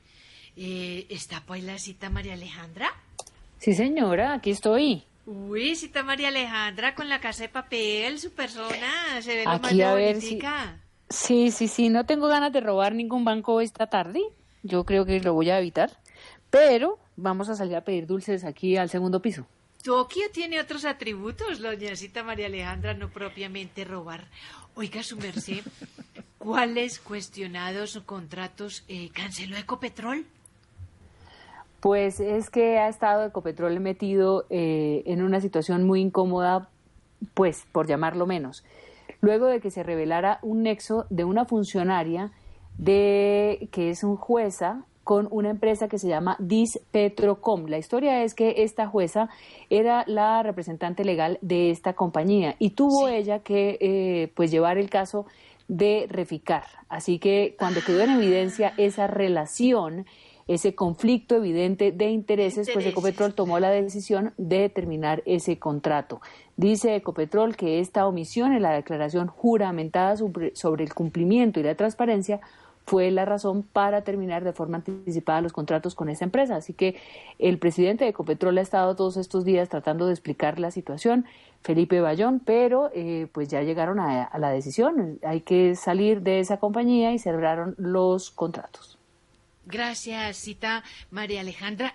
Eh, 0.57 1.07
¿Está 1.11 1.43
pues 1.47 1.63
la 1.63 1.79
cita 1.79 2.11
María 2.11 2.33
Alejandra? 2.35 2.91
Sí, 3.59 3.75
señora, 3.75 4.35
aquí 4.35 4.51
estoy. 4.51 5.05
Uy, 5.27 5.77
cita 5.77 6.03
María 6.03 6.29
Alejandra 6.29 6.95
con 6.95 7.09
la 7.09 7.21
casa 7.21 7.43
de 7.45 7.49
papel, 7.51 8.19
su 8.19 8.33
persona, 8.33 9.21
se 9.23 9.37
ve 9.37 9.45
lo 9.45 9.51
Aquí 9.51 9.77
de 9.77 9.85
a 9.85 9.95
ver 9.95 10.17
si- 10.21 10.27
bonitica. 10.27 10.79
Sí, 11.11 11.51
sí, 11.53 11.69
sí, 11.69 11.89
no 11.91 12.05
tengo 12.07 12.27
ganas 12.29 12.53
de 12.53 12.61
robar 12.61 12.95
ningún 12.95 13.25
banco 13.25 13.61
esta 13.61 13.87
tarde. 13.87 14.21
Yo 14.63 14.85
creo 14.85 15.07
que 15.07 15.21
lo 15.21 15.33
voy 15.33 15.49
a 15.51 15.59
evitar. 15.59 15.91
Pero 16.51 16.99
vamos 17.19 17.49
a 17.49 17.55
salir 17.55 17.77
a 17.77 17.83
pedir 17.83 18.07
dulces 18.07 18.45
aquí 18.45 18.77
al 18.77 18.89
segundo 18.89 19.21
piso. 19.21 19.47
Tokio 19.83 20.25
tiene 20.33 20.61
otros 20.61 20.85
atributos, 20.85 21.61
doña 21.61 21.95
Cita 21.97 22.23
María 22.23 22.47
Alejandra, 22.47 22.95
no 22.95 23.11
propiamente 23.11 23.85
robar. 23.85 24.27
Oiga, 24.75 25.03
su 25.03 25.17
merced, 25.17 25.63
¿cuáles 26.39 26.99
cuestionados 27.01 28.01
contratos 28.07 28.85
eh, 28.89 29.11
canceló 29.13 29.57
Ecopetrol? 29.57 30.27
Pues 31.81 32.19
es 32.21 32.51
que 32.51 32.79
ha 32.79 32.89
estado 32.89 33.25
Ecopetrol 33.25 33.79
metido 33.81 34.47
eh, 34.51 35.03
en 35.07 35.23
una 35.23 35.41
situación 35.41 35.87
muy 35.87 36.01
incómoda, 36.01 36.69
pues 37.35 37.65
por 37.71 37.87
llamarlo 37.87 38.27
menos, 38.27 38.65
luego 39.21 39.47
de 39.47 39.61
que 39.61 39.71
se 39.71 39.83
revelara 39.83 40.39
un 40.43 40.63
nexo 40.63 41.07
de 41.11 41.25
una 41.25 41.45
funcionaria 41.45 42.33
de 42.79 43.69
que 43.73 43.91
es 43.91 44.05
un 44.05 44.17
jueza 44.17 44.85
con 45.09 45.27
una 45.31 45.49
empresa 45.49 45.89
que 45.89 45.99
se 45.99 46.07
llama 46.07 46.37
Dispetrocom. 46.39 47.65
La 47.69 47.79
historia 47.79 48.25
es 48.25 48.35
que 48.35 48.57
esta 48.59 48.87
jueza 48.87 49.31
era 49.71 50.05
la 50.07 50.43
representante 50.43 51.03
legal 51.03 51.39
de 51.41 51.71
esta 51.71 51.95
compañía 51.95 52.57
y 52.59 52.73
tuvo 52.73 53.09
ella 53.09 53.39
que 53.39 53.79
eh, 53.81 54.31
pues 54.35 54.51
llevar 54.51 54.77
el 54.77 54.91
caso 54.91 55.25
de 55.67 56.05
Reficar. 56.11 56.65
Así 56.91 57.19
que 57.19 57.57
cuando 57.59 57.81
quedó 57.81 58.03
en 58.03 58.11
evidencia 58.11 58.75
esa 58.77 59.07
relación, 59.07 60.05
ese 60.47 60.75
conflicto 60.75 61.37
evidente 61.37 61.91
de 61.91 62.11
intereses, 62.11 62.69
pues 62.71 62.85
Ecopetrol 62.85 63.33
tomó 63.33 63.59
la 63.61 63.71
decisión 63.71 64.35
de 64.37 64.69
terminar 64.69 65.23
ese 65.25 65.59
contrato. 65.59 66.21
Dice 66.59 66.97
Ecopetrol 66.97 67.57
que 67.57 67.81
esta 67.81 68.07
omisión 68.07 68.53
en 68.53 68.61
la 68.61 68.73
declaración 68.73 69.29
juramentada 69.29 70.17
sobre 70.19 70.85
el 70.85 70.93
cumplimiento 70.93 71.61
y 71.61 71.63
la 71.63 71.77
transparencia 71.77 72.41
fue 72.89 73.11
la 73.11 73.27
razón 73.27 73.65
para 73.65 74.01
terminar 74.01 74.45
de 74.45 74.55
forma 74.55 74.79
anticipada 74.79 75.43
los 75.43 75.53
contratos 75.53 75.95
con 75.95 76.09
esa 76.09 76.25
empresa. 76.25 76.57
Así 76.57 76.73
que 76.73 76.97
el 77.39 77.59
presidente 77.59 78.05
de 78.05 78.11
Ecopetrol 78.11 78.57
ha 78.57 78.63
estado 78.63 78.97
todos 78.97 79.19
estos 79.19 79.45
días 79.45 79.69
tratando 79.69 80.07
de 80.07 80.13
explicar 80.13 80.59
la 80.59 80.71
situación, 80.71 81.27
Felipe 81.61 82.01
Bayón, 82.01 82.41
pero 82.41 82.91
eh, 82.95 83.27
pues 83.33 83.49
ya 83.49 83.63
llegaron 83.63 84.01
a, 84.01 84.25
a 84.25 84.39
la 84.39 84.51
decisión. 84.51 85.19
Hay 85.23 85.43
que 85.43 85.75
salir 85.75 86.23
de 86.23 86.41
esa 86.41 86.57
compañía 86.57 87.13
y 87.13 87.19
cerraron 87.19 87.75
los 87.77 88.31
contratos. 88.31 88.98
Gracias, 89.71 90.39
cita 90.39 90.83
María 91.11 91.43
Alejandra. 91.43 91.95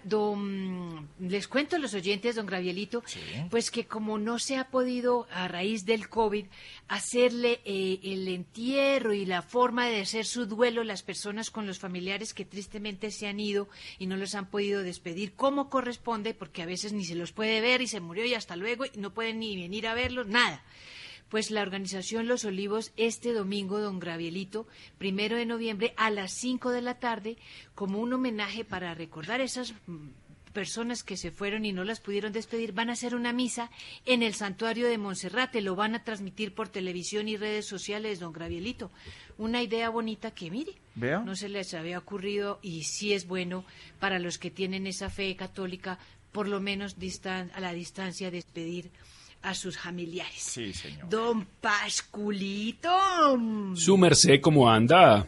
les 1.19 1.47
cuento 1.47 1.75
a 1.75 1.79
los 1.79 1.95
oyentes, 1.95 2.35
don 2.35 2.45
Gravielito, 2.45 3.03
pues 3.49 3.71
que 3.71 3.87
como 3.87 4.19
no 4.19 4.37
se 4.37 4.57
ha 4.57 4.69
podido, 4.69 5.27
a 5.31 5.47
raíz 5.47 5.83
del 5.83 6.07
COVID, 6.07 6.45
hacerle 6.87 7.61
eh, 7.65 7.99
el 8.03 8.27
entierro 8.27 9.11
y 9.13 9.25
la 9.25 9.41
forma 9.41 9.87
de 9.87 10.01
hacer 10.01 10.25
su 10.27 10.45
duelo 10.45 10.83
las 10.83 11.01
personas 11.01 11.49
con 11.49 11.65
los 11.65 11.79
familiares 11.79 12.35
que 12.35 12.45
tristemente 12.45 13.09
se 13.09 13.25
han 13.25 13.39
ido 13.39 13.67
y 13.97 14.05
no 14.05 14.17
los 14.17 14.35
han 14.35 14.51
podido 14.51 14.83
despedir 14.83 15.33
como 15.33 15.71
corresponde, 15.71 16.35
porque 16.35 16.61
a 16.61 16.67
veces 16.67 16.93
ni 16.93 17.05
se 17.05 17.15
los 17.15 17.31
puede 17.31 17.59
ver 17.59 17.81
y 17.81 17.87
se 17.87 18.01
murió 18.01 18.23
y 18.23 18.35
hasta 18.35 18.55
luego 18.55 18.85
y 18.85 18.91
no 18.97 19.15
pueden 19.15 19.39
ni 19.39 19.59
venir 19.59 19.87
a 19.87 19.95
verlos, 19.95 20.27
nada 20.27 20.63
pues 21.33 21.49
la 21.49 21.63
organización 21.63 22.27
Los 22.27 22.45
Olivos 22.45 22.91
este 22.95 23.33
domingo, 23.33 23.79
don 23.79 23.97
Gravielito, 23.97 24.67
primero 24.99 25.35
de 25.35 25.47
noviembre, 25.47 25.95
a 25.97 26.11
las 26.11 26.31
cinco 26.31 26.69
de 26.69 26.83
la 26.83 26.99
tarde, 26.99 27.37
como 27.73 27.97
un 27.97 28.13
homenaje 28.13 28.63
para 28.63 28.93
recordar 28.93 29.41
esas 29.41 29.73
mm, 29.87 30.09
personas 30.53 31.01
que 31.01 31.17
se 31.17 31.31
fueron 31.31 31.65
y 31.65 31.73
no 31.73 31.85
las 31.85 32.01
pudieron 32.01 32.33
despedir, 32.33 32.73
van 32.73 32.91
a 32.91 32.93
hacer 32.93 33.15
una 33.15 33.33
misa 33.33 33.71
en 34.05 34.21
el 34.21 34.35
santuario 34.35 34.87
de 34.87 34.99
Monserrate, 34.99 35.61
lo 35.61 35.75
van 35.75 35.95
a 35.95 36.03
transmitir 36.03 36.53
por 36.53 36.69
televisión 36.69 37.27
y 37.27 37.35
redes 37.35 37.65
sociales, 37.65 38.19
don 38.19 38.31
Gravielito. 38.31 38.91
Una 39.39 39.63
idea 39.63 39.89
bonita 39.89 40.29
que, 40.29 40.51
mire, 40.51 40.73
no 40.95 41.35
se 41.35 41.49
les 41.49 41.73
había 41.73 41.97
ocurrido 41.97 42.59
y 42.61 42.83
sí 42.83 43.11
es 43.11 43.25
bueno 43.25 43.65
para 43.99 44.19
los 44.19 44.37
que 44.37 44.51
tienen 44.51 44.85
esa 44.85 45.09
fe 45.09 45.35
católica, 45.35 45.97
por 46.31 46.47
lo 46.47 46.59
menos 46.59 46.95
a 47.25 47.59
la 47.59 47.73
distancia, 47.73 48.29
despedir 48.29 48.91
a 49.43 49.53
sus 49.53 49.77
familiares. 49.77 50.41
Sí, 50.41 50.73
señor. 50.73 51.07
Don 51.09 51.45
Pasculito. 51.61 52.89
Su 53.75 53.97
merced, 53.97 54.41
¿cómo 54.41 54.69
anda? 54.69 55.27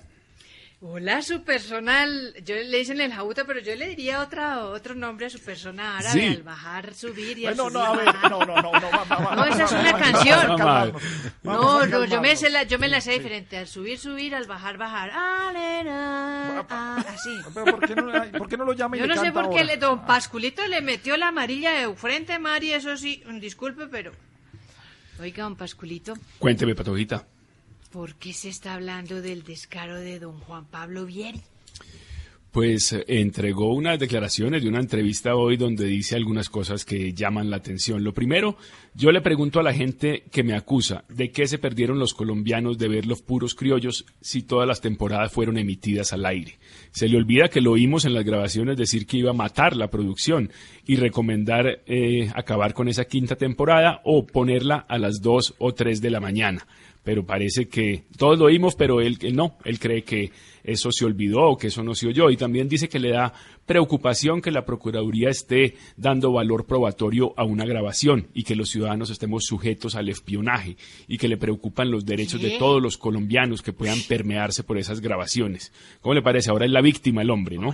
Hola, 0.87 1.23
su 1.23 1.41
personal. 1.41 2.35
Yo 2.45 2.53
le 2.53 2.77
dicen 2.77 3.01
el 3.01 3.11
jauta, 3.11 3.43
pero 3.43 3.59
yo 3.59 3.73
le 3.75 3.87
diría 3.87 4.21
otra, 4.21 4.65
otro 4.65 4.93
nombre 4.93 5.25
a 5.25 5.29
su 5.31 5.39
persona 5.39 5.97
árabe 5.97 6.19
Sí. 6.19 6.27
al 6.27 6.43
bajar, 6.43 6.93
subir 6.93 7.39
y 7.39 7.47
al 7.47 7.57
No, 7.57 7.63
subir, 7.63 7.73
no, 7.73 7.83
a 7.83 7.95
ver, 7.95 8.15
no, 8.29 8.39
no, 8.45 8.45
no, 8.45 8.61
no, 8.61 8.91
va, 8.91 9.03
va, 9.03 9.17
va, 9.17 9.35
No, 9.35 9.45
esa 9.45 9.63
es 9.63 9.71
una 9.71 9.97
canción. 9.97 10.57
No, 11.41 11.85
no, 11.87 12.05
yo 12.05 12.21
me, 12.21 12.35
sé 12.35 12.51
la, 12.51 12.63
yo 12.63 12.77
me 12.77 12.87
la 12.87 13.01
sé 13.01 13.13
diferente. 13.13 13.57
Al 13.57 13.65
subir, 13.67 13.97
subir, 13.97 14.35
al 14.35 14.45
bajar, 14.45 14.77
bajar. 14.77 15.09
Alena, 15.09 16.63
ah, 16.69 17.03
así. 17.09 17.35
Pero 17.51 17.65
¿por 17.65 17.87
qué 17.87 17.95
no, 17.95 18.37
por 18.37 18.47
qué 18.47 18.55
no 18.55 18.65
lo 18.65 18.73
llama 18.73 18.95
y 18.95 18.99
Yo 18.99 19.07
le 19.07 19.15
no 19.15 19.21
sé 19.21 19.31
por 19.31 19.49
qué 19.49 19.63
le, 19.63 19.77
don 19.77 20.05
Pasculito 20.05 20.67
le 20.67 20.81
metió 20.81 21.17
la 21.17 21.29
amarilla 21.29 21.71
de 21.71 21.95
frente, 21.95 22.37
Mari, 22.37 22.73
eso 22.73 22.95
sí, 22.95 23.23
disculpe, 23.39 23.87
pero... 23.87 24.11
Oiga, 25.19 25.45
don 25.45 25.55
Pasculito, 25.55 26.13
Cuénteme, 26.37 26.75
Patojita. 26.75 27.25
¿Por 27.95 28.15
qué 28.15 28.33
se 28.33 28.49
está 28.49 28.73
hablando 28.73 29.21
del 29.21 29.43
descaro 29.43 29.95
de 29.95 30.19
don 30.19 30.37
Juan 30.41 30.65
Pablo 30.65 31.05
Vieri? 31.05 31.39
Pues 32.51 32.91
eh, 32.91 33.05
entregó 33.07 33.73
unas 33.73 33.97
declaraciones 33.97 34.61
de 34.61 34.67
una 34.67 34.81
entrevista 34.81 35.37
hoy 35.37 35.55
donde 35.55 35.85
dice 35.85 36.17
algunas 36.17 36.49
cosas 36.49 36.83
que 36.83 37.13
llaman 37.13 37.49
la 37.49 37.55
atención. 37.55 38.03
Lo 38.03 38.13
primero, 38.13 38.57
yo 38.95 39.13
le 39.13 39.21
pregunto 39.21 39.61
a 39.61 39.63
la 39.63 39.73
gente 39.73 40.25
que 40.29 40.43
me 40.43 40.55
acusa 40.55 41.05
de 41.07 41.31
qué 41.31 41.47
se 41.47 41.57
perdieron 41.57 41.97
los 41.97 42.13
colombianos 42.13 42.77
de 42.77 42.89
ver 42.89 43.05
los 43.05 43.21
puros 43.21 43.55
criollos 43.55 44.05
si 44.19 44.41
todas 44.41 44.67
las 44.67 44.81
temporadas 44.81 45.31
fueron 45.31 45.57
emitidas 45.57 46.11
al 46.11 46.25
aire. 46.25 46.59
Se 46.91 47.07
le 47.07 47.15
olvida 47.15 47.47
que 47.47 47.61
lo 47.61 47.71
oímos 47.71 48.03
en 48.03 48.13
las 48.13 48.25
grabaciones 48.25 48.75
decir 48.75 49.07
que 49.07 49.19
iba 49.19 49.29
a 49.29 49.33
matar 49.33 49.73
la 49.77 49.89
producción 49.89 50.51
y 50.85 50.97
recomendar 50.97 51.81
eh, 51.85 52.29
acabar 52.35 52.73
con 52.73 52.89
esa 52.89 53.05
quinta 53.05 53.37
temporada 53.37 54.01
o 54.03 54.25
ponerla 54.25 54.85
a 54.89 54.97
las 54.97 55.21
dos 55.21 55.55
o 55.59 55.73
tres 55.73 56.01
de 56.01 56.09
la 56.09 56.19
mañana 56.19 56.67
pero 57.05 57.25
parece 57.25 57.69
que 57.69 58.03
todos 58.17 58.37
lo 58.37 58.45
oímos, 58.45 58.75
pero 58.75 58.99
él, 58.99 59.17
él 59.21 59.35
no, 59.35 59.57
él 59.63 59.79
cree 59.79 60.03
que 60.03 60.31
eso 60.63 60.89
se 60.91 61.05
olvidó 61.05 61.41
o 61.51 61.57
que 61.57 61.67
eso 61.67 61.83
no 61.83 61.93
se 61.95 62.07
oyó 62.07 62.31
y 62.31 62.35
también 62.37 62.67
dice 62.67 62.89
que 62.89 62.97
le 62.99 63.11
da 63.11 63.31
preocupación 63.67 64.41
que 64.41 64.51
la 64.51 64.65
Procuraduría 64.65 65.29
esté 65.29 65.75
dando 65.95 66.31
valor 66.31 66.65
probatorio 66.65 67.33
a 67.37 67.43
una 67.43 67.65
grabación 67.65 68.27
y 68.33 68.43
que 68.43 68.55
los 68.55 68.69
ciudadanos 68.69 69.09
estemos 69.11 69.43
sujetos 69.45 69.95
al 69.95 70.09
espionaje 70.09 70.75
y 71.07 71.17
que 71.19 71.27
le 71.27 71.37
preocupan 71.37 71.91
los 71.91 72.05
derechos 72.05 72.41
de 72.41 72.57
todos 72.57 72.81
los 72.81 72.97
colombianos 72.97 73.61
que 73.61 73.73
puedan 73.73 73.99
permearse 74.07 74.63
por 74.63 74.77
esas 74.77 74.99
grabaciones. 75.01 75.71
¿Cómo 76.01 76.15
le 76.15 76.21
parece? 76.23 76.49
Ahora 76.49 76.65
es 76.65 76.71
la 76.71 76.81
víctima 76.81 77.21
el 77.21 77.29
hombre, 77.29 77.57
¿no? 77.57 77.73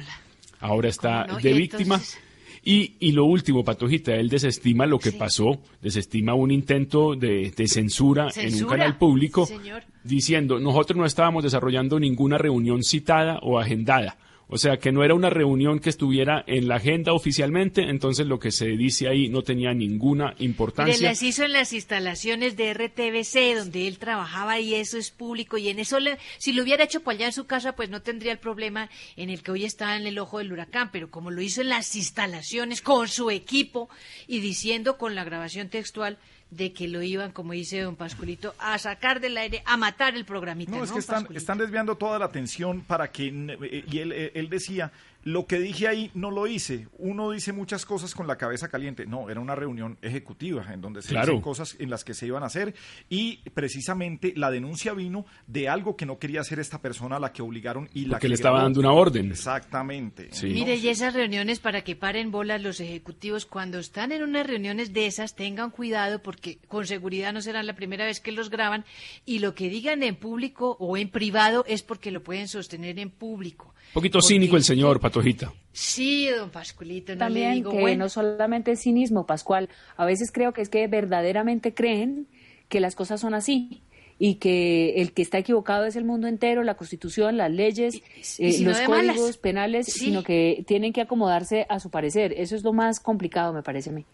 Ahora 0.60 0.90
está 0.90 1.26
de 1.42 1.54
víctima. 1.54 1.96
entonces- 1.96 2.20
Y, 2.64 2.94
y 3.00 3.12
lo 3.14 3.26
último, 3.26 3.64
Patojita, 3.64 4.16
él 4.16 4.30
desestima 4.30 4.86
lo 4.86 5.00
que 5.00 5.12
pasó, 5.12 5.60
desestima 5.82 6.36
un 6.36 6.52
intento 6.52 7.16
de, 7.16 7.52
de 7.52 7.68
censura, 7.68 8.28
en 8.36 8.54
un 8.54 8.70
canal 8.70 8.98
público, 8.98 9.48
Sí, 9.48 9.56
diciendo, 10.04 10.60
nosotros 10.60 10.98
no 10.98 11.06
estábamos 11.06 11.44
desarrollando 11.44 12.00
ninguna 12.00 12.38
reunión 12.38 12.84
citada 12.84 13.40
o 13.42 13.60
agendada. 13.60 14.18
O 14.54 14.58
sea, 14.58 14.78
que 14.78 14.92
no 14.92 15.04
era 15.04 15.14
una 15.14 15.30
reunión 15.30 15.80
que 15.80 15.90
estuviera 15.90 16.44
en 16.46 16.68
la 16.68 16.76
agenda 16.76 17.14
oficialmente, 17.14 17.84
entonces 17.90 18.28
lo 18.28 18.38
que 18.38 18.52
se 18.52 18.68
dice 18.68 19.08
ahí 19.08 19.30
no 19.30 19.42
tenía 19.44 19.74
ninguna 19.74 20.36
importancia. 20.40 21.08
las 21.10 21.24
hizo 21.24 21.46
en 21.46 21.54
las 21.54 21.72
instalaciones 21.72 22.58
de 22.58 22.74
RTBC, 22.74 23.56
donde 23.58 23.88
él 23.88 23.98
trabajaba 23.98 24.60
y 24.60 24.76
eso 24.76 24.98
es 24.98 25.10
público. 25.10 25.58
Y 25.58 25.70
en 25.70 25.80
eso, 25.80 26.00
le- 26.02 26.18
si 26.38 26.52
lo 26.52 26.64
hubiera 26.64 26.84
hecho 26.84 27.00
por 27.02 27.14
allá 27.14 27.28
en 27.28 27.32
su 27.34 27.46
casa, 27.46 27.76
pues 27.78 27.90
no 27.90 28.02
tendría 28.02 28.34
el 28.34 28.40
problema 28.40 28.90
en 29.16 29.30
el 29.30 29.42
que 29.42 29.52
hoy 29.52 29.64
está 29.64 29.96
en 29.96 30.06
el 30.06 30.20
ojo 30.20 30.40
del 30.40 30.52
huracán. 30.52 30.90
Pero 30.92 31.10
como 31.10 31.32
lo 31.32 31.42
hizo 31.42 31.62
en 31.62 31.70
las 31.70 31.96
instalaciones 31.96 32.82
con 32.82 33.08
su 33.08 33.32
equipo 33.32 33.90
y 34.28 34.42
diciendo 34.42 34.98
con 34.98 35.16
la 35.16 35.24
grabación 35.24 35.70
textual 35.70 36.18
de 36.52 36.74
que 36.74 36.88
lo 36.88 37.02
iban, 37.02 37.32
como 37.32 37.54
dice 37.54 37.80
don 37.82 37.96
Pasculito, 37.96 38.54
a 38.60 38.78
sacar 38.78 39.20
del 39.22 39.38
aire, 39.38 39.64
a 39.66 39.78
matar 39.78 40.16
el 40.16 40.26
programita. 40.26 40.72
No, 40.72 40.78
No, 40.78 40.84
es 40.84 40.92
que 40.92 41.00
están, 41.00 41.28
están 41.34 41.58
desviando 41.58 41.96
toda 41.96 42.20
la 42.20 42.26
atención 42.26 42.82
para 42.82 43.10
que, 43.10 43.28
eh, 43.28 43.86
y 43.90 44.00
él, 44.00 44.12
él 44.12 44.50
decía, 44.50 44.92
lo 45.24 45.46
que 45.46 45.60
dije 45.60 45.88
ahí 45.88 46.12
no 46.14 46.32
lo 46.32 46.48
hice. 46.48 46.88
Uno 46.98 47.32
dice 47.32 47.54
muchas 47.54 47.86
cosas 47.86 48.16
con 48.16 48.28
la 48.28 48.38
cabeza 48.38 48.70
caliente. 48.70 49.06
No, 49.06 49.30
era 49.30 49.40
una 49.40 49.56
reunión 49.56 49.98
ejecutiva 50.02 50.74
en 50.74 50.82
donde 50.82 51.02
se 51.02 51.10
Claro. 51.10 51.28
dicen 51.34 51.42
cosas 51.42 51.76
en 51.80 51.90
las 51.90 52.04
que 52.04 52.14
se 52.14 52.26
iban 52.28 52.44
a 52.44 52.48
hacer 52.48 52.74
y 53.10 53.38
precisamente 53.54 54.34
la 54.36 54.50
denuncia 54.52 54.94
vino 54.94 55.26
de 55.48 55.70
algo 55.70 55.96
que 55.96 56.06
no 56.06 56.18
quería 56.18 56.42
hacer 56.42 56.60
esta 56.60 56.82
persona 56.82 57.18
a 57.18 57.20
la 57.20 57.32
que 57.34 57.42
obligaron 57.42 57.90
y 57.94 58.06
la 58.06 58.12
Porque 58.14 58.22
que 58.26 58.30
le 58.30 58.36
estaba 58.36 58.56
grabó. 58.58 58.66
dando 58.66 58.80
una 58.80 58.92
orden. 58.94 59.32
Exactamente. 59.32 60.30
Mire, 60.44 60.76
y 60.76 60.90
esas 60.90 61.14
reuniones 61.14 61.60
para 61.60 61.84
que 61.84 61.96
paren 61.96 62.32
bolas 62.32 62.62
los 62.62 62.80
ejecutivos, 62.80 63.46
cuando 63.46 63.80
están 63.80 64.12
en 64.12 64.24
unas 64.24 64.48
reuniones 64.48 64.92
de 64.94 65.06
esas, 65.06 65.36
tengan 65.36 65.70
cuidado 65.72 66.22
porque 66.22 66.58
con 66.68 66.86
seguridad 66.88 67.32
no 67.34 67.42
será 67.42 67.62
la 67.64 67.76
primera 67.76 68.06
vez 68.06 68.20
que 68.20 68.32
los 68.32 68.50
graban 68.50 68.86
y 69.26 69.40
lo 69.40 69.54
que 69.56 69.70
digan 69.70 70.02
en 70.04 70.16
público 70.16 70.78
o 70.80 70.98
en 70.98 71.10
privado 71.10 71.64
es 71.68 71.84
porque 71.84 72.12
lo 72.12 72.24
pueden 72.24 72.48
sostener 72.48 72.98
en 73.00 73.10
público. 73.12 73.74
Un 73.92 73.94
poquito 73.96 74.20
Porque- 74.20 74.28
cínico 74.34 74.56
el 74.56 74.64
señor, 74.64 75.00
Patojita. 75.00 75.54
Sí, 75.74 76.28
don 76.28 76.50
Pasculito, 76.50 77.12
no 77.14 77.16
le 77.16 77.20
También 77.20 77.54
digo, 77.56 77.72
que 77.72 77.80
bueno. 77.82 78.06
no 78.06 78.10
solamente 78.10 78.72
es 78.72 78.82
cinismo, 78.82 79.26
Pascual, 79.26 79.70
a 79.98 80.06
veces 80.06 80.32
creo 80.32 80.54
que 80.54 80.62
es 80.62 80.70
que 80.70 80.88
verdaderamente 80.88 81.74
creen 81.74 82.28
que 82.70 82.80
las 82.80 82.96
cosas 82.96 83.20
son 83.20 83.34
así 83.34 83.82
y 84.18 84.36
que 84.36 85.02
el 85.02 85.12
que 85.14 85.22
está 85.24 85.40
equivocado 85.40 85.86
es 85.86 85.96
el 85.96 86.06
mundo 86.06 86.28
entero, 86.28 86.64
la 86.64 86.76
Constitución, 86.76 87.38
las 87.38 87.52
leyes, 87.52 87.96
y 88.38 88.46
eh, 88.46 88.60
los 88.62 88.78
malas. 88.88 89.16
códigos 89.16 89.38
penales, 89.38 89.88
Sí. 89.88 90.06
sino 90.06 90.24
que 90.24 90.64
tienen 90.68 90.94
que 90.94 91.02
acomodarse 91.02 91.66
a 91.70 91.80
su 91.80 91.90
parecer. 91.90 92.34
Eso 92.38 92.56
es 92.56 92.64
lo 92.64 92.72
más 92.72 93.00
complicado, 93.00 93.52
me 93.52 93.64
parece 93.64 93.90
a 93.90 93.94
mí. 93.94 94.06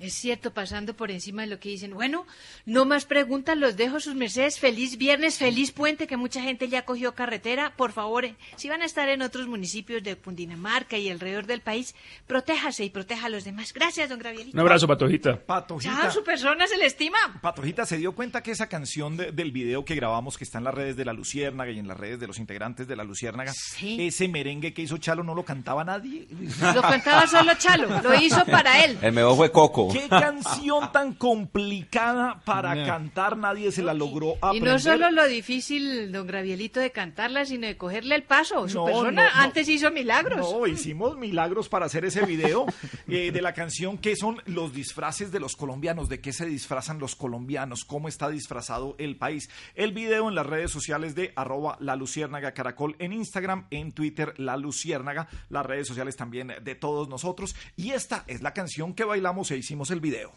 Es 0.00 0.14
cierto, 0.14 0.52
pasando 0.52 0.94
por 0.94 1.10
encima 1.10 1.42
de 1.42 1.48
lo 1.48 1.60
que 1.60 1.68
dicen. 1.68 1.92
Bueno, 1.92 2.26
no 2.64 2.84
más 2.86 3.04
preguntas, 3.04 3.56
los 3.56 3.76
dejo 3.76 4.00
sus 4.00 4.14
mercedes. 4.14 4.58
Feliz 4.58 4.96
viernes, 4.96 5.36
feliz 5.38 5.72
puente, 5.72 6.06
que 6.06 6.16
mucha 6.16 6.42
gente 6.42 6.68
ya 6.68 6.86
cogió 6.86 7.14
carretera. 7.14 7.74
Por 7.76 7.92
favor, 7.92 8.24
eh, 8.24 8.34
si 8.56 8.68
van 8.68 8.80
a 8.82 8.86
estar 8.86 9.08
en 9.10 9.20
otros 9.22 9.46
municipios 9.46 10.02
de 10.02 10.16
Cundinamarca 10.16 10.96
y 10.96 11.10
alrededor 11.10 11.46
del 11.46 11.60
país, 11.60 11.94
protéjase 12.26 12.84
y 12.84 12.90
proteja 12.90 13.26
a 13.26 13.28
los 13.28 13.44
demás. 13.44 13.72
Gracias, 13.74 14.08
don 14.08 14.18
Gravielito. 14.18 14.56
Un 14.56 14.60
abrazo, 14.60 14.86
Patojita. 14.88 15.38
Patojita. 15.44 15.94
Chao, 16.02 16.10
su 16.10 16.24
persona 16.24 16.66
se 16.66 16.78
le 16.78 16.86
estima. 16.86 17.18
Patojita 17.42 17.84
se 17.84 17.98
dio 17.98 18.12
cuenta 18.12 18.42
que 18.42 18.52
esa 18.52 18.68
canción 18.68 19.16
de- 19.18 19.32
del 19.32 19.52
video 19.52 19.84
que 19.84 19.94
grabamos, 19.94 20.38
que 20.38 20.44
está 20.44 20.58
en 20.58 20.64
las 20.64 20.74
redes 20.74 20.96
de 20.96 21.04
la 21.04 21.12
Luciérnaga 21.12 21.70
y 21.70 21.78
en 21.78 21.86
las 21.88 21.96
redes 21.98 22.18
de 22.20 22.26
los 22.26 22.38
integrantes 22.38 22.88
de 22.88 22.96
la 22.96 23.04
Luciérnaga, 23.04 23.52
ese 23.80 24.28
merengue 24.28 24.72
que 24.72 24.82
hizo 24.82 24.96
Chalo 24.98 25.22
no 25.22 25.34
lo 25.34 25.44
cantaba 25.44 25.84
nadie. 25.84 26.26
Lo 26.74 26.80
cantaba 26.82 27.26
solo 27.26 27.52
Chalo, 27.58 28.00
lo 28.02 28.14
hizo 28.14 28.44
para 28.46 28.84
él. 28.84 28.98
El 29.02 29.12
mejor 29.12 29.36
fue 29.36 29.52
Coco. 29.52 29.89
Qué 29.92 30.08
canción 30.08 30.92
tan 30.92 31.14
complicada 31.14 32.40
para 32.44 32.84
cantar, 32.86 33.36
nadie 33.36 33.72
se 33.72 33.82
la 33.82 33.94
logró 33.94 34.34
Y 34.34 34.36
aprender. 34.40 34.72
no 34.72 34.78
solo 34.78 35.10
lo 35.10 35.26
difícil, 35.26 36.12
don 36.12 36.26
Gravielito, 36.26 36.80
de 36.80 36.90
cantarla, 36.92 37.44
sino 37.44 37.66
de 37.66 37.76
cogerle 37.76 38.14
el 38.14 38.22
paso. 38.24 38.68
Su 38.68 38.78
No, 38.78 38.84
persona 38.86 39.10
no, 39.10 39.22
no. 39.36 39.42
antes 39.42 39.68
hizo 39.68 39.90
milagros. 39.90 40.38
No, 40.38 40.66
hicimos 40.66 41.16
milagros 41.16 41.68
para 41.68 41.86
hacer 41.86 42.04
ese 42.04 42.24
video 42.26 42.66
eh, 43.08 43.30
de 43.32 43.42
la 43.42 43.54
canción 43.54 43.98
que 43.98 44.16
son 44.16 44.42
los 44.46 44.72
disfraces 44.72 45.32
de 45.32 45.40
los 45.40 45.56
colombianos, 45.56 46.08
de 46.08 46.20
qué 46.20 46.32
se 46.32 46.46
disfrazan 46.46 46.98
los 46.98 47.16
colombianos, 47.16 47.84
cómo 47.84 48.08
está 48.08 48.28
disfrazado 48.28 48.94
el 48.98 49.16
país. 49.16 49.48
El 49.74 49.92
video 49.92 50.28
en 50.28 50.34
las 50.34 50.46
redes 50.46 50.70
sociales 50.70 51.14
de 51.14 51.32
arroba 51.36 51.76
la 51.80 51.96
luciérnaga 51.96 52.52
caracol 52.52 52.96
en 52.98 53.12
Instagram, 53.12 53.66
en 53.70 53.92
Twitter 53.92 54.34
la 54.38 54.56
luciérnaga, 54.56 55.28
las 55.48 55.64
redes 55.64 55.86
sociales 55.88 56.16
también 56.16 56.52
de 56.62 56.74
todos 56.74 57.08
nosotros. 57.08 57.54
Y 57.76 57.90
esta 57.92 58.24
es 58.26 58.42
la 58.42 58.52
canción 58.52 58.94
que 58.94 59.04
bailamos 59.04 59.50
e 59.50 59.56
hicimos 59.56 59.79
el 59.88 60.00
video. 60.00 60.30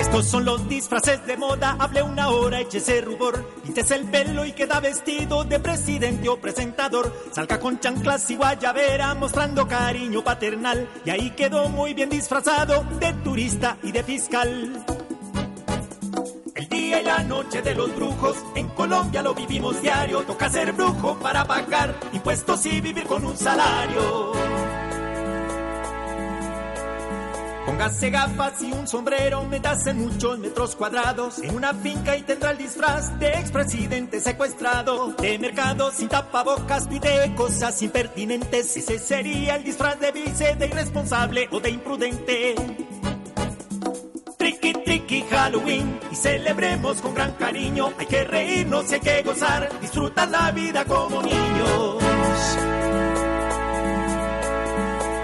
Estos 0.00 0.26
son 0.26 0.44
los 0.44 0.68
disfraces 0.68 1.24
de 1.26 1.36
moda, 1.36 1.76
hable 1.78 2.02
una 2.02 2.28
hora, 2.28 2.60
échese 2.60 3.00
rubor, 3.00 3.46
píntese 3.62 3.94
el 3.94 4.10
pelo 4.10 4.44
y 4.44 4.52
queda 4.52 4.80
vestido 4.80 5.44
de 5.44 5.60
presidente 5.60 6.28
o 6.28 6.38
presentador. 6.38 7.14
Salga 7.32 7.58
con 7.58 7.78
chanclas 7.78 8.30
y 8.30 8.36
guayabera 8.36 9.14
mostrando 9.14 9.66
cariño 9.66 10.22
paternal 10.22 10.88
y 11.04 11.10
ahí 11.10 11.30
quedó 11.30 11.68
muy 11.68 11.94
bien 11.94 12.10
disfrazado 12.10 12.84
de 13.00 13.12
turista 13.24 13.78
y 13.82 13.92
de 13.92 14.02
fiscal. 14.02 14.97
La 17.04 17.22
noche 17.22 17.62
de 17.62 17.74
los 17.74 17.94
brujos, 17.94 18.36
en 18.54 18.68
Colombia 18.68 19.22
lo 19.22 19.34
vivimos 19.34 19.80
diario, 19.80 20.22
toca 20.22 20.50
ser 20.50 20.72
brujo 20.72 21.18
para 21.18 21.44
pagar 21.44 21.94
impuestos 22.12 22.66
y 22.66 22.80
vivir 22.80 23.04
con 23.04 23.24
un 23.24 23.36
salario. 23.36 24.32
Póngase 27.66 28.10
gafas 28.10 28.62
y 28.62 28.72
un 28.72 28.88
sombrero, 28.88 29.44
métase 29.44 29.90
en 29.90 29.98
muchos 29.98 30.38
metros 30.38 30.74
cuadrados 30.74 31.38
en 31.38 31.54
una 31.54 31.74
finca 31.74 32.16
y 32.16 32.22
tendrá 32.22 32.50
el 32.50 32.58
disfraz 32.58 33.18
de 33.18 33.28
expresidente 33.34 34.20
secuestrado. 34.20 35.12
De 35.12 35.38
mercado 35.38 35.90
sin 35.92 36.08
tapabocas, 36.08 36.88
pide 36.88 37.34
cosas 37.34 37.80
impertinentes. 37.82 38.76
Ese 38.76 38.98
sería 38.98 39.56
el 39.56 39.64
disfraz 39.64 40.00
de 40.00 40.12
vice, 40.12 40.56
de 40.56 40.66
irresponsable 40.66 41.48
o 41.50 41.60
de 41.60 41.70
imprudente. 41.70 42.54
Tricky 45.08 45.26
Halloween 45.30 45.98
y 46.12 46.14
celebremos 46.14 47.00
con 47.00 47.14
gran 47.14 47.32
cariño. 47.32 47.94
Hay 47.98 48.04
que 48.04 48.24
reírnos 48.24 48.90
y 48.90 48.94
hay 48.94 49.00
que 49.00 49.22
gozar, 49.22 49.80
disfrutar 49.80 50.28
la 50.28 50.50
vida 50.50 50.84
como 50.84 51.22
niños. 51.22 51.96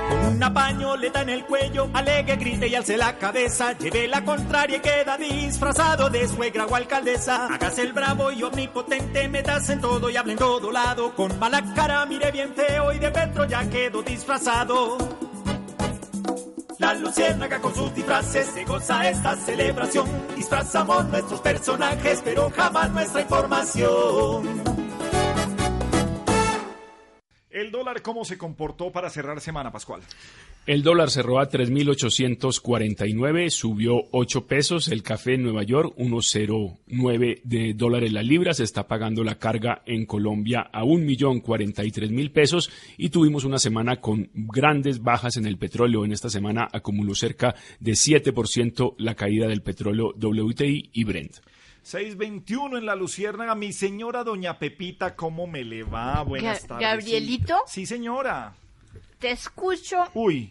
Con 0.09 0.37
una 0.37 0.55
pañoleta 0.55 1.21
en 1.21 1.29
el 1.29 1.45
cuello, 1.45 1.91
alegue, 1.93 2.37
grite 2.37 2.69
y 2.69 2.75
alce 2.75 2.97
la 2.97 3.19
cabeza. 3.19 3.77
Lleve 3.77 4.09
la 4.09 4.25
contraria 4.25 4.79
y 4.79 4.81
queda 4.81 5.19
disfrazado 5.19 6.09
de 6.09 6.29
suegra 6.29 6.65
o 6.65 6.75
alcaldesa. 6.75 7.49
Hágase 7.49 7.83
el 7.83 7.93
bravo 7.93 8.33
y 8.33 8.43
omnipotente, 8.43 9.29
metas 9.29 9.69
en 9.69 9.83
todo 9.83 10.09
y 10.09 10.17
hable 10.17 10.33
en 10.33 10.39
todo 10.39 10.73
lado. 10.73 11.15
Con 11.15 11.39
mala 11.39 11.63
cara, 11.75 12.07
mire 12.07 12.31
bien 12.33 12.55
feo 12.55 12.91
y 12.91 12.99
de 12.99 13.11
Petro 13.11 13.45
ya 13.45 13.69
quedó 13.69 14.03
disfrazado. 14.03 14.97
La 16.85 16.93
luciérnaga 16.93 17.63
con 17.63 17.75
sus 17.75 17.95
disfraces 17.95 18.47
se 18.49 18.63
goza 18.67 19.09
esta 19.09 19.35
celebración. 19.37 20.07
Disfrazamos 20.37 21.07
nuestros 21.07 21.41
personajes, 21.41 22.21
pero 22.23 22.51
jamás 22.55 22.91
nuestra 22.91 23.23
información. 23.23 24.84
El 27.55 27.71
dólar, 27.71 28.03
¿cómo 28.03 28.25
se 28.25 28.37
comportó 28.37 28.91
para 28.91 29.09
cerrar 29.11 29.41
semana, 29.41 29.71
Pascual? 29.71 30.01
El 30.67 30.83
dólar 30.83 31.09
cerró 31.09 31.39
a 31.39 31.49
3.849, 31.49 33.49
subió 33.51 34.09
8 34.11 34.47
pesos. 34.49 34.89
El 34.89 35.05
café 35.05 35.35
en 35.35 35.45
Nueva 35.45 35.63
York, 35.63 35.95
1.09 35.97 37.43
de 37.45 37.75
dólares 37.75 38.13
la 38.13 38.25
libra. 38.25 38.55
Se 38.55 38.65
está 38.65 38.89
pagando 38.89 39.23
la 39.23 39.37
carga 39.37 39.83
en 39.87 40.05
Colombia 40.05 40.69
a 40.73 40.83
1.043.000 40.83 42.33
pesos. 42.33 42.73
Y 42.97 43.11
tuvimos 43.11 43.45
una 43.45 43.61
semana 43.61 44.01
con 44.01 44.31
grandes 44.35 45.01
bajas 45.01 45.37
en 45.37 45.47
el 45.47 45.57
petróleo. 45.57 46.05
En 46.05 46.11
esta 46.11 46.31
semana 46.31 46.69
acumuló 46.73 47.15
cerca 47.15 47.55
de 47.79 47.93
7% 47.93 48.97
la 48.99 49.15
caída 49.15 49.47
del 49.47 49.63
petróleo 49.63 50.13
WTI 50.19 50.91
y 50.93 51.05
Brent. 51.05 51.37
621 51.85 52.79
en 52.79 52.87
la 52.87 52.97
Luciérnaga. 52.97 53.55
Mi 53.55 53.73
señora 53.73 54.25
doña 54.25 54.59
Pepita, 54.59 55.15
¿cómo 55.15 55.47
me 55.47 55.65
le 55.65 55.83
va? 55.85 56.23
Buenas 56.23 56.65
Ga- 56.65 56.69
tardes. 56.69 56.89
¿Gabrielito? 56.89 57.57
Sí, 57.67 57.85
señora. 57.87 58.55
Te 59.19 59.31
escucho 59.31 60.03
Uy. 60.15 60.51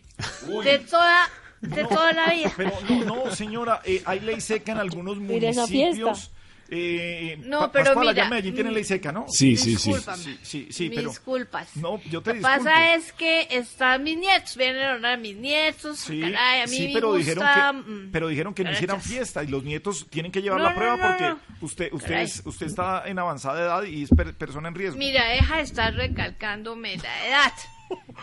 de 0.64 0.80
toda, 0.80 1.30
de 1.62 1.84
toda 1.86 2.14
la 2.14 2.32
vida. 2.34 2.54
Pero 2.56 2.72
no, 2.88 3.04
no, 3.26 3.32
señora, 3.36 3.82
eh, 3.84 4.02
hay 4.06 4.20
ley 4.20 4.40
seca 4.42 4.72
en 4.74 4.78
algunos 4.78 5.18
municipios. 5.18 6.32
Eh, 6.76 7.38
No, 7.40 7.60
Pa- 7.60 7.72
pero 7.72 7.86
Pascual, 7.86 8.08
allá 8.08 8.14
mira, 8.14 8.24
en 8.24 8.30
Medellín 8.32 8.54
tienen 8.56 8.74
mm, 8.74 8.76
ley 8.76 8.84
seca, 8.84 9.12
¿no? 9.12 9.26
Sí, 9.30 9.56
sí, 9.56 9.78
sí. 9.78 9.90
Discúlpame. 9.92 10.24
Sí, 10.24 10.40
sí, 10.42 10.68
sí, 10.72 10.90
pero... 10.90 11.10
Disculpas. 11.10 11.76
No, 11.78 12.02
yo 12.10 12.22
te 12.22 12.30
Lo 12.32 12.34
que 12.34 12.34
disculpo. 12.40 12.64
pasa 12.64 12.96
es 12.96 13.14
que 13.14 13.48
están 13.52 14.04
mis 14.04 14.18
nietos, 14.18 14.58
vienen 14.58 14.82
a 14.82 14.92
hablar 14.94 15.20
mis 15.20 15.36
nietos. 15.38 16.00
Sí, 16.00 16.20
caray, 16.22 16.62
a 16.62 16.66
mí 16.68 16.76
sí, 16.76 16.88
me 16.88 16.94
pero 16.94 17.08
gusta, 17.14 17.20
dijeron 17.20 17.84
que, 17.84 17.90
mm, 17.92 18.12
pero 18.12 18.28
dijeron 18.28 18.54
que 18.54 18.64
no 18.64 18.72
hicieran 18.72 19.02
fiesta 19.02 19.44
y 19.44 19.48
los 19.48 19.64
nietos 19.64 20.08
tienen 20.10 20.32
que 20.32 20.42
llevar 20.42 20.58
No, 20.60 20.64
la 20.66 20.70
no, 20.72 20.76
prueba 20.76 20.98
no, 20.98 21.08
porque 21.08 21.24
no. 21.30 21.40
usted 21.62 21.94
usted 21.94 22.08
Caray. 22.10 22.26
es- 22.26 22.42
usted 22.46 22.66
está 22.66 23.04
en 23.06 23.20
avanzada 23.20 23.62
edad 23.62 23.84
y 23.84 24.04
es 24.04 24.10
per- 24.10 24.34
persona 24.36 24.68
en 24.70 24.76
riesgo. 24.76 24.98
Mira, 24.98 25.26
deja 25.30 25.58
de 25.58 25.62
estar 25.64 25.94
recalcándome 25.94 26.98
la 26.98 27.28
edad. 27.28 27.54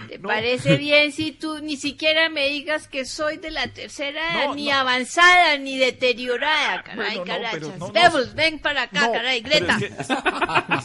¿Te 0.08 0.18
parece 0.18 0.76
bien 0.76 1.12
si 1.12 1.32
tú 1.32 1.58
ni 1.60 1.76
siquiera 1.76 2.28
me 2.28 2.48
digas 2.48 2.88
que 2.88 3.04
soy 3.04 3.36
de 3.36 3.50
la 3.50 3.66
tercera 3.68 4.32
edad, 4.34 4.46
No, 4.48 4.54
ni 4.54 4.66
no. 4.66 4.74
avanzada, 4.74 5.56
ni 5.58 5.76
deteriorada, 5.78 6.82
caray, 6.82 7.16
Bueno, 7.18 7.20
no, 7.20 7.24
carachas? 7.24 7.52
pero 7.52 7.68
no, 7.78 7.86
no. 7.88 7.92
Devils, 7.92 8.34
ven 8.34 8.58
para 8.60 8.82
acá, 8.82 9.06
No, 9.06 9.12
caray, 9.12 9.40
Greta. 9.42 9.76
es 9.76 9.84
que 9.84 9.86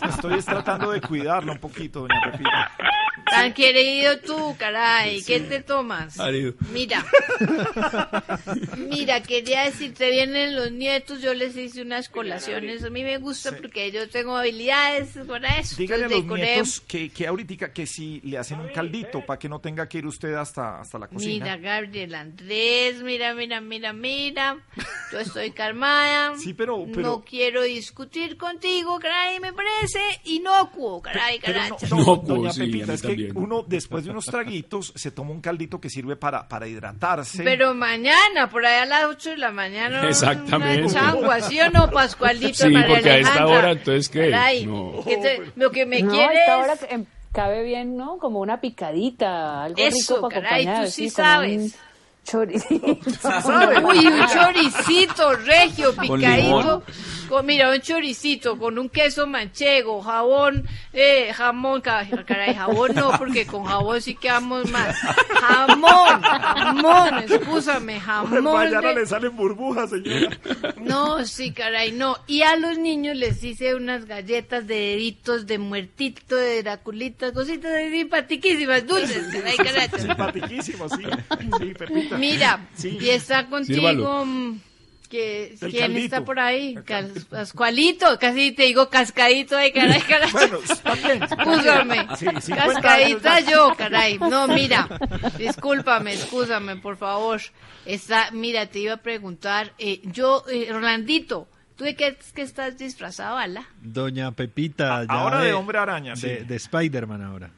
es- 0.07 0.13
estoy 0.15 0.37
es 0.39 0.45
tratando 0.45 0.91
de 0.91 1.01
cuidarla 1.01 1.51
un 1.53 1.59
poquito, 1.59 2.01
doña 2.01 2.19
Pepita. 2.31 2.71
Tan 3.29 3.53
querido 3.53 4.19
tú, 4.19 4.55
caray, 4.57 5.23
¿qué 5.23 5.39
te 5.39 5.61
tomas? 5.61 6.15
Marido. 6.17 6.53
Mira, 6.71 7.03
mira, 8.77 9.21
quería 9.23 9.63
decirte, 9.63 10.09
vienen 10.11 10.55
los 10.55 10.71
nietos, 10.71 11.21
yo 11.21 11.33
les 11.33 11.55
hice 11.57 11.81
unas 11.81 12.09
colaciones, 12.09 12.83
a 12.83 12.89
mí 12.89 13.03
me 13.03 13.17
gusta 13.17 13.51
porque 13.57 13.91
yo 13.91 14.07
tengo 14.09 14.35
habilidades 14.37 15.09
para 15.27 15.59
eso. 15.59 15.75
Dígale 15.75 16.05
a 16.05 16.09
los 16.09 16.25
nietos 16.25 16.81
que, 16.81 17.09
que 17.09 17.27
ahorita 17.27 17.73
que 17.73 17.85
si 17.87 18.21
le 18.21 18.37
hacen 18.37 18.59
un 18.65 18.73
caldito 18.73 19.25
para 19.25 19.39
que 19.39 19.49
no 19.49 19.59
tenga 19.59 19.87
que 19.87 19.99
ir 19.99 20.05
usted 20.05 20.33
hasta, 20.33 20.79
hasta 20.81 20.99
la 20.99 21.07
cocina. 21.07 21.45
Mira, 21.45 21.57
Gabriel 21.57 22.15
Andrés, 22.15 23.01
mira, 23.03 23.33
mira, 23.33 23.61
mira, 23.61 23.93
mira. 23.93 24.57
Yo 25.11 25.19
estoy 25.19 25.51
calmada. 25.51 26.33
Sí, 26.45 26.53
pero- 26.53 26.85
pero- 26.93 27.01
No 27.07 27.21
quiero 27.23 27.63
discutir 27.63 28.37
contigo, 28.37 28.99
caray, 28.99 29.39
me 29.39 29.53
parece 29.53 29.99
inocuo, 30.25 31.01
caray, 31.01 31.39
Pero 31.43 31.59
no, 31.69 31.75
caray. 31.77 31.89
no, 31.89 32.05
No, 32.05 32.15
doña 32.17 32.51
sí, 32.51 32.59
Pepita, 32.61 32.93
es 32.93 33.01
que 33.01 33.31
uno 33.33 33.63
después 33.67 34.03
de 34.05 34.11
unos 34.11 34.25
traguitos 34.25 34.91
se 34.95 35.11
toma 35.11 35.31
un 35.31 35.41
caldito 35.41 35.79
que 35.79 35.89
sirve 35.89 36.15
para, 36.15 36.47
para 36.47 36.67
hidratarse. 36.67 37.43
Pero 37.43 37.73
mañana, 37.73 38.49
por 38.49 38.65
allá 38.65 38.83
a 38.83 38.85
las 38.85 39.05
8 39.05 39.31
de 39.31 39.37
la 39.37 39.51
mañana. 39.51 40.07
Exactamente. 40.07 40.83
Una 40.85 40.93
changua, 40.93 41.41
¿sí 41.41 41.59
o 41.59 41.69
no, 41.69 41.89
Pascualito? 41.89 42.65
Sí, 42.65 42.69
María 42.69 42.87
porque 42.95 43.09
a 43.09 43.17
esta 43.19 43.45
hora, 43.47 43.71
entonces, 43.71 44.09
¿qué? 44.09 44.29
Caray, 44.31 44.65
No. 44.65 45.01
que 45.05 45.17
te- 45.17 45.41
lo 45.55 45.71
que 45.71 45.85
me 45.85 46.01
no, 46.01 46.13
a 46.13 46.27
cabe 47.35 47.63
bien, 47.63 47.97
¿no? 47.97 48.17
Como 48.17 48.39
una 48.39 48.61
picadita, 48.61 49.63
algo 49.63 49.77
Eso, 49.77 50.15
rico 50.15 50.29
para 50.29 50.41
caray, 50.41 50.61
acompañar. 50.63 50.85
tú 50.85 50.91
sí 50.91 51.03
con 51.05 51.11
sabes. 51.11 51.79
Choricito. 52.25 52.85
Uy, 53.83 54.07
un 54.07 54.27
choricito 54.27 55.33
regio 55.45 55.95
picadito. 55.95 56.83
Con, 57.29 57.43
mira, 57.45 57.71
un 57.71 57.79
choricito 57.81 58.55
con 58.57 58.77
un 58.77 58.87
queso 58.89 59.25
manchego, 59.25 59.99
jabón, 60.01 60.67
eh, 60.93 61.31
jamón, 61.33 61.81
ca- 61.81 62.05
caray, 62.23 62.53
jabón 62.53 62.93
no, 62.93 63.11
porque 63.17 63.47
con 63.47 63.63
jabón 63.65 63.99
sí 63.99 64.13
quedamos 64.13 64.69
más. 64.69 64.95
Jamón, 65.41 66.21
jamón, 66.21 67.17
excúsame, 67.27 67.99
jamón. 67.99 68.43
Mañana 68.43 68.89
de- 68.89 68.95
le 68.95 69.05
salen 69.07 69.35
burbujas, 69.35 69.89
señora. 69.89 70.37
No, 70.77 71.25
sí, 71.25 71.51
caray, 71.51 71.91
no. 71.93 72.15
Y 72.27 72.43
a 72.43 72.55
los 72.57 72.77
niños 72.77 73.15
les 73.17 73.43
hice 73.43 73.73
unas 73.73 74.05
galletas 74.05 74.67
de 74.67 74.75
deditos, 74.75 75.47
de 75.47 75.57
muertito, 75.57 76.35
de 76.35 76.61
draculitas, 76.61 77.31
cositas 77.31 77.71
así 77.71 77.89
simpatiquísimas, 77.91 78.85
dulces, 78.85 79.25
caray, 79.33 79.57
caray. 79.57 79.89
Simpatiquísimo, 79.99 80.87
sí. 80.89 81.03
Sí, 81.59 81.73
Pepita. 81.73 82.14
Mira, 82.17 82.67
Sí. 82.75 82.97
y 82.99 83.09
está 83.09 83.45
contigo, 83.47 83.89
Sírvalo. 83.89 84.25
mm, 84.25 84.59
que, 85.09 85.55
¿quién 85.59 85.71
caldito. 85.79 86.03
está 86.05 86.25
por 86.25 86.39
ahí? 86.39 86.75
Pascualito, 87.29 88.17
casi 88.19 88.51
te 88.53 88.63
digo 88.63 88.89
cascadito, 88.89 89.55
ay, 89.57 89.71
caray, 89.71 90.01
caray. 90.09 90.31
Bueno, 90.31 90.57
también. 90.83 91.23
Excúsame. 91.23 92.07
Sí, 92.17 92.25
50 92.25 92.55
Cascadita 92.73 93.39
yo, 93.41 93.73
caray. 93.77 94.17
No, 94.17 94.47
mira, 94.47 94.87
discúlpame, 95.37 96.13
excúsame, 96.13 96.75
por 96.77 96.97
favor. 96.97 97.41
Está, 97.85 98.31
mira, 98.31 98.65
te 98.67 98.79
iba 98.79 98.93
a 98.93 98.97
preguntar, 98.97 99.73
eh, 99.77 100.01
yo, 100.05 100.43
eh, 100.51 100.67
Rolandito, 100.71 101.47
¿tú 101.75 101.83
de 101.83 101.95
qué 101.95 102.07
es 102.19 102.31
que 102.33 102.41
estás 102.41 102.77
disfrazado, 102.77 103.37
ala? 103.37 103.67
Doña 103.81 104.31
Pepita. 104.31 105.03
ya 105.05 105.13
ahora 105.13 105.41
de 105.41 105.53
hombre 105.53 105.77
araña, 105.77 106.13
De, 106.15 106.39
sí. 106.39 106.45
de 106.45 106.55
Spider-Man 106.55 107.21
ahora. 107.21 107.51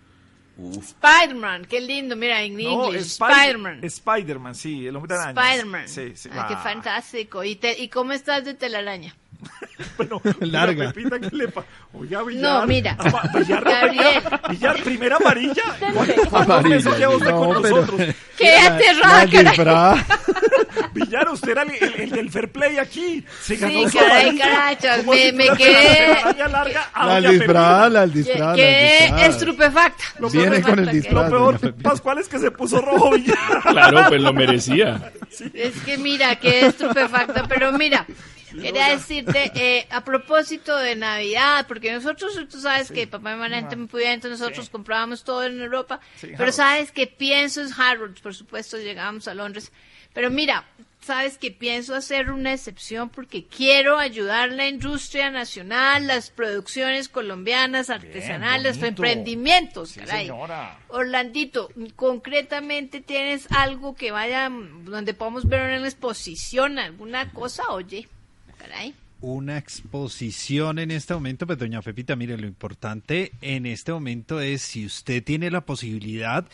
Spider-Man, 0.57 1.65
qué 1.65 1.79
lindo, 1.81 2.15
mira, 2.15 2.41
en 2.41 2.53
No, 2.57 2.85
inglés, 2.85 3.11
Spider- 3.19 3.31
Spider-Man. 3.35 3.79
Spider-Man, 3.83 4.55
sí, 4.55 4.87
el 4.87 4.95
hombre 4.95 5.15
araña. 5.15 5.41
Spider-Man. 5.41 5.87
Sí, 5.87 6.13
sí. 6.15 6.29
Ah, 6.33 6.45
qué 6.47 6.55
Ah, 6.55 6.61
fantástico. 6.63 7.43
¿Y, 7.43 7.55
te- 7.55 7.79
¿Y 7.81 7.89
cómo 7.89 8.11
estás 8.13 8.43
de 8.43 8.53
telaraña? 8.55 9.15
Larga. 10.39 10.91
Pepita, 10.91 11.19
¿qué 11.19 11.29
le 11.35 11.53
Oiga, 11.93 12.23
Villar. 12.23 12.41
No, 12.61 12.65
mira. 12.67 12.95
Apa- 12.99 13.29
Villar, 13.37 13.63
Gabriel. 13.63 14.23
Villar, 14.49 14.83
primera 14.83 15.17
amarilla. 15.17 15.63
¿Cuántos 15.93 16.33
Amarilla. 16.33 16.75
meses 16.75 16.97
lleva 16.97 17.15
usted 17.15 17.31
con 17.31 17.49
No, 17.53 17.61
pero- 17.61 17.75
nosotros? 17.77 18.15
¡Qué 18.37 18.55
aterrada, 18.55 19.53
caray! 19.55 20.05
Villar, 20.93 21.29
usted 21.29 21.49
era 21.51 21.63
el, 21.63 21.71
el- 21.71 21.93
el 22.01 22.09
del 22.11 22.29
fair 22.29 22.51
play 22.51 22.77
aquí. 22.77 23.23
Se 23.41 23.55
Sí, 23.55 23.61
ganó 23.61 23.89
su 23.89 23.97
caray, 23.97 24.21
amarilla. 24.23 24.45
carachas, 24.49 25.05
me, 25.05 25.17
si 25.17 25.31
me 25.33 25.49
quedé, 25.57 26.07
larga 26.49 26.89
La 26.95 27.21
disfraz, 27.29 27.91
la 27.91 28.07
disfraz. 28.07 28.55
quedé 28.55 29.25
estupefacta. 29.27 30.03
Lo 30.19 30.29
Viene 30.29 30.59
peor- 30.59 30.63
con 30.69 30.79
el 30.79 30.89
disfraz. 30.91 31.23
Lo 31.25 31.29
peor, 31.29 31.59
Pepita. 31.59 31.89
Pascual, 31.89 32.17
es 32.19 32.27
que 32.27 32.39
se 32.39 32.51
puso 32.51 32.81
rojo, 32.81 33.11
Villar. 33.11 33.37
Claro, 33.61 34.05
pues 34.09 34.21
lo 34.21 34.33
merecía. 34.33 35.11
Es 35.53 35.73
que 35.81 35.97
mira, 35.97 36.35
quedé 36.37 36.67
estupefacta, 36.67 37.45
pero 37.47 37.71
mira, 37.73 38.05
quería 38.61 38.89
decirte, 38.89 39.51
eh, 39.55 39.87
a 39.91 40.03
propósito 40.03 40.75
de 40.77 40.95
Navidad, 40.95 41.65
porque 41.67 41.91
nosotros, 41.91 42.33
tú 42.49 42.59
sabes 42.59 42.91
que 42.91 43.05
papá 43.07 43.33
y 43.33 43.35
mamá 43.35 43.49
gente 43.49 43.75
muy 43.75 43.87
pudiente, 43.87 44.29
nosotros 44.29 44.69
comprábamos 44.69 45.23
todo 45.23 45.43
en 45.43 45.61
Europa, 45.61 45.99
Sí, 46.15 46.29
pero 46.37 46.51
sabes 46.51 46.91
que 46.91 47.07
pienso 47.07 47.61
en 47.61 47.69
Harrods, 47.77 48.19
por 48.21 48.33
supuesto, 48.33 48.77
llegábamos 48.77 49.27
a 49.27 49.33
Londres, 49.33 49.71
pero 50.17 50.31
mira, 50.31 50.65
sabes 50.99 51.37
que 51.37 51.51
pienso 51.51 51.93
hacer 51.93 52.31
una 52.31 52.51
excepción 52.51 53.09
porque 53.09 53.45
quiero 53.45 53.99
ayudar 53.99 54.51
la 54.51 54.67
industria 54.67 55.29
nacional, 55.29 56.07
las 56.07 56.31
producciones 56.31 57.07
colombianas, 57.07 57.91
artesanales, 57.91 58.77
los 58.77 58.87
emprendimientos, 58.87 59.91
Sí, 59.91 59.99
caray. 59.99 60.25
señora. 60.25 60.79
Orlandito, 60.87 61.69
concretamente 61.95 62.99
tienes 62.99 63.45
algo 63.51 63.93
que 63.93 64.09
vaya 64.09 64.49
mm, 64.49 64.85
donde 64.85 65.13
podamos 65.13 65.47
ver 65.47 65.77
una 65.77 65.87
exposición, 65.87 66.79
alguna 66.79 67.31
cosa, 67.31 67.61
oye, 67.69 68.07
caray. 68.57 68.95
Una 69.21 69.59
exposición 69.59 70.79
en 70.79 70.89
este 70.89 71.13
momento, 71.13 71.45
pues 71.45 71.59
doña 71.59 71.83
Pepita, 71.83 72.15
mire, 72.15 72.37
lo 72.37 72.47
importante 72.47 73.33
en 73.41 73.67
este 73.67 73.91
momento 73.91 74.39
es 74.41 74.63
si 74.63 74.83
usted 74.83 75.23
tiene 75.23 75.51
la 75.51 75.61
posibilidad 75.61 76.45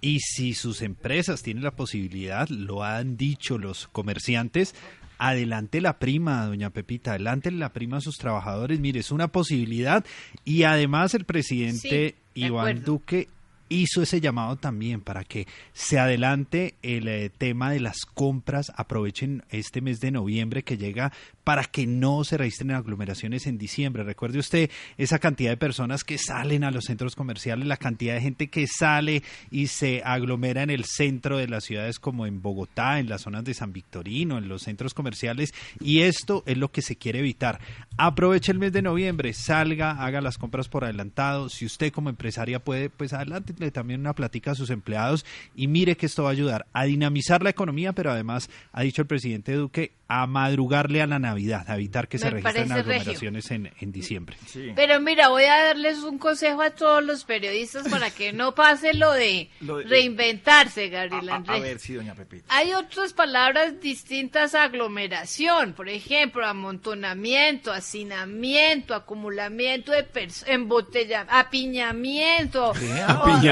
y 0.00 0.20
si 0.20 0.54
sus 0.54 0.82
empresas 0.82 1.42
tienen 1.42 1.64
la 1.64 1.72
posibilidad, 1.72 2.48
lo 2.48 2.84
han 2.84 3.16
dicho 3.16 3.58
los 3.58 3.88
comerciantes, 3.88 4.74
adelante 5.18 5.80
la 5.80 5.98
prima, 5.98 6.46
doña 6.46 6.70
Pepita, 6.70 7.10
adelante 7.10 7.50
la 7.50 7.72
prima 7.72 7.98
a 7.98 8.00
sus 8.00 8.16
trabajadores, 8.16 8.80
mire, 8.80 9.00
es 9.00 9.10
una 9.10 9.28
posibilidad 9.28 10.04
y 10.44 10.62
además 10.62 11.14
el 11.14 11.24
presidente 11.24 12.16
Sí, 12.34 12.40
Iván. 12.44 12.84
Duque 12.84 13.28
hizo 13.68 14.02
ese 14.02 14.20
llamado 14.20 14.56
también 14.56 15.00
para 15.00 15.24
que 15.24 15.46
se 15.72 15.98
adelante 15.98 16.74
el 16.82 17.08
eh, 17.08 17.30
tema 17.30 17.70
de 17.70 17.80
las 17.80 18.04
compras, 18.04 18.72
aprovechen 18.76 19.44
este 19.50 19.80
mes 19.80 20.00
de 20.00 20.10
noviembre 20.10 20.62
que 20.62 20.78
llega 20.78 21.12
para 21.44 21.64
que 21.64 21.86
no 21.86 22.24
se 22.24 22.36
registren 22.36 22.72
aglomeraciones 22.72 23.46
en 23.46 23.56
diciembre. 23.56 24.04
Recuerde 24.04 24.38
usted 24.38 24.70
esa 24.98 25.18
cantidad 25.18 25.50
de 25.50 25.56
personas 25.56 26.04
que 26.04 26.18
salen 26.18 26.62
a 26.62 26.70
los 26.70 26.84
centros 26.84 27.16
comerciales, 27.16 27.66
la 27.66 27.78
cantidad 27.78 28.14
de 28.14 28.20
gente 28.20 28.48
que 28.48 28.66
sale 28.66 29.22
y 29.50 29.68
se 29.68 30.02
aglomera 30.04 30.62
en 30.62 30.70
el 30.70 30.84
centro 30.84 31.38
de 31.38 31.48
las 31.48 31.64
ciudades 31.64 31.98
como 31.98 32.26
en 32.26 32.42
Bogotá, 32.42 32.98
en 32.98 33.08
las 33.08 33.22
zonas 33.22 33.44
de 33.44 33.54
San 33.54 33.72
Victorino, 33.72 34.36
en 34.36 34.48
los 34.48 34.62
centros 34.62 34.92
comerciales 34.92 35.54
y 35.80 36.00
esto 36.00 36.42
es 36.46 36.58
lo 36.58 36.70
que 36.70 36.82
se 36.82 36.96
quiere 36.96 37.20
evitar. 37.20 37.60
Aproveche 37.96 38.52
el 38.52 38.58
mes 38.58 38.72
de 38.72 38.82
noviembre, 38.82 39.32
salga, 39.32 39.92
haga 39.92 40.20
las 40.20 40.38
compras 40.38 40.68
por 40.68 40.84
adelantado. 40.84 41.48
Si 41.48 41.64
usted 41.64 41.92
como 41.92 42.10
empresaria 42.10 42.62
puede, 42.62 42.90
pues 42.90 43.12
adelante 43.12 43.54
también 43.72 44.00
una 44.00 44.14
plática 44.14 44.52
a 44.52 44.54
sus 44.54 44.70
empleados 44.70 45.24
y 45.54 45.66
mire 45.66 45.96
que 45.96 46.06
esto 46.06 46.22
va 46.24 46.30
a 46.30 46.32
ayudar 46.32 46.66
a 46.72 46.84
dinamizar 46.84 47.42
la 47.42 47.50
economía, 47.50 47.92
pero 47.92 48.10
además, 48.10 48.48
ha 48.72 48.82
dicho 48.82 49.02
el 49.02 49.08
presidente 49.08 49.52
Duque, 49.52 49.92
a 50.10 50.26
madrugarle 50.26 51.02
a 51.02 51.06
la 51.06 51.18
Navidad, 51.18 51.66
a 51.70 51.74
evitar 51.74 52.08
que 52.08 52.18
se 52.18 52.30
registren 52.30 52.72
aglomeraciones 52.72 53.50
en, 53.50 53.70
en 53.78 53.92
diciembre. 53.92 54.36
Pero 54.74 55.00
mira, 55.00 55.28
voy 55.28 55.44
a 55.44 55.64
darles 55.64 55.98
un 55.98 56.18
consejo 56.18 56.62
a 56.62 56.70
todos 56.70 57.04
los 57.04 57.24
periodistas 57.24 57.86
para 57.88 58.10
que 58.10 58.32
no 58.32 58.54
pase 58.54 58.94
lo 58.94 59.12
de, 59.12 59.50
Lo 59.60 59.76
de- 59.76 59.84
reinventarse, 59.84 60.88
Gabriel 60.88 61.28
A, 61.28 61.58
ver, 61.58 61.78
sí, 61.78 61.92
doña 61.92 62.14
Pepita. 62.14 62.46
Hay 62.48 62.72
otras 62.72 63.12
palabras 63.12 63.80
distintas 63.82 64.54
a 64.54 64.64
aglomeración, 64.64 65.74
por 65.74 65.90
ejemplo, 65.90 66.46
amontonamiento, 66.46 67.70
hacinamiento, 67.70 68.94
acumulamiento 68.94 69.92
de 69.92 70.04
personas, 70.04 70.48
embotella, 70.48 71.26
apiñamiento, 71.28 72.72
¿Qué? 72.78 73.02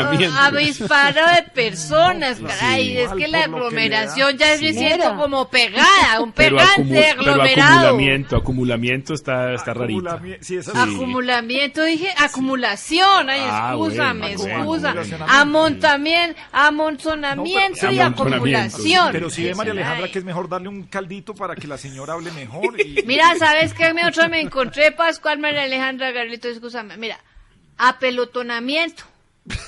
O- 0.03 0.07
Apiñamiento. 0.07 0.39
avisparo 0.41 1.21
de 1.35 1.43
personas, 1.55 2.39
caray, 2.47 2.85
sí. 2.91 2.99
es 2.99 3.13
que 3.13 3.29
la 3.29 3.39
que 3.39 3.45
aglomeración 3.45 4.37
ya 4.39 4.57
Sí. 4.57 4.65
me 4.67 4.73
siento 4.75 5.17
como 5.17 5.49
pegada, 5.49 6.21
un 6.21 6.33
pegante 6.33 7.11
aglomerado. 7.11 7.87
acumulamiento, 7.89 8.37
acumulamiento 8.37 9.15
está, 9.15 9.53
está 9.55 9.75
rarito. 9.75 10.19
Sí. 10.41 10.59
Acumulamiento, 10.75 11.85
dije 11.85 12.09
acumulación, 12.19 13.29
ay, 13.31 13.41
Ah, 13.49 13.71
excúsame, 13.75 14.33
excusa. 14.33 14.95
Amontamiento, 15.29 16.41
amontonamiento 16.53 17.87
No, 17.87 17.93
y 17.93 17.99
acumulación. 18.01 19.09
Pero 19.13 19.31
sí 19.31 19.45
ve 19.45 19.55
María. 19.55 19.73
Alejandra 19.73 20.09
que 20.11 20.19
es 20.19 20.25
mejor 20.25 20.49
darle 20.49 20.69
un 20.69 20.85
caldito 20.85 21.35
para 21.35 21.55
que 21.55 21.67
la 21.67 21.77
señora 21.79 22.15
hable 22.15 22.31
mejor. 22.33 22.81
Y... 22.81 23.03
Mira, 23.07 23.35
¿sabes 23.39 23.75
qué 23.75 23.93
me 23.93 24.07
otra 24.07 24.29
me 24.29 24.41
encontré, 24.41 24.93
Pascual 24.93 25.39
María 25.39 25.63
Alejandra 25.65 26.11
Garlito? 26.13 26.49
Excúsame, 26.49 26.97
mira, 26.97 27.19
apelotonamiento. 27.79 29.05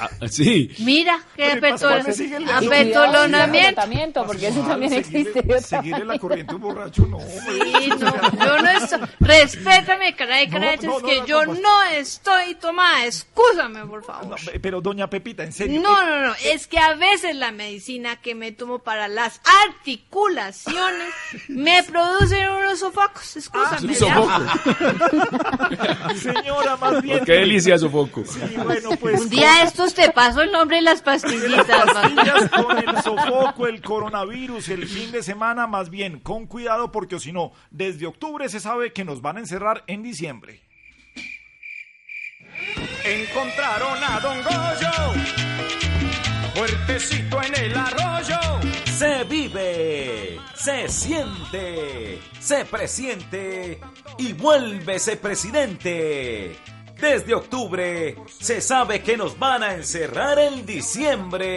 Ah, 0.00 0.08
sí. 0.28 0.70
Mira, 0.78 1.20
qué 1.36 1.52
apetolonamiento. 1.52 4.24
Porque 4.26 4.48
eso 4.48 4.60
también 4.62 4.92
existe. 4.92 5.60
Seguirle 5.60 6.04
la 6.04 6.18
corriente 6.18 6.54
un 6.54 6.60
borracho, 6.60 7.06
no. 7.06 7.18
Sí, 7.20 7.88
no, 7.98 8.12
yo 8.44 8.58
no 8.62 8.70
estoy. 8.70 9.00
Respétame, 9.20 10.14
caray, 10.16 10.48
caray, 10.48 10.78
No, 10.78 10.88
no, 10.88 10.98
es 10.98 11.02
que 11.04 11.20
no, 11.20 11.26
yo 11.26 11.46
no, 11.46 11.82
estoy 11.92 12.56
tomada. 12.56 13.06
Excúsame, 13.06 13.86
por 13.86 14.02
favor. 14.04 14.26
No, 14.28 14.36
pero 14.60 14.80
doña 14.80 15.08
Pepita, 15.08 15.44
en 15.44 15.52
serio. 15.52 15.80
No, 15.80 16.04
no, 16.04 16.26
no, 16.26 16.34
es 16.44 16.66
que 16.66 16.78
a 16.78 16.94
veces 16.94 17.36
la 17.36 17.52
medicina 17.52 18.16
que 18.16 18.34
me 18.34 18.50
tomo 18.52 18.80
para 18.80 19.06
las 19.08 19.40
articulaciones 19.66 21.14
me 21.48 21.82
producen 21.84 22.50
unos 22.50 22.80
sofocos, 22.80 23.36
Un 23.36 23.42
escúchame. 23.42 23.94
ya. 23.94 23.98
sofoco. 23.98 24.42
Señora, 26.16 26.76
más 26.76 27.02
bien. 27.02 27.24
Qué 27.24 27.32
delicia 27.32 27.78
sofoco. 27.78 28.24
Sí, 28.24 28.40
bueno, 28.56 28.90
pues. 29.00 29.20
Un 29.20 29.28
día 29.28 29.67
estos 29.68 29.94
te 29.94 30.10
paso 30.10 30.40
el 30.40 30.50
nombre 30.50 30.76
de 30.76 30.82
las 30.82 31.02
pastillitas. 31.02 31.68
Las 31.68 31.94
pastillas 31.94 32.50
con 32.50 32.78
el 32.78 33.02
sofoco, 33.02 33.66
el 33.66 33.80
coronavirus, 33.82 34.70
el 34.70 34.86
fin 34.86 35.12
de 35.12 35.22
semana, 35.22 35.66
más 35.66 35.90
bien, 35.90 36.18
con 36.20 36.46
cuidado 36.46 36.90
porque 36.90 37.20
si 37.20 37.32
no, 37.32 37.52
desde 37.70 38.06
octubre 38.06 38.48
se 38.48 38.60
sabe 38.60 38.92
que 38.92 39.04
nos 39.04 39.20
van 39.20 39.36
a 39.36 39.40
encerrar 39.40 39.84
en 39.86 40.02
diciembre. 40.02 40.62
Encontraron 43.04 43.98
a 44.02 44.20
Don 44.20 44.42
Goyo, 44.42 45.22
fuertecito 46.54 47.42
en 47.42 47.54
el 47.64 47.76
arroyo. 47.76 48.38
Se 48.96 49.24
vive, 49.24 50.40
se 50.54 50.88
siente, 50.88 52.18
se 52.40 52.64
presiente 52.64 53.78
y 54.18 54.32
vuélvese 54.32 55.16
presidente. 55.16 56.56
Desde 57.00 57.34
octubre 57.34 58.16
se 58.40 58.60
sabe 58.60 59.02
que 59.02 59.16
nos 59.16 59.38
van 59.38 59.62
a 59.62 59.74
encerrar 59.74 60.38
en 60.38 60.66
diciembre. 60.66 61.48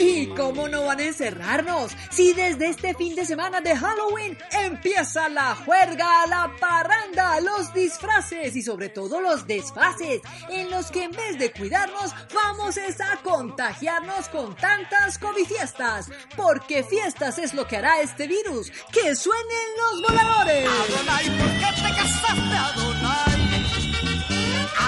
Y 0.00 0.26
¿Cómo 0.34 0.66
no 0.66 0.84
van 0.84 1.00
a 1.00 1.04
encerrarnos? 1.04 1.92
Si 2.10 2.32
desde 2.32 2.68
este 2.68 2.94
fin 2.94 3.14
de 3.14 3.26
semana 3.26 3.60
de 3.60 3.76
Halloween 3.76 4.38
empieza 4.50 5.28
la 5.28 5.54
juerga, 5.54 6.26
la 6.26 6.50
parranda, 6.58 7.38
los 7.40 7.74
disfraces 7.74 8.56
y 8.56 8.62
sobre 8.62 8.88
todo 8.88 9.20
los 9.20 9.46
desfases, 9.46 10.22
en 10.48 10.70
los 10.70 10.90
que 10.90 11.04
en 11.04 11.10
vez 11.12 11.38
de 11.38 11.52
cuidarnos, 11.52 12.14
vamos 12.34 12.78
a 12.78 13.16
contagiarnos 13.22 14.28
con 14.30 14.56
tantas 14.56 15.18
covifiestas. 15.18 16.10
Porque 16.36 16.82
fiestas 16.82 17.38
es 17.38 17.52
lo 17.52 17.66
que 17.66 17.76
hará 17.76 18.00
este 18.00 18.26
virus. 18.26 18.70
¡Que 18.90 19.14
suenen 19.14 19.68
los 19.76 20.02
voladores! 20.08 20.66
Adonai, 20.66 21.26
¿por 21.38 21.50
qué 21.58 21.82
te 21.82 21.94
casaste, 21.94 22.56
Adonai? 22.56 23.81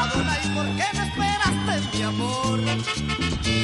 Adonai, 0.00 0.54
¿por 0.54 0.66
qué 0.76 0.84
me 0.96 1.06
esperaste, 1.08 1.96
mi 1.96 2.02
amor? 2.02 2.60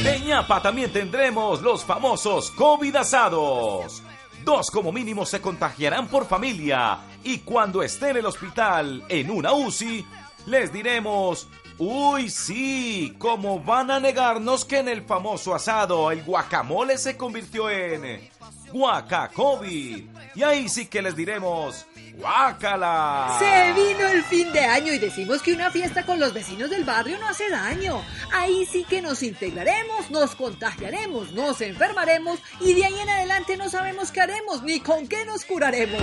En 0.04 0.24
ñapa 0.24 0.62
también 0.62 0.92
tendremos 0.92 1.62
los 1.62 1.84
famosos 1.84 2.50
COVID 2.52 2.96
asados. 2.96 4.02
Dos 4.44 4.70
como 4.70 4.90
mínimo 4.92 5.26
se 5.26 5.40
contagiarán 5.40 6.08
por 6.08 6.26
familia 6.26 6.98
y 7.22 7.38
cuando 7.40 7.82
esté 7.82 8.10
en 8.10 8.16
el 8.18 8.26
hospital 8.26 9.04
en 9.08 9.30
una 9.30 9.52
UCI, 9.52 10.06
les 10.46 10.72
diremos, 10.72 11.48
uy 11.78 12.30
sí, 12.30 13.14
¿cómo 13.18 13.60
van 13.60 13.90
a 13.90 14.00
negarnos 14.00 14.64
que 14.64 14.78
en 14.78 14.88
el 14.88 15.02
famoso 15.02 15.54
asado 15.54 16.10
el 16.10 16.22
guacamole 16.22 16.96
se 16.96 17.16
convirtió 17.18 17.68
en 17.68 18.30
guacacovid? 18.72 20.04
Y 20.34 20.42
ahí 20.42 20.68
sí 20.68 20.86
que 20.86 21.02
les 21.02 21.16
diremos, 21.16 21.86
guácala. 22.14 23.36
Se 23.38 23.72
vino 23.72 24.08
el 24.08 24.22
fin 24.24 24.52
de 24.52 24.60
año 24.60 24.92
y 24.92 24.98
decimos 24.98 25.42
que 25.42 25.52
una 25.52 25.70
fiesta 25.70 26.04
con 26.04 26.20
los 26.20 26.32
vecinos 26.32 26.70
del 26.70 26.84
barrio 26.84 27.18
no 27.18 27.28
hace 27.28 27.50
daño. 27.50 28.02
Ahí 28.32 28.66
sí 28.66 28.84
que 28.88 29.02
nos 29.02 29.22
integraremos, 29.22 30.10
nos 30.10 30.34
contagiaremos, 30.34 31.32
nos 31.32 31.60
enfermaremos 31.60 32.40
y 32.60 32.74
de 32.74 32.84
ahí 32.84 33.00
en 33.00 33.10
adelante 33.10 33.56
no 33.56 33.68
sabemos 33.68 34.10
qué 34.12 34.20
haremos 34.20 34.62
ni 34.62 34.80
con 34.80 35.08
qué 35.08 35.24
nos 35.24 35.44
curaremos. 35.44 36.02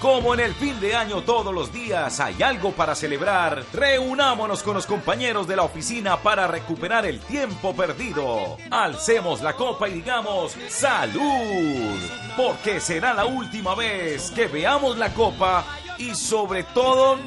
Como 0.00 0.32
en 0.32 0.40
el 0.40 0.54
fin 0.54 0.80
de 0.80 0.96
año 0.96 1.22
todos 1.22 1.54
los 1.54 1.72
días 1.72 2.20
hay 2.20 2.42
algo 2.42 2.72
para 2.72 2.94
celebrar, 2.94 3.62
reunámonos 3.72 4.62
con 4.62 4.74
los 4.74 4.86
compañeros 4.86 5.46
de 5.46 5.56
la 5.56 5.62
oficina 5.62 6.16
para 6.16 6.46
recuperar 6.46 7.04
el 7.04 7.20
tiempo 7.20 7.74
perdido. 7.74 8.56
Alcemos 8.70 9.42
la 9.42 9.54
copa 9.54 9.88
y 9.88 9.94
digamos 9.94 10.56
salud, 10.68 11.98
porque 12.36 12.80
será 12.80 13.12
la 13.12 13.26
última 13.26 13.74
vez 13.74 14.30
que 14.30 14.46
veamos 14.46 14.96
la 14.96 15.12
copa 15.12 15.64
y 15.98 16.14
sobre 16.14 16.64
todo 16.64 17.18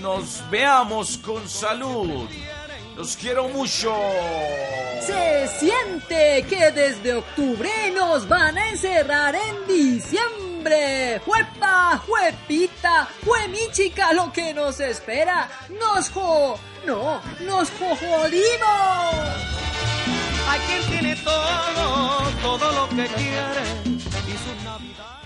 nos 0.00 0.42
veamos 0.50 1.18
con 1.18 1.48
salud. 1.48 2.28
Los 2.96 3.16
quiero 3.16 3.48
mucho. 3.48 3.94
Se 5.00 5.48
siente 5.58 6.44
que 6.48 6.70
desde 6.70 7.14
octubre 7.14 7.70
nos 7.94 8.28
van 8.28 8.56
a 8.58 8.68
encerrar 8.68 9.34
en 9.34 9.66
diciembre. 9.66 11.20
¡Juepa, 11.24 12.00
juepita, 12.06 13.08
juemichica 13.24 14.12
lo 14.12 14.32
que 14.32 14.54
nos 14.54 14.78
espera! 14.78 15.48
¡Nos 15.70 16.08
jo... 16.10 16.56
no, 16.86 17.20
nos 17.40 17.68
jo- 17.70 17.96
jodimos! 17.96 19.14
Hay 20.48 20.60
quien 20.60 20.82
tiene 21.00 21.16
todo, 21.16 22.30
todo 22.42 22.72
lo 22.72 22.88
que 22.90 23.06
quiere 23.06 23.62
y 24.28 24.36
su 24.38 24.64
Navidad. 24.64 25.22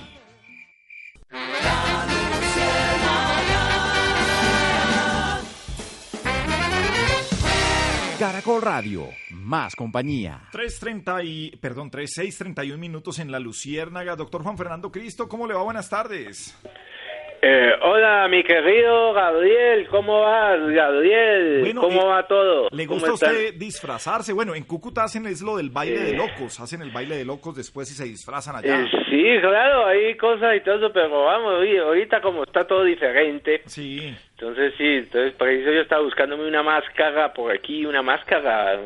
Caracol 8.19 8.63
Radio, 8.63 9.09
más 9.31 9.77
compañía. 9.77 10.41
3.30 10.53 11.21
y, 11.25 11.57
perdón, 11.59 11.91
3, 11.91 12.11
6.31 12.19 12.79
minutos 12.79 13.19
en 13.19 13.31
La 13.31 13.39
Luciérnaga. 13.39 14.17
Doctor 14.17 14.43
Juan 14.43 14.57
Fernando 14.57 14.91
Cristo, 14.91 15.29
¿cómo 15.29 15.47
le 15.47 15.53
va? 15.55 15.63
Buenas 15.63 15.91
tardes. 15.91 16.59
Eh, 17.43 17.73
hola, 17.83 18.27
mi 18.29 18.43
querido 18.43 19.13
Gabriel, 19.13 19.87
¿cómo 19.91 20.23
vas, 20.23 20.59
Gabriel? 20.73 21.61
Bueno, 21.61 21.83
¿Cómo 21.83 22.03
eh, 22.03 22.07
va 22.07 22.27
todo? 22.27 22.69
¿Le 22.73 22.87
¿Cómo 22.87 22.99
gusta 23.01 23.11
a 23.11 23.31
usted 23.33 23.55
disfrazarse? 23.55 24.33
Bueno, 24.33 24.55
en 24.55 24.65
Cúcuta 24.65 25.05
hacen 25.05 25.27
es 25.27 25.43
lo 25.43 25.59
del 25.59 25.69
baile 25.69 26.01
de 26.01 26.11
Eh. 26.13 26.17
locos. 26.17 26.59
Hacen 26.59 26.81
el 26.81 26.91
baile 26.91 27.17
de 27.17 27.25
locos 27.27 27.55
después 27.55 27.91
y 27.93 27.95
se 27.95 28.05
disfrazan 28.05 28.57
allá. 28.57 28.81
Eh, 28.81 28.87
sí, 29.11 29.23
claro, 29.43 29.87
hay 29.87 30.17
cosas 30.17 30.57
y 30.57 30.61
todo 30.65 30.77
eso, 30.77 30.91
pero 30.93 31.25
vamos, 31.25 31.53
ahorita 31.85 32.23
como 32.23 32.45
está 32.45 32.67
todo 32.67 32.83
diferente. 32.85 33.61
Sí. 33.67 34.17
Entonces 34.39 34.75
sí, 34.77 34.85
entonces 34.85 35.33
por 35.33 35.49
eso 35.49 35.71
yo 35.73 35.81
estaba 35.81 36.03
buscándome 36.03 36.47
una 36.47 36.63
máscara 36.63 37.33
por 37.33 37.51
aquí, 37.51 37.87
una 37.87 38.03
máscara. 38.03 38.79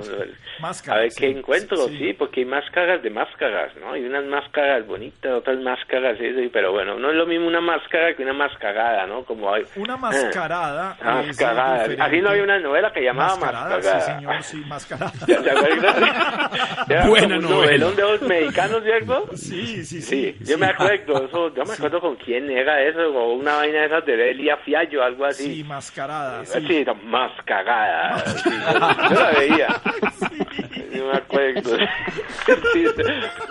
Máscara, 0.61 0.99
a 0.99 1.01
ver 1.01 1.11
sí, 1.11 1.21
qué 1.23 1.31
encuentro, 1.31 1.77
sí. 1.89 1.99
sí, 1.99 2.13
porque 2.13 2.41
hay 2.41 2.47
máscaras 2.47 3.03
de 3.03 3.11
máscaras, 3.11 3.75
¿no? 3.77 3.93
Hay 3.95 4.05
unas 4.05 4.25
máscaras 4.27 4.87
bonitas, 4.87 5.33
otras 5.33 5.59
máscaras, 5.59 6.21
eso, 6.21 6.39
pero 6.53 6.71
bueno, 6.71 7.01
no 7.01 7.11
es 7.11 7.17
lo 7.17 7.27
mismo 7.27 7.49
una 7.49 7.61
máscara 7.61 8.15
que 8.15 8.23
una 8.23 8.33
mascarada, 8.33 9.07
¿no? 9.09 9.25
Como 9.25 9.53
hay... 9.53 9.65
Una 9.77 9.97
mascarada. 9.97 10.97
Es 11.01 11.27
mascarada. 11.27 12.05
Así 12.05 12.21
no 12.21 12.29
había 12.31 12.45
una 12.45 12.59
novela 12.61 12.93
que 12.93 13.03
llamaba 13.03 13.31
Mascarada, 13.37 13.71
Mascarada. 13.77 14.01
sí, 14.01 14.13
señor, 14.13 14.43
sí, 14.45 14.57
mascarada. 14.69 15.13
¿Ya 15.27 15.43
te 15.43 15.51
acuerdas? 15.51 16.87
Era 16.89 17.07
Buena 17.09 17.37
un 17.37 17.43
novela. 17.43 17.57
novelón 17.87 17.97
de 17.97 18.03
los 18.03 18.23
mexicanos, 18.23 18.83
¿cierto? 18.85 19.29
Sí, 19.35 19.85
sí, 19.85 20.01
Sí, 20.01 20.37
sí. 20.39 20.45
yo 20.45 20.59
me 20.59 20.67
acuerdo, 20.67 21.25
eso, 21.25 21.53
yo 21.55 21.65
me 21.65 21.73
acuerdo 21.73 22.01
con 22.01 22.15
quién 22.17 22.49
era 22.51 22.81
eso, 22.83 23.01
o 23.13 23.33
una 23.35 23.57
vaina 23.57 23.81
de 23.81 23.87
esas 23.87 24.07
de 24.07 24.31
Elia 24.31 24.57
Fiallo, 24.59 25.03
algo 25.03 25.25
así. 25.25 25.40
Sí, 25.45 25.65
mascarada. 25.65 26.45
Sí, 26.45 26.61
Sí. 26.67 26.85
no, 26.87 26.95
más 26.95 27.33
cagada. 27.45 28.19
sí, 28.27 28.51
yo 28.51 29.15
la 29.21 29.31
veía. 29.39 29.69
Yo 30.95 31.07
me 31.07 31.17
acuerdo. 31.19 31.77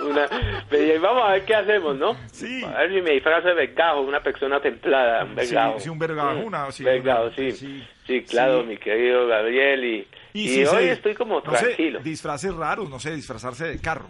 Una, 0.10 0.26
y 0.72 0.98
vamos 0.98 1.24
a 1.26 1.32
ver 1.34 1.46
qué 1.46 1.56
hacemos, 1.56 1.96
¿no? 1.98 2.16
Sí. 2.32 2.64
A 2.64 2.80
ver 2.82 2.94
si 2.94 3.02
me 3.02 3.12
disfrazo 3.12 3.48
de 3.50 3.54
vergajo, 3.54 4.02
una 4.02 4.20
persona 4.22 4.60
templada, 4.60 5.24
un 5.26 5.36
vergajo. 5.36 5.80
sí, 5.80 5.90
un 5.90 6.00
vergajo, 6.00 6.40
una- 6.40 6.72
sí, 6.72 6.84
vergajo, 6.84 7.32
sí. 7.36 7.52
sí. 7.52 8.24
Claro, 8.28 8.64
mi 8.64 8.78
querido 8.78 9.28
Gabriel. 9.28 9.84
Y, 9.86 10.08
y, 10.34 10.66
hoy 10.66 10.86
estoy 10.86 11.14
como 11.14 11.42
no 11.42 11.52
sé, 11.56 11.66
tranquilo. 11.66 12.00
disfraces 12.00 12.54
raros, 12.56 12.90
no 12.90 13.00
sé, 13.00 13.16
disfrazarse 13.16 13.66
de 13.68 13.80
carro. 13.80 14.10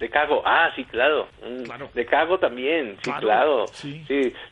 De 0.00 0.08
cargo, 0.08 0.42
ah, 0.46 0.70
sí, 0.74 0.84
claro. 0.86 1.28
Mm, 1.46 1.64
De 1.94 2.06
cargo 2.06 2.38
también, 2.38 2.96
sí, 3.02 3.10
Claro, 3.10 3.20
claro. 3.20 3.66
sí. 3.68 4.02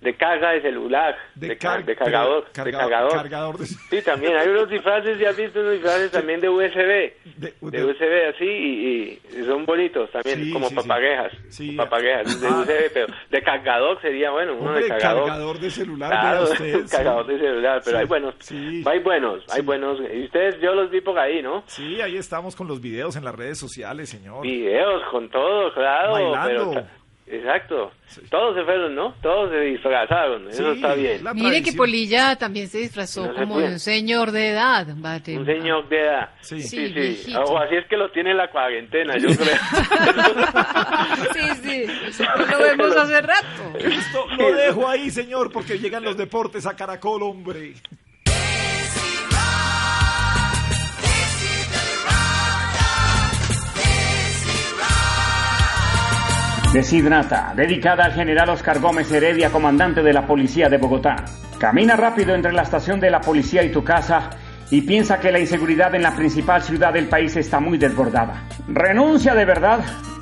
de 0.03 0.15
carga 0.17 0.51
de 0.53 0.61
celular, 0.63 1.17
de, 1.35 1.57
ca- 1.57 1.77
car- 1.77 1.85
de 1.87 1.97
cargador, 1.97 2.45
pero 2.53 2.65
de 2.67 2.71
carga- 2.73 2.79
cargador. 2.91 3.13
cargador 3.15 3.59
de- 3.59 3.67
Sí, 3.67 4.03
también 4.05 4.37
hay 4.37 4.47
unos 4.49 4.69
disfraces, 4.69 5.19
ya 5.19 5.31
has 5.31 5.37
visto 5.39 5.61
unos 5.61 5.73
disfraces 5.73 6.11
también 6.11 6.41
de 6.41 6.49
USB, 6.51 7.15
de, 7.37 7.55
de- 7.61 7.85
USB 7.85 8.29
así 8.35 8.45
y, 8.45 9.19
y 9.39 9.45
son 9.47 9.65
bonitos 9.65 10.11
también, 10.11 10.45
Sí, 10.45 10.53
como 10.53 10.69
sí, 10.69 10.75
sí. 10.75 10.81
papaguejas, 10.83 11.33
Sí. 11.49 11.73
papaguejas, 11.73 12.41
de 12.41 12.47
Ah. 12.47 12.51
USB, 12.61 12.91
pero 12.93 13.07
de 13.31 13.43
cargador 13.43 14.01
sería 14.03 14.31
bueno, 14.31 14.53
uno 14.55 14.67
Hombre, 14.69 14.83
de 14.83 14.89
cargador. 14.91 15.27
cargador 15.29 15.59
de 15.61 15.71
celular, 15.71 16.11
Claro, 16.11 16.43
usted, 16.45 16.57
sí. 16.87 16.97
cargador 16.97 17.27
de 17.27 17.39
celular, 17.39 17.81
pero 17.85 17.97
Sí, 17.97 18.01
hay 18.03 18.07
buenos, 18.07 18.35
sí. 18.41 18.83
hay 18.85 18.99
buenos, 18.99 19.45
hay 19.51 19.63
buenos. 19.63 19.99
Y 20.13 20.25
ustedes, 20.25 20.61
yo 20.61 20.75
los 20.75 20.91
vi 20.91 21.01
por 21.01 21.19
ahí, 21.19 21.41
¿no? 21.43 21.63
Sí, 21.69 22.03
ahí 22.03 22.17
estamos 22.19 22.55
con 22.55 22.69
los 22.69 22.83
videos 22.83 23.17
en 23.17 23.25
las 23.25 23.35
redes 23.35 23.59
sociales, 23.59 24.11
señor. 24.11 24.43
Videos 24.43 25.03
con 25.11 25.29
todo, 25.31 25.38
claro. 25.75 26.13
Bailando. 26.13 26.71
pero- 26.73 26.99
exacto. 27.39 27.93
Todos 28.31 28.57
se 28.57 28.65
fueron, 28.65 28.95
¿no? 28.95 29.15
Todos 29.23 29.51
se 29.51 29.61
disfrazaron. 29.61 30.49
Eso 30.49 30.73
está 30.73 30.95
bien. 30.95 31.21
Mire 31.35 31.63
que 31.63 31.73
Polilla 31.75 32.37
también 32.37 32.69
se 32.69 32.79
disfrazó 32.79 33.27
No 33.27 33.35
como 33.35 33.57
un 33.57 33.79
señor 33.79 34.33
de 34.33 34.49
edad. 34.51 34.87
Bate. 34.97 35.37
Un 35.37 35.45
señor 35.45 35.87
de 35.91 36.01
edad. 36.01 36.31
Sí. 36.41 36.63
sí. 36.63 37.15
Sí. 37.17 37.35
O 37.37 37.59
así 37.59 37.75
es 37.77 37.87
que 37.87 37.97
los 37.99 38.11
tiene 38.13 38.31
en 38.31 38.39
la 38.39 38.51
cuarentena, 38.51 39.17
yo 39.19 39.29
creo. 39.29 39.57
Sí, 41.35 41.41
sí. 41.63 42.25
Lo 42.51 42.59
vemos 42.59 42.97
hace 42.97 43.21
rato. 43.21 43.79
Listo, 43.87 44.27
lo 44.39 44.53
dejo 44.53 44.89
ahí, 44.89 45.11
señor, 45.11 45.53
porque 45.53 45.79
llegan 45.79 46.03
los 46.05 46.17
deportes 46.17 46.67
a 46.67 46.75
Caracol, 46.77 47.23
hombre. 47.23 47.75
Deshidrata, 56.73 57.55
dedicada 57.57 58.05
al 58.05 58.13
general 58.13 58.51
Oscar 58.51 58.79
Gómez 58.79 59.11
Heredia, 59.11 59.51
comandante 59.51 60.03
de 60.03 60.13
la 60.13 60.27
Policía 60.27 60.69
de 60.69 60.77
Bogotá. 60.77 61.17
Camina 61.59 61.97
rápido 61.97 62.35
entre 62.35 62.53
la 62.53 62.61
estación 62.61 63.01
de 63.01 63.11
la 63.11 63.23
policía 63.23 63.65
y 63.65 63.73
tu 63.73 63.83
casa 63.83 64.29
y 64.71 64.83
piensa 64.83 65.19
que 65.19 65.33
la 65.33 65.39
inseguridad 65.39 65.95
en 65.95 66.03
la 66.03 66.15
principal 66.15 66.63
ciudad 66.63 66.93
del 66.93 67.09
país 67.09 67.35
está 67.37 67.59
muy 67.59 67.79
desbordada. 67.79 68.45
Renuncia 68.69 69.35
de 69.35 69.47
verdad. 69.47 69.81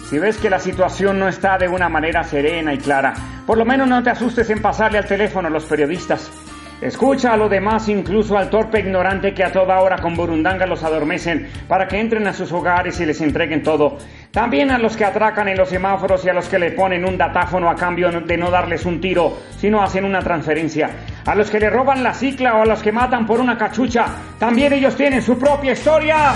Si 0.09 0.21
ves 0.21 0.37
que 0.37 0.49
la 0.49 0.61
situación 0.61 1.19
no 1.19 1.27
está 1.27 1.59
de 1.59 1.67
una 1.67 1.89
manera 1.89 2.23
serena 2.23 2.73
y 2.73 2.79
clara, 2.79 3.13
por 3.45 3.59
lo 3.59 3.65
menos 3.65 3.89
no 3.89 4.01
te 4.05 4.11
asustes 4.11 4.49
en 4.51 4.63
pasarle 4.63 4.99
al 4.99 5.07
teléfono 5.07 5.49
a 5.49 5.51
los 5.51 5.65
periodistas. 5.65 6.31
Escucha 6.81 7.33
a 7.33 7.39
lo 7.39 7.49
demás, 7.49 7.89
incluso 7.89 8.37
al 8.37 8.51
torpe 8.51 8.81
ignorante 8.81 9.33
que 9.33 9.43
a 9.43 9.51
toda 9.51 9.81
hora 9.81 9.97
con 9.97 10.15
burundanga 10.15 10.67
los 10.67 10.85
adormecen 10.85 11.49
para 11.67 11.89
que 11.89 11.99
entren 11.99 12.27
a 12.27 12.35
sus 12.35 12.53
hogares 12.53 13.01
y 13.01 13.07
les 13.07 13.19
entreguen 13.23 13.63
todo. 13.63 13.97
También 14.37 14.71
a 14.71 14.77
los 14.77 14.99
que 14.99 15.05
atracan 15.07 15.49
en 15.49 15.57
los 15.57 15.71
semáforos 15.71 16.23
y 16.27 16.29
a 16.29 16.35
los 16.35 16.47
que 16.47 16.59
le 16.59 16.73
ponen 16.73 17.07
un 17.07 17.17
datáfono 17.17 17.71
a 17.71 17.75
cambio 17.75 18.11
de 18.11 18.37
no 18.37 18.51
darles 18.51 18.85
un 18.85 19.01
tiro, 19.01 19.39
sino 19.57 19.83
hacen 19.83 20.05
una 20.05 20.21
transferencia. 20.21 20.91
a 21.25 21.35
los 21.35 21.49
que 21.49 21.59
le 21.59 21.71
roban 21.71 22.03
la 22.03 22.13
cicla 22.13 22.55
o 22.57 22.61
a 22.61 22.67
los 22.67 22.83
que 22.83 22.93
matan 22.93 23.27
por 23.27 23.41
una 23.41 23.57
cachucha. 23.57 24.05
También 24.39 24.75
ellos 24.75 24.95
tienen 24.95 25.23
su 25.23 25.39
propia 25.39 25.73
historia. 25.73 26.35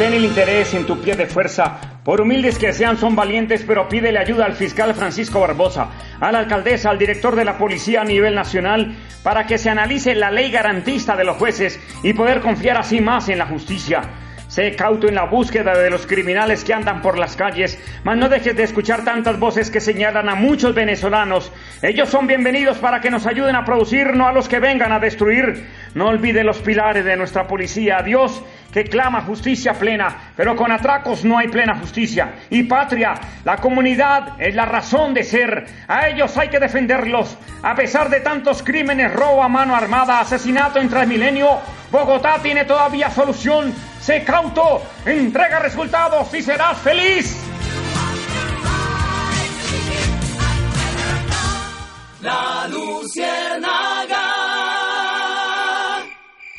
Mantén 0.00 0.16
el 0.16 0.24
interés 0.24 0.72
en 0.72 0.86
tu 0.86 0.98
pie 0.98 1.14
de 1.14 1.26
fuerza. 1.26 1.78
Por 2.02 2.22
humildes 2.22 2.58
que 2.58 2.72
sean, 2.72 2.96
son 2.96 3.14
valientes, 3.14 3.62
pero 3.66 3.86
pídele 3.86 4.18
ayuda 4.18 4.46
al 4.46 4.54
fiscal 4.54 4.94
Francisco 4.94 5.40
Barbosa, 5.40 5.90
a 6.18 6.32
la 6.32 6.38
alcaldesa, 6.38 6.88
al 6.88 6.98
director 6.98 7.36
de 7.36 7.44
la 7.44 7.58
policía 7.58 8.00
a 8.00 8.04
nivel 8.06 8.34
nacional, 8.34 8.96
para 9.22 9.46
que 9.46 9.58
se 9.58 9.68
analice 9.68 10.14
la 10.14 10.30
ley 10.30 10.50
garantista 10.50 11.16
de 11.16 11.24
los 11.24 11.36
jueces 11.36 11.78
y 12.02 12.14
poder 12.14 12.40
confiar 12.40 12.78
así 12.78 13.02
más 13.02 13.28
en 13.28 13.36
la 13.36 13.46
justicia. 13.46 14.29
Sé 14.50 14.74
cauto 14.74 15.06
en 15.06 15.14
la 15.14 15.26
búsqueda 15.26 15.78
de 15.78 15.90
los 15.90 16.08
criminales 16.08 16.64
que 16.64 16.74
andan 16.74 17.02
por 17.02 17.16
las 17.16 17.36
calles, 17.36 17.78
mas 18.02 18.16
no 18.16 18.28
dejes 18.28 18.56
de 18.56 18.64
escuchar 18.64 19.04
tantas 19.04 19.38
voces 19.38 19.70
que 19.70 19.80
señalan 19.80 20.28
a 20.28 20.34
muchos 20.34 20.74
venezolanos. 20.74 21.52
Ellos 21.82 22.08
son 22.08 22.26
bienvenidos 22.26 22.78
para 22.78 23.00
que 23.00 23.12
nos 23.12 23.28
ayuden 23.28 23.54
a 23.54 23.64
producir, 23.64 24.12
no 24.12 24.26
a 24.26 24.32
los 24.32 24.48
que 24.48 24.58
vengan 24.58 24.90
a 24.90 24.98
destruir. 24.98 25.68
No 25.94 26.08
olvide 26.08 26.42
los 26.42 26.58
pilares 26.58 27.04
de 27.04 27.16
nuestra 27.16 27.46
policía. 27.46 28.02
Dios 28.02 28.42
que 28.72 28.82
clama 28.82 29.20
justicia 29.20 29.74
plena, 29.74 30.32
pero 30.36 30.56
con 30.56 30.72
atracos 30.72 31.24
no 31.24 31.38
hay 31.38 31.46
plena 31.46 31.76
justicia. 31.76 32.32
Y 32.50 32.64
patria, 32.64 33.14
la 33.44 33.56
comunidad 33.58 34.34
es 34.40 34.56
la 34.56 34.64
razón 34.64 35.14
de 35.14 35.22
ser. 35.22 35.64
A 35.86 36.08
ellos 36.08 36.36
hay 36.36 36.48
que 36.48 36.58
defenderlos. 36.58 37.38
A 37.62 37.76
pesar 37.76 38.10
de 38.10 38.18
tantos 38.18 38.64
crímenes, 38.64 39.12
robo 39.12 39.44
a 39.44 39.48
mano 39.48 39.76
armada, 39.76 40.18
asesinato 40.18 40.80
en 40.80 40.88
Transmilenio, 40.88 41.60
Bogotá 41.92 42.38
tiene 42.42 42.64
todavía 42.64 43.10
solución. 43.10 43.72
Sé 44.00 44.24
cauto, 44.24 44.82
entrega 45.04 45.58
resultados 45.58 46.32
y 46.34 46.42
serás 46.42 46.78
feliz. 46.78 47.36
La 52.22 52.66
Luciérnaga. 52.68 54.29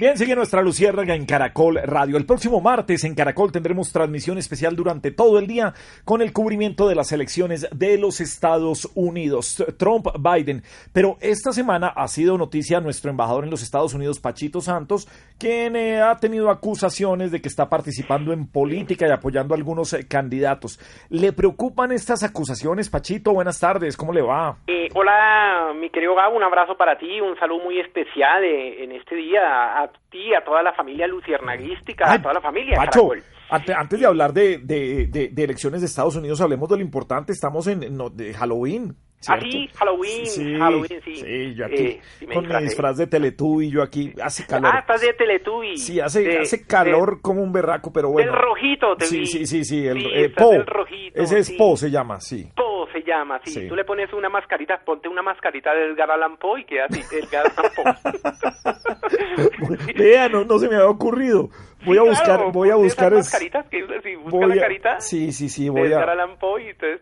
Bien, 0.01 0.17
sigue 0.17 0.35
nuestra 0.35 0.63
Luciérnaga 0.63 1.13
en 1.13 1.27
Caracol 1.27 1.75
Radio. 1.75 2.17
El 2.17 2.25
próximo 2.25 2.59
martes 2.59 3.03
en 3.03 3.13
Caracol 3.13 3.51
tendremos 3.51 3.93
transmisión 3.93 4.39
especial 4.39 4.75
durante 4.75 5.11
todo 5.11 5.37
el 5.37 5.45
día 5.45 5.75
con 6.05 6.23
el 6.23 6.33
cubrimiento 6.33 6.87
de 6.87 6.95
las 6.95 7.11
elecciones 7.11 7.67
de 7.71 7.99
los 7.99 8.19
Estados 8.19 8.89
Unidos, 8.95 9.63
Trump-Biden. 9.77 10.63
Pero 10.91 11.17
esta 11.21 11.53
semana 11.53 11.89
ha 11.95 12.07
sido 12.07 12.35
noticia 12.39 12.81
nuestro 12.81 13.11
embajador 13.11 13.43
en 13.43 13.51
los 13.51 13.61
Estados 13.61 13.93
Unidos, 13.93 14.19
Pachito 14.19 14.59
Santos, 14.59 15.07
quien 15.37 15.75
eh, 15.75 16.01
ha 16.01 16.17
tenido 16.17 16.49
acusaciones 16.49 17.29
de 17.29 17.39
que 17.39 17.47
está 17.47 17.69
participando 17.69 18.33
en 18.33 18.47
política 18.47 19.07
y 19.07 19.11
apoyando 19.11 19.53
a 19.53 19.57
algunos 19.57 19.93
eh, 19.93 20.07
candidatos. 20.07 20.79
¿Le 21.11 21.31
preocupan 21.31 21.91
estas 21.91 22.23
acusaciones, 22.23 22.89
Pachito? 22.89 23.33
Buenas 23.33 23.59
tardes, 23.59 23.95
¿cómo 23.97 24.13
le 24.13 24.23
va? 24.23 24.57
Eh, 24.65 24.87
hola, 24.95 25.73
mi 25.75 25.91
querido 25.91 26.15
Gabo, 26.15 26.35
un 26.35 26.43
abrazo 26.43 26.75
para 26.75 26.97
ti, 26.97 27.21
un 27.21 27.37
saludo 27.37 27.65
muy 27.65 27.79
especial 27.79 28.43
eh, 28.43 28.83
en 28.83 28.93
este 28.93 29.15
día 29.15 29.79
a 29.79 29.90
ti, 30.09 30.33
a 30.33 30.43
toda 30.43 30.61
la 30.63 30.73
familia 30.73 31.07
luciernagística, 31.07 32.05
Ay, 32.09 32.17
a 32.19 32.21
toda 32.21 32.33
la 32.35 32.41
familia. 32.41 32.75
Pacho, 32.75 33.09
ante- 33.49 33.73
antes 33.73 33.99
de 33.99 34.05
hablar 34.05 34.33
de, 34.33 34.57
de- 34.59 35.07
de- 35.07 35.29
de 35.29 35.43
elecciones 35.43 35.81
de 35.81 35.87
Estados 35.87 36.15
Unidos, 36.15 36.39
hablemos 36.41 36.69
de 36.69 36.77
lo 36.77 36.81
importante. 36.81 37.31
Estamos 37.31 37.67
en 37.67 37.79
de 38.09 38.33
Halloween. 38.33 38.95
¿Cierto? 39.21 39.45
sí, 39.49 39.69
Halloween, 39.75 40.25
Sí, 40.25 40.55
Halloween, 40.57 41.01
sí. 41.05 41.15
sí, 41.15 41.53
yo 41.55 41.65
aquí 41.65 41.75
Eh, 41.75 42.01
sí 42.19 42.25
con 42.25 42.47
mi 42.47 42.55
disfraz 42.63 42.97
de 42.97 43.07
Teletubby, 43.07 43.69
yo 43.71 43.81
aquí 43.83 44.13
hace 44.21 44.45
calor. 44.45 44.71
Ah, 44.73 44.79
estás 44.79 45.01
de 45.01 45.13
Teletubby. 45.13 45.77
Sí, 45.77 45.99
hace, 45.99 46.21
De- 46.23 46.39
hace 46.39 46.65
calor 46.65 47.21
como 47.21 47.41
un 47.41 47.53
berraco, 47.53 47.93
pero 47.93 48.09
bueno. 48.09 48.31
Del 48.31 48.41
rojito 48.41 48.95
te 48.97 49.05
Sí, 49.05 49.19
vi. 49.19 49.25
sí, 49.27 49.45
sí, 49.45 49.63
sí, 49.63 49.87
el 49.87 50.01
Sí, 50.01 50.07
eh, 50.13 50.29
Po. 50.29 50.49
del 50.51 50.65
rojito, 50.65 51.21
Ese 51.21 51.39
es. 51.39 51.51
Po, 51.51 51.77
se 51.77 51.89
llama, 51.91 52.19
sí. 52.19 52.49
Po 52.55 52.71
se 52.91 53.03
llama, 53.03 53.39
sí. 53.45 53.67
Tú 53.69 53.75
le 53.75 53.85
pones 53.85 54.11
una 54.11 54.27
mascarita, 54.27 54.81
ponte 54.83 55.07
una 55.07 55.21
mascarita 55.21 55.73
del 55.73 55.91
Edgar 55.91 56.11
Allan 56.11 56.35
Poe 56.37 56.61
y 56.61 56.65
queda 56.65 56.85
así, 56.89 57.01
Edgar 57.15 57.45
Allan 57.55 57.71
Poe. 57.75 57.93
Vea, 59.95 60.27
no, 60.29 60.43
no 60.43 60.59
se 60.59 60.67
me 60.67 60.75
había 60.75 60.89
ocurrido. 60.89 61.49
Voy 61.85 61.97
a 61.97 62.01
buscar, 62.03 62.25
claro, 62.37 62.51
voy 62.51 62.69
a 62.69 62.75
buscar 62.75 63.13
esas 63.13 63.27
es- 63.27 63.33
mascaritas 63.33 63.65
que 63.69 64.01
si 64.03 64.15
busca 64.15 64.37
voy 64.37 64.47
la 64.49 64.55
a- 64.55 64.59
carita 64.59 64.99
Sí, 65.01 65.31
sí, 65.31 65.49
sí, 65.49 65.69
voy 65.69 65.91
a 65.93 65.99
Allan 66.03 66.37
Poe 66.37 66.63
y 66.63 66.67
entonces 66.69 67.01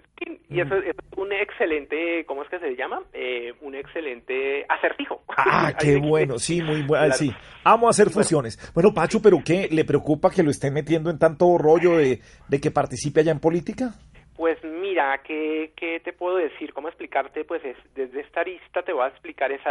y 0.50 0.60
eso, 0.62 0.76
es 0.76 0.96
un 1.16 1.32
excelente, 1.32 2.26
¿cómo 2.26 2.44
es 2.44 2.50
que 2.50 2.60
se 2.60 2.76
llama? 2.76 3.02
Eh, 3.14 3.54
un 3.62 3.76
excelente 3.76 4.66
acertijo. 4.68 5.22
Ah, 5.38 5.72
qué 5.80 5.98
bueno, 5.98 6.40
sí, 6.40 6.62
muy 6.62 6.82
bueno, 6.84 7.06
Claro. 7.06 7.14
sí. 7.14 7.32
Amo 7.64 7.88
hacer 7.90 8.10
fusiones. 8.10 8.58
Bueno, 8.74 8.94
Pacho, 8.94 9.22
¿pero 9.22 9.38
qué? 9.46 9.68
¿Le 9.72 9.86
preocupa 9.86 10.30
que 10.32 10.44
lo 10.44 10.50
estén 10.52 10.74
metiendo 10.74 11.10
en 11.10 11.20
tanto 11.20 11.58
rollo 11.58 11.98
de, 11.98 12.20
de 12.48 12.60
que 12.62 12.72
participe 12.72 13.20
allá 13.22 13.32
en 13.32 13.40
política? 13.40 13.94
Pues 14.36 14.58
mira, 14.64 15.22
¿qué, 15.24 15.74
¿qué 15.76 16.00
te 16.00 16.14
puedo 16.14 16.38
decir? 16.38 16.74
¿Cómo 16.74 16.88
explicarte? 16.88 17.44
Pues 17.44 17.64
es, 17.66 17.76
desde 17.94 18.22
esta 18.22 18.40
arista 18.42 18.82
te 18.84 18.94
voy 18.94 19.04
a 19.04 19.08
explicar 19.10 19.52
ese 19.52 19.70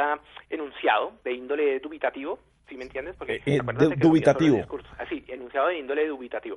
enunciado 0.51 1.13
de 1.25 1.33
índole 1.33 1.81
dubitativo, 1.81 2.39
¿sí 2.69 2.77
me 2.77 2.85
entiendes? 2.85 3.17
Porque 3.17 3.37
Eh, 3.37 3.43
eh, 3.47 3.61
de- 3.63 3.89
que 3.91 3.97
dubitativo. 3.97 4.59
Así, 4.99 5.25
enunciado 5.29 5.69
de 5.69 5.79
índole 5.79 6.07
dubitativo. 6.07 6.57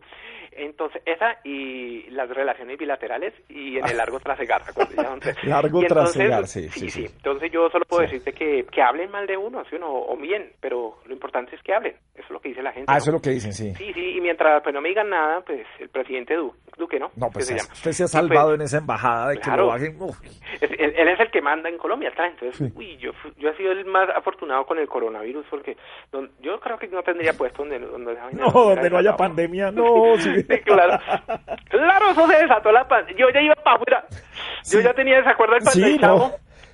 Entonces, 0.51 1.01
esa 1.05 1.37
y 1.43 2.09
las 2.09 2.29
relaciones 2.29 2.77
bilaterales 2.77 3.33
y 3.49 3.77
en 3.77 3.87
el 3.87 3.97
largo 3.97 4.19
trasegar. 4.19 4.61
Largo 5.43 5.81
entonces, 5.81 6.13
trasegar, 6.13 6.47
sí, 6.47 6.69
sí, 6.69 6.79
sí, 6.81 6.89
sí. 6.89 7.05
Entonces 7.05 7.51
yo 7.51 7.69
solo 7.69 7.85
puedo 7.85 8.01
decirte 8.01 8.33
que, 8.33 8.65
que 8.71 8.81
hablen 8.81 9.09
mal 9.11 9.25
de 9.27 9.37
uno, 9.37 9.63
¿sí 9.69 9.77
o 9.81 10.17
bien, 10.17 10.51
pero 10.59 10.97
lo 11.05 11.13
importante 11.13 11.55
es 11.55 11.61
que 11.63 11.73
hablen. 11.73 11.93
Eso 12.13 12.23
es 12.25 12.29
lo 12.31 12.39
que 12.41 12.49
dice 12.49 12.61
la 12.61 12.71
gente. 12.71 12.85
Ah, 12.87 12.93
¿no? 12.93 12.97
eso 12.97 13.09
es 13.09 13.13
lo 13.13 13.21
que 13.21 13.29
dicen, 13.31 13.53
sí. 13.53 13.73
Sí, 13.75 13.93
sí, 13.93 14.17
y 14.17 14.21
mientras 14.21 14.61
pues 14.61 14.73
no 14.75 14.81
me 14.81 14.89
digan 14.89 15.09
nada, 15.09 15.41
pues 15.41 15.65
el 15.79 15.89
presidente 15.89 16.35
Du- 16.35 16.53
Duque, 16.77 16.99
¿no? 16.99 17.11
No, 17.15 17.29
pues 17.31 17.47
¿Qué 17.47 17.53
se 17.53 17.59
llama? 17.59 17.73
usted 17.73 17.91
se 17.91 18.03
ha 18.03 18.05
pues, 18.05 18.11
salvado 18.11 18.53
en 18.53 18.61
esa 18.61 18.77
embajada 18.77 19.29
de 19.29 19.35
que 19.37 19.41
claro. 19.41 19.63
lo 19.63 19.67
bajen. 19.69 19.97
Es- 20.61 20.71
él, 20.71 20.93
él 20.95 21.07
es 21.07 21.19
el 21.19 21.31
que 21.31 21.41
manda 21.41 21.69
en 21.69 21.77
Colombia, 21.77 22.09
está. 22.09 22.27
Entonces, 22.27 22.71
uy, 22.75 22.97
yo, 22.97 23.11
yo 23.37 23.49
he 23.49 23.57
sido 23.57 23.71
el 23.71 23.85
más 23.85 24.09
afortunado 24.15 24.65
con 24.65 24.77
el 24.79 24.87
coronavirus 24.87 25.45
porque 25.49 25.77
yo 26.41 26.59
creo 26.59 26.77
que 26.77 26.87
no 26.87 27.01
tendría 27.03 27.33
puesto 27.33 27.63
donde, 27.63 27.79
donde, 27.79 28.17
no, 28.33 28.51
donde 28.51 28.89
no 28.89 28.97
haya 28.97 29.15
pandemia, 29.15 29.71
no. 29.71 30.17
sí. 30.17 30.29
Sí, 30.49 30.59
claro. 30.59 30.99
Claro, 31.69 32.11
eso 32.11 32.27
se 32.27 32.37
desató 32.37 32.71
la 32.71 32.87
pan. 32.87 33.05
Yo 33.17 33.29
ya 33.29 33.41
iba 33.41 33.55
para 33.55 33.75
afuera. 33.75 34.05
Yo 34.69 34.81
ya 34.81 34.93
tenía, 34.93 35.23
¿se 35.23 35.29
acuerdan 35.29 35.59
cuando 35.63 35.85
Sí, 35.87 35.93
el 35.95 36.01
no. 36.01 36.31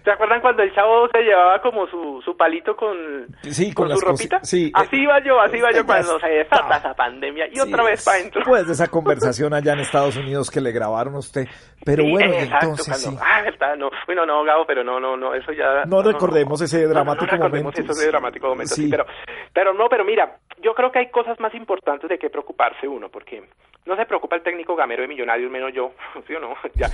¿Se 0.08 0.14
acuerdan 0.14 0.40
cuando 0.40 0.64
el 0.64 0.74
chavo 0.74 1.10
se 1.10 1.22
llevaba 1.22 1.62
como 1.62 1.86
su, 1.88 2.22
su 2.24 2.38
palito 2.38 2.78
con, 2.78 2.96
Sí, 3.42 3.74
con, 3.74 3.90
su 3.90 4.00
ropita? 4.00 4.40
Sí, 4.42 4.72
Así 4.74 4.96
iba 5.02 5.22
yo, 5.22 5.38
así 5.42 5.58
iba 5.58 5.70
yo 5.74 5.86
cuando 5.86 6.18
se 6.18 6.30
desata 6.30 6.78
esa 6.78 6.94
pandemia 6.94 7.48
y 7.48 7.56
Sí, 7.56 7.60
otra 7.60 7.84
vez 7.84 8.06
para 8.06 8.20
adentro. 8.20 8.40
Después 8.40 8.68
de 8.68 8.72
esa 8.72 8.88
conversación 8.88 9.54
allá 9.54 9.74
en 9.74 9.80
Estados 9.80 10.16
Unidos 10.16 10.50
que 10.50 10.62
le 10.62 10.72
grabaron 10.72 11.16
a 11.16 11.20
usted. 11.20 11.46
Pero 11.84 12.06
bueno, 12.10 12.32
exacto, 12.36 12.68
entonces 12.68 13.04
cuando- 13.04 13.20
sí. 13.20 13.26
Ah, 13.30 13.42
verdad, 13.42 13.76
no. 13.76 13.90
Bueno, 14.06 14.26
no, 14.26 14.46
Gabo, 14.46 14.66
pero 14.66 14.82
no, 14.82 14.98
no, 14.98 15.18
no, 15.18 15.34
eso 15.36 15.52
ya... 15.52 15.84
No 15.84 16.02
recordemos 16.02 16.62
ese 16.62 16.84
no, 16.84 16.90
dramático 16.90 17.26
no 17.26 17.32
recordemos 17.34 17.74
momento. 17.76 17.92
ese 17.92 18.08
dramático 18.08 18.48
momento, 18.48 18.76
pero, 18.90 19.06
pero 19.54 19.74
no, 19.74 19.90
pero 19.90 20.06
mira, 20.06 20.38
yo 20.62 20.74
creo 20.74 20.90
que 20.90 21.00
hay 21.00 21.12
cosas 21.12 21.38
más 21.42 21.54
importantes 21.54 22.10
de 22.10 22.18
que 22.18 22.30
preocuparse 22.30 22.88
uno, 22.88 23.10
porque 23.10 23.44
no 23.88 23.96
se 23.96 24.06
preocupa 24.06 24.36
el 24.36 24.44
técnico 24.44 24.76
gamero 24.76 25.02
de 25.02 25.08
Millonarios, 25.08 25.50
menos 25.50 25.74
yo, 25.74 25.94
¿sí 26.28 26.36
o 26.36 26.40
no? 26.40 26.56
Ya. 26.76 26.90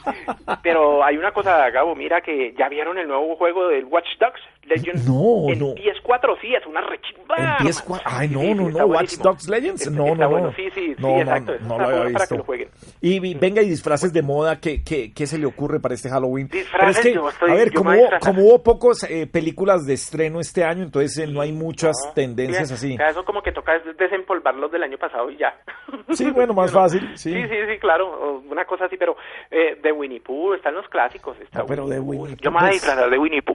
Pero 0.62 1.04
hay 1.04 1.16
una 1.16 1.32
cosa, 1.32 1.70
Gabo, 1.70 1.94
mira 1.94 2.20
que 2.20 2.52
ya 2.58 2.68
vieron 2.68 2.98
el 2.98 3.06
nuevo 3.06 3.36
juego 3.36 3.68
del 3.68 3.84
Watch 3.84 4.18
Dogs 4.18 4.40
Legends 4.70 5.06
No, 5.06 5.50
en 5.52 5.58
no. 5.58 5.74
PS4, 5.74 6.40
sí, 6.40 6.54
es 6.54 6.66
una 6.66 6.80
rechimba. 6.80 7.36
En 7.36 7.66
PS4. 7.66 8.00
Ay, 8.04 8.28
no, 8.28 8.40
Sí, 8.40 8.54
no, 8.54 8.66
sí, 8.68 8.74
no. 8.78 8.86
Watch. 8.86 9.14
Dogs 9.18 9.48
Legends. 9.48 9.82
Está- 9.86 9.90
No, 9.96 10.14
no, 10.14 10.28
bueno, 10.30 10.46
no. 10.48 10.52
sí, 10.54 10.68
sí, 10.74 10.94
sí, 10.94 10.94
no, 10.98 11.08
no, 11.08 11.20
exacto, 11.20 11.52
no, 11.60 11.68
no 11.68 11.78
lo 11.78 11.84
había 11.84 11.96
bueno 11.98 12.12
para 12.12 12.26
que 12.26 12.34
visto. 12.34 12.36
lo 12.36 12.44
jueguen. 12.44 12.68
Y 13.00 13.20
vi- 13.20 13.34
venga, 13.34 13.62
y 13.62 13.68
disfraces 13.68 14.12
de 14.12 14.22
moda, 14.22 14.60
¿qué, 14.60 14.82
qué, 14.82 15.12
qué 15.12 15.26
se 15.26 15.38
le 15.38 15.46
ocurre 15.46 15.80
para 15.80 15.94
este 15.94 16.08
Halloween? 16.08 16.48
Disfraces, 16.48 16.96
es 16.98 17.02
que, 17.02 17.14
yo 17.14 17.28
estoy- 17.28 17.50
a 17.50 17.54
ver, 17.54 17.70
yo 17.70 17.78
como 17.78 17.90
como 18.20 18.42
hubo 18.44 18.62
pocos 18.62 19.02
eh, 19.04 19.26
películas 19.26 19.86
de 19.86 19.94
estreno 19.94 20.40
este 20.40 20.64
año, 20.64 20.82
entonces 20.84 21.18
eh, 21.18 21.26
no 21.26 21.40
hay 21.40 21.52
muchas 21.52 21.96
tendencias 22.14 22.68
Sí, 22.68 22.74
así. 22.74 22.94
o 22.94 22.96
sea, 22.96 23.08
Eso 23.10 23.24
como 23.24 23.42
que 23.42 23.52
toca 23.52 23.74
es 23.76 23.96
desempolvarlos 23.96 24.70
del 24.70 24.82
año 24.82 24.98
pasado 24.98 25.30
y 25.30 25.36
ya. 25.36 25.54
Sí, 26.10 26.30
bueno, 26.30 26.54
más 26.54 26.70
fácil, 26.72 27.00
sí. 27.16 27.32
Sí, 27.32 27.42
sí, 27.48 27.56
sí, 27.68 27.78
claro, 27.78 28.42
una 28.50 28.64
cosa 28.64 28.84
así, 28.86 28.96
pero 28.96 29.16
eh, 29.50 29.78
de 29.82 29.92
Winnie 29.92 30.20
Pooh 30.20 30.54
están 30.54 30.74
los 30.74 30.88
clásicos. 30.88 31.38
Está 31.40 31.60
No, 31.60 31.66
pero 31.66 31.86
de 31.88 31.98
Winnie 32.00 32.36
Yo 32.40 32.50
Pooh, 32.50 32.54
me 32.54 32.60
voy 32.60 32.68
a 32.68 32.72
disfrazar 32.72 33.10
de 33.10 33.18
Winnie 33.18 33.42
Pooh. 33.42 33.54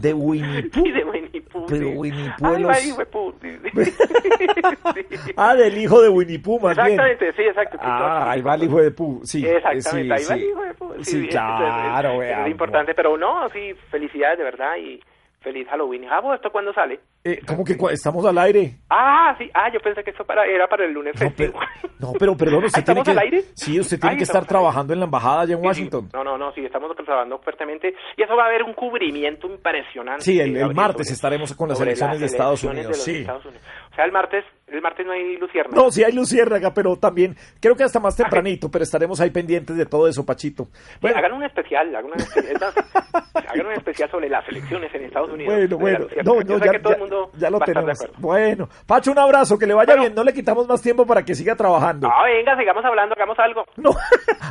De 0.00 0.12
Winnie 0.14 0.62
Pooh. 0.64 0.84
Sí, 0.84 0.90
de 0.92 1.04
Winnie 1.04 1.40
Pooh. 1.42 1.66
Pero 1.66 1.86
sí. 1.88 1.94
Winnie 1.96 2.30
Pooh 2.38 2.46
Ay, 2.48 2.62
los- 2.62 2.70
va, 2.70 2.80
hijo 2.80 2.98
de 2.98 3.06
Pooh, 3.06 3.32
sí, 3.40 3.58
sí. 3.84 5.32
Ah, 5.36 5.54
del 5.54 5.78
hijo 5.78 6.02
de 6.02 6.08
Winnie 6.08 6.38
Pooh, 6.38 6.60
más 6.60 6.76
bien. 6.76 6.88
Exactamente, 7.00 7.32
sí, 7.34 7.42
exacto. 7.42 7.78
Ah, 7.80 8.30
ahí 8.30 8.40
va 8.42 8.54
el 8.54 8.64
hijo 8.64 8.80
de 8.80 8.90
Pooh, 8.90 9.20
sí. 9.24 9.44
eh, 9.46 9.56
Exactamente, 9.56 9.90
sí, 9.90 9.98
ahí 9.98 10.08
va 10.08 10.18
sí. 10.18 10.32
el 10.44 10.50
hijo 10.50 10.62
de 10.64 10.74
Pooh. 10.74 10.94
Sí, 11.02 11.28
claro, 11.28 12.08
es- 12.08 12.12
es, 12.14 12.18
vea, 12.18 12.44
es 12.46 12.50
importante, 12.50 12.94
pero 12.94 13.16
no, 13.16 13.48
sí, 13.50 13.74
felicidades 13.90 14.38
de 14.38 14.44
verdad 14.44 14.76
y 14.76 15.00
feliz 15.44 15.68
Halloween. 15.68 16.06
Ah, 16.10 16.20
¿esto 16.34 16.50
cuándo 16.50 16.72
sale? 16.72 16.98
Eh, 17.22 17.40
¿Cómo 17.46 17.64
que 17.64 17.76
estamos 17.92 18.24
al 18.26 18.36
aire? 18.38 18.78
Ah, 18.90 19.34
sí, 19.38 19.48
ah, 19.54 19.70
yo 19.72 19.78
pensé 19.80 20.02
que 20.02 20.10
eso 20.10 20.24
para, 20.24 20.44
era 20.46 20.66
para 20.66 20.84
el 20.86 20.92
lunes 20.92 21.14
festivo. 21.16 21.60
No, 22.00 22.12
pero 22.18 22.36
perdón, 22.36 22.64
usted 22.64 22.82
tiene 22.84 23.00
¿Estamos 23.00 23.04
que... 23.04 23.10
al 23.12 23.18
aire? 23.18 23.42
Sí, 23.54 23.78
usted 23.78 24.00
tiene 24.00 24.12
Ay, 24.14 24.18
que 24.18 24.24
estar 24.24 24.44
trabajando 24.46 24.92
en 24.92 24.98
la 24.98 25.04
embajada 25.04 25.42
allá 25.42 25.52
en 25.54 25.58
Sí, 25.58 25.62
sí. 25.62 25.66
Washington. 25.68 26.08
No, 26.12 26.24
no, 26.24 26.36
no, 26.36 26.52
sí, 26.52 26.64
estamos 26.64 26.90
trabajando 26.96 27.38
fuertemente 27.38 27.94
y 28.16 28.22
eso 28.22 28.34
va 28.36 28.44
a 28.44 28.46
haber 28.46 28.62
un 28.64 28.74
cubrimiento 28.74 29.46
impresionante. 29.46 30.24
Sí, 30.24 30.40
el, 30.40 30.74
martes 30.74 31.10
estaremos 31.10 31.54
con 31.54 31.68
las 31.68 31.80
elecciones 31.80 32.18
de 32.20 32.26
Estados 32.26 32.64
Unidos. 32.64 32.88
de 32.88 32.94
Sí. 32.94 33.20
Estados 33.20 33.44
Unidos. 33.44 33.62
O 33.94 33.96
sea, 33.96 34.06
el 34.06 34.10
martes, 34.10 34.44
el 34.66 34.82
martes 34.82 35.06
no 35.06 35.12
hay 35.12 35.36
lucierna. 35.36 35.70
No, 35.72 35.88
sí 35.88 36.02
hay 36.02 36.10
Luciérnaga, 36.12 36.74
pero 36.74 36.96
también 36.96 37.36
creo 37.60 37.76
que 37.76 37.84
hasta 37.84 38.00
más 38.00 38.16
tempranito, 38.16 38.68
pero 38.68 38.82
estaremos 38.82 39.20
ahí 39.20 39.30
pendientes 39.30 39.76
de 39.76 39.86
todo 39.86 40.08
eso, 40.08 40.26
Pachito. 40.26 40.66
Bueno, 41.00 41.16
hagan 41.16 41.32
un 41.34 41.44
especial, 41.44 41.94
hagan 41.94 42.10
un 42.10 42.16
especial, 42.18 42.56
hagan 43.34 43.66
un 43.66 43.72
especial 43.72 44.10
sobre 44.10 44.28
las 44.28 44.48
elecciones 44.48 44.92
en 44.92 45.04
Estados 45.04 45.30
Unidos. 45.30 45.54
Bueno, 45.54 45.78
bueno, 45.78 46.06
no, 46.24 46.40
no, 46.40 47.30
ya, 47.38 47.50
lo 47.50 47.60
tenemos. 47.60 47.98
Bueno, 48.18 48.68
Pacho, 48.84 49.12
un 49.12 49.18
abrazo, 49.20 49.56
que 49.56 49.66
le 49.68 49.74
vaya 49.74 49.94
bien, 49.94 50.12
no 50.12 50.24
le 50.24 50.32
quitamos 50.34 50.66
más 50.66 50.82
tiempo 50.82 51.06
para 51.06 51.24
que 51.24 51.36
siga 51.36 51.54
trabajando. 51.54 52.08
Ah, 52.08 52.24
venga, 52.24 52.58
sigamos 52.58 52.84
hablando, 52.84 53.14
hagamos 53.14 53.38
algo. 53.38 53.64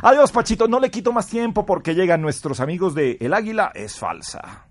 Adiós, 0.02 0.32
Pachito, 0.32 0.68
no 0.68 0.80
le 0.80 0.90
quito 0.90 1.12
más 1.12 1.28
tiempo 1.28 1.66
porque 1.66 1.94
llegan 1.94 2.22
nuestros 2.22 2.60
amigos 2.60 2.94
de 2.94 3.18
El 3.20 3.34
Águila 3.34 3.72
es 3.74 3.98
falsa. 3.98 4.68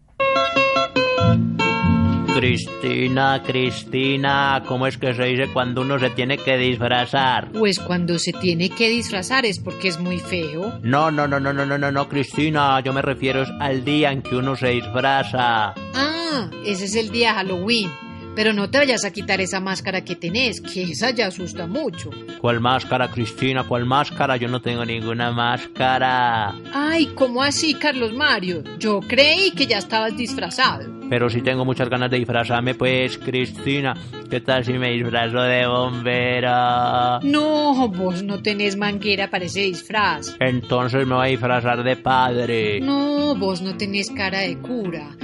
Cristina, 2.35 3.43
Cristina, 3.45 4.63
¿cómo 4.67 4.87
es 4.87 4.97
que 4.97 5.13
se 5.13 5.23
dice 5.23 5.47
cuando 5.53 5.81
uno 5.81 5.99
se 5.99 6.09
tiene 6.09 6.37
que 6.37 6.57
disfrazar? 6.57 7.51
Pues 7.51 7.79
cuando 7.79 8.17
se 8.17 8.33
tiene 8.33 8.69
que 8.69 8.89
disfrazar 8.89 9.45
es 9.45 9.59
porque 9.59 9.89
es 9.89 9.99
muy 9.99 10.17
feo. 10.17 10.79
No, 10.81 11.11
no, 11.11 11.27
no, 11.27 11.39
no, 11.39 11.53
no, 11.53 11.65
no, 11.65 11.77
no, 11.77 11.91
no, 11.91 12.09
Cristina, 12.09 12.79
yo 12.79 12.91
me 12.91 13.03
refiero 13.03 13.45
al 13.59 13.85
día 13.85 14.11
en 14.11 14.23
que 14.23 14.35
uno 14.35 14.55
se 14.55 14.69
disfraza. 14.69 15.75
Ah, 15.93 16.49
ese 16.65 16.85
es 16.85 16.95
el 16.95 17.11
día 17.11 17.35
Halloween. 17.35 17.91
Pero 18.35 18.51
no 18.51 18.67
te 18.67 18.79
vayas 18.79 19.05
a 19.05 19.11
quitar 19.11 19.39
esa 19.39 19.59
máscara 19.59 20.03
que 20.03 20.15
tenés, 20.15 20.59
que 20.59 20.83
esa 20.83 21.11
ya 21.11 21.27
asusta 21.27 21.67
mucho. 21.67 22.09
¿Cuál 22.41 22.59
máscara, 22.61 23.11
Cristina? 23.11 23.63
¿Cuál 23.63 23.85
máscara? 23.85 24.37
Yo 24.37 24.47
no 24.47 24.59
tengo 24.59 24.83
ninguna 24.83 25.31
máscara. 25.31 26.55
Ay, 26.73 27.11
¿cómo 27.13 27.43
así, 27.43 27.75
Carlos 27.75 28.11
Mario? 28.13 28.63
Yo 28.79 29.01
creí 29.01 29.51
que 29.51 29.67
ya 29.67 29.77
estabas 29.77 30.17
disfrazado. 30.17 31.02
Pero 31.13 31.29
si 31.29 31.43
tengo 31.43 31.63
muchas 31.63 31.89
ganas 31.89 32.09
de 32.09 32.17
disfrazarme, 32.17 32.73
pues, 32.73 33.19
Cristina, 33.19 33.95
¿qué 34.31 34.41
tal 34.41 34.65
si 34.65 34.73
me 34.73 34.89
disfrazo 34.93 35.43
de 35.43 35.67
bombero? 35.67 37.19
No, 37.21 37.87
vos 37.87 38.23
no 38.23 38.41
tenés 38.41 38.75
manguera 38.75 39.29
para 39.29 39.45
ese 39.45 39.59
disfraz. 39.59 40.35
Entonces 40.39 41.05
me 41.05 41.13
voy 41.13 41.27
a 41.27 41.29
disfrazar 41.29 41.83
de 41.83 41.97
padre. 41.97 42.81
No, 42.81 43.35
vos 43.35 43.61
no 43.61 43.77
tenés 43.77 44.09
cara 44.09 44.39
de 44.39 44.57
cura. 44.57 45.15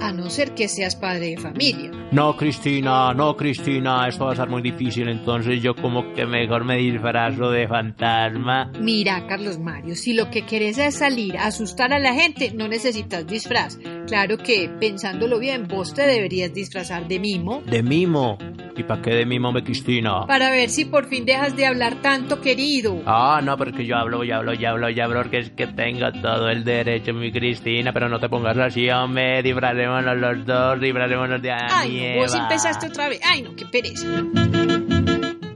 A 0.00 0.12
no 0.12 0.30
ser 0.30 0.54
que 0.54 0.68
seas 0.68 0.94
padre 0.96 1.30
de 1.30 1.36
familia. 1.38 1.90
No, 2.12 2.36
Cristina, 2.36 3.12
no, 3.14 3.36
Cristina, 3.36 4.06
esto 4.08 4.26
va 4.26 4.32
a 4.32 4.36
ser 4.36 4.48
muy 4.48 4.62
difícil, 4.62 5.08
entonces 5.08 5.62
yo 5.62 5.74
como 5.74 6.12
que 6.12 6.24
mejor 6.26 6.64
me 6.64 6.76
disfrazo 6.76 7.50
de 7.50 7.66
fantasma. 7.66 8.70
Mira, 8.80 9.26
Carlos 9.26 9.58
Mario, 9.58 9.96
si 9.96 10.12
lo 10.12 10.30
que 10.30 10.46
querés 10.46 10.78
es 10.78 10.96
salir 10.96 11.36
a 11.36 11.46
asustar 11.46 11.92
a 11.92 11.98
la 11.98 12.14
gente, 12.14 12.52
no 12.54 12.68
necesitas 12.68 13.26
disfraz. 13.26 13.78
Claro 14.06 14.38
que, 14.38 14.70
pensándolo 14.80 15.38
bien, 15.38 15.66
vos 15.66 15.94
te 15.94 16.06
deberías 16.06 16.54
disfrazar 16.54 17.08
de 17.08 17.18
mimo 17.18 17.62
De 17.66 17.82
mimo. 17.82 18.38
¿Y 18.78 18.82
para 18.82 19.00
qué 19.00 19.10
de 19.14 19.24
mimo 19.24 19.52
me, 19.52 19.64
Cristina? 19.64 20.26
para 20.26 20.50
ver 20.50 20.68
si 20.68 20.84
por 20.84 21.08
fin 21.08 21.24
dejas 21.24 21.56
de 21.56 21.64
hablar 21.64 22.02
tanto, 22.02 22.42
querido. 22.42 23.00
Ah, 23.06 23.40
no, 23.42 23.56
porque 23.56 23.86
yo 23.86 23.96
hablo, 23.96 24.22
yo 24.22 24.36
hablo, 24.36 24.52
yo 24.52 24.68
hablo, 24.68 24.90
yo 24.90 25.02
hablo, 25.04 25.22
porque 25.22 25.38
es 25.38 25.50
que 25.50 25.66
tengo 25.66 26.12
todo 26.20 26.50
el 26.50 26.62
derecho, 26.62 27.14
mi 27.14 27.32
Cristina, 27.32 27.92
pero 27.94 28.10
no 28.10 28.20
te 28.20 28.28
pongas 28.28 28.58
así, 28.58 28.90
hombre, 28.90 29.42
disfracémonos 29.86 30.16
los 30.18 30.46
dos, 30.46 30.80
disfracémonos 30.80 31.42
de 31.42 31.52
Ay, 31.52 32.14
no, 32.16 32.20
vos 32.20 32.32
Anieva. 32.32 32.42
empezaste 32.44 32.86
otra 32.86 33.08
vez. 33.08 33.20
Ay, 33.24 33.42
no, 33.42 33.54
qué 33.54 33.66
pereza. 33.66 34.06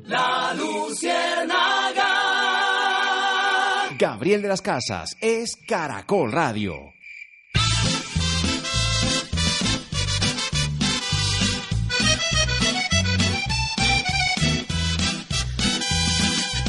La 0.07 0.55
Luciérnaga. 0.55 2.07
Gabriel 3.99 4.43
de 4.43 4.49
las 4.49 4.63
Casas 4.63 5.17
es 5.21 5.57
Caracol 5.67 6.33
Radio. 6.33 6.75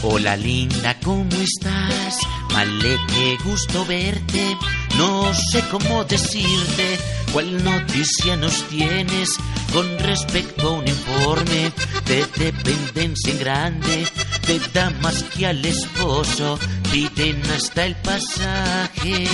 Hola 0.04 0.36
linda, 0.36 0.98
¿cómo 1.04 1.30
estás? 1.36 2.18
Vale, 2.54 2.98
qué 3.08 3.38
gusto 3.44 3.86
verte. 3.86 4.58
No 4.98 5.32
sé 5.34 5.64
cómo 5.70 6.04
decirte 6.04 6.98
cuál 7.32 7.64
noticia 7.64 8.36
nos 8.38 8.64
tienes 8.68 9.30
con 9.74 9.88
respecto 10.00 10.68
a 10.68 10.80
un 10.80 10.88
informe 10.88 11.72
de 12.06 12.26
dependencia 12.38 13.34
en 13.34 13.40
grande 13.40 14.06
de 14.48 14.60
damas 14.74 15.24
que 15.24 15.46
al 15.46 15.64
esposo 15.64 16.60
piden 16.92 17.42
hasta 17.56 17.86
el 17.86 17.96
pasaje. 17.96 19.28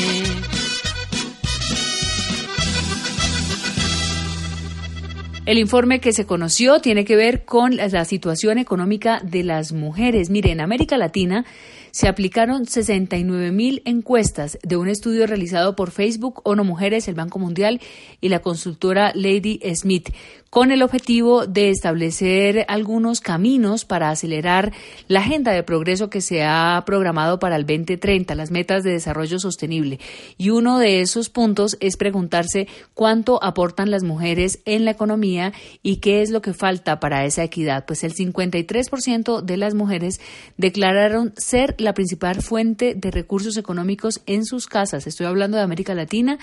El 5.45 5.59
informe 5.59 6.01
que 6.01 6.11
se 6.11 6.25
conoció 6.25 6.81
tiene 6.81 7.05
que 7.05 7.15
ver 7.15 7.45
con 7.45 7.77
la 7.77 7.87
la 7.87 8.03
situación 8.03 8.57
económica 8.57 9.21
de 9.23 9.45
las 9.45 9.71
mujeres. 9.71 10.29
Mire, 10.29 10.51
en 10.51 10.59
América 10.59 10.97
Latina 10.97 11.45
se 11.91 12.07
aplicaron 12.07 12.65
69 12.65 13.51
mil 13.51 13.81
encuestas 13.85 14.57
de 14.63 14.77
un 14.77 14.87
estudio 14.87 15.27
realizado 15.27 15.75
por 15.75 15.91
Facebook, 15.91 16.41
ONU 16.43 16.63
Mujeres, 16.63 17.07
el 17.07 17.15
Banco 17.15 17.39
Mundial 17.39 17.81
y 18.21 18.29
la 18.29 18.39
consultora 18.39 19.11
Lady 19.15 19.59
Smith, 19.75 20.09
con 20.57 20.71
el 20.71 20.81
objetivo 20.81 21.45
de 21.45 21.69
establecer 21.69 22.65
algunos 22.67 23.21
caminos 23.21 23.85
para 23.85 24.09
acelerar 24.09 24.73
la 25.07 25.19
agenda 25.19 25.51
de 25.51 25.61
progreso 25.61 26.09
que 26.09 26.19
se 26.19 26.41
ha 26.43 26.81
programado 26.83 27.37
para 27.37 27.57
el 27.57 27.67
2030, 27.67 28.33
las 28.33 28.49
metas 28.49 28.83
de 28.83 28.93
desarrollo 28.93 29.37
sostenible. 29.37 29.99
Y 30.35 30.49
uno 30.49 30.79
de 30.79 31.01
esos 31.01 31.29
puntos 31.29 31.77
es 31.79 31.95
preguntarse 31.95 32.67
cuánto 32.95 33.37
aportan 33.43 33.91
las 33.91 34.01
mujeres 34.01 34.57
en 34.65 34.83
la 34.83 34.89
economía 34.89 35.53
y 35.83 35.97
qué 35.97 36.23
es 36.23 36.31
lo 36.31 36.41
que 36.41 36.55
falta 36.55 36.99
para 36.99 37.23
esa 37.25 37.43
equidad. 37.43 37.85
Pues 37.85 38.03
el 38.03 38.15
53% 38.15 39.43
de 39.43 39.57
las 39.57 39.75
mujeres 39.75 40.19
declararon 40.57 41.33
ser 41.37 41.75
la 41.77 41.93
principal 41.93 42.41
fuente 42.41 42.95
de 42.95 43.11
recursos 43.11 43.57
económicos 43.57 44.21
en 44.25 44.43
sus 44.43 44.65
casas. 44.65 45.05
Estoy 45.05 45.27
hablando 45.27 45.57
de 45.57 45.61
América 45.61 45.93
Latina. 45.93 46.39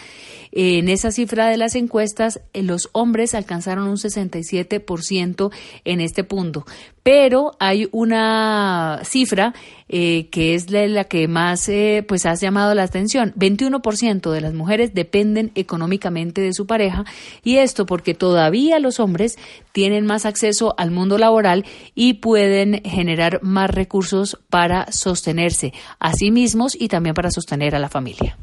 En 0.53 0.89
esa 0.89 1.11
cifra 1.11 1.49
de 1.49 1.57
las 1.57 1.74
encuestas, 1.74 2.41
eh, 2.53 2.62
los 2.62 2.91
hombres 2.93 3.35
alcanzaron 3.35 3.89
un 3.89 4.03
67% 4.09 5.51
en 5.85 6.01
este 6.01 6.24
punto. 6.24 6.64
Pero 7.02 7.52
hay 7.60 7.89
una 7.93 9.01
cifra 9.05 9.52
eh, 9.89 10.28
que 10.31 10.55
es 10.55 10.70
la, 10.70 10.86
la 10.86 11.05
que 11.05 11.28
más 11.28 11.68
eh, 11.68 12.05
pues 12.09 12.24
ha 12.24 12.35
llamado 12.35 12.74
la 12.74 12.85
atención. 12.85 13.35
21% 13.36 14.31
de 14.31 14.40
las 14.40 14.55
mujeres 14.55 14.94
dependen 14.94 15.52
económicamente 15.55 16.40
de 16.40 16.55
su 16.55 16.66
pareja 16.66 17.05
y 17.43 17.59
esto 17.59 17.85
porque 17.85 18.14
todavía 18.14 18.78
los 18.78 19.01
hombres 19.01 19.36
tienen 19.72 20.06
más 20.06 20.24
acceso 20.24 20.74
al 20.78 20.90
mundo 20.90 21.18
laboral 21.18 21.66
y 21.94 22.14
pueden 22.14 22.82
generar 22.85 23.40
más 23.43 23.70
recursos 23.70 24.39
para 24.48 24.90
sostenerse 24.90 25.74
a 25.98 26.14
sí 26.14 26.31
mismos 26.31 26.74
y 26.78 26.89
también 26.89 27.14
para 27.14 27.31
sostener 27.31 27.74
a 27.74 27.78
la 27.78 27.90
familia. 27.90 28.39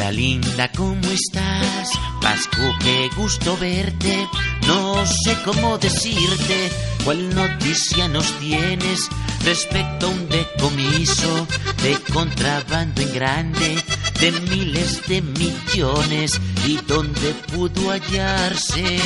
Hola 0.00 0.12
linda, 0.12 0.70
¿cómo 0.76 1.02
estás? 1.10 1.90
Pascu, 2.22 2.62
qué 2.84 3.10
gusto 3.16 3.56
verte. 3.56 4.28
No 4.68 5.04
sé 5.04 5.36
cómo 5.44 5.76
decirte 5.76 6.70
cuál 7.04 7.34
noticia 7.34 8.06
nos 8.06 8.32
tienes 8.38 9.08
respecto 9.44 10.06
a 10.06 10.10
un 10.10 10.28
decomiso 10.28 11.48
de 11.82 11.98
contrabando 12.12 13.02
en 13.02 13.12
grande 13.12 13.84
de 14.20 14.30
miles 14.30 15.04
de 15.08 15.20
millones 15.20 16.40
y 16.64 16.76
dónde 16.86 17.34
pudo 17.52 17.90
hallarse. 17.90 18.98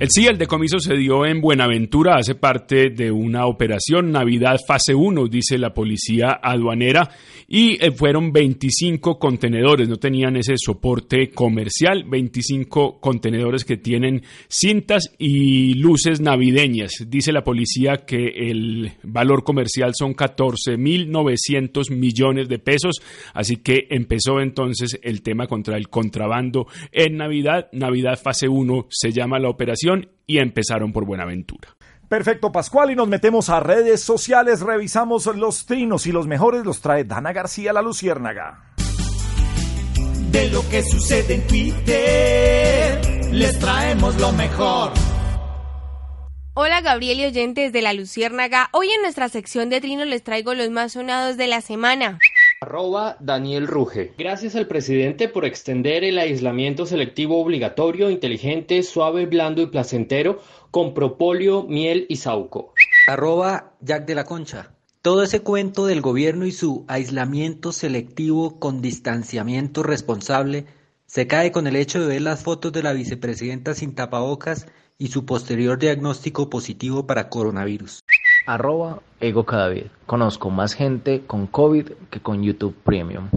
El 0.00 0.08
sí, 0.08 0.26
el 0.26 0.38
decomiso 0.38 0.78
se 0.78 0.94
dio 0.94 1.26
en 1.26 1.42
Buenaventura, 1.42 2.16
hace 2.16 2.34
parte 2.34 2.88
de 2.88 3.10
una 3.10 3.44
operación 3.44 4.10
Navidad 4.10 4.56
fase 4.66 4.94
1, 4.94 5.28
dice 5.28 5.58
la 5.58 5.74
policía 5.74 6.40
aduanera, 6.42 7.10
y 7.52 7.84
eh, 7.84 7.90
fueron 7.90 8.32
25 8.32 9.18
contenedores, 9.18 9.88
no 9.88 9.96
tenían 9.96 10.36
ese 10.36 10.54
soporte 10.56 11.32
comercial, 11.32 12.04
25 12.04 13.00
contenedores 13.00 13.64
que 13.64 13.76
tienen 13.76 14.22
cintas 14.48 15.12
y 15.18 15.74
luces 15.74 16.20
navideñas. 16.20 16.92
Dice 17.08 17.32
la 17.32 17.42
policía 17.42 18.04
que 18.06 18.50
el 18.50 18.92
valor 19.02 19.42
comercial 19.42 19.94
son 19.98 20.14
14.900 20.14 21.90
millones 21.90 22.48
de 22.48 22.60
pesos, 22.60 23.02
así 23.34 23.56
que 23.56 23.88
empezó 23.90 24.40
entonces 24.40 25.00
el 25.02 25.22
tema 25.22 25.48
contra 25.48 25.76
el 25.76 25.88
contrabando 25.88 26.68
en 26.92 27.16
Navidad. 27.16 27.68
Navidad 27.72 28.16
fase 28.16 28.48
1 28.48 28.86
se 28.90 29.10
llama 29.10 29.40
la 29.40 29.48
operación 29.48 30.08
y 30.24 30.38
empezaron 30.38 30.92
por 30.92 31.04
Buenaventura. 31.04 31.79
Perfecto, 32.10 32.50
Pascual, 32.50 32.90
y 32.90 32.96
nos 32.96 33.06
metemos 33.06 33.50
a 33.50 33.60
redes 33.60 34.02
sociales, 34.02 34.62
revisamos 34.62 35.26
los 35.26 35.64
trinos 35.64 36.08
y 36.08 36.12
los 36.12 36.26
mejores 36.26 36.64
los 36.64 36.80
trae 36.80 37.04
Dana 37.04 37.32
García 37.32 37.72
La 37.72 37.82
Luciérnaga. 37.82 38.64
De 40.32 40.50
lo 40.50 40.68
que 40.68 40.82
sucede 40.82 41.34
en 41.34 41.46
Twitter, 41.46 43.00
les 43.30 43.56
traemos 43.60 44.20
lo 44.20 44.32
mejor. 44.32 44.90
Hola 46.54 46.80
Gabriel 46.80 47.20
y 47.20 47.26
oyentes 47.26 47.72
de 47.72 47.80
La 47.80 47.92
Luciérnaga, 47.92 48.70
hoy 48.72 48.90
en 48.90 49.02
nuestra 49.02 49.28
sección 49.28 49.70
de 49.70 49.80
trinos 49.80 50.08
les 50.08 50.24
traigo 50.24 50.52
los 50.54 50.68
más 50.68 50.94
sonados 50.94 51.36
de 51.36 51.46
la 51.46 51.60
semana. 51.60 52.18
Arroba 52.62 53.16
Daniel 53.20 53.66
Ruge. 53.66 54.12
Gracias 54.18 54.54
al 54.54 54.66
presidente 54.66 55.28
por 55.30 55.46
extender 55.46 56.04
el 56.04 56.18
aislamiento 56.18 56.84
selectivo 56.84 57.40
obligatorio, 57.40 58.10
inteligente, 58.10 58.82
suave, 58.82 59.24
blando 59.24 59.62
y 59.62 59.66
placentero 59.68 60.42
con 60.70 60.92
propóleo, 60.92 61.62
miel 61.62 62.04
y 62.10 62.16
sauco. 62.16 62.74
Arroba 63.08 63.72
Jack 63.80 64.04
de 64.04 64.14
la 64.14 64.24
Concha. 64.24 64.74
Todo 65.00 65.22
ese 65.22 65.40
cuento 65.40 65.86
del 65.86 66.02
gobierno 66.02 66.44
y 66.44 66.52
su 66.52 66.84
aislamiento 66.86 67.72
selectivo 67.72 68.60
con 68.60 68.82
distanciamiento 68.82 69.82
responsable 69.82 70.66
se 71.06 71.26
cae 71.26 71.52
con 71.52 71.66
el 71.66 71.76
hecho 71.76 71.98
de 71.98 72.08
ver 72.08 72.20
las 72.20 72.42
fotos 72.42 72.72
de 72.72 72.82
la 72.82 72.92
vicepresidenta 72.92 73.72
sin 73.72 73.94
tapabocas 73.94 74.66
y 74.98 75.08
su 75.08 75.24
posterior 75.24 75.78
diagnóstico 75.78 76.50
positivo 76.50 77.06
para 77.06 77.30
coronavirus. 77.30 78.04
Arroba 78.50 79.00
Ego 79.20 79.46
Cadavid. 79.46 79.84
Conozco 80.06 80.50
más 80.50 80.74
gente 80.74 81.20
con 81.24 81.46
COVID 81.46 81.86
que 82.10 82.18
con 82.18 82.42
YouTube 82.42 82.74
Premium. 82.82 83.28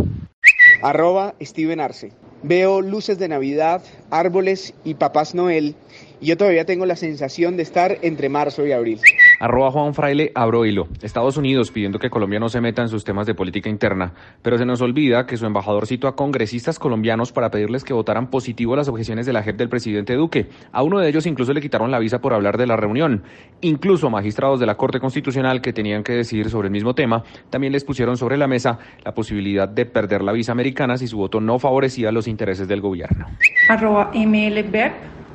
Arroba 0.81 1.35
Steven 1.39 1.79
Arce. 1.79 2.11
Veo 2.41 2.81
luces 2.81 3.19
de 3.19 3.27
Navidad, 3.27 3.83
árboles 4.09 4.73
y 4.83 4.95
papás 4.95 5.35
Noel 5.35 5.75
y 6.19 6.25
yo 6.25 6.37
todavía 6.37 6.65
tengo 6.65 6.87
la 6.87 6.95
sensación 6.95 7.57
de 7.57 7.63
estar 7.63 7.99
entre 8.01 8.27
marzo 8.27 8.65
y 8.65 8.71
abril. 8.71 8.99
Arroba 9.43 9.71
Juan 9.71 9.93
Fraile, 9.93 10.31
abro 10.35 10.65
hilo. 10.65 10.87
Estados 11.01 11.35
Unidos 11.35 11.69
pidiendo 11.69 11.99
que 11.99 12.09
Colombia 12.09 12.39
no 12.39 12.47
se 12.47 12.61
meta 12.61 12.81
en 12.81 12.87
sus 12.87 13.03
temas 13.03 13.27
de 13.27 13.35
política 13.35 13.69
interna, 13.69 14.13
pero 14.41 14.57
se 14.57 14.65
nos 14.65 14.79
olvida 14.79 15.25
que 15.25 15.35
su 15.35 15.45
embajador 15.45 15.85
citó 15.85 16.07
a 16.07 16.15
congresistas 16.15 16.79
colombianos 16.79 17.33
para 17.33 17.51
pedirles 17.51 17.83
que 17.83 17.91
votaran 17.91 18.29
positivo 18.29 18.77
las 18.77 18.87
objeciones 18.87 19.25
de 19.25 19.33
la 19.33 19.43
JEP 19.43 19.57
del 19.57 19.67
presidente 19.67 20.13
Duque. 20.13 20.47
A 20.71 20.81
uno 20.81 20.99
de 20.99 21.09
ellos 21.09 21.25
incluso 21.25 21.51
le 21.51 21.59
quitaron 21.59 21.91
la 21.91 21.99
visa 21.99 22.21
por 22.21 22.33
hablar 22.33 22.57
de 22.57 22.67
la 22.67 22.77
reunión. 22.77 23.23
Incluso 23.59 24.09
magistrados 24.09 24.61
de 24.61 24.65
la 24.65 24.77
Corte 24.77 25.01
Constitucional 25.01 25.59
que 25.59 25.73
tenían 25.73 26.03
que 26.03 26.13
decir 26.13 26.49
sobre 26.49 26.67
el 26.67 26.71
mismo 26.71 26.95
tema 26.95 27.25
también 27.49 27.73
les 27.73 27.83
pusieron 27.83 28.15
sobre 28.15 28.37
la 28.37 28.47
mesa 28.47 28.79
la 29.03 29.13
posibilidad 29.13 29.67
de 29.67 29.85
perder 29.85 30.21
la 30.21 30.31
visa 30.31 30.53
americana 30.53 30.95
si 30.97 31.07
su 31.07 31.17
voto 31.17 31.41
no 31.41 31.59
favorecía 31.59 32.13
los 32.13 32.29
intereses 32.29 32.69
del 32.69 32.79
gobierno. 32.79 33.27
Arroba 33.67 34.09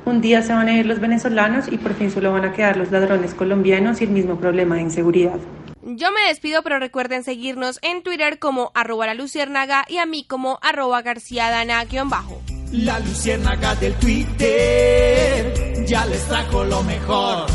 un 0.05 0.21
día 0.21 0.41
se 0.41 0.53
van 0.53 0.67
a 0.67 0.77
ir 0.77 0.85
los 0.85 0.99
venezolanos 0.99 1.71
y 1.71 1.77
por 1.77 1.93
fin 1.93 2.11
solo 2.11 2.31
van 2.31 2.45
a 2.45 2.53
quedar 2.53 2.77
los 2.77 2.91
ladrones 2.91 3.33
colombianos 3.33 4.01
y 4.01 4.05
el 4.05 4.11
mismo 4.11 4.37
problema 4.37 4.75
de 4.75 4.81
inseguridad. 4.81 5.37
Yo 5.81 6.11
me 6.11 6.27
despido, 6.27 6.61
pero 6.61 6.77
recuerden 6.79 7.23
seguirnos 7.23 7.79
en 7.81 8.03
Twitter 8.03 8.37
como 8.37 8.71
arroba 8.75 9.05
la 9.07 9.13
luciérnaga 9.13 9.85
y 9.87 9.97
a 9.97 10.05
mí 10.05 10.25
como 10.27 10.59
arroba 10.61 11.01
garciadana-bajo. 11.01 12.41
La 12.71 12.99
luciérnaga 12.99 13.73
del 13.75 13.93
Twitter 13.95 15.85
ya 15.85 16.05
les 16.05 16.23
trajo 16.27 16.63
lo 16.63 16.83
mejor. 16.83 17.47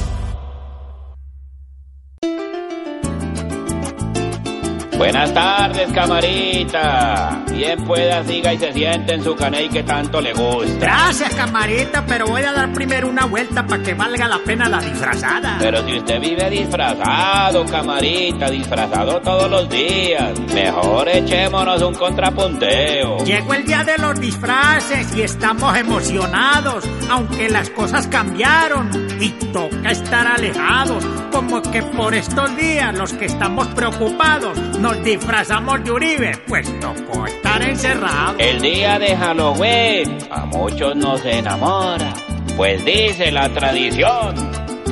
Buenas 4.96 5.34
tardes, 5.34 5.92
camarita. 5.92 7.42
Bien 7.50 7.84
pueda, 7.84 8.24
siga 8.24 8.54
y 8.54 8.58
se 8.58 8.72
siente 8.72 9.14
en 9.14 9.24
su 9.24 9.34
caney 9.34 9.68
que 9.68 9.82
tanto 9.82 10.20
le 10.20 10.32
gusta. 10.32 10.78
Gracias, 10.78 11.34
camarita, 11.34 12.04
pero 12.06 12.26
voy 12.26 12.42
a 12.42 12.52
dar 12.52 12.72
primero 12.72 13.08
una 13.08 13.24
vuelta 13.26 13.66
para 13.66 13.82
que 13.82 13.94
valga 13.94 14.28
la 14.28 14.38
pena 14.38 14.68
la 14.68 14.78
disfrazada. 14.78 15.56
Pero 15.58 15.84
si 15.84 15.98
usted 15.98 16.20
vive 16.20 16.48
disfrazado, 16.48 17.64
camarita, 17.66 18.48
disfrazado 18.50 19.20
todos 19.20 19.50
los 19.50 19.68
días, 19.68 20.38
mejor 20.54 21.08
echémonos 21.08 21.82
un 21.82 21.94
contrapunteo. 21.94 23.18
Llegó 23.24 23.54
el 23.54 23.64
día 23.66 23.82
de 23.82 23.98
los 23.98 24.20
disfraces 24.20 25.16
y 25.16 25.22
estamos 25.22 25.76
emocionados, 25.76 26.84
aunque 27.10 27.48
las 27.48 27.68
cosas 27.70 28.06
cambiaron 28.06 28.90
y 29.20 29.30
toca 29.52 29.90
estar 29.90 30.26
alejados, 30.26 31.04
como 31.32 31.62
que 31.62 31.82
por 31.82 32.14
estos 32.14 32.56
días 32.56 32.96
los 32.96 33.12
que 33.12 33.26
estamos 33.26 33.66
preocupados 33.68 34.58
nos 34.84 35.02
disfrazamos 35.02 35.82
de 35.82 35.92
Uribe, 35.92 36.32
pues 36.46 36.68
tocó 36.78 37.24
estar 37.24 37.62
encerrado. 37.62 38.34
El 38.36 38.60
día 38.60 38.98
de 38.98 39.16
Halloween 39.16 40.18
a 40.30 40.44
muchos 40.44 40.94
nos 40.94 41.24
enamora, 41.24 42.12
pues 42.54 42.84
dice 42.84 43.32
la 43.32 43.48
tradición 43.48 44.34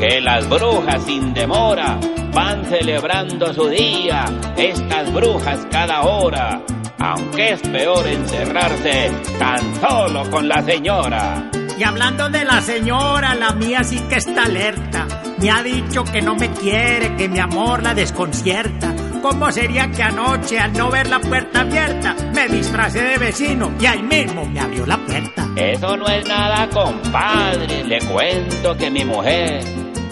que 0.00 0.18
las 0.22 0.48
brujas 0.48 1.04
sin 1.04 1.34
demora 1.34 2.00
van 2.32 2.64
celebrando 2.64 3.52
su 3.52 3.68
día, 3.68 4.24
estas 4.56 5.12
brujas 5.12 5.60
cada 5.70 6.00
hora, 6.00 6.62
aunque 6.98 7.52
es 7.52 7.60
peor 7.60 8.06
encerrarse 8.06 9.10
tan 9.38 9.74
solo 9.78 10.30
con 10.30 10.48
la 10.48 10.62
señora. 10.62 11.50
Y 11.82 11.84
hablando 11.84 12.28
de 12.28 12.44
la 12.44 12.60
señora, 12.60 13.34
la 13.34 13.54
mía 13.54 13.82
sí 13.82 13.98
que 14.08 14.14
está 14.14 14.44
alerta. 14.44 15.08
Me 15.40 15.50
ha 15.50 15.64
dicho 15.64 16.04
que 16.04 16.22
no 16.22 16.36
me 16.36 16.48
quiere, 16.52 17.16
que 17.16 17.28
mi 17.28 17.40
amor 17.40 17.82
la 17.82 17.92
desconcierta 17.92 18.94
¿Cómo 19.20 19.50
sería 19.50 19.90
que 19.90 20.00
anoche, 20.00 20.60
al 20.60 20.72
no 20.74 20.92
ver 20.92 21.08
la 21.08 21.18
puerta 21.18 21.62
abierta, 21.62 22.14
me 22.32 22.46
disfracé 22.46 23.02
de 23.02 23.18
vecino 23.18 23.72
y 23.80 23.86
ahí 23.86 24.00
mismo 24.00 24.44
me 24.44 24.60
abrió 24.60 24.86
la 24.86 24.96
puerta? 24.96 25.48
Eso 25.56 25.96
no 25.96 26.06
es 26.06 26.24
nada, 26.28 26.68
compadre. 26.70 27.82
Le 27.82 27.98
cuento 28.00 28.76
que 28.76 28.88
mi 28.88 29.04
mujer 29.04 29.64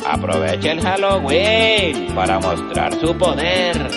aprovecha 0.08 0.72
el 0.72 0.80
Halloween 0.80 2.12
para 2.16 2.40
mostrar 2.40 2.92
su 3.00 3.16
poder. 3.16 3.88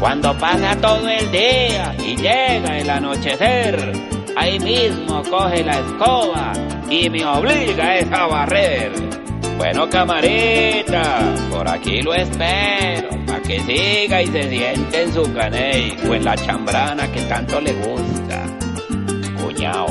Cuando 0.00 0.36
pasa 0.38 0.74
todo 0.80 1.08
el 1.08 1.30
día 1.30 1.94
y 2.04 2.16
llega 2.16 2.78
el 2.78 2.90
anochecer, 2.90 3.92
ahí 4.36 4.58
mismo 4.58 5.22
coge 5.30 5.62
la 5.62 5.78
escoba 5.78 6.52
y 6.90 7.10
me 7.10 7.24
obliga 7.24 7.98
a 8.12 8.26
barrer. 8.26 8.92
Bueno, 9.56 9.88
camarita, 9.88 11.34
por 11.50 11.68
aquí 11.68 12.02
lo 12.02 12.14
espero, 12.14 13.10
para 13.26 13.40
que 13.42 13.60
siga 13.60 14.22
y 14.22 14.26
se 14.26 14.48
siente 14.48 15.02
en 15.02 15.12
su 15.12 15.32
caney 15.32 15.96
o 16.08 16.14
en 16.14 16.24
la 16.24 16.36
chambrana 16.36 17.10
que 17.12 17.20
tanto 17.22 17.60
le 17.60 17.72
gusta. 17.74 18.42
Cuñao. 19.40 19.86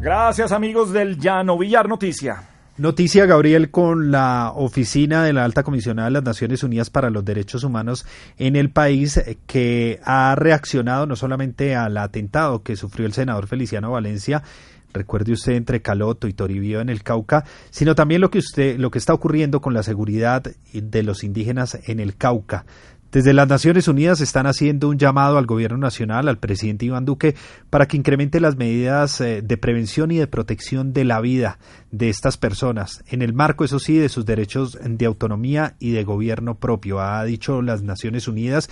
Gracias 0.00 0.52
amigos 0.52 0.92
del 0.92 1.18
Llano 1.18 1.58
Villar 1.58 1.88
Noticia. 1.88 2.57
Noticia, 2.78 3.26
Gabriel, 3.26 3.72
con 3.72 4.12
la 4.12 4.52
oficina 4.54 5.24
de 5.24 5.32
la 5.32 5.44
alta 5.44 5.64
comisionada 5.64 6.06
de 6.06 6.12
las 6.12 6.22
Naciones 6.22 6.62
Unidas 6.62 6.90
para 6.90 7.10
los 7.10 7.24
Derechos 7.24 7.64
Humanos 7.64 8.06
en 8.36 8.54
el 8.54 8.70
país, 8.70 9.20
que 9.48 9.98
ha 10.04 10.36
reaccionado 10.36 11.04
no 11.04 11.16
solamente 11.16 11.74
al 11.74 11.96
atentado 11.96 12.62
que 12.62 12.76
sufrió 12.76 13.04
el 13.04 13.12
senador 13.12 13.48
Feliciano 13.48 13.90
Valencia 13.90 14.44
recuerde 14.92 15.32
usted 15.32 15.52
entre 15.52 15.82
Caloto 15.82 16.28
y 16.28 16.32
Toribío 16.32 16.80
en 16.80 16.88
el 16.88 17.02
Cauca, 17.02 17.44
sino 17.70 17.94
también 17.94 18.20
lo 18.20 18.30
que 18.30 18.38
usted, 18.38 18.78
lo 18.78 18.90
que 18.90 18.98
está 18.98 19.12
ocurriendo 19.12 19.60
con 19.60 19.74
la 19.74 19.82
seguridad 19.82 20.42
de 20.72 21.02
los 21.02 21.24
indígenas 21.24 21.78
en 21.86 22.00
el 22.00 22.16
Cauca. 22.16 22.64
Desde 23.10 23.32
las 23.32 23.48
Naciones 23.48 23.88
Unidas 23.88 24.20
están 24.20 24.46
haciendo 24.46 24.90
un 24.90 24.98
llamado 24.98 25.38
al 25.38 25.46
gobierno 25.46 25.78
nacional, 25.78 26.28
al 26.28 26.36
presidente 26.36 26.84
Iván 26.84 27.06
Duque, 27.06 27.34
para 27.70 27.88
que 27.88 27.96
incremente 27.96 28.38
las 28.38 28.56
medidas 28.56 29.22
eh, 29.22 29.40
de 29.40 29.56
prevención 29.56 30.10
y 30.10 30.18
de 30.18 30.26
protección 30.26 30.92
de 30.92 31.04
la 31.06 31.18
vida 31.22 31.58
de 31.90 32.10
estas 32.10 32.36
personas, 32.36 33.02
en 33.08 33.22
el 33.22 33.32
marco, 33.32 33.64
eso 33.64 33.78
sí, 33.78 33.96
de 33.96 34.10
sus 34.10 34.26
derechos 34.26 34.78
de 34.82 35.06
autonomía 35.06 35.74
y 35.78 35.92
de 35.92 36.04
gobierno 36.04 36.56
propio. 36.56 37.00
Ha 37.00 37.24
dicho 37.24 37.62
las 37.62 37.82
Naciones 37.82 38.28
Unidas 38.28 38.68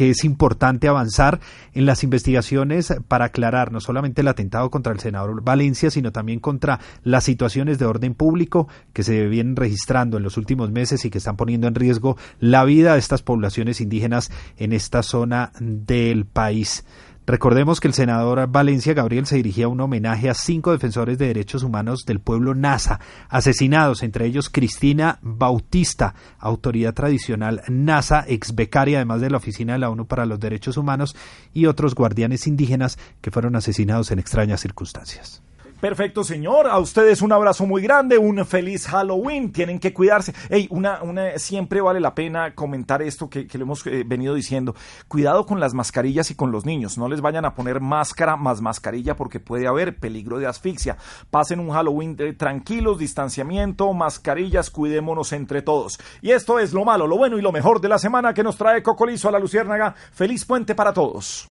que 0.00 0.08
es 0.08 0.24
importante 0.24 0.88
avanzar 0.88 1.40
en 1.74 1.84
las 1.84 2.02
investigaciones 2.04 2.94
para 3.06 3.26
aclarar 3.26 3.70
no 3.70 3.80
solamente 3.80 4.22
el 4.22 4.28
atentado 4.28 4.70
contra 4.70 4.94
el 4.94 4.98
senador 4.98 5.42
Valencia, 5.42 5.90
sino 5.90 6.10
también 6.10 6.40
contra 6.40 6.80
las 7.04 7.24
situaciones 7.24 7.78
de 7.78 7.84
orden 7.84 8.14
público 8.14 8.66
que 8.94 9.02
se 9.02 9.26
vienen 9.26 9.56
registrando 9.56 10.16
en 10.16 10.22
los 10.22 10.38
últimos 10.38 10.70
meses 10.70 11.04
y 11.04 11.10
que 11.10 11.18
están 11.18 11.36
poniendo 11.36 11.66
en 11.66 11.74
riesgo 11.74 12.16
la 12.38 12.64
vida 12.64 12.94
de 12.94 12.98
estas 12.98 13.20
poblaciones 13.20 13.82
indígenas 13.82 14.30
en 14.56 14.72
esta 14.72 15.02
zona 15.02 15.52
del 15.60 16.24
país. 16.24 16.82
Recordemos 17.30 17.78
que 17.78 17.86
el 17.86 17.94
senador 17.94 18.44
Valencia 18.48 18.92
Gabriel 18.92 19.24
se 19.24 19.36
dirigía 19.36 19.66
a 19.66 19.68
un 19.68 19.80
homenaje 19.80 20.28
a 20.28 20.34
cinco 20.34 20.72
defensores 20.72 21.16
de 21.16 21.28
derechos 21.28 21.62
humanos 21.62 22.00
del 22.04 22.18
pueblo 22.18 22.56
NASA, 22.56 22.98
asesinados, 23.28 24.02
entre 24.02 24.26
ellos 24.26 24.50
Cristina 24.50 25.20
Bautista, 25.22 26.16
autoridad 26.40 26.92
tradicional 26.92 27.62
NASA, 27.68 28.24
ex 28.26 28.56
becaria 28.56 28.98
además 28.98 29.20
de 29.20 29.30
la 29.30 29.36
Oficina 29.36 29.74
de 29.74 29.78
la 29.78 29.90
ONU 29.90 30.06
para 30.06 30.26
los 30.26 30.40
Derechos 30.40 30.76
Humanos, 30.76 31.14
y 31.54 31.66
otros 31.66 31.94
guardianes 31.94 32.48
indígenas 32.48 32.98
que 33.20 33.30
fueron 33.30 33.54
asesinados 33.54 34.10
en 34.10 34.18
extrañas 34.18 34.60
circunstancias. 34.60 35.40
Perfecto, 35.80 36.24
señor. 36.24 36.66
A 36.68 36.78
ustedes 36.78 37.22
un 37.22 37.32
abrazo 37.32 37.64
muy 37.64 37.80
grande, 37.80 38.18
un 38.18 38.44
feliz 38.44 38.86
Halloween. 38.86 39.50
Tienen 39.50 39.78
que 39.78 39.94
cuidarse. 39.94 40.34
Ey, 40.50 40.68
una, 40.70 41.02
una, 41.02 41.38
siempre 41.38 41.80
vale 41.80 42.00
la 42.00 42.14
pena 42.14 42.54
comentar 42.54 43.00
esto 43.00 43.30
que, 43.30 43.46
que 43.46 43.56
le 43.56 43.64
hemos 43.64 43.86
eh, 43.86 44.04
venido 44.06 44.34
diciendo. 44.34 44.74
Cuidado 45.08 45.46
con 45.46 45.58
las 45.58 45.72
mascarillas 45.72 46.30
y 46.30 46.34
con 46.34 46.52
los 46.52 46.66
niños. 46.66 46.98
No 46.98 47.08
les 47.08 47.22
vayan 47.22 47.46
a 47.46 47.54
poner 47.54 47.80
máscara 47.80 48.36
más 48.36 48.60
mascarilla 48.60 49.16
porque 49.16 49.40
puede 49.40 49.66
haber 49.66 49.96
peligro 49.96 50.38
de 50.38 50.46
asfixia. 50.46 50.98
Pasen 51.30 51.60
un 51.60 51.70
Halloween 51.70 52.14
eh, 52.18 52.34
tranquilos, 52.34 52.98
distanciamiento, 52.98 53.90
mascarillas, 53.94 54.68
cuidémonos 54.68 55.32
entre 55.32 55.62
todos. 55.62 55.98
Y 56.20 56.32
esto 56.32 56.58
es 56.58 56.74
lo 56.74 56.84
malo, 56.84 57.06
lo 57.06 57.16
bueno 57.16 57.38
y 57.38 57.42
lo 57.42 57.52
mejor 57.52 57.80
de 57.80 57.88
la 57.88 57.98
semana 57.98 58.34
que 58.34 58.42
nos 58.42 58.58
trae 58.58 58.82
Cocolizo 58.82 59.30
a 59.30 59.32
la 59.32 59.38
Luciérnaga. 59.38 59.94
Feliz 60.12 60.44
puente 60.44 60.74
para 60.74 60.92
todos. 60.92 61.48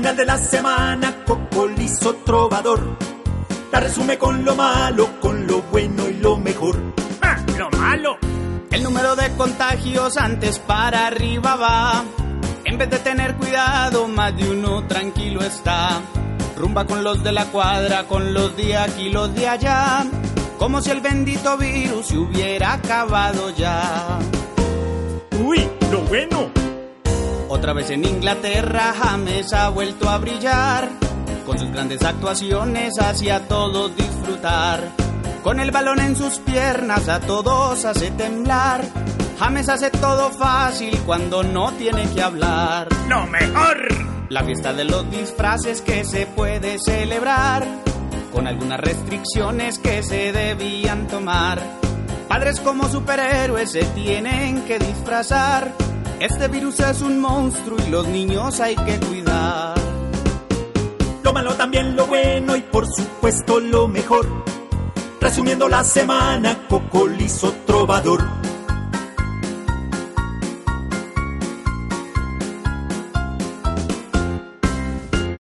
Final 0.00 0.16
de 0.16 0.24
la 0.24 0.38
semana, 0.38 1.24
Cocolizo 1.26 2.14
Trovador. 2.24 2.96
La 3.70 3.80
resume 3.80 4.16
con 4.16 4.42
lo 4.46 4.56
malo, 4.56 5.20
con 5.20 5.46
lo 5.46 5.60
bueno 5.70 6.08
y 6.08 6.14
lo 6.14 6.38
mejor. 6.38 6.80
¡Ah, 7.20 7.36
lo 7.58 7.68
malo! 7.72 8.16
El 8.70 8.82
número 8.82 9.14
de 9.14 9.28
contagios 9.36 10.16
antes 10.16 10.58
para 10.58 11.08
arriba 11.08 11.54
va. 11.56 12.02
En 12.64 12.78
vez 12.78 12.88
de 12.88 12.98
tener 13.00 13.34
cuidado, 13.34 14.08
más 14.08 14.34
de 14.34 14.50
uno 14.50 14.86
tranquilo 14.86 15.42
está. 15.42 16.00
Rumba 16.56 16.86
con 16.86 17.04
los 17.04 17.22
de 17.22 17.32
la 17.32 17.44
cuadra, 17.50 18.04
con 18.04 18.32
los 18.32 18.56
de 18.56 18.78
aquí, 18.78 19.10
los 19.10 19.34
de 19.34 19.48
allá. 19.48 20.06
Como 20.58 20.80
si 20.80 20.92
el 20.92 21.02
bendito 21.02 21.58
virus 21.58 22.06
se 22.06 22.16
hubiera 22.16 22.72
acabado 22.72 23.50
ya. 23.50 24.18
¡Uy, 25.44 25.68
lo 25.92 26.00
bueno! 26.04 26.69
Otra 27.52 27.72
vez 27.72 27.90
en 27.90 28.04
Inglaterra, 28.04 28.94
James 28.96 29.52
ha 29.52 29.70
vuelto 29.70 30.08
a 30.08 30.18
brillar. 30.18 30.88
Con 31.44 31.58
sus 31.58 31.68
grandes 31.72 32.00
actuaciones 32.04 32.94
hacia 33.00 33.48
todos 33.48 33.94
disfrutar. 33.96 34.88
Con 35.42 35.58
el 35.58 35.72
balón 35.72 35.98
en 35.98 36.14
sus 36.14 36.38
piernas 36.38 37.08
a 37.08 37.18
todos 37.18 37.84
hace 37.84 38.12
temblar. 38.12 38.84
James 39.40 39.68
hace 39.68 39.90
todo 39.90 40.30
fácil 40.30 40.96
cuando 41.04 41.42
no 41.42 41.72
tiene 41.72 42.08
que 42.14 42.22
hablar. 42.22 42.86
¡Lo 43.08 43.26
mejor! 43.26 43.88
La 44.28 44.44
fiesta 44.44 44.72
de 44.72 44.84
los 44.84 45.10
disfraces 45.10 45.82
que 45.82 46.04
se 46.04 46.26
puede 46.26 46.78
celebrar. 46.78 47.66
Con 48.32 48.46
algunas 48.46 48.78
restricciones 48.78 49.80
que 49.80 50.04
se 50.04 50.30
debían 50.30 51.08
tomar. 51.08 51.60
Padres 52.28 52.60
como 52.60 52.88
superhéroes 52.88 53.72
se 53.72 53.82
tienen 53.86 54.62
que 54.66 54.78
disfrazar 54.78 55.72
este 56.20 56.48
virus 56.48 56.78
es 56.80 57.00
un 57.00 57.18
monstruo 57.18 57.78
y 57.86 57.90
los 57.90 58.06
niños 58.06 58.60
hay 58.60 58.76
que 58.76 59.00
cuidar. 59.00 59.74
Lo 61.24 61.32
malo 61.32 61.54
también 61.54 61.96
lo 61.96 62.06
bueno 62.06 62.56
y 62.56 62.60
por 62.60 62.86
supuesto 62.86 63.58
lo 63.58 63.88
mejor. 63.88 64.26
Resumiendo 65.20 65.68
la 65.68 65.82
semana, 65.82 66.66
Cocolizo 66.68 67.52
Trovador 67.66 68.22